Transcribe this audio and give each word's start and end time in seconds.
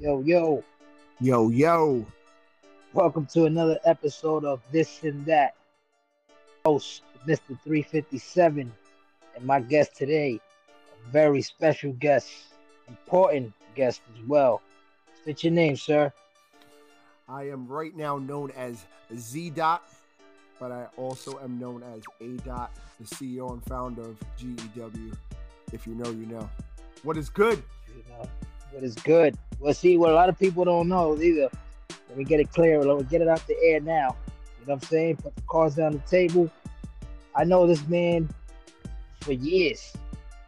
Yo, 0.00 0.20
yo, 0.22 0.64
Yo, 1.20 1.48
yo. 1.50 2.04
welcome 2.92 3.26
to 3.26 3.44
another 3.44 3.78
episode 3.84 4.44
of 4.44 4.60
This 4.72 5.02
and 5.04 5.24
That. 5.26 5.54
Host, 6.64 7.02
Mr. 7.26 7.58
357, 7.62 8.72
and 9.36 9.44
my 9.44 9.60
guest 9.60 9.94
today, 9.94 10.40
a 11.06 11.10
very 11.10 11.42
special 11.42 11.92
guest, 11.92 12.30
important 12.88 13.52
guest 13.74 14.00
as 14.14 14.26
well. 14.26 14.62
State 15.22 15.44
your 15.44 15.52
name, 15.52 15.76
sir. 15.76 16.12
I 17.28 17.48
am 17.48 17.68
right 17.68 17.96
now 17.96 18.18
known 18.18 18.50
as 18.52 18.84
Z 19.14 19.50
Dot, 19.50 19.84
but 20.58 20.72
I 20.72 20.86
also 20.96 21.38
am 21.40 21.58
known 21.60 21.84
as 21.94 22.02
A 22.20 22.36
Dot, 22.38 22.72
the 22.98 23.06
CEO 23.06 23.52
and 23.52 23.62
founder 23.66 24.02
of 24.02 24.16
GEW. 24.36 25.12
If 25.72 25.86
you 25.86 25.94
know, 25.94 26.10
you 26.10 26.26
know. 26.26 26.48
What 27.02 27.16
is 27.16 27.28
good? 27.28 27.62
You 27.88 28.02
know, 28.08 28.28
what 28.72 28.82
is 28.82 28.94
good? 28.96 29.36
Well, 29.60 29.74
see, 29.74 29.96
what 29.96 30.10
a 30.10 30.14
lot 30.14 30.28
of 30.28 30.38
people 30.38 30.64
don't 30.64 30.88
know 30.88 31.20
either. 31.20 31.48
Let 32.08 32.18
me 32.18 32.24
get 32.24 32.40
it 32.40 32.50
clear. 32.52 32.82
Let 32.82 32.98
me 32.98 33.04
get 33.04 33.20
it 33.22 33.28
out 33.28 33.46
the 33.46 33.56
air 33.62 33.80
now. 33.80 34.16
You 34.60 34.66
know 34.66 34.74
what 34.74 34.82
I'm 34.82 34.88
saying? 34.88 35.16
Put 35.16 35.34
the 35.36 35.42
cards 35.42 35.76
down 35.76 35.92
the 35.92 35.98
table. 36.00 36.50
I 37.34 37.44
know 37.44 37.66
this 37.66 37.86
man 37.88 38.28
for 39.20 39.32
years. 39.32 39.92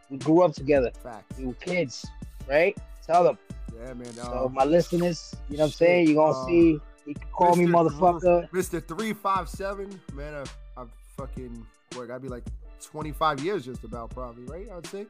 We 0.09 0.17
grew 0.17 0.41
up 0.41 0.53
together. 0.53 0.91
Facts. 1.01 1.37
We 1.39 1.47
were 1.47 1.53
kids, 1.53 2.05
right? 2.47 2.77
Tell 3.05 3.23
them. 3.23 3.37
Yeah, 3.75 3.93
man. 3.93 4.13
So 4.13 4.45
Uh, 4.45 4.49
my 4.49 4.63
listeners, 4.63 5.35
you 5.49 5.57
know 5.57 5.63
what 5.63 5.67
I'm 5.67 5.73
saying? 5.73 6.07
You're 6.07 6.15
gonna 6.15 6.39
uh, 6.39 6.45
see. 6.45 6.79
He 7.05 7.13
can 7.13 7.27
call 7.31 7.55
me 7.55 7.65
motherfucker. 7.65 8.49
Mr. 8.49 8.85
357, 8.85 9.99
man, 10.13 10.33
I've, 10.33 10.57
I've 10.75 10.89
fucking, 11.17 11.65
what, 11.93 12.09
I'd 12.09 12.21
be 12.21 12.29
like 12.29 12.43
25 12.83 13.41
years 13.41 13.65
just 13.65 13.83
about, 13.83 14.09
probably, 14.09 14.43
right? 14.45 14.67
I'd 14.75 14.87
say. 14.87 15.05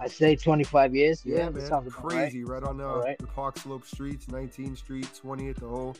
I 0.00 0.06
say 0.08 0.36
25 0.36 0.94
years. 0.94 1.22
Yeah, 1.24 1.46
that 1.46 1.54
man. 1.54 1.66
sounds 1.66 1.86
about 1.88 2.04
right. 2.04 2.24
Crazy. 2.30 2.44
Right, 2.44 2.62
on 2.62 2.80
uh, 2.80 2.98
right. 2.98 3.18
the 3.18 3.26
Park 3.26 3.58
Slope 3.58 3.84
Streets, 3.84 4.26
19th 4.26 4.78
Street, 4.78 5.08
20th, 5.24 5.56
the 5.60 5.66
whole 5.68 5.96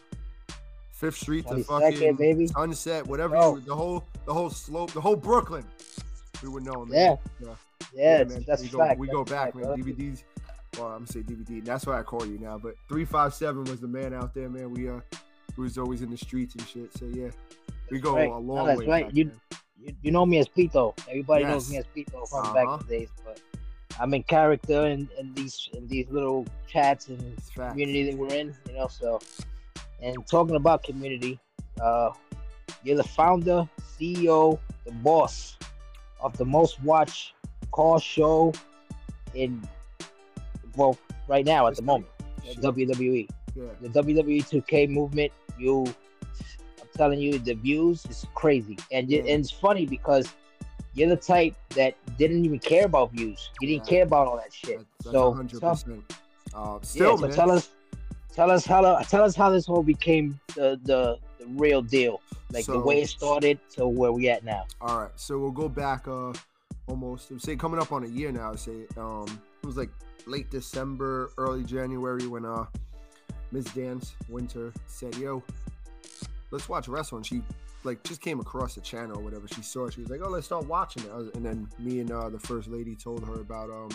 Fifth 0.93 1.17
Street, 1.17 1.47
the 1.49 1.57
22nd, 1.57 1.65
fucking 1.95 2.17
baby. 2.17 2.47
Sunset, 2.49 3.07
whatever. 3.07 3.37
Bro. 3.37 3.57
You, 3.57 3.61
the 3.63 3.75
whole, 3.77 4.05
the 4.27 4.33
whole 4.35 4.51
slope, 4.51 4.93
the 4.93 5.01
whole 5.01 5.17
Brooklyn. 5.17 5.65
We 6.43 6.49
would 6.49 6.65
know, 6.65 6.85
man. 6.85 7.19
Yeah. 7.41 7.47
Yeah. 7.49 7.55
Yeah, 7.95 8.25
man. 8.25 8.45
that's 8.47 8.63
we 8.63 8.69
go, 8.69 8.79
fact. 8.79 8.99
We 9.01 9.07
That's 9.07 9.17
go 9.17 9.25
back, 9.25 9.45
fact, 9.47 9.57
man. 9.57 9.65
brother. 9.65 9.83
DVDs. 9.83 10.23
Well, 10.77 10.87
I'm 10.89 10.93
gonna 11.05 11.07
say 11.07 11.21
DVD. 11.21 11.65
That's 11.65 11.87
why 11.87 11.99
I 11.99 12.03
call 12.03 12.27
you 12.27 12.39
now. 12.39 12.59
But 12.59 12.75
357 12.89 13.65
was 13.65 13.81
the 13.81 13.89
man 13.89 14.13
out 14.13 14.35
there, 14.35 14.49
man. 14.49 14.71
We 14.71 14.89
uh, 14.89 15.01
we 15.57 15.65
was 15.65 15.79
always 15.79 16.03
in 16.03 16.11
the 16.11 16.17
streets 16.19 16.55
and 16.55 16.67
shit. 16.69 16.93
So 16.97 17.07
yeah, 17.07 17.31
we 17.91 17.99
go 17.99 18.15
right. 18.15 18.27
a 18.27 18.29
No, 18.29 18.39
long 18.41 18.67
that's 18.67 18.81
way. 18.81 18.87
right. 18.87 19.05
back, 19.07 19.17
You- 19.17 19.31
You, 19.81 19.95
you 20.03 20.11
know 20.11 20.27
me 20.27 20.39
as 20.39 20.49
Pito. 20.49 20.93
Everybody 21.09 21.45
knows 21.45 21.71
me 21.71 21.79
as 21.79 21.85
Pito 21.97 22.29
from 22.29 22.53
back 22.53 22.67
Uh-huh. 22.67 22.79
in 22.83 22.87
the 22.87 22.99
days, 22.99 23.09
but 23.25 23.41
I'm 24.01 24.15
in 24.15 24.23
character 24.23 24.87
in, 24.87 25.09
in 25.19 25.35
these 25.35 25.69
in 25.73 25.87
these 25.89 26.07
little 26.11 26.47
chats 26.69 27.09
and 27.09 27.37
community 27.55 28.11
that 28.11 28.17
we're 28.19 28.29
in, 28.35 28.55
you 28.69 28.75
know. 28.77 28.87
So, 28.89 29.19
and 30.01 30.15
talking 30.27 30.57
about 30.57 30.83
community, 30.85 31.41
uh, 31.81 32.11
you're 32.85 32.97
the 32.97 33.03
founder, 33.05 33.69
CEO, 33.99 34.59
the 34.85 34.93
boss 34.93 35.59
of 36.21 36.37
the 36.37 36.45
most 36.45 36.83
watched 36.83 37.35
car 37.73 38.01
show 38.01 38.53
in 39.35 39.67
well 40.77 40.97
right 41.29 41.45
now 41.45 41.67
at 41.67 41.75
the 41.77 41.83
moment. 41.83 42.11
WWE, 42.63 43.29
Yeah. 43.55 43.65
the 43.81 43.89
WWE 43.89 44.43
2K 44.49 44.89
movement. 44.89 45.33
You, 45.59 45.85
I'm 46.81 46.89
telling 46.97 47.21
you, 47.21 47.39
the 47.39 47.55
views 47.55 48.07
is 48.07 48.27
crazy, 48.35 48.79
and, 48.93 49.11
Yeah. 49.11 49.21
and 49.21 49.29
it's 49.41 49.51
funny 49.51 49.87
because. 49.87 50.33
You're 50.95 51.09
the 51.09 51.17
type 51.17 51.55
that 51.71 51.95
didn't 52.19 52.45
even 52.45 52.59
care 52.59 52.85
about 52.87 53.13
views. 53.13 53.51
You 53.61 53.69
didn't 53.69 53.85
Yeah. 53.85 53.91
care 53.91 54.03
about 54.05 54.27
all 54.29 54.37
that 54.37 54.53
shit. 54.53 54.81
That's, 55.05 55.13
so, 55.13 55.33
100%. 55.33 56.03
Uh, 56.55 56.59
yeah, 56.73 56.79
still, 56.83 57.19
so 57.19 57.27
man. 57.27 57.37
tell 57.37 57.51
us, 57.51 57.71
tell 58.33 58.51
us 58.51 58.65
how 58.65 58.81
tell 59.03 59.23
us 59.23 59.37
how 59.37 59.51
this 59.51 59.67
whole 59.67 59.83
became 59.83 60.39
the 60.55 60.81
the, 60.85 61.19
the 61.39 61.47
real 61.57 61.83
deal, 61.83 62.21
like 62.53 62.65
the 62.65 62.79
way 62.79 63.03
it 63.03 63.09
started 63.09 63.59
to 63.77 63.87
where 63.87 64.13
we 64.13 64.29
at 64.31 64.45
now. 64.45 64.65
All 64.81 64.99
right, 64.99 65.11
so 65.17 65.39
we'll 65.39 65.51
go 65.51 65.69
back 65.69 66.09
uh 66.09 66.33
almost 66.87 67.39
say 67.41 67.55
coming 67.55 67.79
up 67.79 67.93
on 67.93 68.05
a 68.05 68.09
year 68.09 68.33
now. 68.33 68.55
Say 68.55 68.87
um 68.97 69.27
it 69.63 69.67
was 69.67 69.77
like 69.77 69.91
late 70.27 70.51
December, 70.51 71.31
early 71.37 71.65
January 71.65 72.27
when 72.27 72.45
uh 72.47 72.65
Miss 73.53 73.65
Dance 73.67 74.15
Winter 74.29 74.73
said, 74.87 75.15
"Yo, 75.17 75.43
let's 76.51 76.69
watch 76.69 76.89
wrestling." 76.89 77.23
She 77.23 77.43
like 77.89 78.03
just 78.05 78.21
came 78.21 78.39
across 78.41 78.75
the 78.75 78.81
channel 78.81 79.19
or 79.19 79.23
whatever. 79.23 79.49
She 79.49 79.63
saw 79.63 79.87
it. 79.87 79.95
She 79.95 80.01
was 80.01 80.11
like, 80.11 80.21
"Oh, 80.23 80.29
let's 80.29 80.47
start 80.47 80.67
watching 80.67 81.03
it." 81.05 81.13
Was- 81.13 81.31
And 81.35 81.45
then 81.45 81.69
me 81.79 82.01
and 82.01 82.11
uh 82.13 82.29
the 82.29 82.39
first 82.39 82.69
lady 82.69 82.95
told 82.95 83.27
her 83.27 83.41
about 83.41 83.71
um 83.71 83.89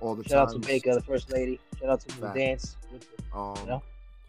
all 0.00 0.14
the 0.14 0.24
Shout 0.24 0.48
out 0.48 0.52
to 0.52 0.58
Baker, 0.58 0.94
the 0.94 1.00
first 1.02 1.30
lady. 1.32 1.58
Shout 1.80 1.88
out 1.88 2.00
to 2.00 2.08
the 2.08 2.22
Fact. 2.26 2.36
dance. 2.36 2.76
With 2.92 3.06
Um, 3.34 3.54
you 3.60 3.66
know? 3.66 3.82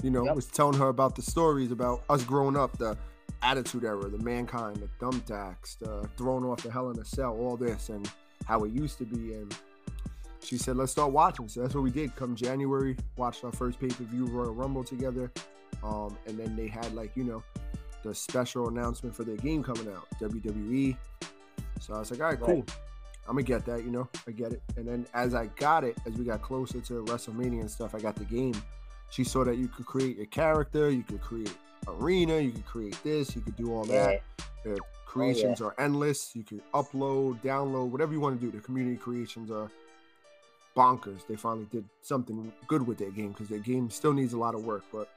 you 0.03 0.09
know, 0.12 0.25
Yep. 0.25 0.35
was 0.35 0.45
telling 0.45 0.78
her 0.79 0.88
about 0.90 1.16
the 1.16 1.22
stories 1.22 1.72
about 1.72 2.03
us 2.09 2.24
growing 2.24 2.56
up, 2.56 2.78
the 2.78 2.97
attitude 3.41 3.84
era, 3.84 4.07
the 4.07 4.19
mankind, 4.19 4.78
the 4.78 4.90
thumbtacks, 5.06 5.78
the 5.79 6.07
thrown 6.18 6.44
off 6.45 6.62
the 6.63 6.72
hell 6.72 6.90
in 6.91 7.00
a 7.00 7.06
cell, 7.06 7.34
all 7.38 7.57
this, 7.57 7.90
and 7.90 8.09
how 8.45 8.63
it 8.63 8.72
used 8.72 8.97
to 9.00 9.06
be. 9.06 9.34
And 9.34 9.53
she 10.41 10.57
said, 10.57 10.78
let's 10.78 10.91
start 10.91 11.12
watching. 11.12 11.47
So 11.50 11.62
that's 11.62 11.74
what 11.75 11.84
we 11.84 11.91
did. 11.91 12.16
Come 12.16 12.35
January, 12.35 12.95
watched 13.18 13.44
our 13.44 13.51
first 13.51 13.79
pay 13.79 13.88
per 13.88 14.03
view 14.03 14.25
Royal 14.28 14.53
Rumble 14.53 14.84
together. 14.84 15.31
Um, 15.84 16.18
and 16.28 16.38
then 16.40 16.56
they 16.56 16.68
had, 16.68 16.94
like, 16.94 17.12
you 17.16 17.24
know, 17.24 17.44
the 18.06 18.16
special 18.16 18.68
announcement 18.70 19.16
for 19.16 19.24
their 19.24 19.36
game 19.38 19.64
coming 19.64 19.88
out, 19.90 20.08
WWE. 20.20 20.96
So 21.80 21.94
I 21.94 22.00
was 22.00 22.12
like, 22.12 22.22
all 22.22 22.28
right, 22.28 22.40
Right. 22.40 22.48
cool. 22.48 22.66
I'm 23.28 23.36
gonna 23.36 23.44
get 23.44 23.66
that, 23.66 23.84
you 23.84 23.90
know, 23.90 24.08
I 24.28 24.32
get 24.32 24.54
it. 24.54 24.62
And 24.78 24.88
then 24.88 25.08
as 25.16 25.34
I 25.34 25.48
got 25.48 25.84
it, 25.84 25.98
as 26.06 26.14
we 26.14 26.24
got 26.24 26.44
closer 26.44 26.80
to 26.80 27.04
WrestleMania 27.06 27.62
and 27.62 27.72
stuff, 27.72 27.96
I 27.96 28.00
got 28.00 28.16
the 28.16 28.26
game. 28.26 28.54
She 29.10 29.24
saw 29.24 29.44
that 29.44 29.58
you 29.58 29.68
could 29.68 29.88
create 29.88 30.18
your 30.18 30.28
character, 30.28 30.92
you 30.92 31.02
could 31.02 31.22
create 31.22 31.52
arena, 31.88 32.40
you 32.40 32.52
could 32.52 32.66
create 32.66 32.98
this, 33.04 33.36
you 33.36 33.42
could 33.42 33.56
do 33.56 33.74
all 33.74 33.88
yeah, 33.88 34.06
that. 34.06 34.22
The 34.64 34.74
oh, 34.74 34.86
creations 35.08 35.60
are 35.62 35.74
endless. 35.80 36.36
You 36.36 36.44
can 36.44 36.62
upload, 36.74 37.42
download, 37.42 37.90
whatever 37.90 38.14
you 38.14 38.20
want 38.20 38.40
to 38.40 38.46
do. 38.46 38.56
The 38.56 38.64
community 38.64 38.98
creations 38.98 39.50
are 39.50 39.72
bonkers. 40.78 41.26
They 41.28 41.36
finally 41.36 41.68
did 41.72 41.86
something 42.02 42.54
good 42.68 42.86
with 42.86 43.00
their 43.00 43.12
game 43.12 43.30
because 43.30 43.48
their 43.48 43.60
game 43.60 43.90
still 43.90 44.14
needs 44.14 44.34
a 44.34 44.38
lot 44.38 44.54
of 44.54 44.64
work, 44.64 44.84
but 44.92 45.10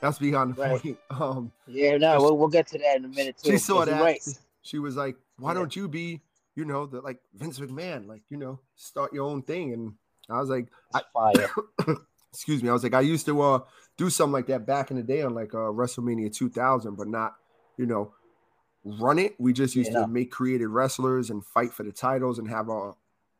that's 0.00 0.18
beyond 0.18 0.56
the 0.56 0.60
Right. 0.62 0.82
point. 0.82 0.98
Um, 1.10 1.52
yeah. 1.66 1.96
No, 1.96 2.18
we'll, 2.18 2.38
we'll 2.38 2.48
get 2.48 2.66
to 2.68 2.78
that 2.78 2.96
in 2.96 3.04
a 3.04 3.08
minute 3.08 3.36
too. 3.42 3.52
she 3.52 3.58
saw 3.58 3.84
that. 3.84 4.00
Right. 4.00 4.22
She 4.62 4.78
was 4.78 4.96
like, 4.96 5.16
"Why 5.38 5.50
Yeah. 5.52 5.58
don't 5.60 5.74
you 5.76 5.88
be, 5.88 6.20
you 6.54 6.64
know, 6.64 6.86
the 6.86 7.00
like 7.00 7.20
Vince 7.34 7.58
McMahon, 7.58 8.06
like 8.06 8.22
you 8.30 8.36
know, 8.36 8.60
start 8.76 9.12
your 9.12 9.26
own 9.26 9.42
thing?" 9.42 9.72
And 9.72 9.94
I 10.28 10.40
was 10.40 10.48
like, 10.50 10.68
It's 10.94 11.04
fire. 11.12 11.50
excuse 12.32 12.62
me, 12.62 12.68
I 12.68 12.72
was 12.72 12.82
like, 12.82 12.94
I 12.94 13.00
used 13.00 13.26
to 13.26 13.40
uh 13.42 13.60
do 13.96 14.08
something 14.10 14.32
like 14.32 14.46
that 14.46 14.66
back 14.66 14.90
in 14.90 14.96
the 14.96 15.02
day 15.02 15.22
on 15.22 15.34
like 15.34 15.54
uh 15.54 15.58
WrestleMania 15.72 16.32
2000, 16.34 16.94
but 16.96 17.08
not, 17.08 17.34
you 17.76 17.86
know, 17.86 18.14
run 18.84 19.18
it. 19.18 19.34
We 19.38 19.52
just 19.52 19.74
used 19.74 19.92
Yeah. 19.92 20.02
to 20.02 20.06
make 20.06 20.30
created 20.30 20.68
wrestlers 20.68 21.30
and 21.30 21.44
fight 21.44 21.72
for 21.72 21.82
the 21.82 21.92
titles 21.92 22.38
and 22.38 22.48
have 22.48 22.68
our 22.70 22.96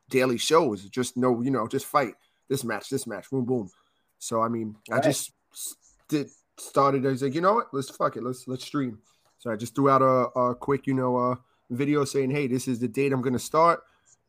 daily 0.08 0.38
shows. 0.38 0.84
Just 0.86 1.16
no, 1.16 1.40
you 1.42 1.50
know, 1.50 1.66
just 1.68 1.86
fight 1.86 2.14
this 2.48 2.64
match, 2.64 2.88
this 2.90 3.06
match, 3.06 3.30
boom, 3.30 3.44
boom. 3.44 3.70
So 4.18 4.42
I 4.42 4.48
mean, 4.48 4.76
I 4.90 4.98
just 5.00 5.32
did 6.08 6.28
started. 6.60 7.06
I 7.06 7.10
was 7.10 7.22
like, 7.22 7.34
you 7.34 7.40
know 7.40 7.54
what? 7.54 7.72
Let's 7.72 7.90
fuck 7.90 8.16
it. 8.16 8.22
Let's 8.22 8.46
let's 8.48 8.64
stream. 8.64 8.98
So 9.38 9.50
I 9.50 9.56
just 9.56 9.74
threw 9.74 9.88
out 9.88 10.02
a, 10.02 10.38
a 10.38 10.54
quick, 10.54 10.86
you 10.86 10.94
know, 10.94 11.16
uh, 11.16 11.34
video 11.70 12.04
saying, 12.04 12.30
hey, 12.30 12.46
this 12.46 12.68
is 12.68 12.78
the 12.78 12.88
date 12.88 13.12
I'm 13.12 13.22
gonna 13.22 13.38
start, 13.38 13.82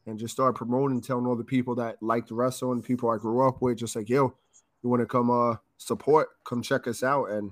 and 0.05 0.17
just 0.17 0.33
start 0.33 0.55
promoting, 0.55 1.01
telling 1.01 1.25
all 1.25 1.35
the 1.35 1.43
people 1.43 1.75
that 1.75 2.01
liked 2.01 2.31
wrestling, 2.31 2.81
people 2.81 3.09
I 3.09 3.17
grew 3.17 3.45
up 3.47 3.61
with, 3.61 3.77
just 3.77 3.95
like, 3.95 4.09
yo, 4.09 4.33
you 4.83 4.89
want 4.89 5.01
to 5.01 5.05
come 5.05 5.29
uh 5.29 5.55
support, 5.77 6.29
come 6.45 6.61
check 6.61 6.87
us 6.87 7.03
out, 7.03 7.25
and 7.25 7.51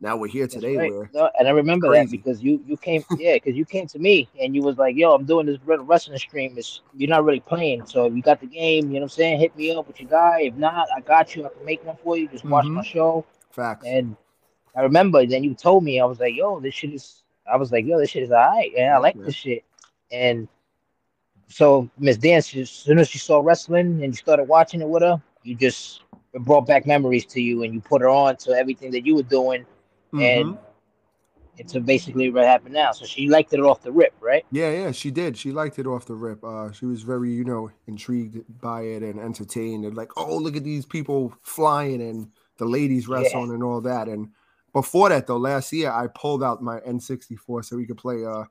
now 0.00 0.16
we're 0.16 0.28
here 0.28 0.46
today. 0.46 0.76
right. 0.76 0.92
No, 1.14 1.30
and 1.38 1.48
I 1.48 1.50
remember 1.52 1.90
that 1.92 2.10
because 2.10 2.42
you 2.42 2.62
you 2.66 2.76
came 2.76 3.04
yeah 3.18 3.34
because 3.34 3.54
you 3.54 3.64
came 3.64 3.86
to 3.88 3.98
me 3.98 4.28
and 4.40 4.54
you 4.54 4.60
was 4.62 4.76
like 4.76 4.96
yo 4.96 5.14
I'm 5.14 5.24
doing 5.24 5.46
this 5.46 5.58
wrestling 5.64 6.18
stream 6.18 6.58
is 6.58 6.80
you're 6.94 7.08
not 7.08 7.24
really 7.24 7.40
playing 7.40 7.86
so 7.86 8.04
if 8.06 8.14
you 8.14 8.20
got 8.20 8.40
the 8.40 8.46
game 8.46 8.88
you 8.88 8.94
know 8.94 9.00
what 9.00 9.02
I'm 9.04 9.08
saying 9.10 9.38
hit 9.40 9.56
me 9.56 9.70
up 9.74 9.86
with 9.86 10.00
your 10.00 10.10
guy 10.10 10.42
if 10.42 10.54
not 10.56 10.88
I 10.94 11.00
got 11.00 11.34
you 11.34 11.46
I 11.46 11.48
can 11.48 11.64
make 11.64 11.84
one 11.86 11.96
for 12.02 12.16
you 12.16 12.28
just 12.28 12.44
watch 12.44 12.66
my 12.66 12.82
Mhm. 12.82 12.84
show 12.84 13.24
facts, 13.54 13.86
and 13.86 14.16
I 14.76 14.82
remember 14.82 15.24
then 15.24 15.44
you 15.44 15.54
told 15.54 15.84
me 15.84 16.00
I 16.00 16.04
was 16.04 16.18
like 16.20 16.34
yo 16.34 16.60
this 16.60 16.74
shit 16.74 16.92
is 16.92 17.22
I 17.50 17.56
was 17.56 17.70
like 17.72 17.84
yo 17.86 17.98
this 17.98 18.10
shit 18.10 18.24
is 18.24 18.30
alright 18.30 18.72
and 18.76 18.92
I 18.92 18.98
like 18.98 19.14
Yeah. 19.16 19.24
this 19.26 19.34
shit 19.34 19.64
and 20.10 20.48
so 21.48 21.88
Miss 21.98 22.16
Dance 22.16 22.54
as 22.56 22.70
soon 22.70 22.98
as 22.98 23.08
she 23.08 23.18
saw 23.18 23.40
wrestling 23.40 24.02
and 24.02 24.12
you 24.12 24.14
started 24.14 24.44
watching 24.44 24.80
it 24.80 24.88
with 24.88 25.02
her 25.02 25.22
you 25.42 25.54
just 25.54 26.02
it 26.32 26.42
brought 26.42 26.66
back 26.66 26.86
memories 26.86 27.26
to 27.26 27.40
you 27.40 27.62
and 27.62 27.72
you 27.72 27.80
put 27.80 28.02
her 28.02 28.08
on 28.08 28.36
to 28.36 28.50
everything 28.52 28.90
that 28.90 29.06
you 29.06 29.14
were 29.14 29.22
doing 29.22 29.64
Mhm. 30.12 30.40
and 30.48 30.58
it's 31.56 31.72
basically 31.74 32.30
what 32.30 32.44
happened 32.44 32.74
now. 32.74 32.90
So 32.90 33.04
she 33.04 33.28
liked 33.28 33.52
it 33.52 33.60
off 33.60 33.80
the 33.82 33.92
rip, 33.92 34.12
right? 34.20 34.44
Yeah, 34.50 34.70
yeah, 34.70 34.90
she 34.90 35.12
did. 35.12 35.36
She 35.36 35.52
liked 35.52 35.78
it 35.78 35.86
off 35.86 36.04
the 36.04 36.16
rip. 36.16 36.42
Uh, 36.42 36.72
she 36.72 36.84
was 36.84 37.02
very, 37.02 37.30
you 37.30 37.44
know, 37.44 37.70
intrigued 37.86 38.42
by 38.60 38.82
it 38.82 39.02
and 39.04 39.20
entertained, 39.20 39.84
and 39.84 39.96
like, 39.96 40.10
oh, 40.16 40.36
look 40.36 40.56
at 40.56 40.64
these 40.64 40.84
people 40.84 41.32
flying 41.42 42.02
and 42.02 42.28
the 42.58 42.64
ladies 42.64 43.08
Yeah. 43.08 43.16
wrestling 43.16 43.50
and 43.52 43.62
all 43.62 43.80
that. 43.82 44.08
And 44.08 44.28
before 44.72 45.08
that, 45.08 45.26
though, 45.26 45.36
last 45.36 45.72
year 45.72 45.90
I 45.90 46.08
pulled 46.08 46.42
out 46.42 46.62
my 46.62 46.80
N64 46.80 47.64
so 47.64 47.76
we 47.76 47.86
could 47.86 47.96
play 47.98 48.24
uh 48.24 48.44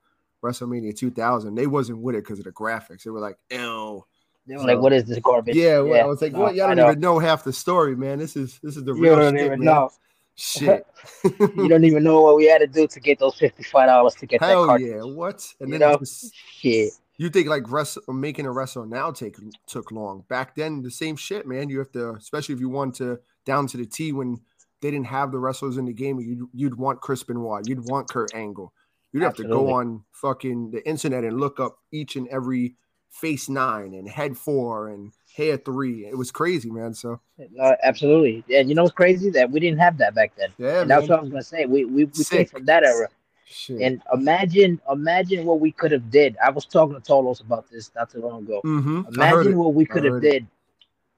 WrestleMania 0.44 0.96
2000. 0.96 1.56
They 1.56 1.68
wasn't 1.68 2.00
with 2.00 2.16
it 2.16 2.24
because 2.24 2.40
of 2.40 2.46
the 2.46 2.52
graphics. 2.52 3.04
They 3.04 3.10
were 3.12 3.20
like, 3.22 3.38
ew, 3.50 4.04
They 4.46 4.56
were 4.56 4.62
so, 4.62 4.68
like, 4.68 4.80
"What 4.80 4.92
is 4.92 5.06
this 5.06 5.20
garbage?" 5.20 5.56
Yeah, 5.56 5.80
well, 5.80 6.04
I 6.04 6.06
was 6.06 6.22
like, 6.22 6.34
no, 6.34 6.40
"What? 6.40 6.56
Y'all 6.56 6.68
don't 6.68 6.78
know. 6.78 6.88
even 6.90 7.00
know 7.00 7.18
half 7.20 7.46
the 7.46 7.54
story, 7.54 7.96
man. 7.96 8.20
This 8.20 8.36
is 8.36 8.60
this 8.62 8.76
is 8.76 8.84
the 8.84 8.94
real 8.94 9.16
don't 9.16 9.36
shit, 9.36 9.46
even 9.46 9.60
man. 9.60 9.66
know. 9.66 9.90
Shit, 10.36 10.86
you 11.40 11.70
don't 11.70 11.84
even 11.86 12.04
know 12.04 12.20
what 12.22 12.36
we 12.38 12.46
had 12.48 12.58
to 12.58 12.68
do 12.68 12.88
to 12.88 13.00
get 13.00 13.20
those 13.20 13.36
fifty 13.36 13.64
five 13.64 13.88
dollars 13.88 14.16
to 14.16 14.26
get 14.26 14.42
Hell 14.42 14.64
that 14.64 14.68
card. 14.68 14.82
yeah, 14.82 15.04
what? 15.04 15.48
And 15.60 15.70
you 15.70 15.78
then 15.78 15.92
know? 15.92 15.98
Just, 16.00 16.34
shit. 16.36 16.92
You 17.18 17.30
think 17.30 17.48
like 17.48 17.72
rest, 17.72 18.00
making 18.10 18.48
a 18.48 18.52
wrestler 18.52 18.88
now 18.88 19.12
take 19.12 19.38
took 19.68 19.92
long? 19.92 20.26
Back 20.28 20.56
then, 20.56 20.82
the 20.82 20.90
same 20.90 21.16
shit, 21.16 21.46
man. 21.48 21.70
You 21.70 21.78
have 21.80 21.92
to, 21.92 22.16
especially 22.16 22.56
if 22.56 22.60
you 22.60 22.68
want 22.70 22.96
to 22.96 23.20
down 23.46 23.68
to 23.68 23.78
the 23.78 23.86
T 23.86 24.12
when 24.12 24.40
they 24.82 24.92
didn't 24.92 25.08
have 25.08 25.32
the 25.32 25.40
wrestlers 25.40 25.78
in 25.78 25.86
the 25.86 25.94
game. 25.94 26.20
You'd 26.20 26.48
you'd 26.54 26.78
want 26.78 27.02
Chris 27.02 27.24
Benoit, 27.24 27.68
you'd 27.68 27.90
want 27.90 28.10
Kurt 28.10 28.34
Angle. 28.36 28.74
You'd 29.12 29.24
have 29.24 29.32
Absolutely. 29.32 29.58
to 29.58 29.64
go 29.64 29.74
on 29.74 30.04
fucking 30.12 30.72
the 30.72 30.88
internet 30.88 31.24
and 31.24 31.40
look 31.40 31.60
up 31.60 31.78
each 31.92 32.16
and 32.16 32.28
every 32.30 32.76
face 33.12 33.48
nine 33.48 33.94
and 33.94 34.10
head 34.10 34.36
four 34.36 34.90
and 34.90 35.14
hair 35.36 35.58
three. 35.58 36.08
It 36.08 36.18
was 36.18 36.32
crazy, 36.32 36.72
man. 36.72 36.94
So 36.94 37.22
uh, 37.62 37.74
absolutely, 37.84 38.44
and 38.54 38.70
you 38.70 38.76
know 38.76 38.84
what's 38.84 38.96
crazy 38.96 39.30
that 39.32 39.52
we 39.52 39.60
didn't 39.60 39.80
have 39.80 39.98
that 40.00 40.16
back 40.16 40.34
then. 40.36 40.50
Yeah, 40.58 40.84
that's 40.84 41.08
what 41.08 41.20
I 41.20 41.22
was 41.22 41.30
gonna 41.30 41.44
say. 41.44 41.66
We 41.66 41.86
we, 41.86 42.06
we 42.06 42.24
came 42.24 42.46
from 42.46 42.66
that 42.66 42.84
era. 42.84 43.08
Shit. 43.46 43.82
And 43.82 44.02
imagine, 44.12 44.82
imagine 44.92 45.46
what 45.46 45.60
we 45.60 45.72
could 45.72 45.92
have 45.92 46.10
did. 46.10 46.36
I 46.44 46.50
was 46.50 46.66
talking 46.66 46.96
to 46.96 47.02
Tolos 47.02 47.40
about 47.42 47.70
this 47.70 47.92
not 47.96 48.10
too 48.10 48.22
long 48.22 48.44
ago. 48.44 48.62
Mm-hmm. 48.66 49.14
Imagine 49.14 49.58
what 49.58 49.76
we 49.76 49.86
could 49.86 50.06
have 50.06 50.22
did. 50.22 50.48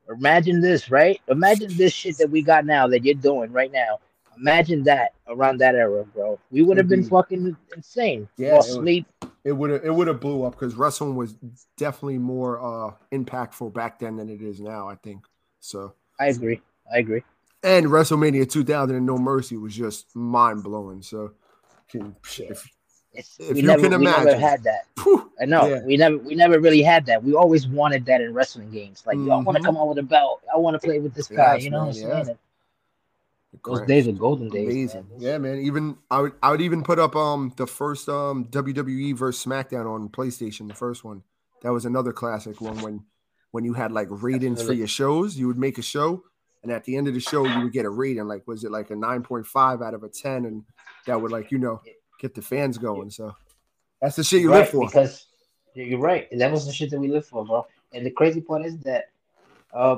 Imagine 0.10 0.62
this, 0.62 0.92
right? 0.92 1.20
Imagine 1.28 1.76
this 1.76 1.94
shit 1.94 2.18
that 2.18 2.30
we 2.30 2.42
got 2.42 2.66
now 2.66 2.88
that 2.88 3.04
you're 3.04 3.16
doing 3.16 3.52
right 3.52 3.72
now. 3.72 4.00
Imagine 4.38 4.84
that 4.84 5.14
around 5.28 5.60
that 5.60 5.76
era, 5.76 6.04
bro. 6.04 6.40
We 6.52 6.62
would 6.62 6.78
have 6.78 6.90
been 6.90 7.08
fucking 7.08 7.56
insane. 7.76 8.28
Yeah, 8.38 8.60
sleep. 8.62 9.08
It 9.44 9.54
would 9.54 9.70
have 9.70 9.86
it 9.86 9.94
would 9.94 10.08
have 10.08 10.20
blew 10.20 10.44
up 10.44 10.54
because 10.54 10.76
wrestling 10.76 11.16
was 11.16 11.36
definitely 11.78 12.18
more 12.18 12.60
uh 12.60 12.94
impactful 13.12 13.74
back 13.74 14.00
then 14.00 14.18
than 14.18 14.30
it 14.30 14.42
is 14.42 14.60
now. 14.60 14.90
I 14.90 14.96
think 14.96 15.24
so. 15.60 15.94
I 16.20 16.28
agree. 16.28 16.62
I 16.94 16.98
agree. 17.00 17.24
And 17.64 17.88
WrestleMania 17.88 18.50
2000 18.50 18.96
and 18.96 19.06
No 19.06 19.18
Mercy 19.18 19.58
was 19.58 19.76
just 19.76 20.16
mind 20.16 20.64
blowing. 20.64 21.02
So 21.02 21.34
if, 21.94 22.70
if 23.16 23.58
you 23.58 23.64
never, 23.64 23.84
can 23.84 23.94
imagine, 23.94 24.26
we 24.26 24.32
never 24.32 24.40
had 24.40 24.64
that. 24.64 24.86
Whew, 25.04 25.32
I 25.40 25.46
know 25.46 25.68
yeah. 25.68 25.84
we 25.84 25.98
never 25.98 26.18
we 26.18 26.36
never 26.36 26.60
really 26.60 26.82
had 26.82 27.06
that. 27.08 27.24
We 27.24 27.34
always 27.34 27.68
wanted 27.68 28.06
that 28.06 28.22
in 28.22 28.34
wrestling 28.34 28.72
games. 28.72 29.04
Like, 29.06 29.18
mm-hmm. 29.18 29.32
I 29.32 29.38
want 29.38 29.58
to 29.58 29.64
come 29.64 29.78
out 29.78 29.88
with 29.88 29.98
a 30.00 30.04
belt. 30.04 30.42
I 30.54 30.58
want 30.58 30.80
to 30.80 30.86
play 30.86 31.00
with 31.00 31.14
this 31.14 31.28
guy. 31.28 31.58
you 31.58 31.70
know 31.70 31.86
what 31.86 31.98
I'm 31.98 32.26
saying? 32.26 32.38
Those 33.64 33.82
days 33.88 34.08
are 34.08 34.12
golden 34.12 34.50
days. 34.50 34.68
Amazing. 34.68 35.08
Man. 35.12 35.22
Yeah, 35.22 35.38
man. 35.38 35.60
Even 35.60 35.98
I 36.12 36.22
would 36.22 36.34
I 36.42 36.52
would 36.52 36.62
even 36.62 36.84
put 36.84 37.00
up 37.00 37.16
um 37.16 37.54
the 37.56 37.68
first 37.68 38.10
um 38.10 38.46
WWE 38.46 39.16
versus 39.16 39.44
SmackDown 39.46 39.86
on 39.86 40.10
PlayStation, 40.10 40.68
the 40.68 40.74
first 40.74 41.04
one. 41.04 41.24
That 41.62 41.72
was 41.72 41.86
another 41.86 42.14
classic 42.14 42.62
one 42.62 42.82
when 42.82 43.06
when 43.52 43.64
you 43.64 43.74
had 43.74 43.92
like 43.92 44.08
ratings 44.10 44.62
for 44.62 44.74
your 44.74 44.88
shows. 44.88 45.38
You 45.38 45.48
would 45.48 45.58
make 45.58 45.78
a 45.78 45.82
show, 45.82 46.24
and 46.64 46.72
at 46.72 46.84
the 46.84 46.98
end 46.98 47.08
of 47.08 47.14
the 47.14 47.20
show, 47.20 47.46
you 47.46 47.64
would 47.64 47.74
get 47.74 47.86
a 47.86 47.90
rating. 47.90 48.28
Like, 48.28 48.48
was 48.48 48.64
it 48.64 48.72
like 48.72 48.90
a 48.90 48.96
nine 48.96 49.24
point 49.24 49.48
five 49.48 49.82
out 49.82 49.94
of 49.94 50.04
a 50.04 50.10
ten? 50.10 50.46
And 50.46 50.64
that 51.08 51.22
would 51.22 51.32
like 51.32 51.52
you 51.52 51.58
know 51.58 51.82
get 52.20 52.34
the 52.34 52.42
fans 52.42 52.78
going. 52.78 53.10
So 53.10 53.36
that's 54.02 54.16
the 54.16 54.24
shit 54.24 54.42
you 54.42 54.52
right, 54.52 54.60
live 54.60 54.70
for. 54.70 54.86
Because 54.86 55.28
you're 55.74 56.00
right. 56.00 56.28
That 56.38 56.52
was 56.52 56.66
the 56.66 56.74
shit 56.74 56.90
that 56.92 57.00
we 57.00 57.08
live 57.10 57.26
for, 57.26 57.46
bro. 57.46 57.66
And 57.94 58.06
the 58.06 58.12
crazy 58.12 58.42
part 58.42 58.66
is 58.66 58.78
that 58.80 59.12
uh 59.74 59.98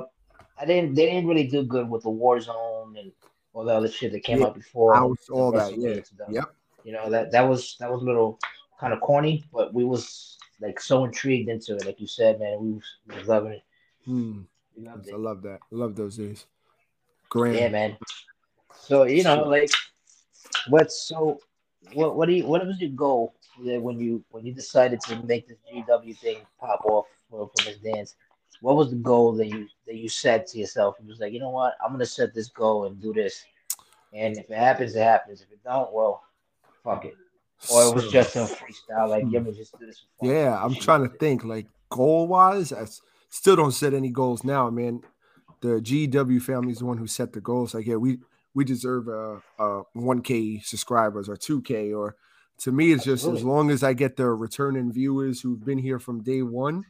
I 0.60 0.64
didn't 0.64 0.94
they 0.94 1.06
didn't 1.06 1.26
really 1.26 1.46
do 1.46 1.62
good 1.62 1.88
with 1.88 2.02
the 2.02 2.10
war 2.10 2.40
zone 2.40 2.96
and 2.98 3.12
all 3.52 3.64
the 3.64 3.74
other 3.74 3.88
shit 3.88 4.12
that 4.12 4.24
came 4.24 4.40
yeah, 4.40 4.46
out 4.46 4.54
before. 4.54 4.94
all 4.94 5.52
that, 5.52 5.76
yeah. 5.76 6.00
Yep. 6.28 6.54
You 6.84 6.92
know, 6.92 7.10
that 7.10 7.32
that 7.32 7.42
was 7.42 7.76
that 7.80 7.90
was 7.90 8.02
a 8.02 8.04
little 8.04 8.38
kind 8.78 8.92
of 8.92 9.00
corny, 9.00 9.44
but 9.52 9.74
we 9.74 9.84
was 9.84 10.38
like 10.60 10.80
so 10.80 11.04
intrigued 11.04 11.48
into 11.48 11.76
it, 11.76 11.86
like 11.86 12.00
you 12.00 12.06
said, 12.06 12.40
man. 12.40 12.58
We 12.60 12.72
was, 12.72 12.84
we 13.08 13.16
was 13.16 13.28
loving 13.28 13.52
it. 13.52 13.62
Hmm. 14.04 14.40
I 14.86 15.16
love 15.16 15.42
that. 15.42 15.58
I 15.72 15.74
love 15.74 15.96
those 15.96 16.16
days. 16.16 16.46
Grand. 17.30 17.56
Yeah, 17.56 17.68
man. 17.68 17.96
So 18.72 19.04
you 19.04 19.24
know, 19.24 19.42
like 19.44 19.70
What's 20.68 21.02
so? 21.02 21.40
What 21.94 22.16
what 22.16 22.26
do 22.26 22.32
you? 22.32 22.46
What 22.46 22.66
was 22.66 22.80
your 22.80 22.90
goal 22.90 23.34
when 23.58 23.98
you 23.98 24.24
when 24.30 24.44
you 24.44 24.52
decided 24.52 25.00
to 25.02 25.22
make 25.24 25.48
this 25.48 25.58
GW 25.72 26.18
thing 26.18 26.38
pop 26.60 26.84
off 26.84 27.06
for, 27.30 27.48
for 27.48 27.64
Miss 27.68 27.78
Dance? 27.78 28.16
What 28.60 28.76
was 28.76 28.90
the 28.90 28.96
goal 28.96 29.32
that 29.34 29.46
you 29.46 29.66
that 29.86 29.96
you 29.96 30.08
set 30.08 30.46
to 30.48 30.58
yourself? 30.58 30.96
You 31.00 31.08
was 31.08 31.20
like, 31.20 31.32
you 31.32 31.40
know 31.40 31.50
what, 31.50 31.74
I'm 31.84 31.92
gonna 31.92 32.06
set 32.06 32.34
this 32.34 32.48
goal 32.48 32.86
and 32.86 33.00
do 33.00 33.12
this, 33.12 33.44
and 34.12 34.36
if 34.36 34.50
it 34.50 34.58
happens, 34.58 34.94
it 34.96 35.02
happens. 35.02 35.40
If 35.40 35.50
it 35.52 35.62
don't, 35.64 35.92
well, 35.92 36.22
fuck 36.82 37.04
it. 37.04 37.14
Or 37.72 37.88
it 37.88 37.94
was 37.94 38.10
just 38.10 38.36
a 38.36 38.40
freestyle, 38.40 39.08
like, 39.08 39.24
yeah, 39.30 39.40
just 39.40 39.78
do 39.78 39.86
this. 39.86 40.04
Yeah, 40.22 40.62
I'm 40.62 40.74
trying 40.76 41.02
to 41.02 41.08
think, 41.08 41.44
like, 41.44 41.66
goal 41.90 42.28
wise, 42.28 42.72
I 42.72 42.86
still 43.30 43.56
don't 43.56 43.72
set 43.72 43.94
any 43.94 44.10
goals 44.10 44.44
now, 44.44 44.70
man. 44.70 45.02
The 45.60 45.80
GW 45.80 46.40
family 46.40 46.70
is 46.70 46.78
the 46.78 46.86
one 46.86 46.98
who 46.98 47.08
set 47.08 47.32
the 47.32 47.40
goals. 47.40 47.74
Like, 47.74 47.86
yeah, 47.86 47.96
we 47.96 48.18
we 48.54 48.64
deserve 48.64 49.08
a, 49.08 49.40
a 49.58 49.82
1K 49.96 50.64
subscribers 50.64 51.28
or 51.28 51.36
2K. 51.36 51.96
Or 51.96 52.16
to 52.58 52.72
me, 52.72 52.92
it's 52.92 53.04
just 53.04 53.22
Absolutely. 53.22 53.40
as 53.40 53.44
long 53.44 53.70
as 53.70 53.82
I 53.82 53.92
get 53.92 54.16
the 54.16 54.26
returning 54.26 54.92
viewers 54.92 55.40
who've 55.40 55.64
been 55.64 55.78
here 55.78 55.98
from 55.98 56.22
day 56.22 56.42
one 56.42 56.84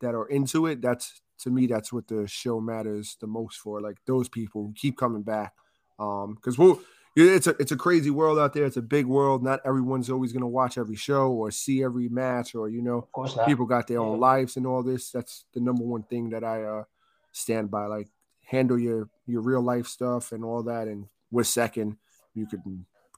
that 0.00 0.14
are 0.14 0.26
into 0.26 0.66
it. 0.66 0.82
That's 0.82 1.20
to 1.38 1.50
me, 1.50 1.66
that's 1.66 1.92
what 1.92 2.08
the 2.08 2.26
show 2.26 2.60
matters 2.60 3.16
the 3.20 3.26
most 3.26 3.58
for. 3.58 3.80
Like 3.80 3.98
those 4.06 4.28
people 4.28 4.62
who 4.62 4.74
keep 4.74 4.96
coming 4.96 5.22
back. 5.22 5.52
Um, 5.98 6.34
because 6.34 6.58
we'll 6.58 6.80
it's 7.16 7.46
a 7.46 7.56
it's 7.58 7.72
a 7.72 7.76
crazy 7.76 8.10
world 8.10 8.38
out 8.38 8.52
there. 8.52 8.66
It's 8.66 8.76
a 8.76 8.82
big 8.82 9.06
world. 9.06 9.42
Not 9.42 9.60
everyone's 9.64 10.10
always 10.10 10.32
gonna 10.32 10.46
watch 10.46 10.76
every 10.76 10.96
show 10.96 11.30
or 11.30 11.50
see 11.50 11.82
every 11.82 12.10
match, 12.10 12.54
or 12.54 12.68
you 12.68 12.82
know, 12.82 13.08
people 13.46 13.64
got 13.64 13.86
their 13.86 14.00
own 14.00 14.20
lives 14.20 14.56
and 14.56 14.66
all 14.66 14.82
this. 14.82 15.10
That's 15.10 15.46
the 15.54 15.60
number 15.60 15.82
one 15.82 16.02
thing 16.02 16.30
that 16.30 16.44
I 16.44 16.62
uh 16.64 16.84
stand 17.32 17.70
by. 17.70 17.86
Like 17.86 18.08
handle 18.46 18.78
your 18.78 19.08
your 19.26 19.42
real 19.42 19.60
life 19.60 19.86
stuff 19.86 20.32
and 20.32 20.44
all 20.44 20.62
that. 20.62 20.88
And 20.88 21.06
with 21.30 21.46
second, 21.46 21.96
you 22.34 22.46
could 22.46 22.62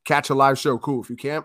catch 0.04 0.30
a 0.30 0.34
live 0.34 0.58
show. 0.58 0.78
Cool. 0.78 1.02
If 1.02 1.10
you 1.10 1.16
can't, 1.16 1.44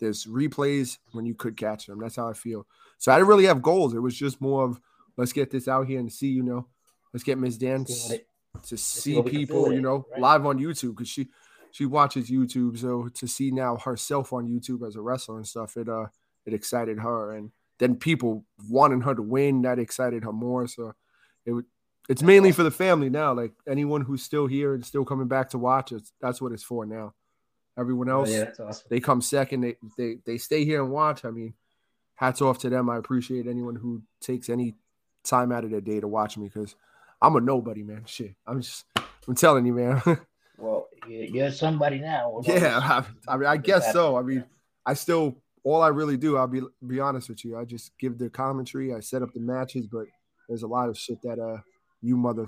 there's 0.00 0.24
replays 0.24 0.98
when 1.12 1.26
you 1.26 1.34
could 1.34 1.56
catch 1.56 1.86
them. 1.86 2.00
That's 2.00 2.16
how 2.16 2.28
I 2.28 2.32
feel. 2.32 2.66
So 2.98 3.12
I 3.12 3.16
didn't 3.16 3.28
really 3.28 3.46
have 3.46 3.62
goals. 3.62 3.94
It 3.94 4.00
was 4.00 4.16
just 4.16 4.40
more 4.40 4.64
of 4.64 4.80
let's 5.16 5.32
get 5.32 5.50
this 5.50 5.68
out 5.68 5.86
here 5.86 6.00
and 6.00 6.10
see. 6.10 6.28
You 6.28 6.42
know, 6.42 6.66
let's 7.12 7.24
get 7.24 7.38
Miss 7.38 7.58
Dance 7.58 8.12
to 8.62 8.76
see 8.76 9.20
people. 9.22 9.72
You 9.72 9.80
know, 9.80 10.06
right. 10.12 10.20
live 10.20 10.46
on 10.46 10.58
YouTube 10.58 10.96
because 10.96 11.08
she 11.08 11.28
she 11.72 11.86
watches 11.86 12.30
YouTube. 12.30 12.78
So 12.78 13.08
to 13.08 13.26
see 13.26 13.50
now 13.50 13.76
herself 13.76 14.32
on 14.32 14.48
YouTube 14.48 14.86
as 14.86 14.96
a 14.96 15.02
wrestler 15.02 15.36
and 15.36 15.46
stuff, 15.46 15.76
it 15.76 15.88
uh 15.88 16.06
it 16.46 16.54
excited 16.54 16.98
her 16.98 17.32
and 17.32 17.50
then 17.78 17.96
people 17.96 18.44
wanting 18.68 19.00
her 19.00 19.14
to 19.14 19.22
win 19.22 19.62
that 19.62 19.78
excited 19.78 20.24
her 20.24 20.32
more 20.32 20.66
so 20.66 20.92
it 21.46 21.52
would 21.52 21.64
it's 22.08 22.22
mainly 22.22 22.52
for 22.52 22.62
the 22.62 22.70
family 22.70 23.10
now. 23.10 23.32
Like 23.32 23.52
anyone 23.68 24.02
who's 24.02 24.22
still 24.22 24.46
here 24.46 24.74
and 24.74 24.84
still 24.84 25.04
coming 25.04 25.28
back 25.28 25.50
to 25.50 25.58
watch 25.58 25.92
it, 25.92 26.02
that's 26.20 26.40
what 26.40 26.52
it's 26.52 26.62
for 26.62 26.84
now. 26.84 27.14
Everyone 27.78 28.08
else, 28.08 28.30
oh, 28.30 28.32
yeah, 28.32 28.50
awesome. 28.66 28.86
they 28.88 29.00
come 29.00 29.20
second. 29.20 29.62
They, 29.62 29.76
they 29.98 30.18
they 30.24 30.38
stay 30.38 30.64
here 30.64 30.82
and 30.82 30.92
watch. 30.92 31.24
I 31.24 31.30
mean, 31.30 31.54
hats 32.14 32.40
off 32.40 32.58
to 32.58 32.70
them. 32.70 32.88
I 32.88 32.98
appreciate 32.98 33.46
anyone 33.46 33.74
who 33.74 34.02
takes 34.20 34.48
any 34.48 34.76
time 35.24 35.50
out 35.50 35.64
of 35.64 35.70
their 35.70 35.80
day 35.80 35.98
to 35.98 36.06
watch 36.06 36.36
me 36.36 36.46
because 36.46 36.76
I'm 37.20 37.34
a 37.34 37.40
nobody, 37.40 37.82
man. 37.82 38.04
Shit, 38.06 38.34
I'm 38.46 38.60
just 38.60 38.84
I'm 39.26 39.34
telling 39.34 39.66
you, 39.66 39.72
man. 39.72 40.02
well, 40.58 40.88
you're 41.08 41.50
somebody 41.50 41.98
now. 41.98 42.40
Yeah, 42.44 42.78
I, 42.80 43.32
I 43.32 43.36
mean, 43.36 43.48
I 43.48 43.56
guess 43.56 43.92
so. 43.92 44.16
I 44.16 44.22
mean, 44.22 44.44
I 44.86 44.94
still 44.94 45.36
all 45.64 45.82
I 45.82 45.88
really 45.88 46.16
do. 46.16 46.36
I'll 46.36 46.46
be 46.46 46.60
be 46.86 47.00
honest 47.00 47.28
with 47.28 47.44
you. 47.44 47.58
I 47.58 47.64
just 47.64 47.96
give 47.98 48.18
the 48.18 48.30
commentary. 48.30 48.94
I 48.94 49.00
set 49.00 49.22
up 49.22 49.32
the 49.32 49.40
matches, 49.40 49.86
but 49.86 50.06
there's 50.48 50.62
a 50.62 50.68
lot 50.68 50.88
of 50.88 50.98
shit 50.98 51.20
that 51.22 51.38
uh 51.38 51.58
you 52.04 52.16
mother 52.16 52.46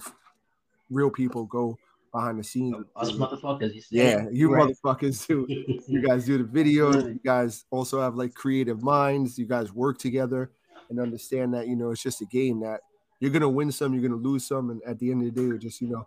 real 0.91 1.11
people 1.11 1.45
go 1.47 1.79
behind 2.13 2.39
the 2.39 2.45
scenes. 2.45 2.77
Us 2.95 3.13
motherfuckers, 3.13 3.75
you 3.75 3.83
Yeah, 3.91 4.27
you 4.31 4.53
right. 4.53 4.75
motherfuckers 4.85 5.27
too. 5.27 5.47
you 5.89 6.01
guys 6.01 6.27
do 6.27 6.39
the 6.39 6.45
videos. 6.65 7.07
You 7.07 7.21
guys 7.25 7.65
also 7.71 8.01
have 8.01 8.15
like 8.15 8.35
creative 8.35 8.83
minds. 8.83 9.39
You 9.39 9.47
guys 9.47 9.73
work 9.73 9.99
together 9.99 10.51
and 10.89 11.01
understand 11.01 11.55
that 11.55 11.69
you 11.69 11.77
know 11.77 11.91
it's 11.91 12.03
just 12.03 12.21
a 12.21 12.27
game 12.27 12.61
that 12.61 12.81
you're 13.21 13.31
gonna 13.31 13.49
win 13.49 13.73
some, 13.73 13.95
you're 13.95 14.03
gonna 14.03 14.21
lose 14.21 14.47
some, 14.47 14.71
and 14.71 14.83
at 14.87 14.99
the 14.99 15.11
end 15.11 15.27
of 15.27 15.35
the 15.35 15.41
day, 15.41 15.47
you're 15.47 15.59
just 15.59 15.81
you 15.81 15.89
know 15.89 16.07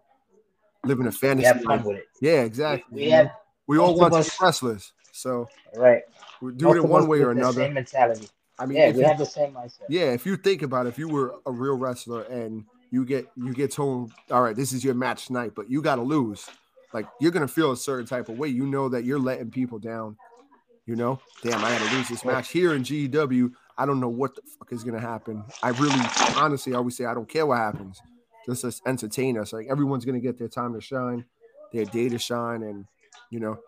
living 0.86 1.08
a 1.08 1.12
fantasy. 1.12 1.48
have 1.48 1.62
fun 1.62 1.84
with 1.84 1.98
it. 1.98 2.08
Yeah, 2.22 2.42
exactly. 2.42 2.96
We, 2.96 3.06
we 3.06 3.12
have. 3.12 3.32
We 3.68 3.78
all 3.78 3.96
want 3.96 4.14
to 4.14 4.24
be 4.24 4.30
wrestlers, 4.42 4.94
so 5.12 5.48
right. 5.76 6.02
We 6.42 6.54
do 6.54 6.74
it 6.74 6.78
in 6.78 6.90
one 6.90 7.08
way 7.08 7.20
or 7.20 7.32
another. 7.32 7.62
Same 7.62 7.74
mentality. 7.74 8.28
I 8.58 8.66
mean, 8.66 8.78
yeah, 8.78 8.92
we 8.92 9.00
you, 9.00 9.06
have 9.06 9.18
the 9.18 9.26
same 9.26 9.54
mindset. 9.54 9.84
Yeah, 9.90 10.12
if 10.12 10.26
you 10.26 10.36
think 10.36 10.64
about 10.64 10.86
it, 10.86 10.90
if 10.90 11.00
you 11.00 11.08
were 11.08 11.36
a 11.46 11.52
real 11.52 11.78
wrestler 11.78 12.24
and 12.24 12.66
you 12.92 13.06
get 13.06 13.28
you 13.36 13.54
get 13.54 13.72
told, 13.72 14.12
all 14.32 14.42
right, 14.42 14.56
this 14.56 14.74
is 14.74 14.84
your 14.84 14.94
match 14.94 15.28
tonight, 15.28 15.54
but 15.56 15.70
you 15.70 15.82
got 15.82 15.96
to 15.96 16.02
lose. 16.02 16.50
Like 16.94 17.08
you're 17.20 17.32
gonna 17.32 17.48
feel 17.48 17.72
a 17.72 17.78
certain 17.78 18.06
type 18.06 18.30
of 18.30 18.38
way. 18.40 18.48
You 18.48 18.66
know 18.66 18.90
that 18.90 19.04
you're 19.04 19.20
letting 19.20 19.52
people 19.52 19.80
down. 19.80 20.18
You 20.86 20.96
know, 20.96 21.20
damn, 21.44 21.64
I 21.64 21.78
got 21.78 21.88
to 21.88 21.96
lose 21.96 22.10
this 22.10 22.26
match 22.26 22.50
here 22.50 22.74
in 22.74 22.82
GW. 22.82 23.52
I 23.78 23.86
don't 23.86 24.00
know 24.00 24.10
what 24.10 24.34
the 24.34 24.42
fuck 24.58 24.74
is 24.74 24.84
gonna 24.84 25.00
happen. 25.00 25.44
I 25.62 25.70
really, 25.70 26.00
honestly, 26.36 26.74
always 26.74 26.98
say 26.98 27.06
I 27.06 27.14
don't 27.14 27.30
care 27.30 27.46
what 27.46 27.60
happens. 27.60 28.02
Just 28.46 28.82
entertain 28.88 29.38
us. 29.38 29.54
Like 29.54 29.68
everyone's 29.70 30.04
gonna 30.06 30.20
get 30.20 30.40
their 30.40 30.48
time 30.48 30.74
to 30.74 30.82
shine, 30.82 31.26
their 31.72 31.86
day 31.86 32.10
to 32.10 32.18
shine, 32.18 32.64
and 32.64 32.86
you 33.30 33.40
know, 33.40 33.60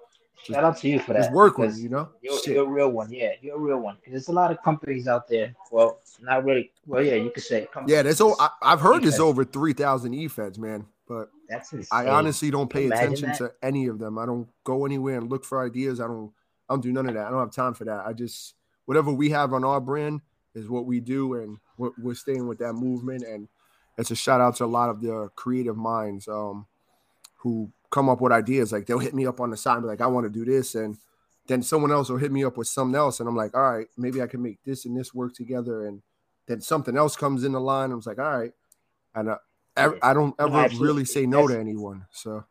Shout 0.44 0.64
out 0.64 0.78
to 0.78 0.90
you 0.90 1.00
for 1.00 1.14
that. 1.14 1.20
Just 1.20 1.32
work 1.32 1.58
with 1.58 1.78
you 1.78 1.90
know. 1.90 2.10
You're, 2.22 2.40
you're, 2.48 2.66
a 2.66 2.68
real 2.68 2.90
one, 2.90 3.12
yeah. 3.14 3.34
You're 3.42 3.58
a 3.58 3.60
real 3.60 3.78
one. 3.78 3.98
There's 4.08 4.28
a 4.28 4.32
lot 4.32 4.52
of 4.52 4.62
companies 4.64 5.08
out 5.08 5.28
there. 5.28 5.54
Well, 5.72 6.00
not 6.20 6.44
really. 6.44 6.72
Well, 6.88 7.04
yeah, 7.04 7.16
you 7.16 7.30
could 7.30 7.44
say. 7.44 7.68
Yeah, 7.86 8.02
there's. 8.02 8.20
I, 8.22 8.50
have 8.64 8.82
heard 8.82 9.04
there's 9.04 9.20
over 9.20 9.46
three 9.46 9.74
thousand 9.74 10.16
e-feds, 10.16 10.58
man. 10.58 10.88
But 11.08 11.30
that's 11.48 11.74
insane. 11.74 11.88
I 11.92 12.08
honestly 12.08 12.50
don't 12.50 12.70
pay 12.70 12.88
attention 12.88 13.30
that? 13.30 13.38
to 13.38 13.52
any 13.62 13.88
of 13.88 14.00
them. 14.00 14.18
I 14.18 14.26
don't 14.26 14.48
go 14.64 14.86
anywhere 14.86 15.18
and 15.18 15.30
look 15.30 15.46
for 15.46 15.64
ideas. 15.64 16.00
I 16.00 16.08
don't. 16.08 16.32
I 16.70 16.74
don't 16.74 16.82
do 16.82 16.92
none 16.92 17.08
of 17.08 17.16
that. 17.16 17.28
I 17.28 17.30
don't 17.30 17.40
have 17.40 17.52
time 17.52 17.74
for 17.74 17.86
that. 17.86 18.06
I 18.06 18.14
just 18.14 18.56
whatever 18.86 19.12
we 19.12 19.30
have 19.30 19.54
on 19.54 19.64
our 19.64 19.82
brand 19.82 20.22
is 20.56 20.70
what 20.70 20.86
we 20.86 21.00
do, 21.00 21.36
and 21.36 21.58
we're, 21.78 21.92
we're 21.98 22.16
staying 22.16 22.48
with 22.48 22.60
that 22.60 22.74
movement. 22.74 23.24
And 23.24 23.48
it's 23.98 24.12
a 24.12 24.16
shout 24.16 24.42
out 24.42 24.56
to 24.58 24.66
a 24.66 24.68
lot 24.68 24.90
of 24.90 25.02
the 25.02 25.30
creative 25.36 25.78
minds 25.78 26.28
um, 26.28 26.66
who 27.38 27.72
come 27.92 28.10
up 28.10 28.22
with 28.22 28.32
ideas. 28.32 28.72
Like 28.72 28.86
they'll 28.86 29.00
hit 29.00 29.14
me 29.14 29.26
up 29.26 29.40
on 29.40 29.52
the 29.52 29.58
side 29.58 29.76
and 29.76 29.84
be 29.84 29.88
like, 29.88 30.02
I 30.02 30.08
want 30.08 30.26
to 30.26 30.30
do 30.30 30.46
this. 30.46 30.76
And 30.76 30.98
then 31.48 31.62
someone 31.62 31.92
else 31.92 32.10
will 32.10 32.18
hit 32.18 32.32
me 32.32 32.44
up 32.44 32.58
with 32.58 32.68
something 32.68 32.96
else. 32.96 33.20
And 33.20 33.30
I'm 33.30 33.36
like, 33.36 33.56
all 33.56 33.72
right, 33.72 33.88
maybe 33.98 34.22
I 34.22 34.28
can 34.28 34.42
make 34.42 34.64
this 34.64 34.86
and 34.86 34.98
this 34.98 35.14
work 35.14 35.36
together. 35.36 35.86
And 35.86 36.02
then 36.48 36.62
something 36.62 36.98
else 36.98 37.16
comes 37.16 37.44
in 37.44 37.52
the 37.52 37.62
line. 37.62 37.92
I 37.92 37.96
was 37.96 38.08
like, 38.08 38.20
all 38.20 38.40
right. 38.40 38.54
And 39.14 39.30
uh, 39.30 39.38
I 39.76 40.14
don't 40.14 40.36
ever 40.40 40.70
really 40.80 41.06
say 41.06 41.26
no 41.26 41.48
to 41.48 41.58
anyone. 41.58 42.06
So 42.12 42.46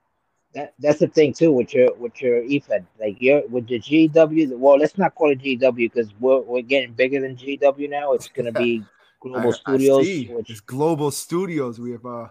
that 0.54 0.74
that's 0.78 0.98
the 0.98 1.06
thing 1.06 1.32
too 1.32 1.52
with 1.52 1.72
your 1.74 1.94
with 1.94 2.20
your 2.20 2.42
EFED. 2.42 2.84
Like 2.98 3.16
you're 3.20 3.46
with 3.48 3.68
the 3.68 3.78
GW. 3.78 4.56
Well, 4.58 4.78
let's 4.78 4.98
not 4.98 5.14
call 5.14 5.30
it 5.30 5.40
GW 5.40 5.74
because 5.74 6.12
we're 6.18 6.40
we're 6.40 6.62
getting 6.62 6.92
bigger 6.92 7.20
than 7.20 7.36
GW 7.36 7.88
now. 7.88 8.12
It's 8.12 8.28
gonna 8.34 8.52
be 8.52 8.82
Global 9.20 9.50
I, 9.50 9.52
Studios. 9.52 10.06
I 10.06 10.34
which, 10.34 10.50
it's 10.50 10.60
Global 10.60 11.10
Studios. 11.10 11.78
We 11.78 11.92
have 11.92 12.04
uh, 12.04 12.28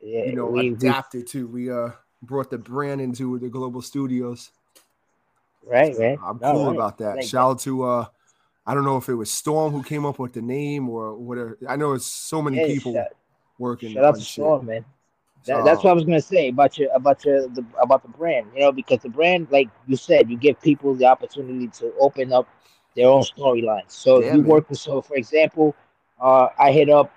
yeah, 0.00 0.24
you 0.24 0.36
know, 0.36 0.46
we, 0.46 0.68
adapted 0.68 1.22
we, 1.22 1.26
to. 1.28 1.46
We 1.46 1.70
uh 1.70 1.90
brought 2.22 2.50
the 2.50 2.58
brand 2.58 3.00
into 3.00 3.38
the 3.38 3.48
global 3.48 3.82
studios. 3.82 4.50
Right, 5.64 5.96
man. 5.98 6.18
I'm 6.24 6.38
no, 6.38 6.52
cool 6.52 6.66
right. 6.66 6.76
about 6.76 6.98
that. 6.98 7.16
Thank 7.16 7.28
Shout 7.28 7.50
out 7.50 7.60
to 7.60 7.82
uh 7.82 8.06
I 8.64 8.74
don't 8.74 8.84
know 8.84 8.96
if 8.96 9.08
it 9.08 9.14
was 9.14 9.30
Storm 9.30 9.72
who 9.72 9.82
came 9.82 10.06
up 10.06 10.18
with 10.18 10.32
the 10.32 10.42
name 10.42 10.88
or 10.88 11.16
whatever. 11.16 11.58
I 11.68 11.76
know 11.76 11.92
it's 11.92 12.06
so 12.06 12.40
many 12.40 12.58
yeah, 12.58 12.66
people 12.66 12.94
shout, 12.94 13.08
working. 13.58 13.94
Shout 13.94 14.04
out 14.04 14.14
to 14.14 14.20
shit. 14.20 14.44
Storm, 14.44 14.66
man. 14.66 14.84
That, 15.46 15.64
that's 15.64 15.82
what 15.82 15.90
I 15.90 15.94
was 15.94 16.04
gonna 16.04 16.20
say 16.20 16.48
about 16.48 16.78
your 16.78 16.92
about 16.94 17.24
your 17.24 17.48
the, 17.48 17.64
about 17.80 18.02
the 18.02 18.08
brand. 18.08 18.46
You 18.54 18.60
know, 18.60 18.72
because 18.72 19.00
the 19.00 19.08
brand, 19.08 19.48
like 19.50 19.68
you 19.88 19.96
said, 19.96 20.30
you 20.30 20.36
give 20.36 20.60
people 20.60 20.94
the 20.94 21.06
opportunity 21.06 21.66
to 21.78 21.92
open 21.98 22.32
up 22.32 22.48
their 22.94 23.08
own 23.08 23.22
storylines. 23.22 23.90
So 23.90 24.20
yeah, 24.20 24.34
you 24.34 24.42
man. 24.42 24.46
work 24.46 24.70
with 24.70 24.78
so 24.78 25.02
for 25.02 25.16
example, 25.16 25.74
uh 26.20 26.48
I 26.58 26.70
hit 26.70 26.88
up 26.88 27.12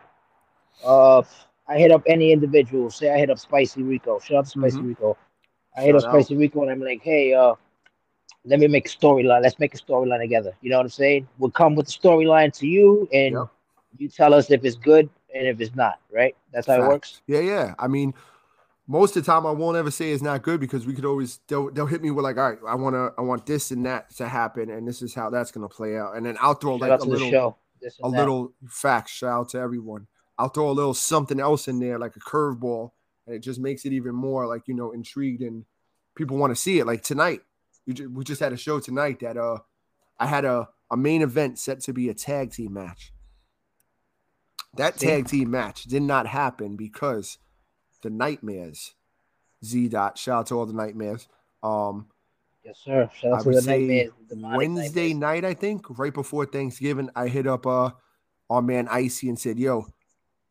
uh 0.84 1.22
I 1.68 1.78
hit 1.78 1.92
up 1.92 2.04
any 2.08 2.32
individual. 2.32 2.90
Say 2.90 3.14
I 3.14 3.18
hit 3.18 3.30
up 3.30 3.40
Spicy 3.40 3.84
Rico. 3.84 4.20
Shout 4.20 4.38
out 4.38 4.46
to 4.46 4.52
Spicy 4.52 4.78
mm-hmm. 4.78 4.88
Rico. 4.90 5.18
I 5.76 5.82
hit 5.82 5.96
Shout 5.96 6.06
up 6.06 6.12
Spicy 6.12 6.36
Rico 6.36 6.62
and 6.62 6.72
I'm 6.72 6.82
like, 6.82 7.02
hey, 7.02 7.34
uh, 7.34 7.56
let 8.46 8.60
me 8.60 8.68
make 8.68 8.86
a 8.86 8.90
storyline. 8.90 9.42
Let's 9.42 9.60
make 9.60 9.74
a 9.74 9.78
storyline 9.78 10.20
together. 10.20 10.54
You 10.62 10.70
know 10.70 10.78
what 10.78 10.84
I'm 10.84 10.90
saying? 10.90 11.28
We'll 11.40 11.52
come 11.52 11.76
with 11.76 11.88
the 11.88 11.92
storyline 11.92 12.54
to 12.60 12.68
you 12.68 13.10
and 13.12 13.34
yep. 13.34 13.48
you 13.98 14.10
tell 14.10 14.34
us 14.34 14.52
if 14.52 14.64
it's 14.64 14.76
good 14.76 15.10
and 15.34 15.48
if 15.48 15.60
it's 15.60 15.76
not, 15.76 16.00
right? 16.12 16.36
That's 16.54 16.68
how 16.68 16.76
it 16.76 16.88
works. 16.88 17.22
Yeah, 17.28 17.40
yeah. 17.40 17.74
I 17.80 17.88
mean, 17.88 18.14
most 18.88 19.18
of 19.18 19.26
the 19.26 19.32
time 19.32 19.46
I 19.46 19.52
won't 19.52 19.78
ever 19.78 19.92
say 19.92 20.12
it's 20.12 20.22
not 20.22 20.44
good 20.44 20.60
because 20.60 20.86
we 20.86 20.94
could 20.94 21.06
always 21.06 21.40
they'll, 21.48 21.72
they'll 21.72 21.88
hit 21.88 22.02
me 22.02 22.12
with 22.12 22.24
like, 22.24 22.38
all 22.38 22.50
right, 22.50 22.60
I 22.68 22.76
wanna 22.76 23.12
I 23.18 23.22
want 23.22 23.46
this 23.46 23.72
and 23.72 23.86
that 23.86 24.16
to 24.18 24.28
happen, 24.28 24.70
and 24.70 24.88
this 24.88 25.02
is 25.02 25.14
how 25.14 25.30
that's 25.30 25.52
gonna 25.52 25.68
play 25.68 25.98
out. 25.98 26.16
And 26.16 26.26
then 26.26 26.38
I'll 26.40 26.54
throw 26.54 26.78
Shout 26.78 26.90
like 26.90 27.00
a 27.00 27.04
little 27.04 27.58
a 28.04 28.12
that. 28.12 28.18
little 28.18 28.54
fact 28.68 29.10
shout 29.10 29.32
out 29.32 29.50
to 29.50 29.60
everyone. 29.60 30.08
I'll 30.38 30.50
throw 30.50 30.70
a 30.70 30.72
little 30.72 30.94
something 30.94 31.40
else 31.40 31.68
in 31.68 31.80
there, 31.80 31.98
like 31.98 32.16
a 32.16 32.20
curveball, 32.20 32.92
and 33.26 33.36
it 33.36 33.40
just 33.40 33.60
makes 33.60 33.86
it 33.86 33.94
even 33.94 34.14
more 34.14 34.48
like 34.48 34.68
you 34.68 34.74
know 34.74 34.92
intrigued 34.92 35.42
and 35.42 35.66
people 36.16 36.38
want 36.38 36.52
to 36.52 36.56
see 36.56 36.80
it. 36.80 36.86
Like 36.86 37.04
tonight, 37.04 37.42
just, 37.90 38.10
we 38.10 38.24
just 38.24 38.42
had 38.42 38.54
a 38.54 38.58
show 38.58 38.80
tonight 38.80 39.20
that 39.22 39.38
uh, 39.38 39.60
I 40.20 40.28
had 40.28 40.46
a 40.46 40.70
a 40.92 40.98
main 40.98 41.22
event 41.22 41.58
set 41.58 41.82
to 41.82 41.94
be 41.94 42.10
a 42.10 42.14
tag 42.14 42.52
team 42.52 42.74
match. 42.74 43.12
That 44.76 44.98
tag 44.98 45.28
team 45.28 45.52
match 45.52 45.84
did 45.84 46.02
not 46.02 46.28
happen 46.28 46.76
because 46.76 47.38
the 48.02 48.10
Nightmares, 48.10 48.94
Z 49.64 49.90
dot 49.90 50.18
shout 50.18 50.40
out 50.40 50.48
to 50.48 50.56
all 50.56 50.66
the 50.66 50.74
Nightmares. 50.74 51.28
Um, 51.64 52.08
yes, 52.64 52.80
sir. 52.84 53.10
Shout 53.16 53.34
out 53.34 53.40
I 53.40 53.44
to 53.44 53.62
the 53.62 53.62
Nightmares. 53.62 54.12
Wednesday 54.30 55.14
nightmares. 55.14 55.44
night, 55.44 55.46
I 55.46 55.54
think, 55.54 55.98
right 55.98 56.14
before 56.14 56.46
Thanksgiving, 56.46 57.10
I 57.16 57.30
hit 57.30 57.48
up 57.48 57.66
uh 57.66 57.92
our 58.50 58.62
man 58.62 58.88
Icy 58.90 59.30
and 59.30 59.40
said, 59.40 59.58
"Yo, 59.58 59.88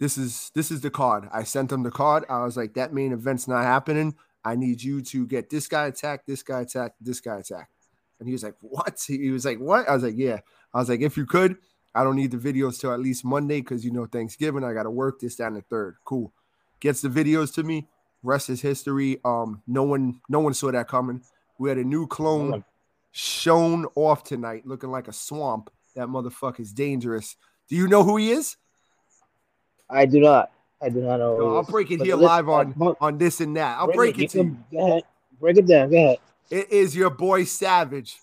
this 0.04 0.18
is 0.18 0.50
this 0.54 0.70
is 0.70 0.82
the 0.82 0.90
card. 0.90 1.30
I 1.32 1.44
sent 1.44 1.72
him 1.72 1.82
the 1.82 1.90
card. 1.90 2.26
I 2.28 2.44
was 2.44 2.58
like, 2.58 2.74
that 2.74 2.92
main 2.92 3.12
event's 3.12 3.48
not 3.48 3.64
happening. 3.64 4.14
I 4.44 4.54
need 4.54 4.82
you 4.82 5.00
to 5.00 5.26
get 5.26 5.48
this 5.48 5.66
guy 5.66 5.86
attacked, 5.86 6.26
this 6.26 6.42
guy 6.42 6.60
attacked, 6.60 6.96
this 7.00 7.22
guy 7.22 7.38
attacked. 7.38 7.72
And 8.20 8.28
he 8.28 8.34
was 8.34 8.42
like, 8.42 8.54
What? 8.60 9.02
He 9.06 9.30
was 9.30 9.46
like, 9.46 9.58
What? 9.58 9.88
I 9.88 9.94
was 9.94 10.02
like, 10.02 10.16
Yeah. 10.16 10.40
I 10.74 10.78
was 10.78 10.90
like, 10.90 11.00
if 11.00 11.16
you 11.16 11.24
could, 11.24 11.56
I 11.94 12.04
don't 12.04 12.16
need 12.16 12.32
the 12.32 12.36
videos 12.36 12.78
till 12.78 12.92
at 12.92 13.00
least 13.00 13.24
Monday 13.24 13.62
because 13.62 13.82
you 13.82 13.92
know 13.92 14.04
Thanksgiving. 14.04 14.62
I 14.62 14.74
gotta 14.74 14.90
work 14.90 15.20
this 15.20 15.36
down 15.36 15.54
the 15.54 15.62
third. 15.62 15.96
Cool. 16.04 16.34
Gets 16.80 17.00
the 17.00 17.08
videos 17.08 17.54
to 17.54 17.62
me. 17.62 17.88
Rest 18.22 18.50
is 18.50 18.60
history. 18.60 19.20
Um, 19.24 19.62
no 19.66 19.84
one, 19.84 20.20
no 20.28 20.40
one 20.40 20.52
saw 20.52 20.70
that 20.70 20.86
coming. 20.86 21.22
We 21.58 21.70
had 21.70 21.78
a 21.78 21.84
new 21.84 22.06
clone 22.06 22.62
shown 23.12 23.86
off 23.94 24.22
tonight, 24.22 24.66
looking 24.66 24.90
like 24.90 25.08
a 25.08 25.14
swamp. 25.14 25.70
That 25.94 26.08
motherfucker 26.08 26.60
is 26.60 26.74
dangerous. 26.74 27.36
Do 27.68 27.76
you 27.76 27.88
know 27.88 28.02
who 28.02 28.18
he 28.18 28.32
is? 28.32 28.58
I 29.88 30.06
do 30.06 30.20
not. 30.20 30.50
I 30.82 30.88
do 30.88 31.00
not 31.00 31.18
know. 31.18 31.38
No, 31.38 31.56
I'll 31.56 31.62
break 31.62 31.90
it 31.90 32.02
here 32.02 32.16
live 32.16 32.48
on 32.48 32.74
on 33.00 33.18
this 33.18 33.40
and 33.40 33.56
that. 33.56 33.78
I'll 33.78 33.92
break, 33.92 34.18
it, 34.18 34.24
it 34.24 34.30
to 34.30 34.56
you. 34.70 35.02
Break 35.40 35.56
it 35.56 35.66
down. 35.66 35.90
Go 35.90 35.96
ahead. 35.96 36.18
It 36.50 36.70
is 36.70 36.94
your 36.94 37.10
boy 37.10 37.44
Savage. 37.44 38.18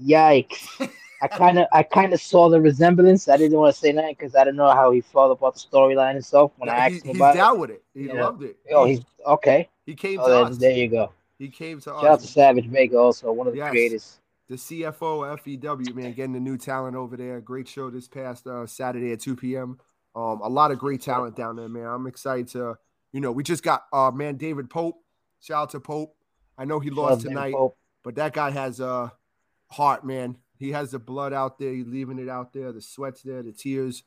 Yikes. 0.00 0.90
I 1.22 1.28
kind 1.28 1.58
of 1.58 1.66
I 1.72 1.82
kind 1.82 2.12
of 2.12 2.20
saw 2.20 2.48
the 2.48 2.60
resemblance. 2.60 3.28
I 3.28 3.36
didn't 3.36 3.58
want 3.58 3.74
to 3.74 3.80
say 3.80 3.92
that 3.92 4.10
because 4.10 4.34
I 4.34 4.44
didn't 4.44 4.56
know 4.56 4.70
how 4.70 4.92
he 4.92 5.00
felt 5.00 5.36
about 5.36 5.54
the 5.54 5.60
storyline 5.60 6.14
and 6.14 6.24
stuff. 6.24 6.52
When 6.56 6.68
I 6.68 6.88
asked 6.88 7.04
he, 7.04 7.10
him 7.10 7.16
about 7.16 7.34
he's 7.34 7.40
down 7.40 7.58
with 7.58 7.70
it. 7.70 7.82
He 7.94 8.12
loved 8.12 8.42
it. 8.42 8.56
Oh, 8.72 8.84
he's 8.84 9.00
okay. 9.26 9.68
He 9.86 9.94
came 9.94 10.20
oh, 10.20 10.28
to 10.28 10.50
us. 10.50 10.56
There 10.56 10.70
you 10.70 10.88
go. 10.88 11.12
He 11.38 11.48
came 11.48 11.80
to 11.80 11.84
Shout 11.84 11.96
us. 11.96 12.02
Shout 12.02 12.10
out 12.12 12.20
to 12.20 12.26
Savage 12.26 12.66
Vega, 12.66 12.96
also 12.96 13.32
one 13.32 13.46
of 13.46 13.54
the 13.54 13.58
yes. 13.58 13.70
creators. 13.70 14.20
The 14.48 14.56
CFO 14.56 15.38
FEW 15.38 15.94
man, 15.94 16.12
getting 16.12 16.32
the 16.32 16.40
new 16.40 16.56
talent 16.58 16.96
over 16.96 17.16
there. 17.16 17.40
Great 17.40 17.68
show 17.68 17.88
this 17.88 18.08
past 18.08 18.46
uh, 18.46 18.66
Saturday 18.66 19.12
at 19.12 19.20
2 19.20 19.36
p.m. 19.36 19.78
Um, 20.14 20.40
a 20.42 20.48
lot 20.48 20.70
of 20.70 20.78
great 20.78 21.00
talent 21.00 21.36
down 21.36 21.56
there, 21.56 21.68
man. 21.68 21.86
I'm 21.86 22.06
excited 22.06 22.48
to, 22.48 22.76
you 23.12 23.20
know, 23.20 23.32
we 23.32 23.42
just 23.42 23.62
got 23.62 23.84
uh 23.92 24.10
man 24.10 24.36
David 24.36 24.70
Pope. 24.70 24.96
Shout 25.40 25.62
out 25.62 25.70
to 25.70 25.80
Pope. 25.80 26.16
I 26.58 26.64
know 26.64 26.80
he 26.80 26.90
lost 26.90 27.22
tonight, 27.22 27.54
but 28.02 28.16
that 28.16 28.32
guy 28.32 28.50
has 28.50 28.80
a 28.80 29.12
heart, 29.68 30.04
man. 30.04 30.36
He 30.58 30.72
has 30.72 30.90
the 30.90 30.98
blood 30.98 31.32
out 31.32 31.58
there. 31.58 31.72
He's 31.72 31.86
leaving 31.86 32.18
it 32.18 32.28
out 32.28 32.52
there. 32.52 32.72
The 32.72 32.82
sweat's 32.82 33.22
there. 33.22 33.42
The 33.42 33.52
tears. 33.52 34.02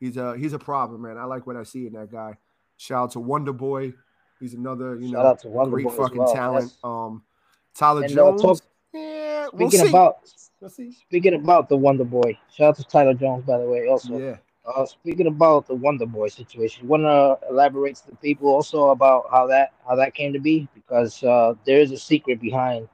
He's 0.00 0.16
a 0.16 0.36
he's 0.36 0.52
a 0.52 0.58
problem, 0.58 1.02
man. 1.02 1.16
I 1.16 1.24
like 1.24 1.46
what 1.46 1.56
I 1.56 1.62
see 1.62 1.86
in 1.86 1.94
that 1.94 2.10
guy. 2.10 2.36
Shout 2.76 3.04
out 3.04 3.10
to 3.12 3.20
Wonder 3.20 3.52
Boy. 3.52 3.94
He's 4.40 4.54
another, 4.54 4.96
you 4.96 5.12
Shout 5.12 5.44
know, 5.44 5.66
great 5.66 5.90
fucking 5.90 6.18
well. 6.18 6.34
talent. 6.34 6.72
Yes. 6.72 6.78
Um, 6.84 7.22
Tyler 7.74 8.02
and 8.02 8.12
Jones. 8.12 8.42
Talk, 8.42 8.58
yeah, 8.92 9.46
speaking 9.46 9.80
we'll 9.80 9.88
about 9.88 10.16
we'll 10.60 10.70
speaking 10.70 11.34
about 11.34 11.68
the 11.68 11.76
Wonder 11.76 12.04
Boy. 12.04 12.38
Shout 12.52 12.68
out 12.70 12.76
to 12.76 12.84
Tyler 12.84 13.14
Jones, 13.14 13.44
by 13.46 13.58
the 13.58 13.64
way. 13.64 13.86
Also, 13.88 14.18
yeah. 14.18 14.36
Uh, 14.66 14.86
speaking 14.86 15.26
about 15.26 15.66
the 15.66 15.74
Wonder 15.74 16.06
Boy 16.06 16.28
situation, 16.28 16.84
you 16.84 16.88
want 16.88 17.02
to 17.02 17.38
elaborate 17.50 17.96
to 17.96 18.06
the 18.06 18.16
people 18.16 18.48
also 18.48 18.90
about 18.90 19.26
how 19.30 19.46
that 19.46 19.74
how 19.86 19.94
that 19.94 20.14
came 20.14 20.32
to 20.32 20.38
be 20.38 20.66
because 20.74 21.22
uh, 21.22 21.52
there 21.66 21.80
is 21.80 21.92
a 21.92 21.98
secret 21.98 22.40
behind 22.40 22.88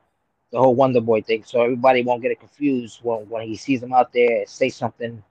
the 0.50 0.58
whole 0.58 0.74
Wonder 0.74 1.00
Boy 1.00 1.22
thing, 1.22 1.44
so 1.44 1.62
everybody 1.62 2.02
won't 2.02 2.22
get 2.22 2.32
it 2.32 2.40
confused 2.40 2.98
when 3.02 3.28
when 3.28 3.46
he 3.46 3.54
sees 3.54 3.80
him 3.82 3.92
out 3.92 4.12
there 4.12 4.44
say 4.46 4.68
something 4.68 5.22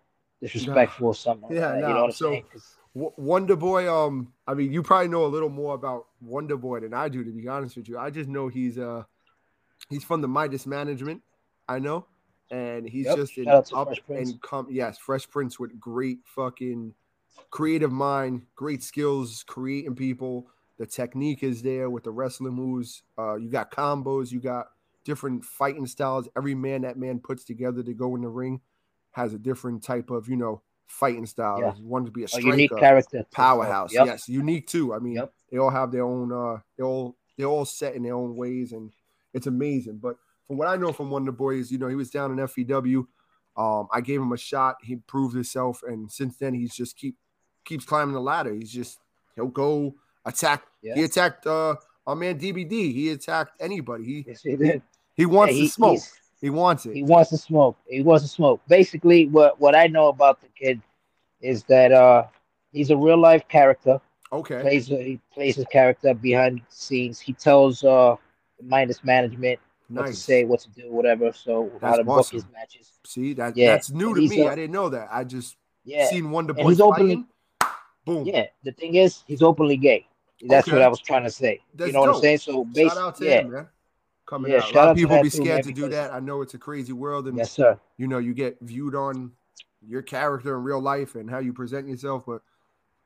disrespectful 0.41 1.08
or 1.08 1.15
something. 1.15 1.51
Yeah, 1.51 1.72
like 1.72 1.81
no. 1.81 1.88
you 1.88 1.93
know 1.93 2.01
what 2.01 2.05
I'm 2.05 2.12
so, 2.13 2.29
saying? 2.29 2.46
Wonder 2.93 3.55
Boy, 3.58 3.93
um, 3.93 4.31
I 4.48 4.53
mean, 4.53 4.72
you 4.72 4.81
probably 4.81 5.10
know 5.10 5.25
a 5.25 5.27
little 5.27 5.50
more 5.50 5.75
about 5.75 6.08
Wonder 6.22 6.55
Boy 6.55 6.79
than 6.79 6.93
I 6.93 7.10
do, 7.10 7.22
to 7.22 7.31
be 7.31 7.50
honest 7.50 7.75
with 7.75 7.89
you. 7.89 7.98
I 7.98 8.12
just 8.12 8.29
know 8.29 8.48
he's 8.48 8.77
uh 8.77 9.03
he's 9.89 10.05
from 10.05 10.22
the 10.22 10.29
Midas 10.29 10.65
Management. 10.65 11.22
I 11.67 11.79
know 11.79 12.05
and 12.51 12.88
he's 12.88 13.06
yep. 13.06 13.18
just 13.18 13.38
an 13.38 13.48
up 13.48 13.94
and 14.10 14.41
come. 14.41 14.68
Yes, 14.70 14.98
Fresh 14.98 15.29
Prince 15.29 15.60
with 15.60 15.79
great 15.79 16.20
fucking 16.25 16.94
creative 17.51 17.91
mind, 17.91 18.44
great 18.56 18.84
skills, 18.84 19.44
creating 19.48 19.96
people. 19.96 20.48
The 20.77 20.86
technique 20.86 21.44
is 21.44 21.62
there 21.62 21.89
with 21.89 22.03
the 22.03 22.12
wrestling 22.12 22.53
moves. 22.53 23.03
Uh, 23.18 23.36
you 23.36 23.50
got 23.50 23.72
combos, 23.72 24.32
you 24.32 24.39
got 24.39 24.68
different 25.03 25.44
fighting 25.44 25.86
styles. 25.86 26.29
Every 26.38 26.56
man 26.56 26.82
that 26.82 26.98
man 26.98 27.20
puts 27.20 27.44
together 27.44 27.84
to 27.84 27.94
go 27.94 28.15
in 28.15 28.22
the 28.22 28.29
ring 28.29 28.62
has 29.12 29.34
a 29.34 29.39
different 29.39 29.84
type 29.84 30.10
of, 30.10 30.29
you 30.29 30.38
know, 30.38 30.62
fighting 30.88 31.25
style. 31.25 31.60
Yeah. 31.60 31.72
One 31.82 32.06
to 32.06 32.12
be 32.12 32.24
a, 32.24 32.27
striker, 32.27 32.48
a 32.48 32.51
unique 32.51 32.77
character, 32.77 33.25
powerhouse. 33.32 33.94
Yep. 33.94 34.06
Yes, 34.06 34.29
unique 34.29 34.68
too. 34.68 34.94
I 34.94 35.00
mean, 35.00 35.15
yep. 35.15 35.34
they 35.51 35.58
all 35.58 35.70
have 35.70 35.91
their 35.91 36.03
own. 36.03 36.32
uh 36.32 36.60
They 36.77 36.84
all 36.84 37.15
they're 37.38 37.48
all 37.48 37.65
set 37.65 37.96
in 37.96 38.03
their 38.03 38.15
own 38.15 38.36
ways, 38.36 38.72
and 38.72 38.91
it's 39.34 39.48
amazing. 39.48 39.98
But 39.98 40.18
from 40.50 40.58
what 40.58 40.68
I 40.68 40.75
know 40.77 40.91
from 40.91 41.12
one 41.12 41.22
of 41.22 41.25
the 41.27 41.32
boys, 41.32 41.72
you 41.72 41.77
know, 41.77 41.88
he 41.88 41.96
was 41.96 42.10
down 42.10 42.38
in 42.38 42.48
FEW. 42.48 43.08
Um, 43.56 43.88
I 43.94 44.01
gave 44.01 44.20
him 44.20 44.32
a 44.32 44.38
shot. 44.38 44.77
He 44.82 44.96
proved 44.96 45.36
himself, 45.36 45.84
and 45.88 46.12
since 46.12 46.38
then 46.38 46.56
he's 46.56 46.74
just 46.74 46.98
keep 46.98 47.15
keeps 47.65 47.86
climbing 47.86 48.15
the 48.15 48.20
ladder. 48.22 48.53
He's 48.53 48.72
just 48.72 49.00
he'll 49.36 49.48
go 49.48 49.94
attack. 50.25 50.63
Yeah. 50.82 50.96
He 50.96 51.03
attacked 51.03 51.46
uh, 51.46 51.75
Our 52.08 52.15
man 52.15 52.39
DBD, 52.39 52.72
he 52.94 53.12
attacked 53.12 53.62
anybody. 53.62 54.03
He 54.06 54.25
Yes, 54.27 54.41
he 54.41 54.56
did. 54.56 54.82
he 55.15 55.25
wants 55.27 55.53
Yeah, 55.53 55.62
he- 55.62 55.68
to 55.68 55.74
smoke. 55.74 56.00
He 56.41 56.50
wants 56.50 56.86
it. 56.88 56.96
He 56.96 57.03
wants 57.03 57.29
to 57.32 57.38
smoke. 57.38 57.77
He 57.88 58.01
wants 58.01 58.24
to 58.24 58.29
smoke. 58.29 58.62
Basically, 58.68 59.27
what 59.27 59.60
what 59.60 59.75
I 59.75 59.86
know 59.88 60.08
about 60.08 60.41
the 60.41 60.48
kid 60.60 60.82
is 61.41 61.63
that 61.65 61.91
uh 61.91 62.25
he's 62.72 62.89
a 62.89 62.98
real 62.98 63.18
life 63.20 63.46
character. 63.50 64.00
okay. 64.32 64.62
Plays 64.62 64.88
he 64.88 65.20
plays 65.34 65.58
his 65.58 65.65
character 65.65 66.13
behind 66.15 66.60
the 66.60 66.63
scenes. 66.70 67.20
He 67.20 67.34
tells 67.34 67.84
uh 67.84 68.15
the 68.58 68.63
Midas 68.65 69.03
management 69.89 69.98
what 69.98 70.05
to 70.05 70.10
Nice. 70.12 70.19
say, 70.19 70.43
what 70.46 70.60
to 70.62 70.69
do, 70.72 70.91
whatever. 70.91 71.34
So 71.34 71.69
how 71.81 71.88
That's 71.88 71.98
to 72.00 72.03
book 72.03 72.19
awesome. 72.19 72.36
his 72.38 72.46
matches. 72.51 72.91
See 73.05 73.34
that 73.34 73.58
Yeah, 73.58 73.72
that's 73.74 73.89
new 73.91 74.13
to 74.13 74.22
me. 74.22 74.48
I 74.48 74.55
didn't 74.55 74.72
know 74.72 74.89
that. 74.89 75.10
I 75.12 75.24
just 75.24 75.58
Yeah, 75.84 76.08
seen 76.08 76.31
Wonder 76.31 76.53
Boy 76.53 76.69
he's 76.69 76.81
openly- 76.81 77.25
Boom. 78.05 78.25
yeah. 78.25 78.48
The 78.63 78.72
thing 78.72 78.96
is, 78.96 79.24
he's 79.27 79.41
openly 79.41 79.77
gay. 79.77 80.08
That's 80.48 80.67
Okay. 80.67 80.77
what 80.77 80.84
I 80.84 80.88
was 80.88 81.00
trying 81.01 81.24
to 81.24 81.29
say. 81.31 81.62
That's 81.75 81.88
you 81.88 81.93
know 81.93 82.01
what. 82.01 82.15
I'm 82.15 82.22
saying? 82.22 82.38
So 82.39 82.65
Shout 82.74 82.98
out 82.98 83.15
to 83.17 83.25
yeah, 83.25 83.41
him, 83.41 83.51
man. 83.51 83.67
Coming 84.25 84.51
Yeah, 84.51 84.60
out. 84.60 84.72
A 84.72 84.75
lot 84.75 84.89
of 84.89 84.98
people 84.98 85.22
be 85.22 85.29
scared 85.29 85.48
man, 85.48 85.63
to 85.63 85.72
do 85.74 85.89
that. 85.89 86.13
I 86.13 86.19
know 86.19 86.41
it's 86.41 86.53
a 86.53 86.58
crazy 86.60 86.93
world, 86.93 87.27
and 87.27 87.38
yes, 87.38 87.51
sir. 87.51 87.79
you 87.98 88.08
know 88.08 88.19
you 88.19 88.34
get 88.34 88.58
viewed 88.62 88.96
on 88.96 89.31
your 89.81 90.01
character 90.01 90.55
in 90.55 90.63
real 90.63 90.79
life 90.79 91.15
and 91.15 91.29
how 91.29 91.39
you 91.39 91.51
present 91.51 91.88
yourself. 91.88 92.25
But 92.25 92.41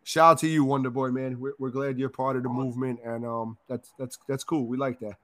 shout 0.03 0.31
out 0.31 0.37
to 0.39 0.47
you, 0.47 0.63
Wonder 0.65 0.89
Boy, 0.89 1.09
man. 1.11 1.39
We're, 1.39 1.53
we're 1.59 1.69
glad 1.69 1.97
you're 1.97 2.09
part 2.09 2.35
of 2.35 2.43
the 2.43 2.49
movement, 2.49 2.99
and 3.03 3.25
um, 3.25 3.57
that's 3.67 3.93
that's 3.97 4.19
that's 4.27 4.43
cool. 4.43 4.65
We 4.67 4.77
like 4.77 4.99
that. 4.99 5.15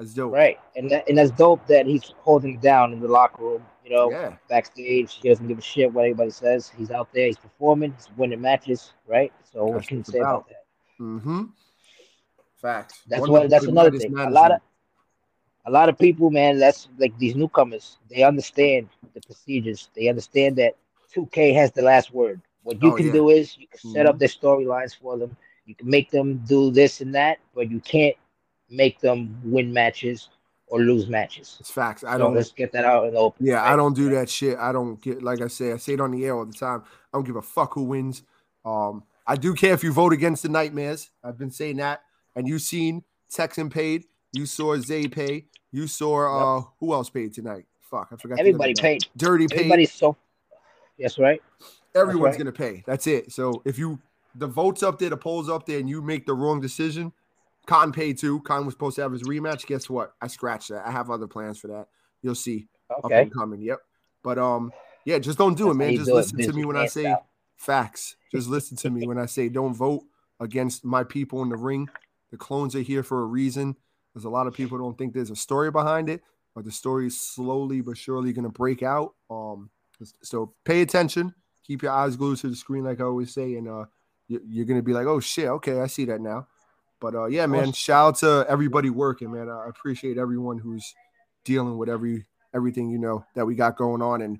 That's 0.00 0.14
dope. 0.14 0.32
Right, 0.32 0.58
and 0.76 0.90
that, 0.90 1.06
and 1.10 1.18
that's 1.18 1.30
dope 1.30 1.66
that 1.66 1.84
he's 1.84 2.14
holding 2.20 2.54
it 2.54 2.62
down 2.62 2.94
in 2.94 3.00
the 3.00 3.06
locker 3.08 3.42
room. 3.42 3.66
You 3.84 3.90
know, 3.90 4.10
Yeah. 4.10 4.36
backstage, 4.48 5.12
he 5.20 5.28
doesn't 5.28 5.46
give 5.46 5.58
a 5.58 5.60
shit 5.60 5.92
what 5.92 6.06
anybody 6.06 6.30
says. 6.30 6.72
He's 6.74 6.90
out 6.90 7.12
there, 7.12 7.26
he's 7.26 7.36
performing, 7.36 7.92
he's 7.92 8.08
winning 8.16 8.40
matches. 8.40 8.94
Right. 9.06 9.30
So 9.52 9.66
what 9.66 9.86
can 9.86 9.98
you 9.98 10.04
say 10.04 10.20
about 10.20 10.30
about. 10.30 10.48
that? 10.48 10.64
Mm-hmm. 11.04 11.42
Facts. 12.62 13.02
That's 13.08 13.28
what. 13.28 13.50
That's 13.50 13.66
another 13.66 13.90
thing. 13.98 14.18
A 14.18 14.30
lot 14.30 14.52
of, 14.52 14.60
a 15.66 15.70
lot 15.70 15.90
of 15.90 15.98
people, 15.98 16.30
man. 16.30 16.58
That's 16.58 16.88
like 16.96 17.16
these 17.18 17.36
newcomers. 17.36 17.98
They 18.08 18.22
understand 18.22 18.88
the 19.12 19.20
procedures. 19.20 19.90
They 19.94 20.08
understand 20.08 20.56
that 20.56 20.76
2K 21.14 21.52
has 21.52 21.72
the 21.72 21.82
last 21.82 22.14
word. 22.14 22.40
What 22.62 22.82
you 22.82 22.92
Oh, 22.92 22.96
can 22.96 23.06
yeah. 23.08 23.12
do 23.12 23.28
is 23.28 23.58
you 23.58 23.66
can 23.66 23.80
set 23.80 24.06
Mhm. 24.06 24.08
up 24.08 24.18
their 24.18 24.28
storylines 24.28 24.96
for 24.96 25.18
them. 25.18 25.36
You 25.66 25.74
can 25.74 25.90
make 25.90 26.10
them 26.10 26.42
do 26.48 26.70
this 26.70 27.02
and 27.02 27.14
that, 27.14 27.38
but 27.54 27.70
you 27.70 27.80
can't 27.80 28.16
make 28.70 29.00
them 29.00 29.40
win 29.44 29.72
matches 29.72 30.28
or 30.66 30.80
lose 30.80 31.08
matches. 31.08 31.56
It's 31.60 31.70
facts. 31.70 32.04
I 32.04 32.12
so 32.12 32.18
don't. 32.18 32.34
let's 32.34 32.52
get 32.52 32.72
that 32.72 32.84
out 32.84 33.06
in 33.06 33.14
the 33.14 33.18
open. 33.20 33.44
Yeah, 33.44 33.62
I 33.62 33.76
don't 33.76 33.94
do 33.94 34.08
that 34.10 34.30
shit. 34.30 34.56
I 34.58 34.72
don't 34.72 35.00
get 35.00 35.22
like 35.22 35.40
I 35.40 35.48
say. 35.48 35.72
I 35.72 35.76
say 35.76 35.94
it 35.94 36.00
on 36.00 36.12
the 36.12 36.24
air 36.24 36.36
all 36.36 36.46
the 36.46 36.52
time. 36.52 36.82
I 37.12 37.16
don't 37.16 37.24
give 37.24 37.36
a 37.36 37.42
fuck 37.42 37.74
who 37.74 37.82
wins. 37.82 38.22
Um, 38.64 39.02
I 39.26 39.36
do 39.36 39.54
care 39.54 39.74
if 39.74 39.82
you 39.82 39.92
vote 39.92 40.12
against 40.12 40.42
the 40.42 40.48
nightmares. 40.48 41.10
I've 41.22 41.38
been 41.38 41.50
saying 41.50 41.76
that, 41.76 42.02
and 42.36 42.46
you 42.48 42.58
seen 42.58 43.04
Texan 43.30 43.68
paid. 43.68 44.04
You 44.32 44.46
saw 44.46 44.76
Zay 44.76 45.08
pay. 45.08 45.46
You 45.72 45.86
saw 45.86 46.58
uh 46.58 46.64
who 46.78 46.92
else 46.94 47.10
paid 47.10 47.34
tonight? 47.34 47.66
Fuck, 47.80 48.08
I 48.12 48.16
forgot. 48.16 48.38
Everybody 48.38 48.74
paid. 48.74 49.06
Dirty 49.16 49.48
paid. 49.48 49.60
Everybody's 49.60 49.92
so. 49.92 50.16
Yes, 50.96 51.18
right. 51.18 51.42
Everyone's 51.94 52.34
right. 52.34 52.38
gonna 52.38 52.52
pay. 52.52 52.84
That's 52.86 53.06
it. 53.06 53.32
So 53.32 53.62
if 53.64 53.78
you 53.78 53.98
the 54.36 54.46
votes 54.46 54.82
up 54.82 54.98
there, 54.98 55.10
the 55.10 55.16
polls 55.16 55.48
up 55.48 55.66
there, 55.66 55.80
and 55.80 55.88
you 55.88 56.00
make 56.00 56.26
the 56.26 56.34
wrong 56.34 56.60
decision, 56.60 57.12
Khan 57.66 57.92
paid 57.92 58.18
too. 58.18 58.40
Khan 58.40 58.64
was 58.64 58.74
supposed 58.74 58.96
to 58.96 59.02
have 59.02 59.12
his 59.12 59.22
rematch. 59.24 59.66
Guess 59.66 59.88
what? 59.88 60.14
I 60.20 60.26
scratched 60.26 60.70
that. 60.70 60.86
I 60.86 60.90
have 60.90 61.10
other 61.10 61.26
plans 61.26 61.58
for 61.58 61.68
that. 61.68 61.86
You'll 62.22 62.34
see 62.34 62.68
up 62.90 63.04
Okay. 63.04 63.22
and 63.22 63.32
coming. 63.32 63.60
Yep. 63.62 63.78
But 64.22 64.38
um, 64.38 64.72
yeah, 65.04 65.18
just 65.18 65.38
don't 65.38 65.56
do 65.56 65.64
That's 65.66 65.74
it, 65.74 65.78
man. 65.78 65.96
Just 65.96 66.10
listen 66.10 66.38
to 66.40 66.52
me 66.52 66.64
when 66.64 66.76
I 66.76 66.86
say 66.86 67.02
style. 67.04 67.26
facts. 67.56 68.16
Just 68.32 68.48
listen 68.48 68.76
to 68.78 68.90
me 68.90 69.06
when 69.06 69.18
I 69.18 69.26
say 69.26 69.48
don't 69.48 69.74
vote 69.74 70.02
against 70.40 70.84
my 70.84 71.04
people 71.04 71.42
in 71.42 71.48
the 71.48 71.56
ring. 71.56 71.88
The 72.30 72.36
clones 72.36 72.74
are 72.76 72.80
here 72.80 73.02
for 73.02 73.22
a 73.22 73.26
reason. 73.26 73.76
There's 74.14 74.24
a 74.24 74.30
lot 74.30 74.46
of 74.46 74.54
people 74.54 74.78
don't 74.78 74.96
think 74.98 75.14
there's 75.14 75.30
a 75.30 75.36
story 75.36 75.70
behind 75.70 76.08
it, 76.08 76.22
but 76.54 76.64
the 76.64 76.72
story 76.72 77.06
is 77.06 77.20
slowly 77.20 77.80
but 77.80 77.96
surely 77.96 78.32
going 78.32 78.44
to 78.44 78.48
break 78.50 78.82
out. 78.82 79.14
Um, 79.30 79.70
so 80.22 80.54
pay 80.64 80.80
attention. 80.82 81.34
Keep 81.64 81.82
your 81.82 81.92
eyes 81.92 82.16
glued 82.16 82.38
to 82.38 82.48
the 82.48 82.56
screen, 82.56 82.84
like 82.84 83.00
I 83.00 83.04
always 83.04 83.32
say, 83.32 83.54
and 83.54 83.68
uh, 83.68 83.84
you're 84.28 84.64
going 84.64 84.78
to 84.78 84.82
be 84.82 84.92
like, 84.92 85.06
oh 85.06 85.20
shit, 85.20 85.46
okay, 85.48 85.80
I 85.80 85.86
see 85.86 86.04
that 86.06 86.20
now. 86.20 86.46
But 87.00 87.14
uh, 87.14 87.26
yeah, 87.26 87.46
man, 87.46 87.72
shout 87.72 88.08
out 88.08 88.16
to 88.18 88.46
everybody 88.48 88.90
working, 88.90 89.32
man. 89.32 89.48
I 89.48 89.68
appreciate 89.68 90.18
everyone 90.18 90.58
who's 90.58 90.94
dealing 91.44 91.78
with 91.78 91.88
every 91.88 92.26
everything 92.54 92.90
you 92.90 92.98
know 92.98 93.24
that 93.34 93.46
we 93.46 93.54
got 93.54 93.76
going 93.76 94.02
on 94.02 94.20
and 94.22 94.38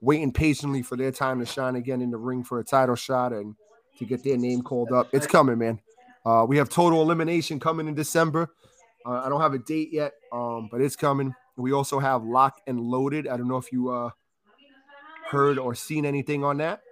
waiting 0.00 0.32
patiently 0.32 0.82
for 0.82 0.96
their 0.96 1.12
time 1.12 1.38
to 1.38 1.46
shine 1.46 1.76
again 1.76 2.00
in 2.00 2.10
the 2.10 2.16
ring 2.16 2.42
for 2.42 2.58
a 2.58 2.64
title 2.64 2.96
shot 2.96 3.32
and 3.32 3.54
to 3.98 4.04
get 4.04 4.24
their 4.24 4.36
name 4.36 4.62
called 4.62 4.92
up. 4.92 5.08
It's 5.12 5.26
coming, 5.26 5.58
man. 5.58 5.78
Uh, 6.24 6.44
we 6.48 6.56
have 6.56 6.68
total 6.68 7.02
elimination 7.02 7.60
coming 7.60 7.86
in 7.86 7.94
December. 7.94 8.50
Uh, 9.06 9.22
I 9.24 9.28
don't 9.28 9.40
have 9.40 9.54
a 9.54 9.58
date 9.58 9.90
yet, 9.92 10.12
um, 10.32 10.68
but 10.70 10.80
it's 10.80 10.96
coming. 10.96 11.34
We 11.56 11.72
also 11.72 11.98
have 11.98 12.24
locked 12.24 12.62
and 12.66 12.80
loaded. 12.80 13.28
I 13.28 13.36
don't 13.36 13.48
know 13.48 13.56
if 13.56 13.72
you 13.72 13.90
uh, 13.90 14.10
heard 15.30 15.58
or 15.58 15.74
seen 15.74 16.04
anything 16.04 16.44
on 16.44 16.58
that. 16.58 16.82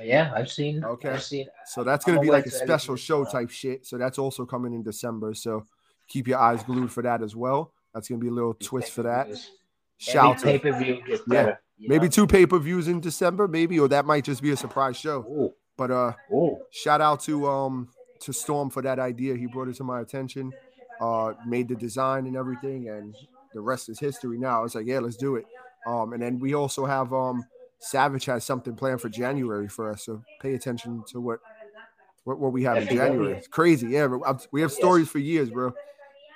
Yeah, 0.00 0.32
I've 0.34 0.50
seen. 0.50 0.84
Okay. 0.84 1.10
I've 1.10 1.22
seen. 1.22 1.46
So 1.66 1.84
that's 1.84 2.04
gonna 2.04 2.20
be 2.20 2.30
like 2.30 2.46
a 2.46 2.50
special 2.50 2.96
show 2.96 3.24
type 3.24 3.50
shit. 3.50 3.86
So 3.86 3.98
that's 3.98 4.18
also 4.18 4.44
coming 4.44 4.72
in 4.72 4.82
December. 4.82 5.34
So 5.34 5.64
keep 6.08 6.28
your 6.28 6.38
eyes 6.38 6.62
glued 6.62 6.90
for 6.92 7.02
that 7.02 7.22
as 7.22 7.34
well. 7.36 7.72
That's 7.94 8.08
gonna 8.08 8.20
be 8.20 8.28
a 8.28 8.32
little 8.32 8.54
twist 8.54 8.92
for 8.92 9.02
that. 9.02 9.28
Shout 9.98 10.36
out 10.36 10.42
pay 10.42 10.58
to 10.58 10.72
per 10.72 10.78
view 10.78 11.02
Yeah. 11.28 11.56
maybe 11.78 12.06
know? 12.06 12.10
two 12.10 12.26
pay 12.26 12.46
per 12.46 12.58
views 12.58 12.86
in 12.88 13.00
December, 13.00 13.48
maybe, 13.48 13.78
or 13.80 13.88
that 13.88 14.04
might 14.04 14.24
just 14.24 14.42
be 14.42 14.50
a 14.50 14.56
surprise 14.56 14.96
show. 14.96 15.20
Ooh, 15.20 15.54
But 15.76 15.90
uh, 15.90 16.12
ooh. 16.32 16.58
shout 16.70 17.00
out 17.00 17.20
to 17.24 17.48
um 17.48 17.88
to 18.20 18.32
Storm 18.32 18.70
for 18.70 18.82
that 18.82 18.98
idea. 18.98 19.36
He 19.36 19.46
brought 19.46 19.68
it 19.68 19.76
to 19.76 19.84
my 19.84 20.00
attention, 20.00 20.52
uh, 21.00 21.34
made 21.46 21.68
the 21.68 21.76
design 21.76 22.26
and 22.26 22.36
everything, 22.36 22.88
and 22.88 23.14
the 23.54 23.60
rest 23.60 23.88
is 23.88 23.98
history. 23.98 24.38
Now 24.38 24.64
it's 24.64 24.74
like, 24.74 24.86
yeah, 24.86 24.98
let's 25.00 25.16
do 25.16 25.36
it. 25.36 25.46
Um, 25.86 26.12
and 26.12 26.22
then 26.22 26.38
we 26.38 26.54
also 26.54 26.84
have 26.84 27.12
um 27.12 27.44
Savage 27.80 28.24
has 28.26 28.44
something 28.44 28.74
planned 28.74 29.00
for 29.00 29.08
January 29.08 29.68
for 29.68 29.90
us, 29.90 30.04
so 30.04 30.22
pay 30.40 30.54
attention 30.54 31.04
to 31.08 31.20
what 31.20 31.40
what, 32.24 32.38
what 32.38 32.52
we 32.52 32.62
have 32.64 32.76
in 32.78 32.88
January. 32.88 33.36
It's 33.36 33.46
crazy, 33.48 33.88
yeah. 33.88 34.06
We 34.06 34.60
have 34.60 34.70
Yes. 34.70 34.76
stories 34.76 35.08
for 35.08 35.18
years, 35.18 35.50
bro. 35.50 35.72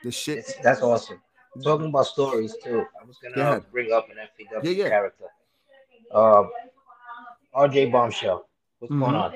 This 0.03 0.15
shit, 0.15 0.39
It's, 0.39 0.55
that's 0.63 0.81
awesome. 0.83 1.21
Talking 1.63 1.89
about 1.89 2.07
stories 2.07 2.57
too. 2.63 2.87
I 3.01 3.05
was 3.05 3.19
gonna 3.19 3.35
Go 3.35 3.41
ahead. 3.43 3.71
bring 3.71 3.93
up 3.93 4.09
an 4.11 4.17
FPW 4.19 4.65
Yeah, 4.65 4.85
yeah. 4.85 4.89
character. 4.89 5.25
Um, 6.13 6.51
RJ 7.55 7.91
Bombshell. 7.93 8.49
What's 8.79 8.91
going 8.95 9.13
Mhm. 9.15 9.23
on? 9.23 9.35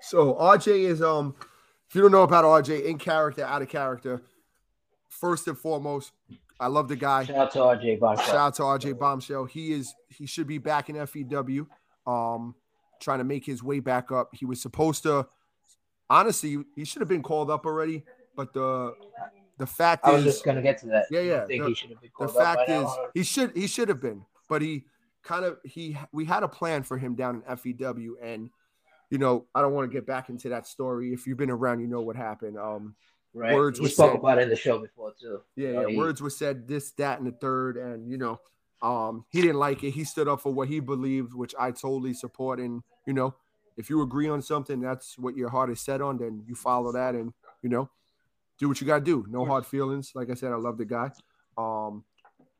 So 0.00 0.34
RJ 0.34 0.84
is 0.86 1.00
um 1.02 1.36
if 1.88 1.94
you 1.94 2.02
don't 2.02 2.10
know 2.12 2.22
about 2.22 2.44
RJ 2.44 2.86
in 2.86 2.98
character, 2.98 3.44
out 3.44 3.62
of 3.62 3.68
character, 3.68 4.22
first 5.08 5.46
and 5.46 5.56
foremost, 5.56 6.12
I 6.62 6.68
love 6.68 6.86
the 6.88 6.96
guy. 6.96 7.24
Shout 7.24 7.36
out 7.36 7.50
to 7.52 7.58
RJ 7.58 7.98
Bombshell. 7.98 8.26
Shout 8.26 8.36
out 8.36 8.54
to 8.54 8.62
RJ 8.62 8.98
Bombshell. 8.98 9.44
He 9.46 9.72
is 9.72 9.94
he 10.08 10.26
should 10.26 10.46
be 10.46 10.58
back 10.58 10.88
in 10.88 10.96
FEW, 10.96 11.66
um, 12.06 12.54
trying 13.00 13.18
to 13.18 13.24
make 13.24 13.44
his 13.44 13.62
way 13.62 13.80
back 13.80 14.12
up. 14.12 14.30
He 14.32 14.46
was 14.46 14.62
supposed 14.62 15.02
to 15.02 15.26
honestly, 16.08 16.58
he 16.76 16.84
should 16.84 17.00
have 17.02 17.08
been 17.08 17.22
called 17.22 17.50
up 17.50 17.66
already, 17.66 18.04
but 18.36 18.52
the 18.52 18.94
the 19.58 19.66
fact 19.66 20.04
I 20.04 20.12
was 20.12 20.24
is 20.24 20.34
just 20.34 20.44
gonna 20.44 20.62
get 20.62 20.78
to 20.78 20.86
that. 20.86 21.06
Yeah, 21.10 21.20
yeah, 21.20 21.44
the- 21.46 21.66
he 21.66 21.74
should 21.74 21.90
have 21.90 22.00
been 22.00 22.10
the 22.18 22.28
fact 22.28 22.68
is 22.70 22.82
now? 22.82 22.96
he 23.14 23.22
should 23.24 23.56
he 23.56 23.66
should 23.66 23.88
have 23.88 24.00
been, 24.00 24.24
but 24.48 24.62
he 24.62 24.84
kind 25.24 25.44
of 25.44 25.58
he 25.64 25.96
we 26.12 26.24
had 26.24 26.44
a 26.44 26.48
plan 26.48 26.84
for 26.84 26.96
him 26.96 27.14
down 27.16 27.36
in 27.36 27.56
FEW 27.56 28.16
and 28.22 28.50
you 29.10 29.18
know, 29.18 29.44
I 29.54 29.60
don't 29.60 29.74
want 29.74 29.90
to 29.90 29.94
get 29.94 30.06
back 30.06 30.30
into 30.30 30.48
that 30.48 30.66
story. 30.66 31.12
If 31.12 31.26
you've 31.26 31.36
been 31.36 31.50
around, 31.50 31.80
you 31.80 31.86
know 31.86 32.00
what 32.00 32.16
happened. 32.16 32.56
Um, 32.56 32.94
right. 33.34 33.54
words 33.54 33.78
we 33.78 33.84
were 33.84 33.90
spoke 33.90 34.12
said. 34.12 34.18
about 34.18 34.38
it 34.38 34.42
in 34.42 34.48
the 34.48 34.56
show 34.56 34.78
before 34.78 35.12
too. 35.20 35.40
yeah, 35.56 35.70
yeah. 35.70 35.88
he- 35.88 35.96
Words 35.96 36.20
were 36.20 36.30
said, 36.30 36.68
this, 36.68 36.90
that, 36.92 37.18
and 37.18 37.26
the 37.26 37.32
third, 37.32 37.76
and 37.76 38.08
you 38.10 38.18
know, 38.18 38.40
um, 38.82 39.24
he 39.30 39.40
didn't 39.40 39.58
like 39.58 39.82
it. 39.84 39.92
He 39.92 40.04
stood 40.04 40.28
up 40.28 40.40
for 40.40 40.52
what 40.52 40.68
he 40.68 40.80
believed, 40.80 41.34
which 41.34 41.54
I 41.58 41.70
totally 41.70 42.14
support. 42.14 42.58
And 42.58 42.82
you 43.06 43.12
know, 43.12 43.34
if 43.76 43.88
you 43.88 44.02
agree 44.02 44.28
on 44.28 44.42
something, 44.42 44.80
that's 44.80 45.18
what 45.18 45.36
your 45.36 45.48
heart 45.48 45.70
is 45.70 45.80
set 45.80 46.00
on, 46.00 46.18
then 46.18 46.42
you 46.46 46.54
follow 46.54 46.92
that, 46.92 47.14
and 47.14 47.32
you 47.62 47.68
know, 47.68 47.88
do 48.58 48.68
what 48.68 48.80
you 48.80 48.86
gotta 48.86 49.04
do. 49.04 49.24
No 49.28 49.44
hard 49.44 49.64
feelings. 49.66 50.12
Like 50.14 50.30
I 50.30 50.34
said, 50.34 50.52
I 50.52 50.56
love 50.56 50.78
the 50.78 50.84
guy. 50.84 51.10
Um, 51.56 52.04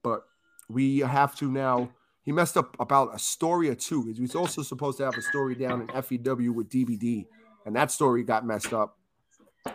but 0.03 0.25
we 0.69 1.01
have 1.01 1.35
to 1.37 1.51
now. 1.51 1.91
He 2.25 2.31
messed 2.31 2.57
up 2.57 2.77
about 2.79 3.13
a 3.15 3.19
story 3.19 3.69
or 3.69 3.75
two. 3.75 4.05
He 4.15 4.21
was 4.21 4.37
also 4.37 4.63
supposed 4.63 4.99
to 4.99 5.05
have 5.05 5.17
a 5.17 5.23
story 5.23 5.57
down 5.57 5.83
in 5.83 5.89
FEW 6.03 6.53
with 6.53 6.69
DVD, 6.69 7.27
and 7.67 7.75
that 7.75 7.91
story 7.91 8.23
got 8.23 8.47
messed 8.47 8.73
up. 8.73 8.97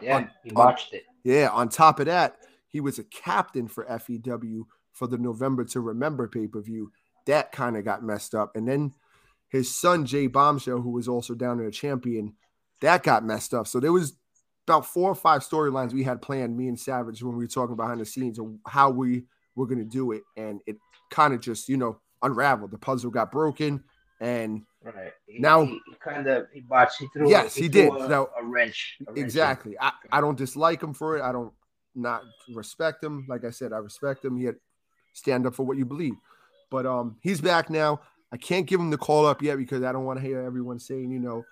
Yeah, 0.01 0.15
on- 0.17 0.31
he 0.43 0.51
on- 0.51 0.75
it. 0.91 1.05
Yeah, 1.23 1.49
on 1.49 1.69
top 1.69 1.99
of 1.99 2.05
that, 2.05 2.37
he 2.67 2.79
was 2.79 2.99
a 2.99 3.03
captain 3.03 3.67
for 3.67 3.85
FEW 3.85 4.65
for 4.93 5.07
the 5.07 5.17
November 5.17 5.65
to 5.65 5.81
Remember 5.81 6.27
pay 6.27 6.47
per 6.47 6.61
view. 6.61 6.91
That 7.25 7.51
kind 7.51 7.75
of 7.75 7.83
got 7.83 8.03
messed 8.03 8.33
up. 8.33 8.55
And 8.55 8.67
then 8.67 8.93
his 9.49 9.73
son, 9.73 10.05
Jay 10.05 10.27
Bombshell, 10.27 10.81
who 10.81 10.91
was 10.91 11.07
also 11.07 11.33
down 11.33 11.57
there 11.57 11.67
a 11.67 11.71
champion, 11.71 12.35
that 12.81 13.03
got 13.03 13.25
messed 13.25 13.53
up. 13.53 13.67
So 13.67 13.79
there 13.79 13.91
was 13.91 14.15
about 14.65 14.85
four 14.85 15.09
or 15.09 15.15
five 15.15 15.41
storylines 15.41 15.93
we 15.93 16.03
had 16.03 16.21
planned, 16.21 16.57
me 16.57 16.67
and 16.67 16.79
Savage, 16.79 17.23
when 17.23 17.35
we 17.37 17.45
were 17.45 17.49
talking 17.49 17.75
behind 17.75 17.99
the 17.99 18.05
scenes 18.05 18.39
of 18.39 18.53
how 18.65 18.89
we 18.89 19.23
were 19.55 19.65
going 19.65 19.79
to 19.79 19.85
do 19.85 20.11
it. 20.11 20.23
And 20.35 20.61
it 20.67 20.77
kind 21.09 21.33
of 21.33 21.39
just, 21.41 21.69
you 21.69 21.77
know, 21.77 21.99
unraveled. 22.21 22.71
The 22.71 22.77
puzzle 22.77 23.11
got 23.11 23.31
broken. 23.31 23.83
And 24.19 24.63
Right. 24.83 25.11
He, 25.27 25.39
Now- 25.39 25.65
he, 25.65 25.81
kind 25.99 26.27
of 26.27 26.47
he 26.53 26.61
botched. 26.61 26.99
He 26.99 27.07
threw. 27.13 27.29
Yes, 27.29 27.53
he 27.55 27.67
threw 27.67 27.69
did. 27.69 27.93
A, 27.93 28.07
Now- 28.07 28.29
a 28.39 28.43
wrench. 28.43 28.97
a 29.01 29.11
wrench 29.11 29.17
exactly, 29.17 29.75
I, 29.79 29.91
I 30.11 30.21
don't 30.21 30.37
dislike 30.37 30.81
him 30.81 30.93
for 30.93 31.17
it. 31.17 31.21
I 31.21 31.31
don't 31.31 31.51
not 31.93 32.23
respect 32.53 33.03
him. 33.03 33.25
Like 33.27 33.43
I 33.43 33.49
said, 33.49 33.73
I 33.73 33.77
respect 33.77 34.23
him. 34.23 34.37
He 34.37 34.45
had 34.45 34.55
stand 35.13 35.45
up 35.45 35.55
for 35.55 35.63
what 35.65 35.77
you 35.77 35.85
believe. 35.85 36.13
But 36.69 36.85
um, 36.85 37.17
he's 37.21 37.41
back 37.41 37.69
now. 37.69 38.01
I 38.31 38.37
can't 38.37 38.65
give 38.65 38.79
him 38.79 38.89
the 38.91 38.97
call 38.97 39.25
up 39.25 39.41
yet 39.41 39.57
because 39.57 39.83
I 39.83 39.91
don't 39.91 40.05
want 40.05 40.19
to 40.19 40.25
hear 40.25 40.41
everyone 40.41 40.79
saying, 40.79 41.11
you 41.11 41.19
know, 41.19 41.43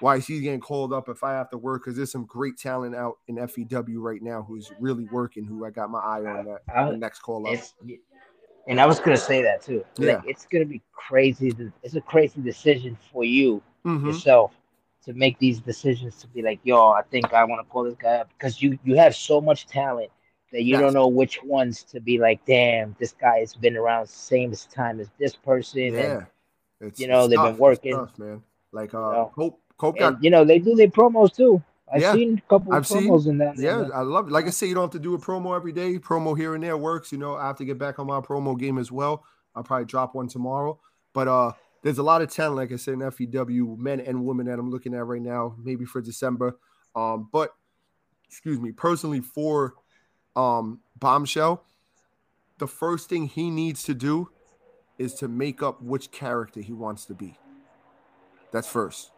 why 0.00 0.16
is 0.16 0.26
he 0.26 0.40
getting 0.40 0.60
called 0.60 0.92
up 0.92 1.08
if 1.08 1.24
I 1.24 1.32
have 1.32 1.48
to 1.50 1.58
work? 1.58 1.82
Because 1.84 1.96
there's 1.96 2.10
some 2.12 2.26
great 2.26 2.58
talent 2.58 2.94
out 2.94 3.18
in 3.28 3.36
FEW 3.36 4.00
right 4.00 4.20
now 4.22 4.42
who's 4.42 4.70
really 4.80 5.04
working. 5.10 5.44
Who 5.44 5.64
I 5.64 5.70
got 5.70 5.88
my 5.90 6.00
eye 6.00 6.24
on 6.24 6.44
that 6.46 6.60
I- 6.74 6.90
the 6.90 6.96
next 6.98 7.20
call 7.20 7.46
up. 7.48 7.60
And 8.66 8.80
I 8.80 8.86
was 8.86 8.98
gonna 9.00 9.16
say 9.16 9.42
that 9.42 9.62
too. 9.62 9.84
Yeah. 9.98 10.14
Like, 10.14 10.24
it's 10.26 10.46
gonna 10.46 10.64
be 10.64 10.82
crazy. 10.92 11.52
to- 11.52 11.72
It's 11.82 11.94
a 11.94 12.00
crazy 12.00 12.40
decision 12.40 12.96
for 13.12 13.24
you 13.24 13.62
Mhm. 13.84 14.06
yourself 14.06 14.52
to 15.04 15.12
make 15.12 15.38
these 15.38 15.60
decisions 15.60 16.16
to 16.20 16.26
be 16.28 16.42
like, 16.42 16.58
yo, 16.64 16.90
I 16.90 17.02
think 17.02 17.32
I 17.32 17.44
want 17.44 17.64
to 17.64 17.70
call 17.72 17.84
this 17.84 17.94
guy 17.94 18.16
up 18.16 18.28
because 18.36 18.60
you 18.60 18.78
you 18.84 18.96
have 18.96 19.14
so 19.14 19.40
much 19.40 19.66
talent 19.66 20.10
that 20.52 20.62
you 20.62 20.72
Yes. 20.72 20.80
don't 20.80 20.94
know 20.94 21.06
which 21.08 21.42
ones 21.44 21.82
to 21.84 22.00
be 22.00 22.18
like. 22.18 22.44
Damn, 22.44 22.96
this 22.98 23.12
guy 23.12 23.38
has 23.40 23.54
been 23.54 23.76
around 23.76 24.08
same 24.08 24.50
as 24.52 24.66
time 24.66 24.98
as 25.00 25.08
this 25.18 25.36
person. 25.36 25.94
Yeah, 25.94 26.00
And, 26.00 26.26
it's, 26.80 26.98
you 27.00 27.06
know, 27.08 27.28
they've 27.28 27.36
been 27.38 27.44
tough. 27.44 27.50
It's 27.52 27.60
working. 27.60 27.92
tough, 27.94 28.18
man. 28.18 28.42
Like 28.72 28.94
uh, 28.94 28.98
know. 28.98 29.32
Cope, 29.34 29.60
Cope 29.78 29.98
got 29.98 30.14
and 30.14 30.24
you 30.24 30.30
know 30.30 30.44
they 30.44 30.58
do 30.58 30.74
their 30.74 30.88
promos 30.88 31.32
too. 31.34 31.62
I've 31.92 32.02
Yeah. 32.02 32.12
seen 32.14 32.38
a 32.38 32.48
couple 32.48 32.72
of 32.72 32.76
I've 32.78 32.86
seen- 32.86 33.08
promos 33.10 33.26
in 33.28 33.38
that. 33.38 33.56
Yeah, 33.58 33.88
I 33.94 34.00
love 34.02 34.26
it. 34.28 34.32
Like 34.32 34.46
I 34.46 34.50
say, 34.50 34.66
you 34.66 34.74
don't 34.74 34.82
have 34.84 34.90
to 34.90 34.98
do 34.98 35.14
a 35.14 35.18
promo 35.18 35.54
every 35.54 35.72
day. 35.72 35.98
Promo 35.98 36.36
here 36.36 36.54
and 36.54 36.62
there 36.64 36.76
works. 36.76 37.12
You 37.12 37.18
know, 37.18 37.36
I 37.36 37.46
have 37.46 37.56
to 37.58 37.64
get 37.64 37.78
back 37.78 37.98
on 37.98 38.06
my 38.08 38.20
promo 38.20 38.58
game 38.58 38.76
as 38.78 38.90
well. 38.90 39.24
I'll 39.54 39.62
probably 39.62 39.86
drop 39.86 40.14
one 40.14 40.28
tomorrow. 40.28 40.78
But 41.12 41.28
uh 41.28 41.52
there's 41.82 41.98
a 41.98 42.02
lot 42.02 42.20
of 42.22 42.28
talent, 42.32 42.56
like 42.56 42.72
I 42.72 42.76
said, 42.76 42.94
in 42.94 43.00
FEW, 43.02 43.76
men 43.78 44.00
and 44.00 44.24
women 44.26 44.46
that 44.46 44.58
I'm 44.58 44.70
looking 44.70 44.92
at 44.94 45.06
right 45.06 45.22
now, 45.22 45.54
maybe 45.62 45.84
for 45.84 46.00
December. 46.00 46.58
Um, 46.96 47.28
but 47.30 47.54
excuse 48.28 48.58
me, 48.58 48.72
personally 48.72 49.20
for 49.20 49.74
um 50.34 50.80
Bombshell, 50.98 51.62
the 52.58 52.66
first 52.66 53.08
thing 53.08 53.26
he 53.26 53.50
needs 53.50 53.84
to 53.84 53.94
do 53.94 54.30
is 54.98 55.14
to 55.14 55.28
make 55.28 55.62
up 55.62 55.80
which 55.80 56.10
character 56.10 56.60
he 56.60 56.72
wants 56.72 57.04
to 57.04 57.14
be. 57.14 57.38
That's 58.50 58.66
first. 58.66 59.10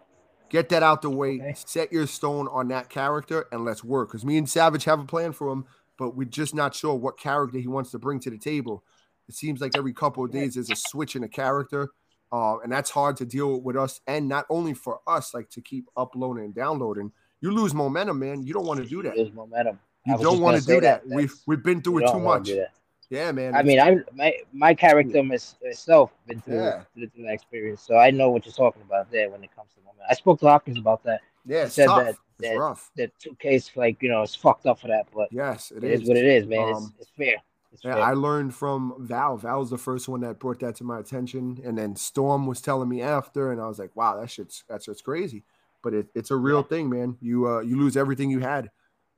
Get 0.50 0.68
that 0.70 0.82
out 0.82 1.02
the 1.02 1.10
way. 1.10 1.34
Okay. 1.40 1.54
Set 1.56 1.92
your 1.92 2.06
stone 2.06 2.48
on 2.48 2.68
that 2.68 2.88
character 2.88 3.46
and 3.52 3.64
let's 3.64 3.84
work. 3.84 4.08
Because 4.08 4.24
me 4.24 4.38
and 4.38 4.48
Savage 4.48 4.84
have 4.84 5.00
a 5.00 5.04
plan 5.04 5.32
for 5.32 5.50
him, 5.50 5.64
but 5.98 6.16
we're 6.16 6.24
just 6.24 6.54
not 6.54 6.74
sure 6.74 6.94
what 6.94 7.18
character 7.18 7.58
he 7.58 7.68
wants 7.68 7.90
to 7.92 7.98
bring 7.98 8.20
to 8.20 8.30
the 8.30 8.38
table. 8.38 8.84
It 9.28 9.34
seems 9.34 9.60
like 9.60 9.76
every 9.76 9.92
couple 9.92 10.24
of 10.24 10.30
days 10.32 10.54
there's 10.54 10.70
a 10.70 10.76
switch 10.76 11.16
in 11.16 11.24
a 11.24 11.28
character. 11.28 11.90
Uh, 12.30 12.58
and 12.58 12.70
that's 12.70 12.90
hard 12.90 13.16
to 13.18 13.24
deal 13.26 13.60
with 13.60 13.76
us. 13.76 14.00
And 14.06 14.28
not 14.28 14.46
only 14.50 14.74
for 14.74 15.00
us, 15.06 15.32
like 15.34 15.48
to 15.50 15.60
keep 15.60 15.86
uploading 15.96 16.44
and 16.44 16.54
downloading. 16.54 17.12
You 17.40 17.52
lose 17.52 17.72
momentum, 17.74 18.18
man. 18.18 18.44
You 18.46 18.52
don't 18.52 18.66
want 18.66 18.82
to 18.82 18.86
do 18.88 19.02
that. 19.02 19.14
There's 19.16 19.32
momentum. 19.32 19.78
You 20.04 20.16
don't 20.18 20.40
want 20.40 20.54
gonna 20.64 20.80
do 20.80 20.80
that. 20.80 21.06
that. 21.08 21.14
We've 21.14 21.34
we've 21.46 21.62
been 21.62 21.82
through 21.82 22.00
You 22.00 22.04
it 22.04 22.06
too 22.08 22.12
don't 22.14 22.22
wanna 22.24 22.40
much. 22.40 22.48
do 22.48 22.56
that. 22.56 22.72
Yeah, 23.10 23.32
man. 23.32 23.54
I 23.54 23.62
mean, 23.62 23.80
I 23.80 23.96
my 24.14 24.34
my 24.52 24.74
character 24.74 25.22
mys- 25.22 25.56
myself 25.64 26.12
been 26.26 26.40
through, 26.40 26.56
Yeah. 26.56 26.82
through, 26.94 27.08
through 27.08 27.24
that 27.24 27.32
experience, 27.32 27.82
so 27.82 27.96
I 27.96 28.10
know 28.10 28.30
what 28.30 28.44
you're 28.44 28.52
talking 28.52 28.82
about 28.82 29.10
there 29.10 29.30
when 29.30 29.42
it 29.42 29.54
comes 29.56 29.70
to 29.74 29.80
moment. 29.80 30.04
I 30.10 30.14
spoke 30.14 30.40
to 30.40 30.46
Hopkins 30.46 30.78
about 30.78 31.02
that. 31.04 31.20
yeah, 31.46 31.64
it's 31.64 31.74
said 31.74 31.86
tough. 31.86 32.04
that- 32.04 32.08
it's 32.40 32.48
that- 32.50 32.58
rough. 32.58 32.90
That 32.96 33.10
two 33.18 33.34
case, 33.36 33.70
like 33.76 34.02
you 34.02 34.08
know, 34.10 34.22
it's 34.22 34.34
fucked 34.34 34.66
up 34.66 34.78
for 34.80 34.88
that, 34.88 35.06
but 35.14 35.28
Yes, 35.32 35.70
it 35.72 35.82
is. 35.84 36.06
what 36.06 36.16
it 36.18 36.24
is, 36.26 36.46
man. 36.46 36.68
it's, 36.68 36.78
Um, 36.78 36.94
it's 37.00 37.10
fair. 37.16 37.36
It's 37.72 37.82
Yeah, 37.84 37.94
fair. 37.94 38.02
I 38.02 38.12
learned 38.12 38.54
from 38.54 38.94
Val. 38.98 39.36
Val 39.38 39.60
was 39.60 39.70
the 39.70 39.78
first 39.78 40.08
one 40.08 40.20
that 40.20 40.38
brought 40.38 40.60
that 40.60 40.76
to 40.76 40.84
my 40.84 40.98
attention, 41.00 41.60
and 41.64 41.76
then 41.78 41.96
Storm 41.96 42.46
was 42.46 42.60
telling 42.60 42.88
me 42.88 43.00
after, 43.02 43.50
and 43.52 43.60
I 43.60 43.66
was 43.68 43.78
like, 43.78 43.94
"Wow, 43.96 44.20
that 44.20 44.30
shit's 44.30 44.64
that's 44.68 44.84
just 44.86 45.02
crazy." 45.04 45.44
But 45.82 45.94
it, 45.94 46.08
it's 46.14 46.30
a 46.30 46.36
real 46.36 46.58
Yeah. 46.58 46.62
thing, 46.64 46.90
man. 46.90 47.16
You 47.20 47.48
uh, 47.48 47.60
you 47.60 47.76
lose 47.78 47.96
everything 47.96 48.30
you 48.30 48.40
had. 48.40 48.70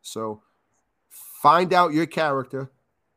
So 0.02 0.42
find 1.08 1.72
out 1.72 1.92
your 1.92 2.06
character, 2.06 2.70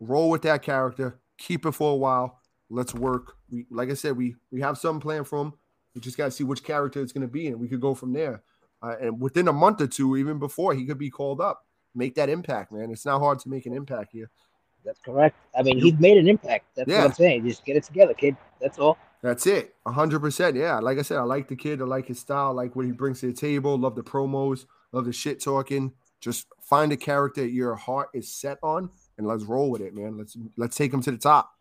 roll 0.07 0.29
with 0.29 0.41
that 0.43 0.61
character, 0.61 1.19
keep 1.37 1.65
it 1.65 1.71
for 1.73 1.91
a 1.91 1.95
while. 1.95 2.39
Let's 2.69 2.93
work. 2.93 3.35
We 3.49 3.65
like 3.69 3.89
I 3.89 3.93
said, 3.93 4.17
we 4.17 4.35
we 4.51 4.61
have 4.61 4.77
some 4.77 4.99
plan 4.99 5.23
for 5.23 5.41
him. 5.41 5.53
We 5.93 6.01
just 6.01 6.17
got 6.17 6.25
to 6.25 6.31
see 6.31 6.43
which 6.43 6.63
character 6.63 7.01
it's 7.01 7.11
going 7.11 7.27
to 7.27 7.31
be, 7.31 7.47
and 7.47 7.59
we 7.59 7.67
could 7.67 7.81
go 7.81 7.93
from 7.93 8.13
there. 8.13 8.41
Uh, 8.81 8.95
and 8.99 9.21
within 9.21 9.47
a 9.47 9.53
month 9.53 9.79
or 9.79 9.87
two, 9.87 10.17
even 10.17 10.39
before, 10.39 10.73
he 10.73 10.85
could 10.85 10.97
be 10.97 11.09
called 11.09 11.39
up. 11.39 11.65
Make 11.95 12.15
that 12.15 12.29
impact, 12.29 12.71
man. 12.71 12.89
It's 12.91 13.05
not 13.05 13.19
hard 13.19 13.39
to 13.39 13.49
make 13.49 13.65
an 13.67 13.73
impact 13.73 14.11
here. 14.11 14.29
That's 14.83 14.99
correct. 14.99 15.37
I 15.57 15.61
mean, 15.61 15.79
he's 15.79 15.97
made 15.99 16.17
an 16.17 16.27
impact. 16.27 16.65
That's 16.75 16.89
Yeah. 16.89 16.99
what 16.99 17.05
I'm 17.05 17.13
saying. 17.13 17.47
Just 17.47 17.63
get 17.63 17.77
it 17.77 17.83
together, 17.83 18.13
kid. 18.13 18.35
That's 18.59 18.79
all. 18.79 18.97
That's 19.21 19.45
it. 19.47 19.75
A 19.85 19.91
hundred 19.91 20.19
percent. 20.19 20.57
Yeah. 20.57 20.79
Like 20.79 20.97
I 20.99 21.03
said, 21.03 21.17
I 21.17 21.21
like 21.23 21.47
the 21.47 21.55
kid. 21.55 21.81
I 21.81 21.85
like 21.85 22.07
his 22.07 22.19
style. 22.19 22.47
I 22.47 22.63
like 22.63 22.75
what 22.75 22.85
he 22.85 22.91
brings 22.91 23.21
to 23.21 23.27
the 23.27 23.33
table. 23.33 23.77
Love 23.77 23.95
the 23.95 24.03
promos. 24.03 24.65
Love 24.91 25.05
the 25.05 25.13
shit 25.13 25.41
talking. 25.41 25.93
Just 26.19 26.47
find 26.61 26.91
a 26.91 26.97
character 26.97 27.45
your 27.45 27.75
heart 27.75 28.09
is 28.13 28.29
set 28.33 28.57
on, 28.63 28.89
and 29.17 29.27
let's 29.27 29.43
roll 29.43 29.69
with 29.69 29.81
it, 29.81 29.95
man. 29.95 30.17
Let's 30.17 30.37
let's 30.57 30.75
take 30.75 30.91
them 30.91 31.01
to 31.03 31.11
the 31.11 31.17
top. 31.17 31.53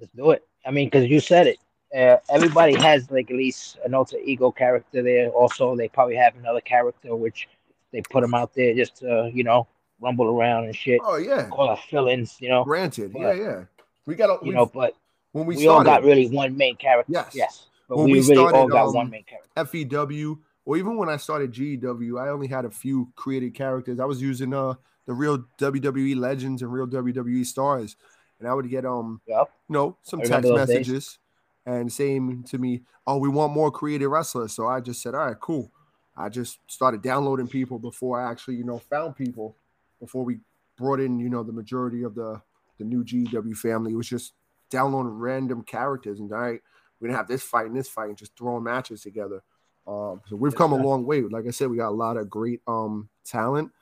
Let's 0.00 0.12
do 0.12 0.30
it. 0.32 0.46
I 0.66 0.70
mean, 0.70 0.88
because 0.88 1.08
you 1.08 1.20
said 1.20 1.46
it. 1.46 1.58
Uh, 1.96 2.16
everybody 2.30 2.74
has 2.74 3.10
like 3.10 3.30
at 3.30 3.36
least 3.36 3.76
an 3.84 3.94
alter 3.94 4.16
ego 4.24 4.50
character 4.50 5.02
there. 5.02 5.28
Also, 5.30 5.76
they 5.76 5.88
probably 5.88 6.16
have 6.16 6.34
another 6.36 6.60
character 6.62 7.14
which 7.14 7.48
they 7.92 8.00
put 8.10 8.22
them 8.22 8.32
out 8.34 8.54
there 8.54 8.74
just 8.74 8.96
to 8.96 9.30
you 9.34 9.44
know 9.44 9.66
rumble 10.00 10.26
around 10.26 10.64
and 10.64 10.74
shit. 10.76 11.00
Oh 11.04 11.16
yeah. 11.16 11.48
Call 11.48 11.72
it 11.72 11.78
fill-ins, 11.90 12.36
you 12.40 12.48
know. 12.48 12.64
Granted. 12.64 13.12
But- 13.12 13.20
Yeah, 13.20 13.32
yeah. 13.32 13.64
We 14.04 14.16
got 14.16 14.44
You 14.44 14.52
know, 14.52 14.66
but 14.66 14.96
when 15.30 15.46
we, 15.46 15.56
we, 15.56 15.68
all 15.68 15.84
got 15.84 16.02
really 16.02 16.28
one 16.28 16.56
main 16.56 16.74
character. 16.76 17.12
Yes. 17.12 17.32
Yes. 17.34 17.66
But 17.88 17.98
When 17.98 18.06
we, 18.06 18.14
we 18.14 18.28
really 18.28 18.36
all 18.38 18.48
started, 18.48 18.72
got 18.72 18.88
um, 18.88 18.94
one 18.94 19.10
main 19.10 19.24
character. 19.24 19.64
FEW, 19.64 20.38
or 20.64 20.76
even 20.76 20.96
when 20.96 21.08
I 21.08 21.16
started 21.16 21.52
GEW, 21.52 22.18
I 22.18 22.30
only 22.30 22.48
had 22.48 22.64
a 22.64 22.70
few 22.70 23.12
created 23.14 23.54
characters. 23.54 24.00
I 24.00 24.04
was 24.04 24.20
using 24.20 24.52
uh 24.52 24.74
the 25.06 25.12
real 25.14 25.44
WWE 25.58 26.16
legends 26.16 26.62
and 26.62 26.72
real 26.72 26.86
WWE 26.86 27.44
stars, 27.44 27.96
and 28.38 28.48
I 28.48 28.54
would 28.54 28.68
get 28.68 28.84
um 28.84 29.20
Yep. 29.26 29.50
you 29.68 29.72
know 29.74 29.96
some 30.02 30.20
text 30.20 30.48
those 30.48 30.66
days. 30.66 30.68
messages 30.68 31.18
and 31.66 31.92
saying 31.92 32.44
to 32.44 32.58
me, 32.58 32.82
"Oh, 33.06 33.18
we 33.18 33.28
want 33.28 33.52
more 33.52 33.70
creative 33.70 34.10
wrestlers." 34.10 34.52
So 34.52 34.66
I 34.66 34.80
just 34.80 35.02
said, 35.02 35.14
"All 35.14 35.26
right, 35.26 35.38
cool." 35.40 35.70
I 36.16 36.28
just 36.28 36.58
started 36.66 37.02
downloading 37.02 37.48
people 37.48 37.78
before 37.78 38.20
I 38.20 38.30
actually 38.30 38.56
you 38.56 38.64
know 38.64 38.78
found 38.78 39.16
people 39.16 39.56
before 40.00 40.24
we 40.24 40.40
brought 40.76 41.00
in 41.00 41.18
you 41.18 41.28
know 41.28 41.42
the 41.42 41.52
majority 41.52 42.02
of 42.02 42.14
the 42.14 42.40
the 42.78 42.84
new 42.84 43.04
GW 43.04 43.56
family. 43.56 43.92
It 43.92 43.96
was 43.96 44.08
just 44.08 44.32
downloading 44.70 45.12
random 45.18 45.62
characters 45.62 46.18
and 46.20 46.32
all 46.32 46.38
right, 46.38 46.62
we're 47.00 47.08
gonna 47.08 47.18
have 47.18 47.28
this 47.28 47.42
fight 47.42 47.66
and 47.66 47.76
this 47.76 47.88
fight 47.88 48.08
and 48.08 48.16
just 48.16 48.36
throwing 48.36 48.64
matches 48.64 49.02
together. 49.02 49.42
Um, 49.86 50.22
so 50.28 50.36
we've 50.36 50.54
come 50.54 50.72
a 50.72 50.76
long 50.76 51.04
way. 51.04 51.22
Like 51.22 51.46
I 51.46 51.50
said, 51.50 51.68
we 51.70 51.76
got 51.76 51.88
a 51.88 51.90
lot 51.90 52.16
of 52.16 52.30
great 52.30 52.60
um 52.66 53.08
talent. 53.24 53.72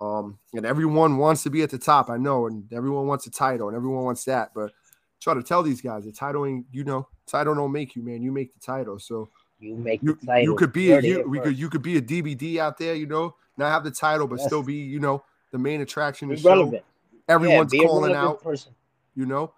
Um, 0.00 0.38
and 0.52 0.66
everyone 0.66 1.16
wants 1.16 1.42
to 1.44 1.50
be 1.50 1.62
at 1.62 1.70
the 1.70 1.78
top, 1.78 2.10
I 2.10 2.16
know, 2.18 2.46
and 2.46 2.70
everyone 2.72 3.06
wants 3.06 3.26
a 3.26 3.30
title 3.30 3.68
and 3.68 3.76
everyone 3.76 4.04
wants 4.04 4.24
that. 4.24 4.52
But 4.54 4.72
try 5.20 5.34
to 5.34 5.42
tell 5.42 5.62
these 5.62 5.80
guys 5.80 6.04
the 6.04 6.12
title 6.12 6.44
ain't, 6.44 6.66
you 6.70 6.84
know, 6.84 7.08
title 7.26 7.54
don't 7.54 7.72
make 7.72 7.96
you, 7.96 8.02
man. 8.02 8.22
You 8.22 8.30
make 8.30 8.52
the 8.52 8.60
title. 8.60 8.98
So 8.98 9.30
You 9.58 9.76
make 9.76 10.02
you, 10.02 10.18
the 10.20 10.26
title. 10.26 10.44
you 10.44 10.54
could 10.56 10.72
be 10.72 10.90
You 10.90 10.96
a 10.98 11.00
you, 11.00 11.28
we 11.28 11.40
could 11.40 11.58
you 11.58 11.70
could 11.70 11.82
be 11.82 11.96
a 11.96 12.02
DBD 12.02 12.58
out 12.58 12.76
there, 12.78 12.94
you 12.94 13.06
know, 13.06 13.34
not 13.56 13.70
have 13.70 13.84
the 13.84 13.90
title, 13.90 14.26
but 14.26 14.38
Yes. 14.38 14.46
still 14.46 14.62
be, 14.62 14.74
you 14.74 15.00
know, 15.00 15.24
the 15.52 15.58
main 15.58 15.80
attraction 15.80 16.28
be 16.28 16.42
relevant. 16.42 16.84
Everyone's 17.28 17.72
yeah, 17.72 17.86
calling 17.86 18.14
out 18.14 18.42
person. 18.42 18.74
you 19.14 19.26
know 19.26 19.52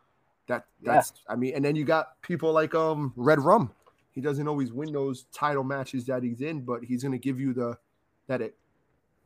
that 0.46 0.64
Yeah. 0.81 0.92
that's 0.92 1.12
i 1.29 1.37
mean 1.37 1.55
and 1.55 1.64
then 1.64 1.77
you 1.77 1.85
got 1.85 2.20
people 2.22 2.53
like 2.53 2.74
um 2.74 3.12
red 3.16 3.40
rum 3.40 3.70
he 4.12 4.20
doesn't 4.20 4.48
always 4.48 4.72
win 4.72 4.92
those 4.92 5.27
title 5.33 5.64
matches 5.64 6.07
that 6.07 6.22
he's 6.22 6.40
in 6.40 6.61
but 6.62 6.83
he's 6.83 7.03
going 7.03 7.12
to 7.12 7.18
give 7.18 7.38
you 7.38 7.53
the 7.53 7.77
that 8.27 8.40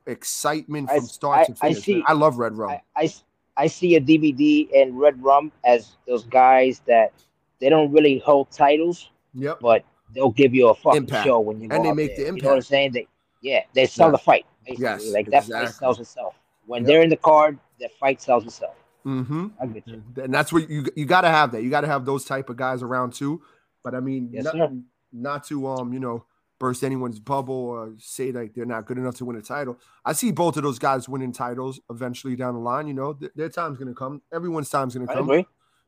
excitement 0.07 0.91
I- 0.91 0.97
from 0.99 1.07
start 1.07 1.39
I- 1.41 1.45
to 1.53 1.55
I 1.63 1.73
see- 1.73 2.03
I 2.07 2.13
love 2.13 2.39
red 2.39 2.55
rum 2.57 2.71
I, 2.71 2.81
I, 2.97 3.13
I 3.57 3.67
see 3.67 3.97
a 3.97 4.01
DVD 4.01 4.69
and 4.75 4.99
Red 4.99 5.23
Rum 5.23 5.53
as 5.65 5.97
those 6.07 6.25
guys 6.25 6.81
that 6.87 7.13
they 7.61 7.69
don't 7.69 7.93
really 7.93 8.19
hold 8.19 8.51
titles, 8.51 9.11
yep 9.35 9.59
but 9.61 9.85
they'll 10.15 10.31
give 10.31 10.55
you 10.55 10.69
a 10.69 10.75
fucking 10.75 11.03
Impact. 11.03 11.25
show 11.27 11.39
when 11.41 11.61
you 11.61 11.69
go 11.69 11.77
And 11.77 11.85
they 11.85 11.93
make 11.93 12.17
there. 12.17 12.31
the 12.33 12.37
You 12.37 12.43
know 12.43 12.49
what 12.51 12.55
I'm 12.57 12.63
saying? 12.63 12.93
They, 12.93 13.07
yeah, 13.43 13.61
they 13.75 13.87
sell 13.87 14.09
Yeah. 14.09 14.13
the 14.13 14.19
fight. 14.19 14.47
Basically. 14.65 14.85
Yes, 14.85 15.13
like 15.13 15.27
that 15.31 15.43
exactly. 15.45 15.67
fight 15.67 15.75
sells 15.75 16.01
itself. 16.01 16.35
When 16.67 16.83
Yep. 16.83 16.87
they're 16.87 17.03
in 17.03 17.11
the 17.11 17.17
card, 17.17 17.59
the 17.81 17.89
fight 18.01 18.21
sells 18.23 18.47
itself. 18.47 18.75
mm-hmm 19.05 19.49
I 19.61 19.67
get 19.67 19.87
you. 19.87 20.03
and 20.23 20.33
that's 20.33 20.53
what 20.53 20.71
you 20.71 20.85
you 20.97 21.05
got 21.05 21.23
to 21.23 21.29
have 21.29 21.51
that 21.53 21.63
you 21.63 21.71
got 21.71 21.81
to 21.83 21.89
have 21.89 22.05
those 22.07 22.25
type 22.25 22.49
of 22.51 22.57
guys 22.57 22.83
around 22.85 23.13
too 23.13 23.43
but 23.83 23.97
i 23.97 24.01
mean 24.01 24.31
Yes, 24.33 24.45
not, 24.45 24.53
sir. 24.55 24.71
not 25.13 25.45
to 25.49 25.67
um 25.67 25.93
you 25.93 25.99
know 25.99 26.25
burst 26.63 26.85
anyone's 26.85 27.19
bubble 27.19 27.55
or 27.75 27.93
say 27.99 28.31
like 28.31 28.55
they're 28.55 28.65
not 28.65 28.87
good 28.87 28.97
enough 28.97 29.17
to 29.17 29.25
win 29.25 29.35
a 29.37 29.43
title 29.43 29.77
i 30.05 30.13
see 30.13 30.31
both 30.31 30.57
of 30.57 30.63
those 30.63 30.79
guys 30.79 31.09
winning 31.09 31.33
titles 31.33 31.81
eventually 31.91 32.37
down 32.37 32.55
the 32.55 32.61
line 32.61 32.87
you 32.87 32.95
know 32.95 33.15
Th- 33.15 33.33
their 33.35 33.49
time's 33.49 33.79
going 33.79 33.89
to 33.89 33.95
come 33.95 34.23
everyone's 34.33 34.71
time's 34.71 34.95
going 34.95 35.05
to 35.09 35.13
come. 35.13 35.25
I 35.25 35.27
agree. 35.27 35.47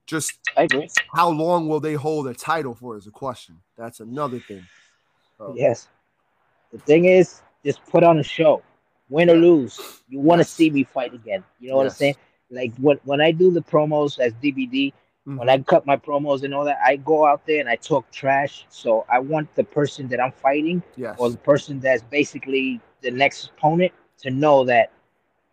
just 0.08 0.32
I 0.56 0.62
agree. 0.64 0.88
how 1.14 1.28
long 1.30 1.68
will 1.68 1.78
they 1.78 1.94
hold 1.94 2.26
a 2.26 2.34
title 2.34 2.74
for 2.74 2.96
is 2.96 3.06
a 3.06 3.12
question 3.12 3.54
that's 3.78 4.00
another 4.00 4.40
thing 4.40 4.66
So, 5.38 5.54
Yes. 5.56 5.86
The 6.72 6.78
thing 6.80 7.04
is, 7.04 7.40
just 7.64 7.80
put 7.86 8.02
on 8.02 8.18
a 8.18 8.22
show, 8.24 8.60
win 9.08 9.30
or 9.30 9.36
lose. 9.36 10.02
You 10.08 10.18
want 10.18 10.40
to 10.40 10.42
Yes. 10.42 10.50
see 10.50 10.70
me 10.70 10.82
fight 10.82 11.14
again. 11.14 11.44
You 11.60 11.70
know 11.70 11.76
what 11.76 11.86
I'm 11.86 11.92
saying? 11.92 12.16
Like 12.50 12.72
when 12.78 12.98
when 13.04 13.20
I 13.20 13.30
do 13.30 13.52
the 13.52 13.62
promos 13.62 14.18
as 14.18 14.32
DBD, 14.42 14.92
mhm. 15.26 15.38
when 15.38 15.48
I 15.48 15.58
cut 15.58 15.86
my 15.86 15.96
promos 15.96 16.42
and 16.42 16.54
all 16.54 16.64
that, 16.64 16.78
I 16.84 16.96
go 16.96 17.26
out 17.26 17.46
there 17.46 17.60
and 17.60 17.68
I 17.68 17.76
talk 17.76 18.10
trash. 18.10 18.66
So 18.68 19.04
I 19.10 19.18
want 19.18 19.54
the 19.54 19.64
person 19.64 20.08
that 20.08 20.20
I'm 20.20 20.32
fighting 20.32 20.82
yes 20.96 21.16
or 21.18 21.30
the 21.30 21.36
person 21.38 21.80
that's 21.80 22.02
basically 22.02 22.80
the 23.02 23.10
next 23.10 23.46
opponent 23.56 23.92
to 24.18 24.30
know 24.30 24.64
that 24.64 24.90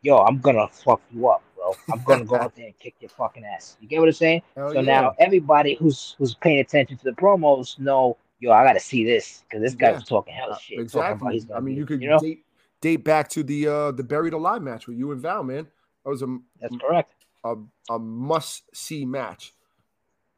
yo, 0.02 0.18
I'm 0.20 0.40
gonna 0.40 0.68
fuck 0.68 1.02
you 1.12 1.28
up, 1.30 1.44
bro. 1.56 1.74
I'm 1.92 2.02
gonna 2.04 2.26
go 2.26 2.36
out 2.38 2.56
there 2.58 2.66
and 2.66 2.80
kick 2.80 2.96
your 3.00 3.10
fucking 3.10 3.46
ass. 3.46 3.78
You 3.82 3.88
get 3.88 4.00
what 4.00 4.08
I'm 4.08 4.14
saying? 4.14 4.42
Hell 4.56 4.70
so 4.70 4.76
yeah. 4.80 4.82
now 4.82 5.14
everybody 5.20 5.76
who's 5.76 6.16
who's 6.18 6.34
paying 6.36 6.60
attention 6.60 6.98
to 6.98 7.04
the 7.04 7.12
promos 7.12 7.78
know, 7.80 8.18
yo, 8.40 8.52
I 8.52 8.64
gotta 8.64 8.80
see 8.80 9.04
this 9.04 9.44
because 9.48 9.62
this 9.62 9.76
guy 9.76 9.90
Yeah. 9.90 9.96
was 9.96 10.04
talking 10.06 10.34
hell 10.34 10.52
Uh, 10.54 10.58
shit. 10.58 10.80
exactly. 10.80 11.44
I 11.56 11.60
mean, 11.60 11.76
you 11.76 11.86
could 11.86 12.02
you 12.02 12.10
know, 12.10 12.20
date 12.20 12.44
date 12.82 13.04
back 13.04 13.30
to 13.30 13.44
the 13.44 13.68
uh 13.68 13.92
the 13.92 14.04
buried 14.04 14.34
alive 14.34 14.62
match 14.62 14.88
with 14.88 14.98
you 14.98 15.12
and 15.12 15.22
Val, 15.22 15.44
man. 15.44 15.68
That 16.04 16.10
was 16.10 16.24
a 16.24 16.38
that's 16.60 16.76
correct. 16.78 17.14
a, 17.44 17.56
a 17.92 18.00
must 18.00 18.76
see 18.76 19.06
match. 19.06 19.54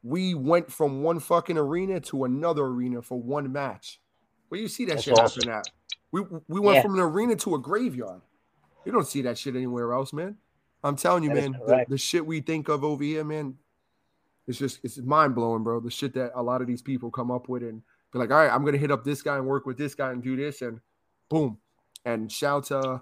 We 0.04 0.34
went 0.34 0.70
from 0.70 1.02
one 1.02 1.18
fucking 1.18 1.56
arena 1.58 1.98
to 2.00 2.24
another 2.24 2.62
arena 2.64 3.00
for 3.02 3.18
one 3.20 3.50
match. 3.50 4.00
Where 4.48 4.60
you 4.60 4.68
see 4.68 4.84
that 4.84 4.92
That's 4.96 5.04
shit 5.04 5.18
awesome. 5.18 5.48
happen 5.48 5.60
at? 5.60 5.68
We 6.12 6.20
we 6.46 6.60
went 6.60 6.76
Yeah. 6.76 6.82
from 6.82 6.94
an 6.94 7.00
arena 7.00 7.34
to 7.36 7.54
a 7.54 7.58
graveyard. 7.58 8.20
You 8.84 8.92
don't 8.92 9.06
see 9.06 9.22
that 9.22 9.38
shit 9.38 9.56
anywhere 9.56 9.92
else, 9.94 10.12
man. 10.12 10.36
I'm 10.84 10.94
telling 10.96 11.22
you, 11.24 11.30
That 11.30 11.50
man. 11.50 11.52
The, 11.66 11.86
the 11.88 11.98
shit 11.98 12.24
we 12.26 12.42
think 12.42 12.68
of 12.68 12.84
over 12.84 13.02
here, 13.02 13.24
man, 13.24 13.56
it's 14.46 14.58
just 14.58 14.80
it's 14.84 14.98
mind 14.98 15.34
blowing, 15.34 15.64
bro. 15.64 15.80
The 15.80 15.90
shit 15.90 16.12
that 16.14 16.32
a 16.34 16.42
lot 16.42 16.60
of 16.60 16.66
these 16.66 16.82
people 16.82 17.10
come 17.10 17.30
up 17.30 17.48
with 17.48 17.62
and 17.62 17.80
be 18.12 18.18
like, 18.18 18.30
all 18.30 18.36
right, 18.36 18.52
I'm 18.52 18.62
gonna 18.64 18.76
hit 18.76 18.90
up 18.90 19.02
this 19.04 19.22
guy 19.22 19.36
and 19.38 19.46
work 19.46 19.64
with 19.64 19.78
this 19.78 19.94
guy 19.94 20.12
and 20.12 20.22
do 20.22 20.36
this, 20.36 20.60
and 20.60 20.80
boom. 21.30 21.56
And 22.04 22.30
shout 22.30 22.64
to 22.64 23.00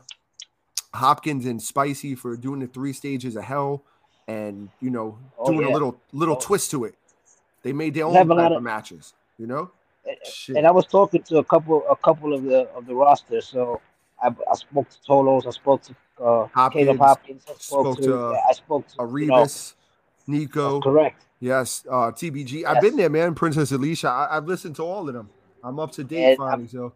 Hopkins 0.94 1.46
and 1.46 1.60
Spicy 1.60 2.14
for 2.14 2.36
doing 2.36 2.60
the 2.60 2.68
three 2.68 2.92
stages 2.92 3.34
of 3.34 3.42
hell 3.42 3.84
and 4.28 4.68
you 4.80 4.90
know 4.90 5.18
Oh, 5.38 5.46
doing 5.52 5.66
a 5.68 5.70
little 5.72 5.96
little 6.12 6.36
Oh. 6.36 6.40
twist 6.40 6.70
to 6.72 6.84
it. 6.84 6.94
They 7.62 7.72
made 7.72 7.94
their 7.94 8.06
own 8.06 8.14
have 8.14 8.28
type 8.28 8.36
lot 8.36 8.52
of, 8.52 8.58
of- 8.58 8.62
matches, 8.62 9.14
you 9.38 9.46
know. 9.46 9.70
And- 10.04 10.56
And 10.56 10.66
I 10.66 10.70
was 10.72 10.84
talking 10.86 11.22
to 11.24 11.38
a 11.38 11.44
couple 11.44 11.84
a 11.88 11.96
couple 11.96 12.32
of 12.34 12.42
the 12.42 12.68
of 12.74 12.86
the 12.86 12.94
roster. 12.94 13.40
So 13.40 13.80
I, 14.22 14.28
I 14.50 14.54
spoke 14.54 14.88
to 14.90 14.98
Tolos. 15.08 15.46
I 15.46 15.50
spoke 15.50 15.82
to 15.82 15.94
uh, 16.20 16.46
Hopkins, 16.54 16.84
Caleb 16.86 16.98
Hopkins. 16.98 17.42
I 17.48 17.52
spoke, 17.54 17.60
spoke 17.60 17.96
to, 17.98 18.02
to, 18.02 18.24
uh, 18.26 18.40
I 18.48 18.52
spoke 18.52 18.86
to 18.88 19.18
you 19.18 19.26
know, 19.26 19.46
Nico, 20.26 20.80
correct. 20.80 21.24
yes, 21.40 21.84
uh, 21.90 22.10
TBG. 22.12 22.64
I've 22.64 22.80
been 22.80 22.96
there, 22.96 23.10
man. 23.10 23.34
Princess 23.34 23.72
Alicia. 23.72 24.08
I, 24.08 24.36
I've 24.36 24.46
listened 24.46 24.76
to 24.76 24.82
all 24.82 25.08
of 25.08 25.14
them. 25.14 25.28
I'm 25.64 25.78
up 25.80 25.90
to 25.92 26.04
date 26.04 26.30
And 26.30 26.36
finally. 26.38 26.68
So 26.68 26.92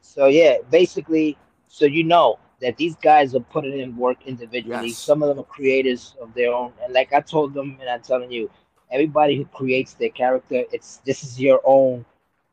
So 0.00 0.26
yeah, 0.26 0.56
basically, 0.70 1.36
so 1.68 1.84
you 1.84 2.02
know 2.04 2.38
that 2.60 2.76
these 2.76 2.96
guys 2.96 3.34
are 3.34 3.40
putting 3.40 3.78
in 3.78 3.96
work 3.96 4.18
individually. 4.26 4.92
Yes. 4.92 4.94
Some 4.94 5.22
of 5.22 5.28
them 5.28 5.40
are 5.40 5.44
creators 5.44 6.14
of 6.20 6.34
their 6.34 6.52
own, 6.52 6.72
and 6.82 6.92
like 6.92 7.12
I 7.12 7.20
told 7.20 7.54
them, 7.54 7.76
and 7.80 7.88
I'm 7.88 8.02
telling 8.02 8.30
you, 8.30 8.50
everybody 8.90 9.36
who 9.36 9.44
creates 9.46 9.94
their 9.94 10.10
character, 10.10 10.64
it's 10.72 10.98
this 11.04 11.22
is 11.24 11.40
your 11.40 11.60
own, 11.64 12.04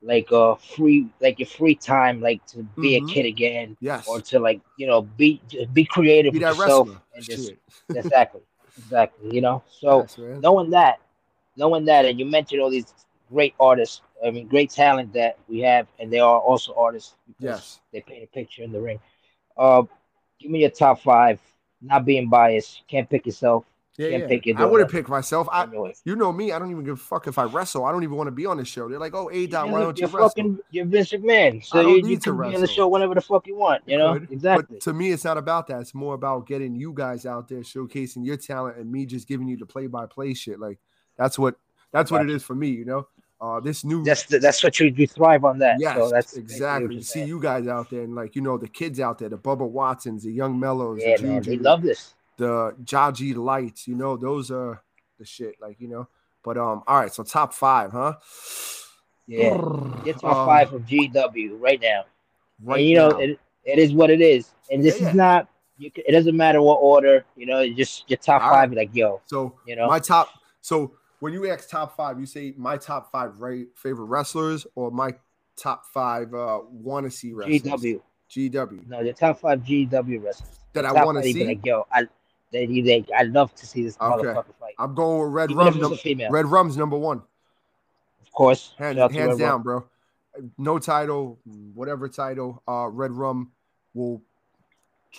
like 0.02 0.32
uh 0.32 0.56
free, 0.56 1.08
like 1.22 1.40
your 1.40 1.48
free 1.48 1.76
time, 1.76 2.22
like 2.22 2.46
to 2.48 2.64
be 2.80 2.96
Mhm. 2.96 2.98
a 2.98 3.02
kid 3.02 3.26
again, 3.26 3.78
yes, 3.80 4.06
or 4.06 4.22
to 4.22 4.40
like 4.40 4.62
you 4.78 4.88
know 4.88 5.02
be 5.02 5.42
be 5.74 5.86
creative 5.86 6.34
be 6.34 6.38
with 6.38 6.42
that 6.42 6.56
yourself 6.56 6.90
wrestler. 6.90 7.02
and 7.16 7.26
just 7.26 7.54
exactly, 7.94 8.42
exactly, 8.78 9.34
you 9.34 9.42
know. 9.42 9.64
So 9.70 10.08
Yes, 10.08 10.18
knowing 10.40 10.70
that, 10.72 11.00
knowing 11.56 11.86
that, 11.86 12.06
and 12.06 12.20
you 12.20 12.26
mentioned 12.26 12.62
all 12.62 12.70
these 12.70 12.94
great 13.32 13.54
artists. 13.60 14.02
I 14.26 14.32
mean, 14.32 14.48
great 14.48 14.70
talent 14.72 15.14
that 15.14 15.38
we 15.48 15.60
have, 15.62 15.88
and 16.00 16.12
they 16.12 16.20
are 16.20 16.40
also 16.40 16.74
artists. 16.76 17.16
because 17.28 17.62
Yes. 17.62 17.80
they 17.92 18.02
paint 18.02 18.24
a 18.24 18.28
picture 18.28 18.64
in 18.64 18.72
the 18.72 18.80
ring. 18.82 19.00
Uh, 19.58 19.84
give 20.40 20.52
me 20.52 20.60
your 20.62 20.70
top 20.70 21.02
five. 21.02 21.40
Not 21.82 22.06
being 22.06 22.28
biased, 22.28 22.82
can't 22.88 23.08
pick 23.10 23.26
yourself. 23.26 23.66
Yeah, 23.98 24.12
Can't 24.12 24.22
yeah. 24.24 24.28
pick 24.28 24.46
your 24.46 24.60
I 24.60 24.66
wouldn't 24.66 24.92
pick 24.92 25.10
myself. 25.10 25.48
I, 25.52 25.68
you 26.06 26.16
know 26.16 26.32
me. 26.32 26.52
I 26.52 26.60
don't 26.60 26.70
even 26.70 26.84
give 26.84 26.96
a 26.96 26.98
fuck 26.98 27.26
if 27.26 27.40
I 27.40 27.46
wrestle. 27.46 27.84
I 27.84 27.92
don't 27.92 28.04
even 28.04 28.16
want 28.16 28.28
to 28.28 28.32
be 28.32 28.46
on 28.46 28.58
the 28.58 28.66
show. 28.66 28.88
They're 28.88 29.00
like, 29.00 29.16
oh, 29.16 29.28
A 29.32 29.48
dot, 29.48 29.66
why 29.70 29.72
you're, 29.72 29.80
don't 29.86 29.98
you 29.98 30.02
you're 30.02 30.10
wrestle? 30.10 30.30
fucking, 30.30 30.60
you're 30.70 30.86
Vince 30.86 31.12
McMahon, 31.12 31.66
so 31.66 31.82
you, 31.82 31.96
you 31.96 32.04
need 32.04 32.22
to 32.22 32.32
can 32.32 32.50
be 32.50 32.56
on 32.56 32.62
the 32.62 32.68
show 32.68 32.88
whenever 32.88 33.16
the 33.16 33.22
fuck 33.22 33.48
you 33.48 33.56
want. 33.56 33.82
You 33.88 33.98
know 33.98 34.14
exactly. 34.14 34.66
But 34.70 34.82
to 34.82 34.94
me, 34.94 35.12
it's 35.12 35.24
not 35.24 35.40
about 35.40 35.66
that. 35.68 35.82
It's 35.82 35.96
more 35.96 36.14
about 36.14 36.46
getting 36.46 36.76
you 36.76 36.94
guys 36.94 37.26
out 37.26 37.48
there, 37.48 37.62
showcasing 37.62 38.24
your 38.24 38.38
talent, 38.38 38.78
and 38.78 38.92
me 38.92 39.08
just 39.08 39.28
giving 39.28 39.48
you 39.48 39.58
the 39.58 39.66
play-by-play 39.66 40.36
shit. 40.36 40.60
Like 40.60 40.78
that's 41.16 41.40
what 41.40 41.56
that's 41.92 42.12
what 42.12 42.22
it 42.22 42.30
is 42.30 42.44
for 42.44 42.54
me. 42.54 42.70
You 42.70 42.86
know, 42.86 43.08
uh, 43.40 43.60
this 43.60 43.84
new 43.84 44.04
That's 44.04 44.24
the, 44.24 44.40
that's 44.40 44.64
what 44.64 44.80
you, 44.80 44.88
you 44.88 45.08
thrive 45.08 45.44
on 45.46 45.60
that. 45.60 45.80
yes, 45.80 45.96
so 45.96 46.10
that's 46.10 46.36
exactly. 46.38 46.96
You 46.96 47.02
see 47.02 47.24
you 47.24 47.40
guys 47.40 47.68
out 47.68 47.90
there, 47.90 48.02
and 48.02 48.16
like 48.16 48.36
you 48.36 48.42
know 48.42 48.58
the 48.58 48.68
kids 48.68 49.00
out 49.00 49.20
there, 49.20 49.30
the 49.30 49.38
Bubba 49.38 49.68
Watsons, 49.70 50.24
the 50.24 50.32
Young 50.32 50.60
Mellows, 50.60 51.02
Yeah, 51.04 51.18
the 51.18 51.24
man, 51.28 51.42
they 51.44 51.58
love 51.58 51.82
this. 51.84 52.16
the 52.38 52.76
Jaji 52.84 53.36
Lights. 53.36 53.88
You 53.88 53.96
know, 53.96 54.18
those 54.18 54.50
are 54.52 54.82
the 55.20 55.26
shit. 55.26 55.56
Like 55.62 55.80
you 55.80 55.88
know. 55.88 56.08
But 56.44 56.58
um, 56.58 56.82
all 56.88 57.00
right. 57.00 57.14
So 57.14 57.24
top 57.24 57.54
five, 57.54 57.92
huh? 57.92 58.16
Yeah, 59.28 59.58
your 60.06 60.14
top 60.16 60.38
Um, 60.38 60.46
five 60.46 60.74
of 60.74 60.82
GW 60.84 61.60
right 61.60 61.82
now. 61.82 62.06
Right 62.64 62.80
and 62.80 62.88
you 62.90 62.96
know 62.96 63.10
now. 63.10 63.20
it, 63.20 63.40
it 63.66 63.80
is 63.80 63.94
what 63.94 64.10
it 64.10 64.22
is, 64.22 64.50
and 64.72 64.84
this 64.84 65.00
Yeah, 65.02 65.10
is 65.10 65.14
not. 65.16 65.48
You 65.78 65.92
it 65.96 66.12
doesn't 66.12 66.36
matter 66.36 66.62
what 66.62 66.78
order. 66.78 67.24
You 67.36 67.46
know, 67.46 67.60
it's 67.60 67.76
just 67.78 68.10
your 68.10 68.18
top 68.18 68.42
All 68.42 68.50
five. 68.50 68.74
Like 68.74 68.90
yo, 68.96 69.22
So 69.28 69.54
you 69.66 69.76
know? 69.76 69.88
my 69.88 70.00
top. 70.00 70.30
So 70.62 70.94
when 71.20 71.34
you 71.34 71.50
ask 71.50 71.70
top 71.70 71.96
five, 71.96 72.20
you 72.20 72.26
say 72.26 72.54
my 72.58 72.78
top 72.78 73.12
five 73.12 73.40
right, 73.40 73.66
favorite 73.76 74.06
wrestlers 74.06 74.68
or 74.76 74.92
my 74.92 75.12
top 75.56 75.86
five 75.88 76.34
uh, 76.34 76.60
want 76.70 77.06
to 77.06 77.12
see 77.12 77.34
wrestlers. 77.34 77.62
GW. 77.62 78.02
GW 78.30 78.88
No, 78.88 79.00
your 79.00 79.14
top 79.14 79.40
five 79.40 79.62
GW 79.62 80.24
wrestlers. 80.24 80.60
that 80.74 80.86
I 80.86 81.04
want 81.06 81.18
to 81.24 81.32
see. 81.32 81.46
Like 81.46 81.66
yo, 81.66 81.88
I 81.92 82.04
that 82.52 82.70
you 82.70 82.84
think 82.84 83.10
I 83.18 83.24
love 83.24 83.54
to 83.56 83.66
see 83.66 83.84
this 83.84 83.98
Okay. 84.00 84.28
motherfucker 84.28 84.54
fight. 84.60 84.74
I'm 84.80 84.94
going 84.96 85.22
with 85.24 85.34
Red 85.34 85.52
Even 85.52 85.80
Rum. 85.80 85.80
num- 85.80 86.32
Red 86.32 86.46
Rum's 86.46 86.78
number 86.78 86.98
one, 86.98 87.18
of 88.22 88.32
course. 88.34 88.74
hands, 88.78 88.98
Shout 88.98 89.12
hands 89.12 89.38
down, 89.38 89.50
Rum. 89.50 89.64
bro. 89.64 89.86
No 90.58 90.78
title, 90.78 91.40
whatever 91.74 92.08
title. 92.08 92.62
Uh, 92.68 92.88
Red 92.90 93.12
Rum 93.12 93.52
will 93.94 94.22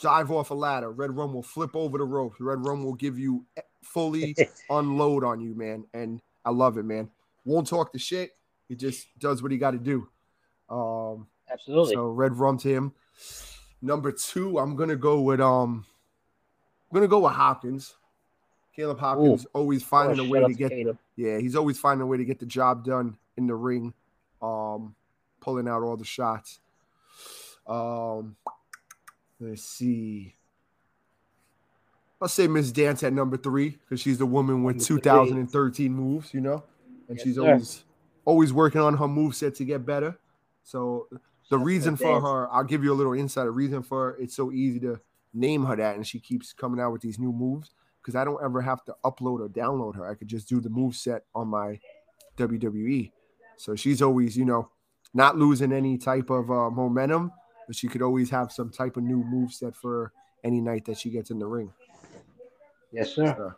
dive 0.00 0.30
off 0.30 0.50
a 0.50 0.54
ladder. 0.54 0.90
Red 0.90 1.16
Rum 1.16 1.34
will 1.34 1.42
flip 1.42 1.74
over 1.74 1.98
the 1.98 2.04
ropes. 2.04 2.40
Red 2.40 2.64
Rum 2.64 2.84
will 2.84 2.94
give 2.94 3.18
you 3.18 3.44
fully 3.82 4.34
unload 4.70 5.24
on 5.24 5.40
you, 5.40 5.54
man. 5.54 5.84
And 5.94 6.20
I 6.44 6.50
love 6.50 6.78
it, 6.78 6.84
man. 6.84 7.10
Won't 7.44 7.66
talk 7.66 7.92
the 7.92 7.98
shit. 7.98 8.36
He 8.68 8.74
just 8.74 9.06
does 9.18 9.42
what 9.42 9.50
he 9.52 9.58
got 9.58 9.70
to 9.72 9.78
do. 9.78 10.08
Um, 10.68 11.26
Absolutely. 11.50 11.94
so 11.94 12.08
Red 12.08 12.36
Rum 12.36 12.58
to 12.58 12.68
him. 12.68 12.92
Number 13.80 14.12
two, 14.12 14.58
I'm 14.58 14.76
gonna 14.76 14.96
go 14.96 15.20
with 15.20 15.40
um, 15.40 15.86
I'm 16.90 16.94
gonna 16.94 17.08
go 17.08 17.20
with 17.20 17.32
Hopkins. 17.32 17.94
Caleb 18.74 18.98
Hopkins 18.98 19.46
always 19.54 19.82
finding 19.82 20.20
Oh, 20.20 20.24
a 20.24 20.28
way 20.28 20.40
to 20.40 20.52
get 20.52 20.70
Caleb. 20.70 20.98
yeah, 21.16 21.38
he's 21.38 21.56
always 21.56 21.78
finding 21.78 22.02
a 22.02 22.06
way 22.06 22.16
to 22.16 22.24
get 22.24 22.38
the 22.38 22.46
job 22.46 22.84
done 22.84 23.16
in 23.36 23.46
the 23.46 23.54
ring, 23.54 23.92
um, 24.42 24.94
pulling 25.40 25.66
out 25.68 25.82
all 25.82 25.96
the 25.96 26.04
shots. 26.04 26.60
Um, 27.66 28.36
let's 29.40 29.62
see. 29.62 30.34
I'll 32.20 32.28
say 32.28 32.48
Miss 32.48 32.72
Dance 32.72 33.02
at 33.04 33.12
number 33.12 33.36
three 33.36 33.70
because 33.70 34.00
she's 34.00 34.18
the 34.18 34.26
woman 34.26 34.64
with 34.64 34.84
2013 34.84 35.92
moves, 35.92 36.34
you 36.34 36.40
know, 36.40 36.64
and 37.08 37.16
Yes, 37.16 37.24
she's 37.24 37.36
sir. 37.36 37.42
always 37.52 37.84
always 38.24 38.52
working 38.52 38.80
on 38.80 38.96
her 38.96 39.08
move 39.08 39.34
set 39.36 39.54
to 39.56 39.64
get 39.64 39.86
better. 39.86 40.18
So 40.64 41.08
the 41.48 41.58
reason 41.58 41.96
for 41.96 42.20
her, 42.20 42.52
I'll 42.52 42.64
give 42.64 42.82
you 42.84 42.92
a 42.92 42.94
little 42.96 43.14
insight. 43.14 43.44
The 43.46 43.50
reason 43.52 43.82
for 43.82 44.10
her, 44.12 44.16
it's 44.18 44.34
so 44.34 44.50
easy 44.52 44.80
to 44.80 45.00
name 45.32 45.64
her 45.64 45.76
that, 45.76 45.94
and 45.96 46.06
she 46.06 46.18
keeps 46.18 46.52
coming 46.52 46.80
out 46.80 46.92
with 46.92 47.00
these 47.02 47.18
new 47.18 47.32
moves 47.32 47.70
because 48.02 48.16
I 48.16 48.24
don't 48.24 48.42
ever 48.42 48.60
have 48.62 48.84
to 48.86 48.96
upload 49.04 49.40
or 49.40 49.48
download 49.48 49.94
her. 49.94 50.06
I 50.06 50.14
could 50.14 50.28
just 50.28 50.48
do 50.48 50.60
the 50.60 50.68
move 50.68 50.96
set 50.96 51.24
on 51.34 51.48
my 51.48 51.78
WWE. 52.36 53.12
So 53.56 53.76
she's 53.76 54.02
always, 54.02 54.36
you 54.36 54.44
know, 54.44 54.70
not 55.14 55.36
losing 55.38 55.72
any 55.72 55.96
type 55.98 56.30
of 56.30 56.50
uh, 56.50 56.68
momentum, 56.70 57.32
but 57.68 57.76
she 57.76 57.86
could 57.86 58.02
always 58.02 58.30
have 58.30 58.50
some 58.50 58.70
type 58.70 58.96
of 58.96 59.04
new 59.04 59.22
move 59.22 59.52
set 59.52 59.76
for 59.76 60.12
any 60.42 60.60
night 60.60 60.86
that 60.86 60.98
she 60.98 61.10
gets 61.10 61.30
in 61.30 61.38
the 61.38 61.46
ring. 61.46 61.72
Yes, 62.90 63.14
sir. 63.14 63.54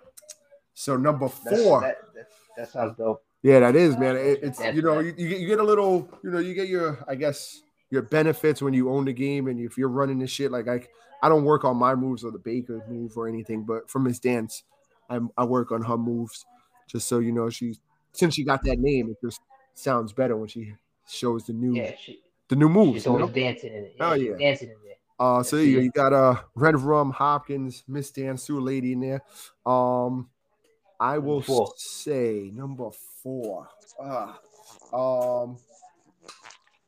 So 0.74 0.96
number 0.96 1.28
four, 1.28 1.80
That, 1.80 2.14
that, 2.14 2.28
that 2.56 2.70
sounds 2.70 2.96
dope. 2.98 3.22
yeah, 3.42 3.60
that 3.60 3.76
is 3.76 3.96
man. 3.96 4.16
It, 4.16 4.40
it's 4.42 4.58
That's 4.58 4.74
you 4.74 4.82
know 4.82 4.98
you, 4.98 5.14
you 5.16 5.28
get 5.28 5.38
you 5.40 5.46
get 5.46 5.60
a 5.60 5.64
little 5.64 6.08
you 6.22 6.30
know 6.30 6.38
you 6.40 6.54
get 6.54 6.68
your 6.68 7.04
I 7.06 7.14
guess 7.14 7.62
your 7.90 8.02
benefits 8.02 8.60
when 8.60 8.74
you 8.74 8.90
own 8.90 9.04
the 9.04 9.12
game 9.12 9.46
and 9.48 9.60
if 9.60 9.78
you're 9.78 9.88
running 9.88 10.18
this 10.18 10.30
shit 10.30 10.50
like 10.50 10.68
I 10.68 10.86
I 11.22 11.28
don't 11.28 11.44
work 11.44 11.64
on 11.64 11.76
my 11.76 11.94
moves 11.94 12.24
or 12.24 12.30
the 12.32 12.38
Baker 12.38 12.82
move 12.88 13.16
or 13.16 13.28
anything, 13.28 13.62
but 13.64 13.90
from 13.90 14.04
Miss 14.04 14.18
Dance, 14.18 14.64
I 15.08 15.20
I 15.36 15.44
work 15.44 15.70
on 15.70 15.82
her 15.82 15.96
moves 15.98 16.44
just 16.88 17.06
so 17.06 17.20
you 17.20 17.30
know 17.30 17.50
she 17.50 17.76
since 18.12 18.34
she 18.34 18.42
got 18.42 18.64
that 18.64 18.80
name 18.80 19.10
it 19.10 19.16
just 19.24 19.40
sounds 19.74 20.12
better 20.12 20.36
when 20.36 20.48
she 20.48 20.74
shows 21.08 21.44
the 21.46 21.52
new 21.52 21.74
Yeah, 21.76 21.92
she, 21.96 22.20
the 22.50 22.56
new 22.56 22.68
moves. 22.68 22.98
she's 22.98 23.06
you 23.06 23.12
always 23.12 23.28
know? 23.28 23.32
dancing 23.32 23.72
in 23.72 23.84
it. 23.84 23.96
Oh, 24.00 24.12
yeah. 24.12 24.36
dancing 24.36 24.68
in 24.68 24.74
there. 24.84 24.94
Uh, 25.18 25.42
so 25.42 25.56
you, 25.56 25.80
you 25.80 25.90
got 25.90 26.12
uh 26.12 26.34
Red 26.54 26.78
Rum, 26.78 27.10
Hopkins, 27.10 27.84
Miss 27.88 28.10
Dance, 28.10 28.42
Sue 28.42 28.60
Lady 28.60 28.92
in 28.92 29.00
there. 29.00 29.22
Um, 29.66 30.28
I 30.98 31.14
Number 31.14 31.26
will 31.28 31.42
four. 31.42 31.72
say 31.76 32.50
number 32.54 32.90
four. 33.22 33.68
Uh, 33.98 34.32
um, 34.94 35.56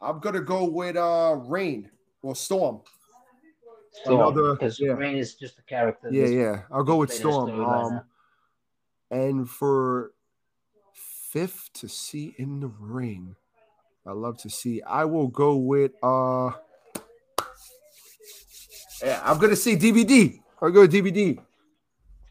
I'm 0.01 0.18
gonna 0.20 0.40
go 0.40 0.64
with 0.64 0.96
uh 0.96 1.37
Rain 1.46 1.90
or 2.22 2.35
Storm. 2.35 2.81
Storm, 3.92 4.20
Another- 4.20 4.55
because 4.55 4.81
yeah. 4.81 4.92
Rain 4.92 5.16
is 5.16 5.35
just 5.35 5.59
a 5.59 5.62
character. 5.62 6.09
Yeah, 6.11 6.22
This- 6.22 6.31
yeah. 6.33 6.62
I'll 6.70 6.85
go 6.85 6.96
with 6.96 7.12
Storm. 7.12 7.61
Um, 7.62 8.01
and 9.11 9.48
for 9.48 10.12
fifth 10.94 11.70
to 11.75 11.88
see 11.88 12.35
in 12.38 12.61
the 12.61 12.68
ring, 12.68 13.37
I 14.07 14.12
love 14.12 14.38
to 14.38 14.51
see. 14.51 14.83
I 14.83 15.05
will 15.05 15.29
go 15.29 15.57
with 15.57 15.93
uh. 16.03 16.53
Yeah, 19.03 19.21
I'm 19.25 19.38
gonna 19.38 19.57
say 19.57 19.77
DVD. 19.77 20.38
I'll 20.61 20.71
go 20.71 20.81
with. 20.87 20.95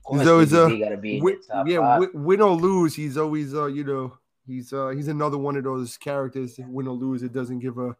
Of 0.06 0.18
He's 0.18 0.28
always, 0.28 0.54
uh, 0.54 0.68
DVD 0.68 0.80
gotta 0.80 0.98
be 0.98 1.18
in 1.18 1.24
Win, 1.24 1.40
yeah, 1.66 1.78
five. 1.80 2.10
win, 2.14 2.42
or 2.42 2.52
lose, 2.56 2.96
he's 2.96 3.18
always 3.18 3.54
uh, 3.54 3.66
you 3.68 3.84
know, 3.84 4.18
he's 4.46 4.74
uh 4.74 4.90
he's 4.90 5.08
another 5.08 5.38
one 5.38 5.56
of 5.58 5.64
those 5.64 5.98
characters. 5.98 6.60
Win 6.60 6.88
or 6.88 6.96
lose, 6.96 7.24
it 7.24 7.34
doesn't 7.34 7.60
give 7.60 7.78
a 7.78 7.96